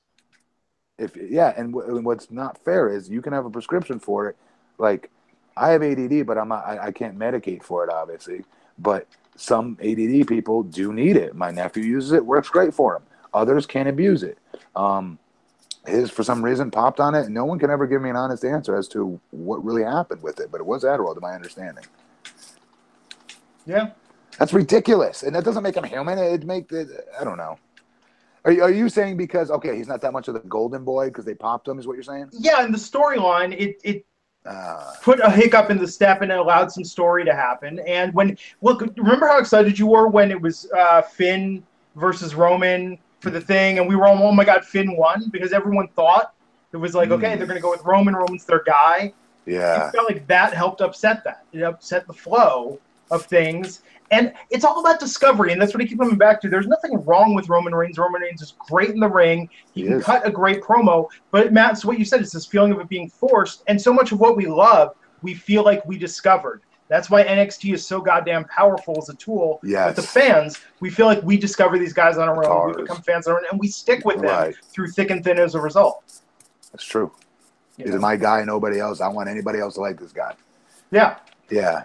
If 0.97 1.15
yeah, 1.15 1.53
and, 1.57 1.73
w- 1.73 1.95
and 1.95 2.05
what's 2.05 2.29
not 2.29 2.63
fair 2.63 2.89
is 2.89 3.09
you 3.09 3.21
can 3.21 3.33
have 3.33 3.45
a 3.45 3.49
prescription 3.49 3.99
for 3.99 4.29
it. 4.29 4.37
Like 4.77 5.09
I 5.57 5.69
have 5.69 5.83
ADD, 5.83 6.25
but 6.25 6.37
I'm 6.37 6.47
not, 6.49 6.65
I, 6.65 6.87
I 6.87 6.91
can't 6.91 7.17
medicate 7.17 7.63
for 7.63 7.83
it, 7.83 7.89
obviously. 7.89 8.43
But 8.77 9.07
some 9.35 9.77
ADD 9.81 10.27
people 10.27 10.63
do 10.63 10.93
need 10.93 11.17
it. 11.17 11.35
My 11.35 11.51
nephew 11.51 11.83
uses 11.83 12.11
it; 12.11 12.25
works 12.25 12.49
great 12.49 12.73
for 12.73 12.95
him. 12.95 13.03
Others 13.33 13.65
can't 13.65 13.87
abuse 13.87 14.23
it. 14.23 14.37
Um, 14.75 15.17
his, 15.85 16.11
for 16.11 16.23
some 16.23 16.43
reason, 16.43 16.69
popped 16.69 16.99
on 16.99 17.15
it, 17.15 17.25
and 17.25 17.33
no 17.33 17.45
one 17.45 17.57
can 17.57 17.69
ever 17.69 17.87
give 17.87 18.01
me 18.01 18.09
an 18.09 18.15
honest 18.15 18.45
answer 18.45 18.75
as 18.75 18.87
to 18.89 19.19
what 19.31 19.63
really 19.63 19.83
happened 19.83 20.21
with 20.21 20.39
it. 20.39 20.51
But 20.51 20.61
it 20.61 20.67
was 20.67 20.83
Adderall, 20.83 21.15
to 21.15 21.21
my 21.21 21.33
understanding. 21.33 21.85
yeah. 23.65 23.91
That's 24.37 24.53
ridiculous, 24.53 25.23
and 25.23 25.35
that 25.35 25.43
doesn't 25.43 25.63
make 25.63 25.75
him 25.75 25.83
human. 25.83 26.17
It 26.17 26.45
make 26.45 26.71
it, 26.71 26.87
I 27.19 27.23
don't 27.23 27.37
know. 27.37 27.57
Are 28.45 28.51
you, 28.51 28.63
are 28.63 28.71
you 28.71 28.89
saying 28.89 29.17
because 29.17 29.51
okay, 29.51 29.75
he's 29.75 29.87
not 29.87 30.01
that 30.01 30.13
much 30.13 30.27
of 30.27 30.33
the 30.33 30.39
golden 30.41 30.83
boy 30.83 31.07
because 31.07 31.25
they 31.25 31.35
popped 31.35 31.67
him? 31.67 31.77
Is 31.77 31.85
what 31.85 31.93
you're 31.93 32.03
saying? 32.03 32.29
Yeah, 32.31 32.63
in 32.65 32.71
the 32.71 32.77
storyline, 32.77 33.55
it 33.55 33.79
it 33.83 34.05
Uh, 34.45 34.91
put 35.03 35.19
a 35.19 35.29
hiccup 35.29 35.69
in 35.69 35.77
the 35.77 35.87
step 35.87 36.21
and 36.23 36.31
it 36.31 36.37
allowed 36.39 36.71
some 36.71 36.83
story 36.83 37.23
to 37.23 37.33
happen. 37.33 37.79
And 37.87 38.11
when 38.13 38.35
look, 38.61 38.81
remember 38.97 39.27
how 39.27 39.37
excited 39.37 39.77
you 39.77 39.85
were 39.87 40.07
when 40.07 40.31
it 40.31 40.41
was 40.41 40.67
uh, 40.75 41.03
Finn 41.03 41.61
versus 41.95 42.33
Roman 42.33 42.97
for 43.19 43.29
the 43.29 43.39
thing, 43.41 43.77
and 43.77 43.87
we 43.87 43.95
were 43.95 44.07
all, 44.07 44.17
oh 44.23 44.31
my 44.31 44.43
god, 44.43 44.65
Finn 44.65 44.97
won 44.97 45.29
because 45.29 45.53
everyone 45.53 45.87
thought 45.89 46.33
it 46.73 46.77
was 46.77 46.95
like, 46.95 47.11
okay, 47.11 47.33
Mm. 47.33 47.37
they're 47.37 47.45
gonna 47.47 47.59
go 47.59 47.69
with 47.69 47.83
Roman. 47.85 48.15
Roman's 48.15 48.45
their 48.45 48.63
guy. 48.63 49.13
yeah. 49.45 49.87
It 49.89 49.91
felt 49.91 50.07
like 50.09 50.25
that 50.27 50.53
helped 50.55 50.81
upset 50.81 51.23
that. 51.25 51.43
It 51.53 51.61
upset 51.61 52.07
the 52.07 52.13
flow 52.13 52.79
of 53.11 53.25
things. 53.25 53.81
And 54.11 54.33
it's 54.49 54.65
all 54.65 54.79
about 54.81 54.99
discovery, 54.99 55.53
and 55.53 55.61
that's 55.61 55.73
what 55.73 55.81
I 55.81 55.85
keep 55.87 55.97
coming 55.97 56.17
back 56.17 56.41
to. 56.41 56.49
There's 56.49 56.67
nothing 56.67 57.01
wrong 57.05 57.33
with 57.33 57.47
Roman 57.47 57.73
Reigns. 57.73 57.97
Roman 57.97 58.21
Reigns 58.21 58.41
is 58.41 58.53
great 58.69 58.89
in 58.89 58.99
the 58.99 59.07
ring. 59.07 59.49
He, 59.73 59.81
He 59.83 59.87
can 59.87 59.97
is. 59.99 60.03
cut 60.03 60.27
a 60.27 60.31
great 60.31 60.61
promo. 60.61 61.07
But 61.31 61.53
Matt, 61.53 61.77
so 61.77 61.87
what 61.87 61.97
you 61.97 62.03
said 62.03 62.19
is 62.21 62.31
this 62.33 62.45
feeling 62.45 62.73
of 62.73 62.79
it 62.81 62.89
being 62.89 63.09
forced, 63.09 63.63
and 63.67 63.81
so 63.81 63.93
much 63.93 64.11
of 64.11 64.19
what 64.19 64.35
we 64.35 64.47
love, 64.47 64.95
we 65.21 65.33
feel 65.33 65.63
like 65.63 65.85
we 65.85 65.97
discovered. 65.97 66.61
That's 66.89 67.09
why 67.09 67.23
NXT 67.23 67.73
is 67.73 67.87
so 67.87 68.01
goddamn 68.01 68.43
powerful 68.45 68.97
as 68.97 69.07
a 69.07 69.13
tool. 69.13 69.61
Yes. 69.63 69.95
With 69.95 70.05
the 70.05 70.11
fans, 70.11 70.59
we 70.81 70.89
feel 70.89 71.05
like 71.05 71.23
we 71.23 71.37
discover 71.37 71.79
these 71.79 71.93
guys 71.93 72.17
on 72.17 72.27
our 72.27 72.45
own. 72.45 72.75
We 72.75 72.81
become 72.81 73.01
fans 73.03 73.27
on 73.27 73.33
our 73.35 73.39
own, 73.39 73.45
and 73.49 73.57
we 73.61 73.69
stick 73.69 74.03
with 74.03 74.17
them 74.17 74.25
Right. 74.25 74.55
through 74.73 74.89
thick 74.89 75.09
and 75.09 75.23
thin 75.23 75.39
as 75.39 75.55
a 75.55 75.61
result. 75.61 76.03
That's 76.73 76.83
true. 76.83 77.13
you 77.77 77.85
He's 77.85 77.95
my 77.95 78.17
guy, 78.17 78.43
nobody 78.43 78.81
else. 78.81 78.99
I 78.99 79.07
want 79.07 79.29
anybody 79.29 79.59
else 79.59 79.75
to 79.75 79.79
like 79.79 80.01
this 80.01 80.11
guy. 80.11 80.33
Yeah. 80.91 81.15
Yeah. 81.49 81.83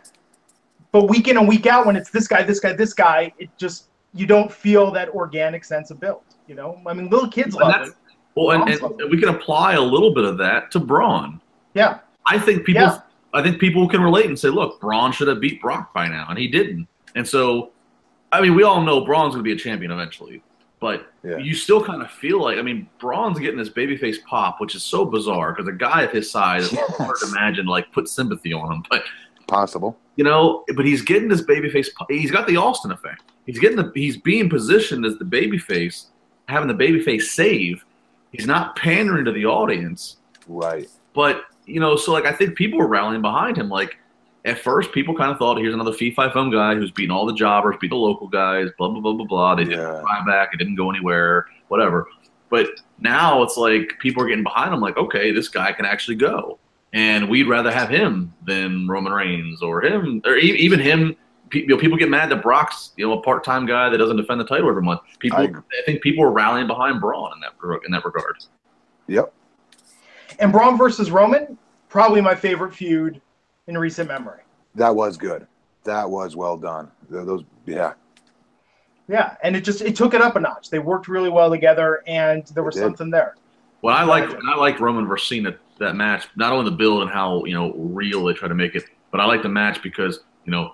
But 0.97 1.11
week 1.11 1.28
in 1.28 1.36
and 1.36 1.47
week 1.47 1.66
out, 1.66 1.84
when 1.84 1.94
it's 1.94 2.09
this 2.09 2.26
guy, 2.26 2.42
this 2.42 2.59
guy, 2.59 2.72
this 2.72 2.94
guy, 2.94 3.30
it 3.38 3.51
just 3.59 3.88
you 4.14 4.26
don't 4.26 4.51
feel 4.51 4.90
that 4.92 5.11
organic 5.11 5.62
sense 5.62 5.90
of 5.90 6.01
build. 6.01 6.22
You 6.47 6.55
know, 6.55 6.80
I 6.86 6.94
mean, 6.94 7.11
little 7.11 7.28
kids 7.28 7.55
And 7.55 7.68
love 7.68 7.88
it. 7.88 7.94
Well, 8.34 8.53
and, 8.53 8.70
and 8.70 9.11
we 9.11 9.20
can 9.20 9.28
apply 9.28 9.74
a 9.74 9.80
little 9.80 10.14
bit 10.14 10.24
of 10.24 10.38
that 10.38 10.70
to 10.70 10.80
Braun. 10.80 11.38
Yeah, 11.74 11.99
I 12.24 12.38
think 12.38 12.64
people 12.64 12.82
Yeah. 12.82 13.01
I 13.34 13.42
think 13.42 13.61
people 13.61 13.86
can 13.86 14.01
relate 14.01 14.24
and 14.24 14.38
say, 14.38 14.49
look, 14.49 14.80
Braun 14.80 15.12
should 15.12 15.28
have 15.28 15.38
beat 15.38 15.61
Brock 15.61 15.92
by 15.92 16.09
now, 16.09 16.26
and 16.30 16.38
he 16.38 16.49
didn't. 16.49 16.88
And 17.14 17.28
so, 17.28 17.72
I 18.32 18.40
mean, 18.40 18.55
we 18.55 18.62
all 18.62 18.80
know 18.80 19.05
Braun's 19.05 19.34
going 19.34 19.44
to 19.44 19.49
be 19.49 19.53
a 19.53 19.59
champion 19.59 19.90
eventually, 19.90 20.42
but 20.80 21.12
Yeah. 21.22 21.36
you 21.36 21.55
still 21.55 21.84
kind 21.84 22.01
of 22.01 22.11
feel 22.11 22.42
like, 22.42 22.57
I 22.57 22.62
mean, 22.62 22.88
Braun's 22.99 23.38
getting 23.38 23.59
this 23.59 23.68
babyface 23.68 24.24
pop, 24.24 24.62
which 24.62 24.74
is 24.74 24.82
so 24.82 25.05
bizarre 25.05 25.53
because 25.53 25.68
a 25.68 25.72
guy 25.76 26.03
of 26.03 26.12
his 26.12 26.30
size, 26.30 26.72
it's 26.72 26.97
hard 26.97 27.18
to 27.20 27.26
imagine 27.28 27.66
like 27.66 27.92
put 27.92 28.09
sympathy 28.09 28.55
on 28.55 28.72
him, 28.72 28.82
but 28.88 29.03
Possible. 29.47 29.99
You 30.17 30.25
know, 30.25 30.64
but 30.75 30.85
he's 30.85 31.03
getting 31.03 31.29
this 31.29 31.43
babyface. 31.43 31.89
He's 32.09 32.31
got 32.31 32.47
the 32.47 32.57
Austin 32.57 32.91
effect. 32.91 33.23
He's 33.47 33.59
getting 33.59 33.77
the. 33.77 33.93
He's 33.95 34.17
being 34.17 34.49
positioned 34.49 35.05
as 35.07 35.17
the 35.19 35.25
babyface, 35.25 36.07
having 36.49 36.69
the 36.69 36.75
babyface 36.75 37.23
save. 37.23 37.85
He's 38.33 38.47
not 38.47 38.77
pandering 38.77 39.25
to 39.27 39.33
the 39.33 39.47
audience. 39.47 40.17
Right. 40.49 40.89
But 41.14 41.45
you 41.67 41.81
know, 41.81 41.97
so 41.97 42.12
like 42.12 42.25
I 42.25 42.33
think 42.33 42.57
people 42.57 42.79
were 42.79 42.89
rallying 42.89 43.23
behind 43.23 43.57
him. 43.57 43.69
Like 43.69 43.97
at 44.45 44.59
first, 44.59 44.93
people 44.93 45.14
kind 45.14 45.31
of 45.33 45.39
thought, 45.39 45.59
here's 45.59 45.75
another 45.75 45.93
fee 45.93 46.11
fi 46.12 46.31
fum 46.33 46.51
guy 46.51 46.75
who's 46.75 46.91
beating 46.91 47.11
all 47.11 47.27
the 47.27 47.35
jobbers, 47.35 47.77
beat 47.81 47.91
the 47.91 47.97
local 47.97 48.29
guys, 48.29 48.69
blah 48.79 48.89
blah 48.89 49.01
blah 49.01 49.12
blah 49.12 49.27
blah. 49.27 49.55
They 49.55 49.64
didn't 49.64 49.81
Yeah. 49.81 50.01
try 50.03 50.25
back, 50.27 50.51
it 50.53 50.57
didn't 50.59 50.77
go 50.77 50.91
anywhere, 50.91 51.47
whatever. 51.69 52.07
But 52.49 52.69
now 53.01 53.43
it's 53.43 53.57
like 53.57 53.95
people 53.99 54.23
are 54.23 54.29
getting 54.29 54.45
behind 54.45 54.73
him. 54.73 54.81
Like, 54.81 54.97
okay, 54.97 55.33
this 55.33 55.49
guy 55.49 55.73
can 55.73 55.85
actually 55.85 56.14
go, 56.17 56.59
and 56.97 57.28
we'd 57.28 57.47
rather 57.47 57.70
have 57.70 57.90
him 57.90 58.32
than 58.47 58.88
Roman 58.88 59.12
Reigns 59.12 59.61
or 59.61 59.84
him 59.84 60.22
or 60.24 60.36
e- 60.38 60.57
even 60.57 60.80
him. 60.80 61.14
You 61.53 61.66
know, 61.66 61.76
people 61.76 61.99
get 61.99 62.09
mad 62.09 62.30
that 62.30 62.42
Brock's 62.42 62.92
you 62.97 63.07
know 63.07 63.18
a 63.18 63.22
part 63.22 63.44
time 63.44 63.66
guy 63.66 63.90
that 63.90 63.99
doesn't 63.99 64.16
defend 64.16 64.40
the 64.40 64.47
title 64.47 64.68
every 64.68 64.82
month. 64.82 65.03
People, 65.18 65.38
I 65.38 65.42
I, 65.42 65.84
think 65.84 66.03
people 66.03 66.24
are 66.24 66.30
rallying 66.30 66.66
behind 66.66 67.01
Braun 67.01 67.32
in 67.34 67.40
that 67.40 67.80
in 67.84 67.92
that 67.92 68.05
regard. 68.05 68.36
Yep. 69.09 69.32
and 70.40 70.51
Braun 70.51 70.76
versus 70.78 71.11
Roman, 71.11 71.59
probably 71.88 72.20
my 72.22 72.34
favorite 72.34 72.74
feud 72.74 73.20
in 73.66 73.78
recent 73.78 74.09
memory. 74.09 74.40
That 74.74 74.97
was 74.97 75.16
good. 75.16 75.47
That 75.84 76.11
was 76.11 76.34
well 76.34 76.57
done. 76.57 76.90
Those, 77.09 77.44
yeah. 77.66 77.92
Yeah, 79.07 79.36
and 79.44 79.55
it 79.55 79.62
just 79.62 79.82
it 79.82 79.94
took 79.94 80.14
it 80.14 80.22
up 80.22 80.34
a 80.34 80.40
notch. 80.40 80.70
They 80.70 80.80
worked 80.80 81.07
really 81.07 81.28
well 81.28 81.51
together, 81.51 82.03
and 82.09 82.44
there 82.55 82.64
was 82.64 82.76
something 82.76 83.11
there. 83.11 83.36
Well, 83.82 83.94
I 83.94 84.03
like 84.03 84.28
I 84.49 84.57
like 84.57 84.80
Roman 84.80 85.07
versus 85.07 85.28
Cena 85.28 85.57
that 85.79 85.97
match, 85.97 86.29
not 86.37 86.53
only 86.53 86.70
the 86.70 86.77
build 86.77 87.03
and 87.03 87.11
how 87.11 87.45
you 87.45 87.55
know 87.55 87.72
real 87.74 88.24
they 88.24 88.33
try 88.33 88.49
to 88.49 88.55
make 88.55 88.74
it, 88.74 88.85
but 89.11 89.20
I 89.20 89.24
like 89.24 89.43
the 89.43 89.49
match 89.49 89.83
because 89.83 90.20
you 90.45 90.53
know 90.53 90.72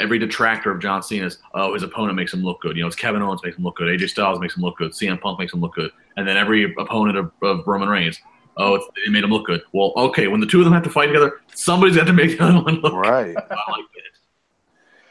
every 0.00 0.18
detractor 0.18 0.70
of 0.70 0.80
John 0.80 1.02
Cena's, 1.02 1.38
oh, 1.54 1.74
his 1.74 1.82
opponent 1.82 2.16
makes 2.16 2.34
him 2.34 2.42
look 2.42 2.60
good. 2.60 2.76
You 2.76 2.82
know, 2.82 2.88
it's 2.88 2.96
Kevin 2.96 3.22
Owens 3.22 3.42
makes 3.44 3.56
him 3.56 3.64
look 3.64 3.76
good, 3.76 3.88
AJ 3.88 4.10
Styles 4.10 4.40
makes 4.40 4.56
him 4.56 4.62
look 4.62 4.76
good, 4.76 4.92
CM 4.92 5.20
Punk 5.20 5.38
makes 5.38 5.52
him 5.52 5.60
look 5.60 5.74
good, 5.74 5.90
and 6.16 6.26
then 6.26 6.36
every 6.36 6.72
opponent 6.78 7.16
of, 7.16 7.30
of 7.42 7.66
Roman 7.66 7.88
Reigns, 7.88 8.20
oh, 8.56 8.74
it 8.74 9.10
made 9.10 9.24
him 9.24 9.30
look 9.30 9.46
good. 9.46 9.62
Well, 9.72 9.92
okay, 9.96 10.28
when 10.28 10.40
the 10.40 10.46
two 10.46 10.58
of 10.58 10.64
them 10.64 10.74
have 10.74 10.82
to 10.84 10.90
fight 10.90 11.06
together, 11.06 11.40
somebody's 11.54 11.96
got 11.96 12.06
to 12.06 12.12
make 12.12 12.30
the 12.38 12.44
other 12.44 12.62
one 12.62 12.80
look 12.80 12.94
right. 12.94 13.34
Good. 13.34 13.44
I 13.50 13.70
like. 13.70 13.84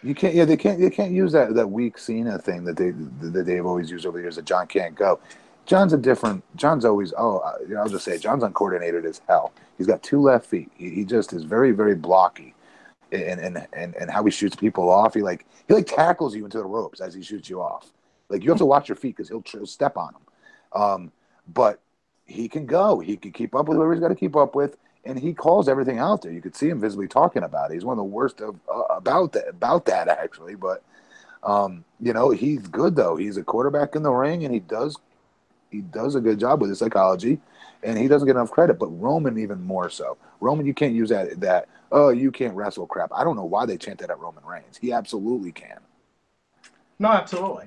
You 0.05 0.13
can't, 0.13 0.35
yeah, 0.35 0.45
they 0.45 0.55
can't, 0.55 0.79
they 0.79 0.91
can't 0.91 1.11
use 1.11 1.31
that 1.31 1.55
that 1.55 1.67
weak 1.67 1.97
Cena 1.97 2.37
thing 2.37 2.63
that 2.65 2.77
they 2.77 2.91
that 2.91 3.45
they've 3.47 3.65
always 3.65 3.89
used 3.89 4.05
over 4.05 4.19
the 4.19 4.21
years 4.21 4.35
that 4.35 4.45
John 4.45 4.67
can't 4.67 4.93
go. 4.93 5.19
John's 5.65 5.93
a 5.93 5.97
different. 5.97 6.43
John's 6.55 6.85
always. 6.85 7.13
Oh, 7.17 7.39
I'll 7.77 7.89
just 7.89 8.05
say, 8.05 8.17
John's 8.17 8.43
uncoordinated 8.43 9.05
as 9.05 9.21
hell. 9.27 9.51
He's 9.77 9.87
got 9.87 10.03
two 10.03 10.21
left 10.21 10.45
feet. 10.45 10.71
He, 10.75 10.89
he 10.91 11.05
just 11.05 11.33
is 11.33 11.43
very, 11.43 11.71
very 11.71 11.95
blocky 11.95 12.55
and, 13.11 13.39
and 13.39 13.67
and 13.73 13.95
and 13.95 14.11
how 14.11 14.23
he 14.23 14.31
shoots 14.31 14.55
people 14.55 14.89
off. 14.89 15.13
He 15.13 15.21
like 15.21 15.45
he 15.67 15.73
like 15.73 15.87
tackles 15.87 16.35
you 16.35 16.45
into 16.45 16.57
the 16.57 16.65
ropes 16.65 17.01
as 17.01 17.13
he 17.13 17.21
shoots 17.21 17.49
you 17.49 17.61
off. 17.61 17.91
Like 18.29 18.43
you 18.43 18.49
have 18.49 18.59
to 18.59 18.65
watch 18.65 18.89
your 18.89 18.95
feet 18.95 19.15
because 19.15 19.29
he'll, 19.29 19.43
he'll, 19.51 19.67
step 19.67 19.97
on 19.97 20.13
them. 20.13 20.81
Um, 20.81 21.11
but 21.53 21.79
he 22.25 22.47
can 22.47 22.65
go. 22.65 22.99
He 22.99 23.17
can 23.17 23.31
keep 23.31 23.53
up 23.53 23.67
with 23.67 23.77
whoever 23.77 23.93
he's 23.93 24.01
got 24.01 24.07
to 24.07 24.15
keep 24.15 24.35
up 24.35 24.55
with, 24.55 24.77
and 25.03 25.19
he 25.19 25.33
calls 25.33 25.69
everything 25.69 25.99
out 25.99 26.23
there. 26.23 26.31
You 26.31 26.41
could 26.41 26.55
see 26.55 26.69
him 26.69 26.81
visibly 26.81 27.07
talking 27.07 27.43
about 27.43 27.69
it. 27.69 27.75
He's 27.75 27.85
one 27.85 27.93
of 27.93 27.99
the 27.99 28.03
worst 28.03 28.41
of 28.41 28.59
uh, 28.73 28.81
about 28.89 29.33
that 29.33 29.47
about 29.47 29.85
that 29.85 30.07
actually. 30.23 30.55
But 30.55 30.83
um, 31.43 31.85
you 31.99 32.13
know 32.13 32.31
he's 32.31 32.67
good 32.67 32.95
though. 32.95 33.15
He's 33.15 33.37
a 33.37 33.43
quarterback 33.43 33.95
in 33.95 34.03
the 34.03 34.11
ring, 34.11 34.43
and 34.43 34.53
he 34.53 34.59
does 34.59 34.97
he 35.75 35.81
does 35.81 36.15
a 36.15 36.21
good 36.21 36.39
job 36.39 36.61
with 36.61 36.69
his 36.69 36.79
psychology, 36.79 37.39
and 37.83 37.97
he 37.97 38.07
doesn't 38.07 38.25
get 38.25 38.35
enough 38.35 38.51
credit. 38.51 38.79
But 38.79 38.87
Roman 38.87 39.37
even 39.37 39.61
more 39.61 39.89
so. 39.89 40.17
Roman, 40.39 40.65
you 40.65 40.73
can't 40.73 40.93
use 40.93 41.09
that 41.09 41.39
that 41.41 41.67
oh, 41.91 42.09
you 42.09 42.31
can't 42.31 42.55
wrestle 42.55 42.87
crap. 42.87 43.11
I 43.13 43.23
don't 43.23 43.35
know 43.35 43.45
why 43.45 43.65
they 43.65 43.77
chant 43.77 43.99
that 43.99 44.09
at 44.09 44.19
Roman 44.19 44.43
Reigns. 44.45 44.77
He 44.77 44.91
absolutely 44.91 45.51
can. 45.51 45.79
No, 46.99 47.09
absolutely. 47.09 47.65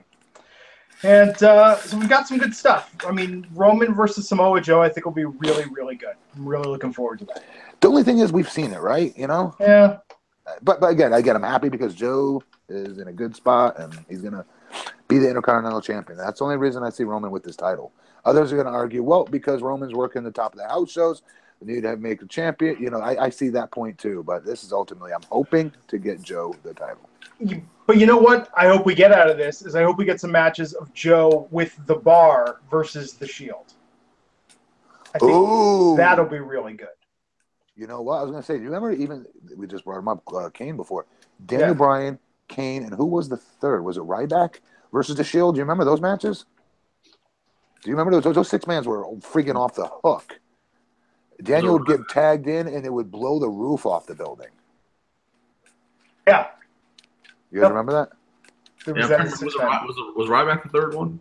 And 1.03 1.41
uh, 1.43 1.77
so 1.77 1.97
we've 1.97 2.09
got 2.09 2.27
some 2.27 2.39
good 2.39 2.55
stuff. 2.55 2.93
I 3.07 3.13
mean, 3.13 3.47
Roman 3.55 3.95
versus 3.95 4.29
Samoa 4.29 4.61
Joe, 4.61 4.83
I 4.83 4.89
think 4.89 5.07
will 5.07 5.13
be 5.13 5.27
really, 5.27 5.65
really 5.71 5.95
good. 5.95 6.15
I'm 6.35 6.49
really 6.49 6.69
looking 6.69 6.93
forward 6.93 7.21
to 7.21 7.25
that. 7.27 7.45
The 7.81 7.89
only 7.89 8.03
thing 8.03 8.19
is, 8.19 8.33
we've 8.33 8.51
seen 8.51 8.73
it, 8.73 8.81
right? 8.81 9.17
You 9.17 9.29
know. 9.29 9.55
Yeah. 9.61 9.99
But 10.63 10.81
but 10.81 10.89
again, 10.89 11.13
again, 11.13 11.37
I'm 11.37 11.43
happy 11.43 11.69
because 11.69 11.95
Joe 11.95 12.43
is 12.69 12.99
in 12.99 13.09
a 13.09 13.13
good 13.13 13.37
spot 13.37 13.79
and 13.79 13.95
he's 14.09 14.23
gonna 14.23 14.45
be 15.09 15.19
the 15.19 15.29
Intercontinental 15.29 15.81
Champion. 15.81 16.19
That's 16.19 16.39
the 16.39 16.45
only 16.45 16.59
reason 16.59 16.85
I 16.85 16.91
see 16.91 17.05
Roman 17.05 17.31
with 17.31 17.43
this 17.43 17.57
title. 17.57 17.93
Others 18.25 18.53
are 18.53 18.57
going 18.57 18.67
to 18.67 18.73
argue, 18.73 19.03
well, 19.03 19.25
because 19.25 19.63
Roman's 19.63 19.95
working 19.95 20.23
the 20.23 20.31
top 20.31 20.53
of 20.53 20.59
the 20.59 20.69
house 20.69 20.91
shows, 20.91 21.23
we 21.61 21.73
need 21.73 21.83
to 21.83 21.89
have 21.89 22.01
make 22.01 22.23
a 22.23 22.27
champion. 22.27 22.77
You 22.81 22.91
know, 22.91 23.01
I, 23.01 23.25
I 23.25 23.31
see 23.31 23.49
that 23.51 23.71
point 23.71 23.99
too. 23.99 24.23
But 24.23 24.45
this 24.45 24.63
is 24.63 24.73
ultimately, 24.73 25.13
I'm 25.13 25.23
hoping 25.31 25.73
to 25.89 25.99
get 25.99 26.23
Joe 26.23 26.55
the 26.63 26.75
title. 26.75 27.09
But 27.87 27.97
you 27.97 28.07
know 28.07 28.19
what? 28.19 28.51
I 28.57 28.67
hope 28.67 28.85
we 28.85 28.95
get 28.95 29.13
out 29.13 29.31
of 29.31 29.37
this 29.37 29.63
is 29.63 29.75
I 29.75 29.83
hope 29.83 29.97
we 29.97 30.05
get 30.05 30.21
some 30.21 30.33
matches 30.33 30.75
of 30.75 30.93
Joe 30.93 31.49
with 31.51 31.79
the 31.87 31.95
Bar 31.95 32.61
versus 32.71 33.15
the 33.15 33.27
Shield. 33.27 33.75
I 35.15 35.19
think 35.19 35.33
Ooh. 35.33 35.97
that'll 35.97 36.27
be 36.27 36.39
really 36.39 36.75
good. 36.75 36.89
You 37.77 37.87
know 37.87 38.03
what 38.03 38.19
I 38.19 38.23
was 38.23 38.31
going 38.31 38.43
to 38.43 38.47
say? 38.47 38.55
Do 38.55 38.61
you 38.61 38.67
remember 38.67 38.93
even 38.93 39.25
we 39.57 39.67
just 39.67 39.85
brought 39.85 40.01
him 40.01 40.09
up 40.09 40.23
uh, 40.35 40.51
Kane 40.51 40.77
before 40.77 41.07
Daniel 41.47 41.69
yeah. 41.69 41.75
Bryan, 41.75 42.19
Kane, 42.49 42.83
and 42.83 42.93
who 42.93 43.07
was 43.07 43.29
the 43.29 43.37
third? 43.37 43.85
Was 43.85 43.97
it 43.97 44.03
Ryback 44.03 44.57
versus 44.93 45.17
the 45.17 45.25
Shield? 45.25 45.55
Do 45.55 45.59
you 45.59 45.65
remember 45.65 45.85
those 45.85 46.01
matches? 46.01 46.45
Do 47.83 47.91
you 47.91 47.97
remember 47.97 48.21
those? 48.21 48.35
Those 48.35 48.49
six 48.49 48.67
mans 48.67 48.87
were 48.87 49.05
freaking 49.21 49.57
off 49.57 49.75
the 49.75 49.89
hook. 50.05 50.41
Daniel 51.43 51.79
would 51.79 51.87
get 51.87 52.01
tagged 52.09 52.49
in, 52.49 52.67
and 52.67 52.85
it 52.85 52.93
would 52.93 53.11
blow 53.11 53.39
the 53.39 53.49
roof 53.49 53.87
off 53.87 54.07
the 54.07 54.15
building. 54.15 54.49
Yeah. 56.27 56.49
You 57.51 57.61
guys 57.61 57.67
yep. 57.67 57.71
remember 57.71 57.93
that? 57.93 58.11
Yeah, 58.87 58.93
was, 58.93 59.09
was, 59.09 59.43
it, 59.43 59.45
was, 59.45 59.97
it, 59.99 60.17
was 60.17 60.29
Ryback 60.29 60.63
the 60.63 60.69
third 60.69 60.95
one? 60.95 61.21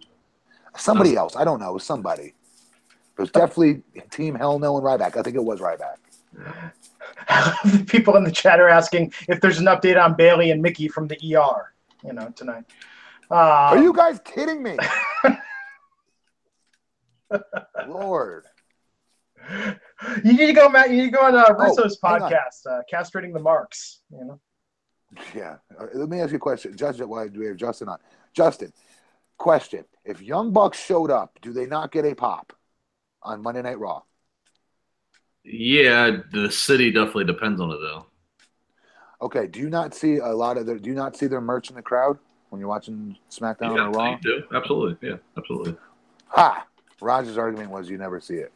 Somebody 0.76 1.16
else. 1.16 1.36
I 1.36 1.44
don't 1.44 1.60
know. 1.60 1.70
It 1.70 1.74
was 1.74 1.84
somebody. 1.84 2.34
It 3.18 3.22
was 3.22 3.32
definitely 3.32 3.82
Team 4.10 4.36
Hell 4.36 4.60
No 4.60 4.78
and 4.78 4.86
Ryback. 4.86 5.18
I 5.18 5.22
think 5.22 5.36
it 5.36 5.44
was 5.44 5.60
Ryback. 5.60 5.98
People 7.88 8.16
in 8.16 8.24
the 8.24 8.32
chat 8.32 8.60
are 8.60 8.70
asking 8.70 9.12
if 9.28 9.42
there's 9.42 9.60
an 9.60 9.66
update 9.66 10.02
on 10.02 10.16
Bayley 10.16 10.52
and 10.52 10.62
Mickie 10.62 10.88
from 10.88 11.08
the 11.08 11.16
ER, 11.16 11.74
you 12.06 12.14
know, 12.14 12.32
tonight. 12.36 12.66
Are 13.36 13.78
you 13.78 13.94
guys 13.94 14.20
kidding 14.24 14.64
me? 14.64 14.78
Lord. 17.88 18.46
You 20.24 20.34
need 20.34 20.48
to 20.48 20.54
go, 20.54 20.70
Matt. 20.70 20.90
You 20.90 20.98
need 20.98 21.12
to 21.12 21.18
go 21.18 21.22
on 21.22 21.36
uh, 21.36 21.46
oh, 21.50 21.54
Russo's 21.54 21.98
oh, 22.04 22.08
podcast, 22.08 22.66
uh, 22.70 22.82
castrating 22.92 23.34
the 23.34 23.40
marks. 23.40 24.02
You 24.12 24.26
know. 24.26 24.40
Yeah. 25.36 25.58
Uh, 25.80 25.88
let 25.94 26.10
me 26.10 26.20
ask 26.20 26.32
you 26.32 26.38
a 26.38 26.40
question. 26.40 26.76
Justin, 26.76 27.10
why 27.10 27.28
do 27.28 27.40
we 27.40 27.48
have 27.48 27.58
Justin 27.58 27.90
on? 27.90 27.98
Justin, 28.34 28.74
question: 29.38 29.86
If 30.04 30.22
Young 30.22 30.52
Bucks 30.52 30.84
showed 30.84 31.12
up, 31.12 31.40
do 31.42 31.54
they 31.54 31.66
not 31.66 31.92
get 31.92 32.06
a 32.06 32.14
pop 32.14 32.54
on 33.24 33.42
Monday 33.42 33.62
Night 33.62 33.80
Raw? 33.80 34.02
Yeah, 35.44 36.18
the 36.32 36.52
city 36.52 36.92
definitely 36.92 37.26
depends 37.26 37.62
on 37.62 37.72
it, 37.72 37.78
though. 37.82 38.06
Okay. 39.22 39.48
Do 39.48 39.60
you 39.60 39.70
not 39.70 39.96
see 39.96 40.18
a 40.18 40.28
lot 40.28 40.58
of 40.58 40.66
their? 40.66 40.78
Do 40.78 40.90
you 40.90 40.96
not 40.96 41.16
see 41.16 41.28
their 41.28 41.42
merch 41.42 41.70
in 41.70 41.78
the 41.78 41.82
crowd 41.82 42.20
when 42.58 42.62
you're 42.62 42.70
watching 42.70 43.16
SmackDown 43.30 43.76
yeah, 43.76 43.86
or 43.86 43.92
Raw? 43.92 44.12
You 44.12 44.18
do. 44.22 44.44
Absolutely. 44.56 45.10
Yeah. 45.10 45.18
Absolutely. 45.38 45.78
Ha! 46.30 46.66
Roger's 47.00 47.38
argument 47.38 47.70
was 47.70 47.88
you 47.88 48.00
never 48.00 48.20
see 48.20 48.34
it. 48.34 48.52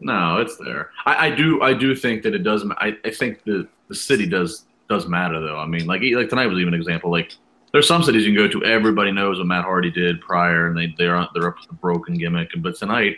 No, 0.00 0.38
it's 0.38 0.56
there. 0.56 0.90
I, 1.06 1.28
I 1.28 1.30
do. 1.30 1.62
I 1.62 1.72
do 1.72 1.94
think 1.94 2.24
that 2.24 2.34
it 2.34 2.42
does. 2.42 2.64
I, 2.78 2.96
I 3.04 3.10
think 3.10 3.44
the 3.44 3.68
the 3.86 3.94
city 3.94 4.26
does 4.26 4.64
does 4.88 5.06
matter 5.06 5.40
though. 5.40 5.56
I 5.56 5.66
mean, 5.66 5.86
like 5.86 6.02
like 6.02 6.28
tonight 6.28 6.46
was 6.46 6.58
even 6.58 6.74
an 6.74 6.80
example. 6.80 7.12
Like 7.12 7.32
there's 7.72 7.86
some 7.86 8.02
cities 8.02 8.26
you 8.26 8.34
can 8.34 8.44
go 8.44 8.48
to. 8.48 8.64
Everybody 8.64 9.12
knows 9.12 9.38
what 9.38 9.46
Matt 9.46 9.64
Hardy 9.64 9.90
did 9.90 10.20
prior, 10.20 10.66
and 10.66 10.76
they 10.76 10.92
they're 10.98 11.24
they're 11.34 11.48
up 11.48 11.60
to 11.60 11.68
the 11.68 11.74
broken 11.74 12.14
gimmick. 12.14 12.50
But 12.58 12.76
tonight, 12.76 13.16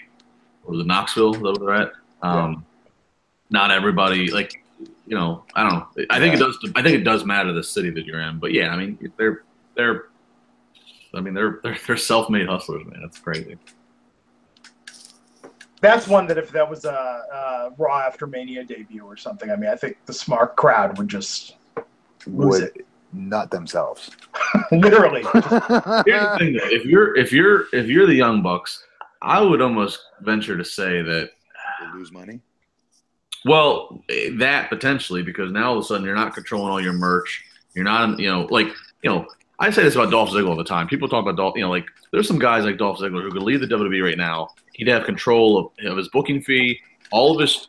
was 0.66 0.80
it 0.80 0.86
Knoxville? 0.86 1.32
That 1.32 1.58
they're 1.58 1.74
at? 1.74 1.92
Um, 2.22 2.52
yeah. 2.52 2.90
Not 3.48 3.70
everybody 3.70 4.30
like 4.30 4.62
you 5.06 5.16
know. 5.16 5.44
I 5.54 5.62
don't 5.62 5.72
know. 5.72 6.04
I 6.10 6.18
think 6.18 6.34
yeah. 6.34 6.40
it 6.40 6.46
does. 6.46 6.72
I 6.76 6.82
think 6.82 6.96
it 6.96 7.04
does 7.04 7.24
matter 7.24 7.52
the 7.52 7.62
city 7.62 7.88
that 7.90 8.04
you're 8.04 8.20
in. 8.20 8.38
But 8.38 8.52
yeah, 8.52 8.68
I 8.68 8.76
mean 8.76 9.10
they're 9.16 9.44
they're. 9.74 10.09
I 11.14 11.20
mean 11.20 11.34
they're 11.34 11.61
they're, 11.62 11.78
they're 11.86 11.96
self-made 11.96 12.46
hustlers, 12.48 12.84
man. 12.86 13.00
That's 13.02 13.18
crazy 13.18 13.58
that's 15.80 16.06
one 16.06 16.26
that 16.26 16.38
if 16.38 16.50
that 16.52 16.68
was 16.68 16.84
a, 16.84 16.90
a, 16.90 17.70
Raw 17.78 18.00
after 18.00 18.26
Mania 18.26 18.64
debut 18.64 19.04
or 19.04 19.16
something, 19.16 19.50
I 19.50 19.56
mean, 19.56 19.70
I 19.70 19.76
think 19.76 19.96
the 20.06 20.12
smart 20.12 20.56
crowd 20.56 20.98
would 20.98 21.08
just 21.08 21.56
would 22.26 22.64
it. 22.64 22.86
nut 23.12 23.50
themselves. 23.50 24.11
Literally. 24.72 25.22
Here's 25.32 25.42
the 25.44 26.36
thing: 26.38 26.52
though. 26.54 26.68
if 26.68 26.84
you're 26.84 27.16
if 27.16 27.32
you're 27.32 27.74
if 27.74 27.86
you're 27.86 28.06
the 28.06 28.14
Young 28.14 28.42
Bucks, 28.42 28.84
I 29.22 29.40
would 29.40 29.61
almost 29.61 30.00
venture 30.20 30.56
to 30.56 30.64
say 30.64 31.02
that 31.02 31.30
they 31.80 31.98
lose 31.98 32.12
money. 32.12 32.40
Well, 33.44 34.02
that 34.38 34.68
potentially 34.68 35.22
because 35.22 35.50
now 35.50 35.70
all 35.70 35.78
of 35.78 35.84
a 35.84 35.86
sudden 35.86 36.04
you're 36.04 36.14
not 36.14 36.34
controlling 36.34 36.70
all 36.70 36.80
your 36.80 36.92
merch. 36.92 37.44
You're 37.74 37.84
not, 37.84 38.18
you 38.18 38.30
know, 38.30 38.46
like 38.50 38.68
you 39.02 39.11
know. 39.11 39.26
I 39.61 39.70
say 39.70 39.82
this 39.82 39.94
about 39.94 40.11
Dolph 40.11 40.30
Ziggler 40.30 40.48
all 40.48 40.56
the 40.56 40.64
time. 40.64 40.88
People 40.88 41.06
talk 41.08 41.22
about 41.22 41.36
Dolph, 41.36 41.54
you 41.54 41.62
know, 41.62 41.70
like 41.70 41.86
there's 42.12 42.26
some 42.26 42.38
guys 42.38 42.64
like 42.64 42.78
Dolph 42.78 42.98
Ziggler 42.98 43.22
who 43.22 43.30
could 43.30 43.42
leave 43.42 43.61
the 43.61 43.66
WWE 43.66 44.02
right 44.02 44.18
now 44.18 44.48
He'd 44.80 44.88
have 44.88 45.04
control 45.04 45.58
of, 45.58 45.86
of 45.86 45.98
his 45.98 46.08
booking 46.08 46.40
fee, 46.40 46.80
all 47.12 47.34
of 47.34 47.40
his 47.40 47.68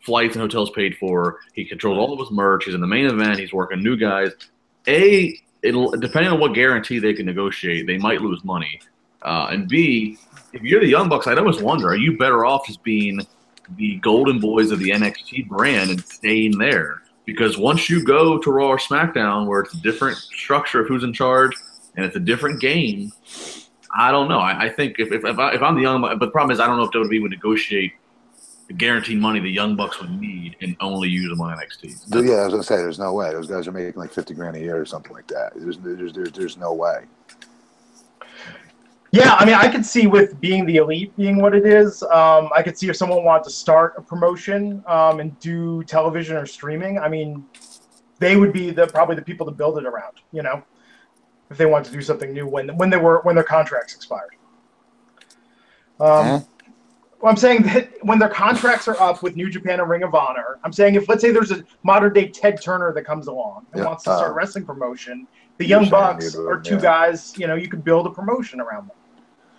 flights 0.00 0.36
and 0.36 0.40
hotels 0.40 0.70
paid 0.70 0.96
for. 0.96 1.40
He 1.52 1.66
controls 1.66 1.98
all 1.98 2.14
of 2.14 2.18
his 2.18 2.30
merch. 2.30 2.64
He's 2.64 2.74
in 2.74 2.80
the 2.80 2.86
main 2.86 3.04
event. 3.04 3.38
He's 3.38 3.52
working 3.52 3.82
new 3.82 3.94
guys. 3.94 4.30
A, 4.88 5.38
it'll 5.60 5.90
depending 5.90 6.32
on 6.32 6.40
what 6.40 6.54
guarantee 6.54 6.98
they 6.98 7.12
can 7.12 7.26
negotiate, 7.26 7.86
they 7.86 7.98
might 7.98 8.22
lose 8.22 8.42
money. 8.42 8.80
Uh, 9.20 9.48
and 9.50 9.68
B, 9.68 10.16
if 10.54 10.62
you're 10.62 10.80
the 10.80 10.88
Young 10.88 11.10
Bucks, 11.10 11.26
I'd 11.26 11.36
almost 11.36 11.60
wonder: 11.60 11.88
Are 11.88 11.96
you 11.96 12.16
better 12.16 12.46
off 12.46 12.66
just 12.66 12.82
being 12.82 13.20
the 13.76 13.96
Golden 13.96 14.40
Boys 14.40 14.70
of 14.70 14.78
the 14.78 14.88
NXT 14.88 15.48
brand 15.48 15.90
and 15.90 16.02
staying 16.06 16.56
there? 16.56 17.02
Because 17.26 17.58
once 17.58 17.90
you 17.90 18.04
go 18.04 18.38
to 18.38 18.50
Raw 18.50 18.68
or 18.68 18.78
SmackDown, 18.78 19.46
where 19.46 19.60
it's 19.60 19.74
a 19.74 19.78
different 19.78 20.16
structure 20.16 20.80
of 20.80 20.88
who's 20.88 21.04
in 21.04 21.12
charge 21.12 21.52
and 21.96 22.04
it's 22.04 22.16
a 22.16 22.20
different 22.20 22.60
game, 22.60 23.12
I 23.94 24.12
don't 24.12 24.28
know. 24.28 24.38
I, 24.38 24.66
I 24.66 24.68
think 24.68 24.98
if 24.98 25.10
if, 25.10 25.24
if, 25.24 25.38
I, 25.38 25.54
am 25.54 25.74
the 25.74 25.82
young, 25.82 26.00
but 26.00 26.20
the 26.20 26.28
problem 26.28 26.52
is 26.52 26.60
I 26.60 26.66
don't 26.66 26.76
know 26.76 26.84
if 26.84 26.90
WWE 26.90 27.22
would 27.22 27.30
negotiate 27.30 27.92
the 28.68 28.74
guaranteed 28.74 29.18
money 29.18 29.40
the 29.40 29.50
Young 29.50 29.76
Bucks 29.76 30.00
would 30.00 30.20
need 30.20 30.56
and 30.60 30.76
only 30.80 31.08
use 31.08 31.28
them 31.28 31.40
on 31.40 31.56
NXT. 31.56 32.24
yeah, 32.28 32.34
I 32.34 32.44
was 32.44 32.52
gonna 32.52 32.62
say 32.62 32.76
there's 32.76 32.98
no 32.98 33.14
way 33.14 33.30
those 33.30 33.46
guys 33.46 33.66
are 33.68 33.72
making 33.72 33.98
like 33.98 34.12
fifty 34.12 34.34
grand 34.34 34.56
a 34.56 34.60
year 34.60 34.80
or 34.80 34.86
something 34.86 35.12
like 35.12 35.28
that. 35.28 35.52
There's 35.56 35.78
there's 35.78 36.12
there's, 36.12 36.32
there's 36.32 36.56
no 36.56 36.72
way. 36.74 37.04
Yeah, 39.12 39.34
I 39.34 39.44
mean, 39.44 39.54
I 39.54 39.68
could 39.68 39.86
see 39.86 40.06
with 40.06 40.40
being 40.40 40.66
the 40.66 40.76
elite 40.76 41.16
being 41.16 41.40
what 41.40 41.54
it 41.54 41.64
is. 41.64 42.02
Um, 42.02 42.50
I 42.54 42.62
could 42.62 42.76
see 42.76 42.88
if 42.88 42.96
someone 42.96 43.24
wanted 43.24 43.44
to 43.44 43.50
start 43.50 43.94
a 43.96 44.02
promotion 44.02 44.82
um, 44.86 45.20
and 45.20 45.38
do 45.38 45.84
television 45.84 46.36
or 46.36 46.46
streaming. 46.46 46.98
I 46.98 47.08
mean, 47.08 47.44
they 48.18 48.36
would 48.36 48.52
be 48.52 48.70
the 48.70 48.86
probably 48.88 49.16
the 49.16 49.22
people 49.22 49.46
to 49.46 49.52
build 49.52 49.78
it 49.78 49.86
around. 49.86 50.20
You 50.32 50.42
know, 50.42 50.62
if 51.50 51.56
they 51.56 51.66
wanted 51.66 51.90
to 51.90 51.92
do 51.92 52.02
something 52.02 52.32
new 52.32 52.46
when 52.46 52.76
when 52.76 52.90
they 52.90 52.96
were 52.96 53.20
when 53.22 53.34
their 53.34 53.44
contracts 53.44 53.94
expired. 53.94 54.32
Um, 55.98 56.44
well, 57.20 57.30
I'm 57.30 57.36
saying 57.36 57.62
that 57.62 57.90
when 58.02 58.18
their 58.18 58.28
contracts 58.28 58.86
are 58.88 59.00
up 59.00 59.22
with 59.22 59.36
New 59.36 59.48
Japan 59.48 59.80
and 59.80 59.88
Ring 59.88 60.02
of 60.02 60.14
Honor, 60.14 60.58
I'm 60.64 60.72
saying 60.72 60.96
if 60.96 61.08
let's 61.08 61.22
say 61.22 61.30
there's 61.30 61.52
a 61.52 61.64
modern 61.82 62.12
day 62.12 62.28
Ted 62.28 62.60
Turner 62.60 62.92
that 62.92 63.04
comes 63.04 63.28
along 63.28 63.66
and 63.72 63.80
Yeah, 63.80 63.86
wants 63.86 64.04
to 64.04 64.14
start 64.14 64.32
uh, 64.32 64.34
wrestling 64.34 64.66
promotion, 64.66 65.26
the 65.58 65.66
you're 65.66 65.80
Young 65.80 65.90
Bucks 65.90 66.34
you'd, 66.34 66.46
are 66.46 66.60
two 66.60 66.74
yeah. 66.74 66.80
guys. 66.80 67.34
You 67.38 67.46
know, 67.46 67.54
you 67.54 67.68
could 67.68 67.84
build 67.84 68.06
a 68.06 68.10
promotion 68.10 68.60
around 68.60 68.88
them. 68.88 68.96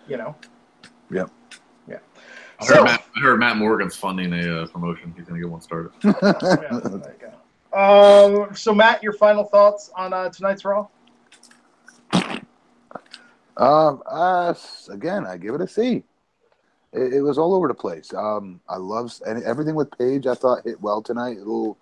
You 0.07 0.17
know. 0.17 0.35
Yep. 1.11 1.31
Yeah. 1.87 1.97
I 2.59 2.65
heard, 2.65 2.75
So- 2.75 2.83
Matt, 2.83 3.03
I 3.15 3.19
heard 3.19 3.39
Matt 3.39 3.57
Morgan's 3.57 3.95
funding 3.95 4.33
a 4.33 4.63
uh, 4.63 4.67
promotion. 4.67 5.13
He's 5.15 5.25
going 5.25 5.39
to 5.39 5.45
get 5.45 5.51
one 5.51 5.61
started. 5.61 5.91
yeah, 6.03 6.11
there 6.21 7.15
you 7.21 7.31
go. 7.71 8.47
Um, 8.47 8.55
so 8.55 8.73
Matt, 8.73 9.03
your 9.03 9.13
final 9.13 9.43
thoughts 9.43 9.91
on 9.95 10.13
uh, 10.13 10.29
tonight's 10.29 10.63
Raw? 10.65 10.87
Um, 13.57 14.03
uh, 14.05 14.53
again, 14.89 15.25
I 15.25 15.37
give 15.37 15.55
it 15.55 15.61
a 15.61 15.67
C. 15.67 16.03
It, 16.93 17.13
it 17.15 17.21
was 17.21 17.37
all 17.37 17.53
over 17.53 17.67
the 17.67 17.73
place. 17.73 18.13
Um, 18.13 18.61
I 18.69 18.77
love 18.77 19.13
and 19.25 19.43
everything 19.43 19.75
with 19.75 19.95
Paige. 19.97 20.27
I 20.27 20.35
thought 20.35 20.63
hit 20.63 20.79
well 20.79 21.01
tonight. 21.01 21.37
A 21.37 21.39
little, 21.39 21.77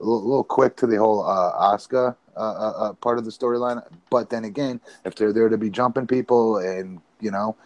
a 0.00 0.04
little, 0.04 0.22
a 0.22 0.28
little 0.28 0.44
quick 0.44 0.76
to 0.76 0.86
the 0.86 0.96
whole 0.96 1.24
uh, 1.24 1.74
Asuka 1.74 2.14
uh, 2.42 2.92
part 2.94 3.18
of 3.18 3.24
the 3.24 3.30
storyline. 3.30 3.82
But 4.10 4.30
then 4.30 4.44
again, 4.44 4.80
if 5.04 5.14
they're 5.14 5.32
there 5.32 5.48
to 5.48 5.58
be 5.58 5.70
jumping 5.70 6.06
people, 6.06 6.58
and 6.58 7.00
you 7.20 7.30
know, 7.30 7.56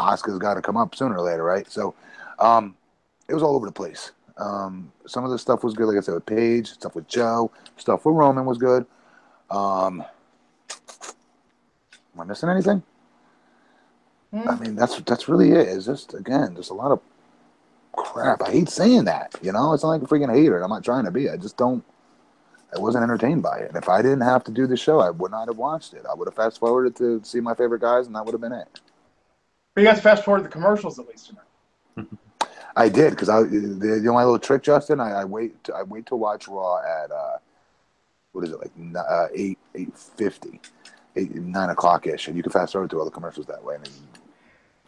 Asuka's 0.00 0.38
got 0.38 0.54
to 0.54 0.62
come 0.62 0.76
up 0.76 0.94
sooner 0.94 1.16
or 1.16 1.22
later, 1.22 1.42
right? 1.42 1.70
So, 1.70 1.94
um, 2.38 2.76
it 3.28 3.34
was 3.34 3.42
all 3.42 3.54
over 3.54 3.66
the 3.66 3.72
place. 3.72 4.12
Um, 4.36 4.92
some 5.06 5.24
of 5.24 5.30
the 5.30 5.38
stuff 5.38 5.62
was 5.62 5.74
good, 5.74 5.86
like 5.86 5.96
I 5.96 6.00
said, 6.00 6.14
with 6.14 6.26
Paige. 6.26 6.68
Stuff 6.68 6.94
with 6.94 7.06
Joe. 7.06 7.50
Stuff 7.76 8.04
with 8.04 8.14
Roman 8.14 8.44
was 8.44 8.58
good. 8.58 8.86
Um, 9.50 10.04
am 12.14 12.20
I 12.20 12.24
missing 12.24 12.48
anything? 12.48 12.82
Hmm. 14.32 14.48
I 14.48 14.56
mean, 14.56 14.74
that's 14.74 15.00
that's 15.02 15.28
really 15.28 15.52
it. 15.52 15.68
It's 15.68 15.86
just 15.86 16.14
again, 16.14 16.54
there's 16.54 16.70
a 16.70 16.74
lot 16.74 16.90
of 16.90 17.00
crap. 17.96 18.42
I 18.42 18.50
hate 18.50 18.68
saying 18.68 19.04
that. 19.04 19.36
You 19.42 19.52
know, 19.52 19.72
it's 19.72 19.84
not 19.84 19.90
like 19.90 20.02
a 20.02 20.06
freaking 20.06 20.34
hater. 20.34 20.60
I'm 20.60 20.70
not 20.70 20.84
trying 20.84 21.04
to 21.04 21.10
be. 21.12 21.30
I 21.30 21.36
just 21.36 21.56
don't. 21.56 21.84
I 22.74 22.80
wasn't 22.80 23.04
entertained 23.04 23.42
by 23.42 23.58
it. 23.58 23.68
And 23.68 23.76
if 23.76 23.88
I 23.88 24.02
didn't 24.02 24.22
have 24.22 24.44
to 24.44 24.50
do 24.52 24.66
the 24.66 24.76
show, 24.76 25.00
I 25.00 25.10
would 25.10 25.30
not 25.30 25.48
have 25.48 25.56
watched 25.56 25.94
it. 25.94 26.04
I 26.10 26.14
would 26.14 26.26
have 26.28 26.34
fast 26.34 26.58
forwarded 26.58 26.96
to 26.96 27.20
see 27.22 27.40
my 27.40 27.54
favorite 27.54 27.80
guys, 27.80 28.06
and 28.06 28.16
that 28.16 28.24
would 28.24 28.32
have 28.32 28.40
been 28.40 28.52
it. 28.52 28.80
But 29.74 29.82
you 29.82 29.88
to 29.88 29.96
fast 29.96 30.24
forward 30.24 30.44
the 30.44 30.48
commercials 30.48 30.98
at 30.98 31.08
least 31.08 31.30
tonight. 31.96 32.08
I 32.76 32.88
did 32.88 33.10
because 33.10 33.28
I 33.28 33.42
the, 33.42 34.00
the 34.02 34.12
my 34.12 34.24
little 34.24 34.38
trick, 34.38 34.62
Justin. 34.62 35.00
I, 35.00 35.12
I 35.12 35.24
wait. 35.24 35.62
To, 35.64 35.74
I 35.74 35.82
wait 35.82 36.06
to 36.06 36.16
watch 36.16 36.48
Raw 36.48 36.78
at 36.78 37.10
uh, 37.10 37.38
what 38.32 38.44
is 38.44 38.50
it 38.50 38.58
like 38.58 38.72
uh, 38.96 39.26
eight 39.32 39.58
eight 39.76 39.96
fifty, 39.96 40.60
eight 41.14 41.34
nine 41.34 41.70
o'clock 41.70 42.06
ish, 42.06 42.26
and 42.26 42.36
you 42.36 42.42
can 42.42 42.50
fast 42.50 42.72
forward 42.72 42.90
through 42.90 43.00
all 43.00 43.04
the 43.04 43.12
commercials 43.12 43.46
that 43.46 43.62
way. 43.62 43.76
And 43.76 43.88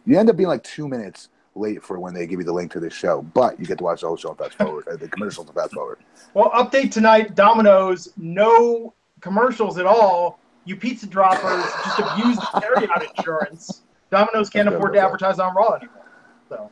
you 0.05 0.17
end 0.17 0.29
up 0.29 0.35
being 0.35 0.49
like 0.49 0.63
two 0.63 0.87
minutes 0.87 1.29
late 1.57 1.83
for 1.83 1.99
when 1.99 2.13
they 2.13 2.27
give 2.27 2.39
you 2.39 2.45
the 2.45 2.53
link 2.53 2.71
to 2.73 2.79
this 2.79 2.93
show, 2.93 3.21
but 3.33 3.59
you 3.59 3.65
get 3.65 3.77
to 3.79 3.83
watch 3.83 4.01
the 4.01 4.07
whole 4.07 4.17
show 4.17 4.33
fast 4.33 4.53
forward, 4.57 4.87
uh, 4.87 4.95
the 4.95 5.07
commercials 5.07 5.49
fast 5.51 5.73
forward. 5.73 5.99
Well, 6.33 6.51
update 6.51 6.91
tonight, 6.91 7.35
Domino's, 7.35 8.09
no 8.17 8.93
commercials 9.21 9.77
at 9.77 9.85
all. 9.85 10.39
You 10.65 10.75
pizza 10.75 11.07
droppers 11.07 11.63
just 11.85 11.99
abuse 11.99 12.35
the 12.35 12.41
carryout 12.41 13.17
insurance. 13.17 13.83
Domino's 14.09 14.49
can't 14.49 14.67
afford 14.67 14.93
to 14.93 14.99
advertise 14.99 15.39
on 15.39 15.55
Raw 15.55 15.73
anymore. 15.73 16.05
So 16.49 16.69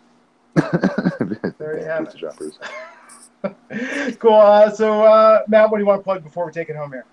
There 1.58 1.80
you 1.80 1.86
have 1.86 2.06
pizza 2.06 2.18
droppers. 2.18 2.60
cool. 4.20 4.34
Uh, 4.34 4.70
so 4.72 5.04
uh, 5.04 5.44
Matt, 5.48 5.70
what 5.70 5.78
do 5.78 5.84
you 5.84 5.88
want 5.88 6.00
to 6.00 6.04
plug 6.04 6.24
before 6.24 6.46
we 6.46 6.52
take 6.52 6.70
it 6.70 6.76
home 6.76 6.92
here? 6.92 7.06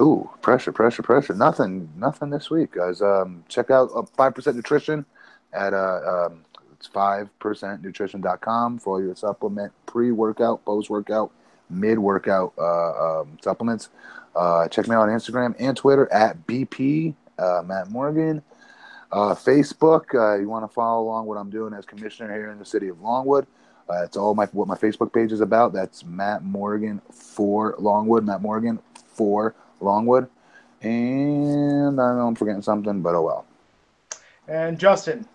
Ooh, 0.00 0.30
pressure, 0.40 0.72
pressure, 0.72 1.02
pressure. 1.02 1.34
Nothing, 1.34 1.90
nothing 1.96 2.30
this 2.30 2.50
week, 2.50 2.72
guys. 2.72 3.02
Um, 3.02 3.44
check 3.48 3.70
out 3.70 4.08
Five 4.16 4.34
Percent 4.34 4.56
Nutrition 4.56 5.04
at 5.52 5.74
uh, 5.74 6.28
um, 6.30 6.44
it's 6.82 6.88
five 6.88 7.28
percent 7.38 7.80
nutrition.com 7.80 8.80
for 8.80 8.94
all 8.94 9.00
your 9.00 9.14
supplement, 9.14 9.72
pre-workout, 9.86 10.64
post-workout, 10.64 11.30
mid-workout 11.70 12.52
uh, 12.58 13.20
um, 13.20 13.38
supplements. 13.40 13.88
Uh, 14.34 14.66
check 14.66 14.88
me 14.88 14.96
out 14.96 15.02
on 15.02 15.08
Instagram 15.10 15.54
and 15.60 15.76
Twitter 15.76 16.12
at 16.12 16.44
BP 16.44 17.14
uh, 17.38 17.62
Matt 17.64 17.88
Morgan. 17.88 18.42
Uh, 19.12 19.32
Facebook, 19.32 20.12
uh, 20.14 20.40
you 20.40 20.48
want 20.48 20.68
to 20.68 20.74
follow 20.74 21.04
along 21.04 21.26
what 21.26 21.36
I'm 21.36 21.50
doing 21.50 21.72
as 21.72 21.84
commissioner 21.84 22.34
here 22.34 22.50
in 22.50 22.58
the 22.58 22.64
city 22.64 22.88
of 22.88 23.00
Longwood. 23.00 23.46
Uh, 23.88 24.00
that's 24.00 24.16
all 24.16 24.34
my 24.34 24.46
what 24.46 24.66
my 24.66 24.76
Facebook 24.76 25.12
page 25.12 25.30
is 25.30 25.40
about. 25.40 25.72
That's 25.72 26.04
Matt 26.04 26.42
Morgan 26.42 27.00
for 27.12 27.76
Longwood. 27.78 28.24
Matt 28.24 28.42
Morgan 28.42 28.80
for 29.06 29.54
Longwood. 29.80 30.28
And 30.80 32.00
I 32.00 32.16
know 32.16 32.26
I'm 32.26 32.34
forgetting 32.34 32.62
something, 32.62 33.02
but 33.02 33.14
oh 33.14 33.22
well. 33.22 33.46
And 34.48 34.80
Justin, 34.80 35.28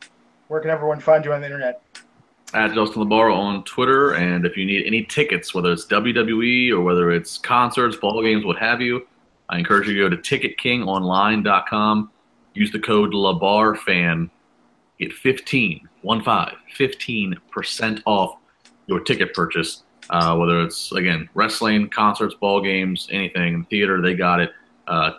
where 0.48 0.60
can 0.62 0.70
everyone 0.70 1.00
find 1.00 1.26
you 1.26 1.34
on 1.34 1.42
the 1.42 1.48
internet? 1.48 1.82
At 2.54 2.74
Justin 2.74 3.04
LaBar 3.04 3.36
on 3.36 3.64
Twitter. 3.64 4.14
And 4.14 4.46
if 4.46 4.56
you 4.56 4.66
need 4.66 4.86
any 4.86 5.04
tickets, 5.04 5.54
whether 5.54 5.72
it's 5.72 5.86
WWE 5.88 6.72
or 6.72 6.82
whether 6.82 7.12
it's 7.12 7.38
concerts, 7.38 7.98
ball 7.98 8.22
games, 8.24 8.46
what 8.46 8.58
have 8.58 8.82
you, 8.82 9.06
I 9.50 9.60
encourage 9.60 9.88
you 9.88 9.96
to 9.96 10.10
go 10.10 10.16
to 10.16 10.18
ticketkingonline.com. 10.18 12.12
Use 12.54 12.72
the 12.72 12.80
code 12.80 13.12
LaBarFan. 13.12 14.30
Get 15.00 15.14
15, 15.14 15.88
one 16.02 16.24
five, 16.24 16.56
15% 16.76 18.02
off 18.06 18.38
your 18.88 19.00
ticket 19.02 19.34
purchase. 19.34 19.84
Uh, 20.10 20.36
whether 20.38 20.62
it's, 20.62 20.92
again, 20.94 21.30
wrestling, 21.34 21.90
concerts, 21.90 22.34
ball 22.34 22.62
games, 22.62 23.10
anything, 23.12 23.66
theater, 23.70 24.02
they 24.02 24.16
got 24.16 24.40
it. 24.40 24.52
Uh, 24.88 25.12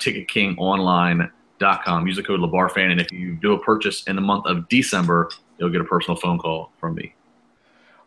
Use 1.61 2.17
the 2.17 2.23
code 2.23 2.41
LaBarFan. 2.41 2.91
And 2.91 3.01
if 3.01 3.11
you 3.13 3.35
do 3.35 3.53
a 3.53 3.59
purchase 3.59 4.05
in 4.05 4.17
the 4.17 4.23
month 4.23 4.47
of 4.47 4.69
December, 4.69 5.31
you'll 5.59 5.71
get 5.71 5.81
a 5.81 5.85
personal 5.85 6.17
phone 6.17 6.39
call 6.39 6.73
from 6.79 6.95
me. 6.95 7.15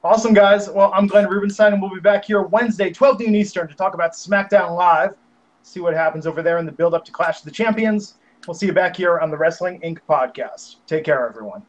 Awesome, 0.04 0.34
guys. 0.34 0.68
Well, 0.68 0.92
I'm 0.96 1.06
Glenn 1.06 1.28
Rubenstein, 1.30 1.74
and 1.74 1.82
we'll 1.82 1.94
be 1.94 2.00
back 2.00 2.26
here 2.26 2.42
Wednesday, 2.42 2.92
12 2.92 3.20
noon 3.20 3.36
Eastern, 3.36 3.68
to 3.68 3.76
talk 3.76 3.94
about 3.94 4.14
SmackDown 4.14 4.76
Live. 4.76 5.16
See 5.62 5.80
what 5.80 5.94
happens 5.94 6.26
over 6.26 6.42
there 6.42 6.58
in 6.58 6.66
the 6.66 6.72
build 6.72 6.96
up 6.96 7.06
to 7.06 7.12
Clash 7.12 7.40
of 7.40 7.46
the 7.46 7.52
Champions. 7.52 8.16
We'll 8.48 8.56
see 8.56 8.66
you 8.66 8.74
back 8.74 8.96
here 8.96 9.20
on 9.20 9.30
the 9.30 9.38
Wrestling 9.38 9.80
Inc. 9.82 10.00
podcast. 10.10 10.78
Take 10.88 11.04
care, 11.04 11.28
everyone. 11.28 11.62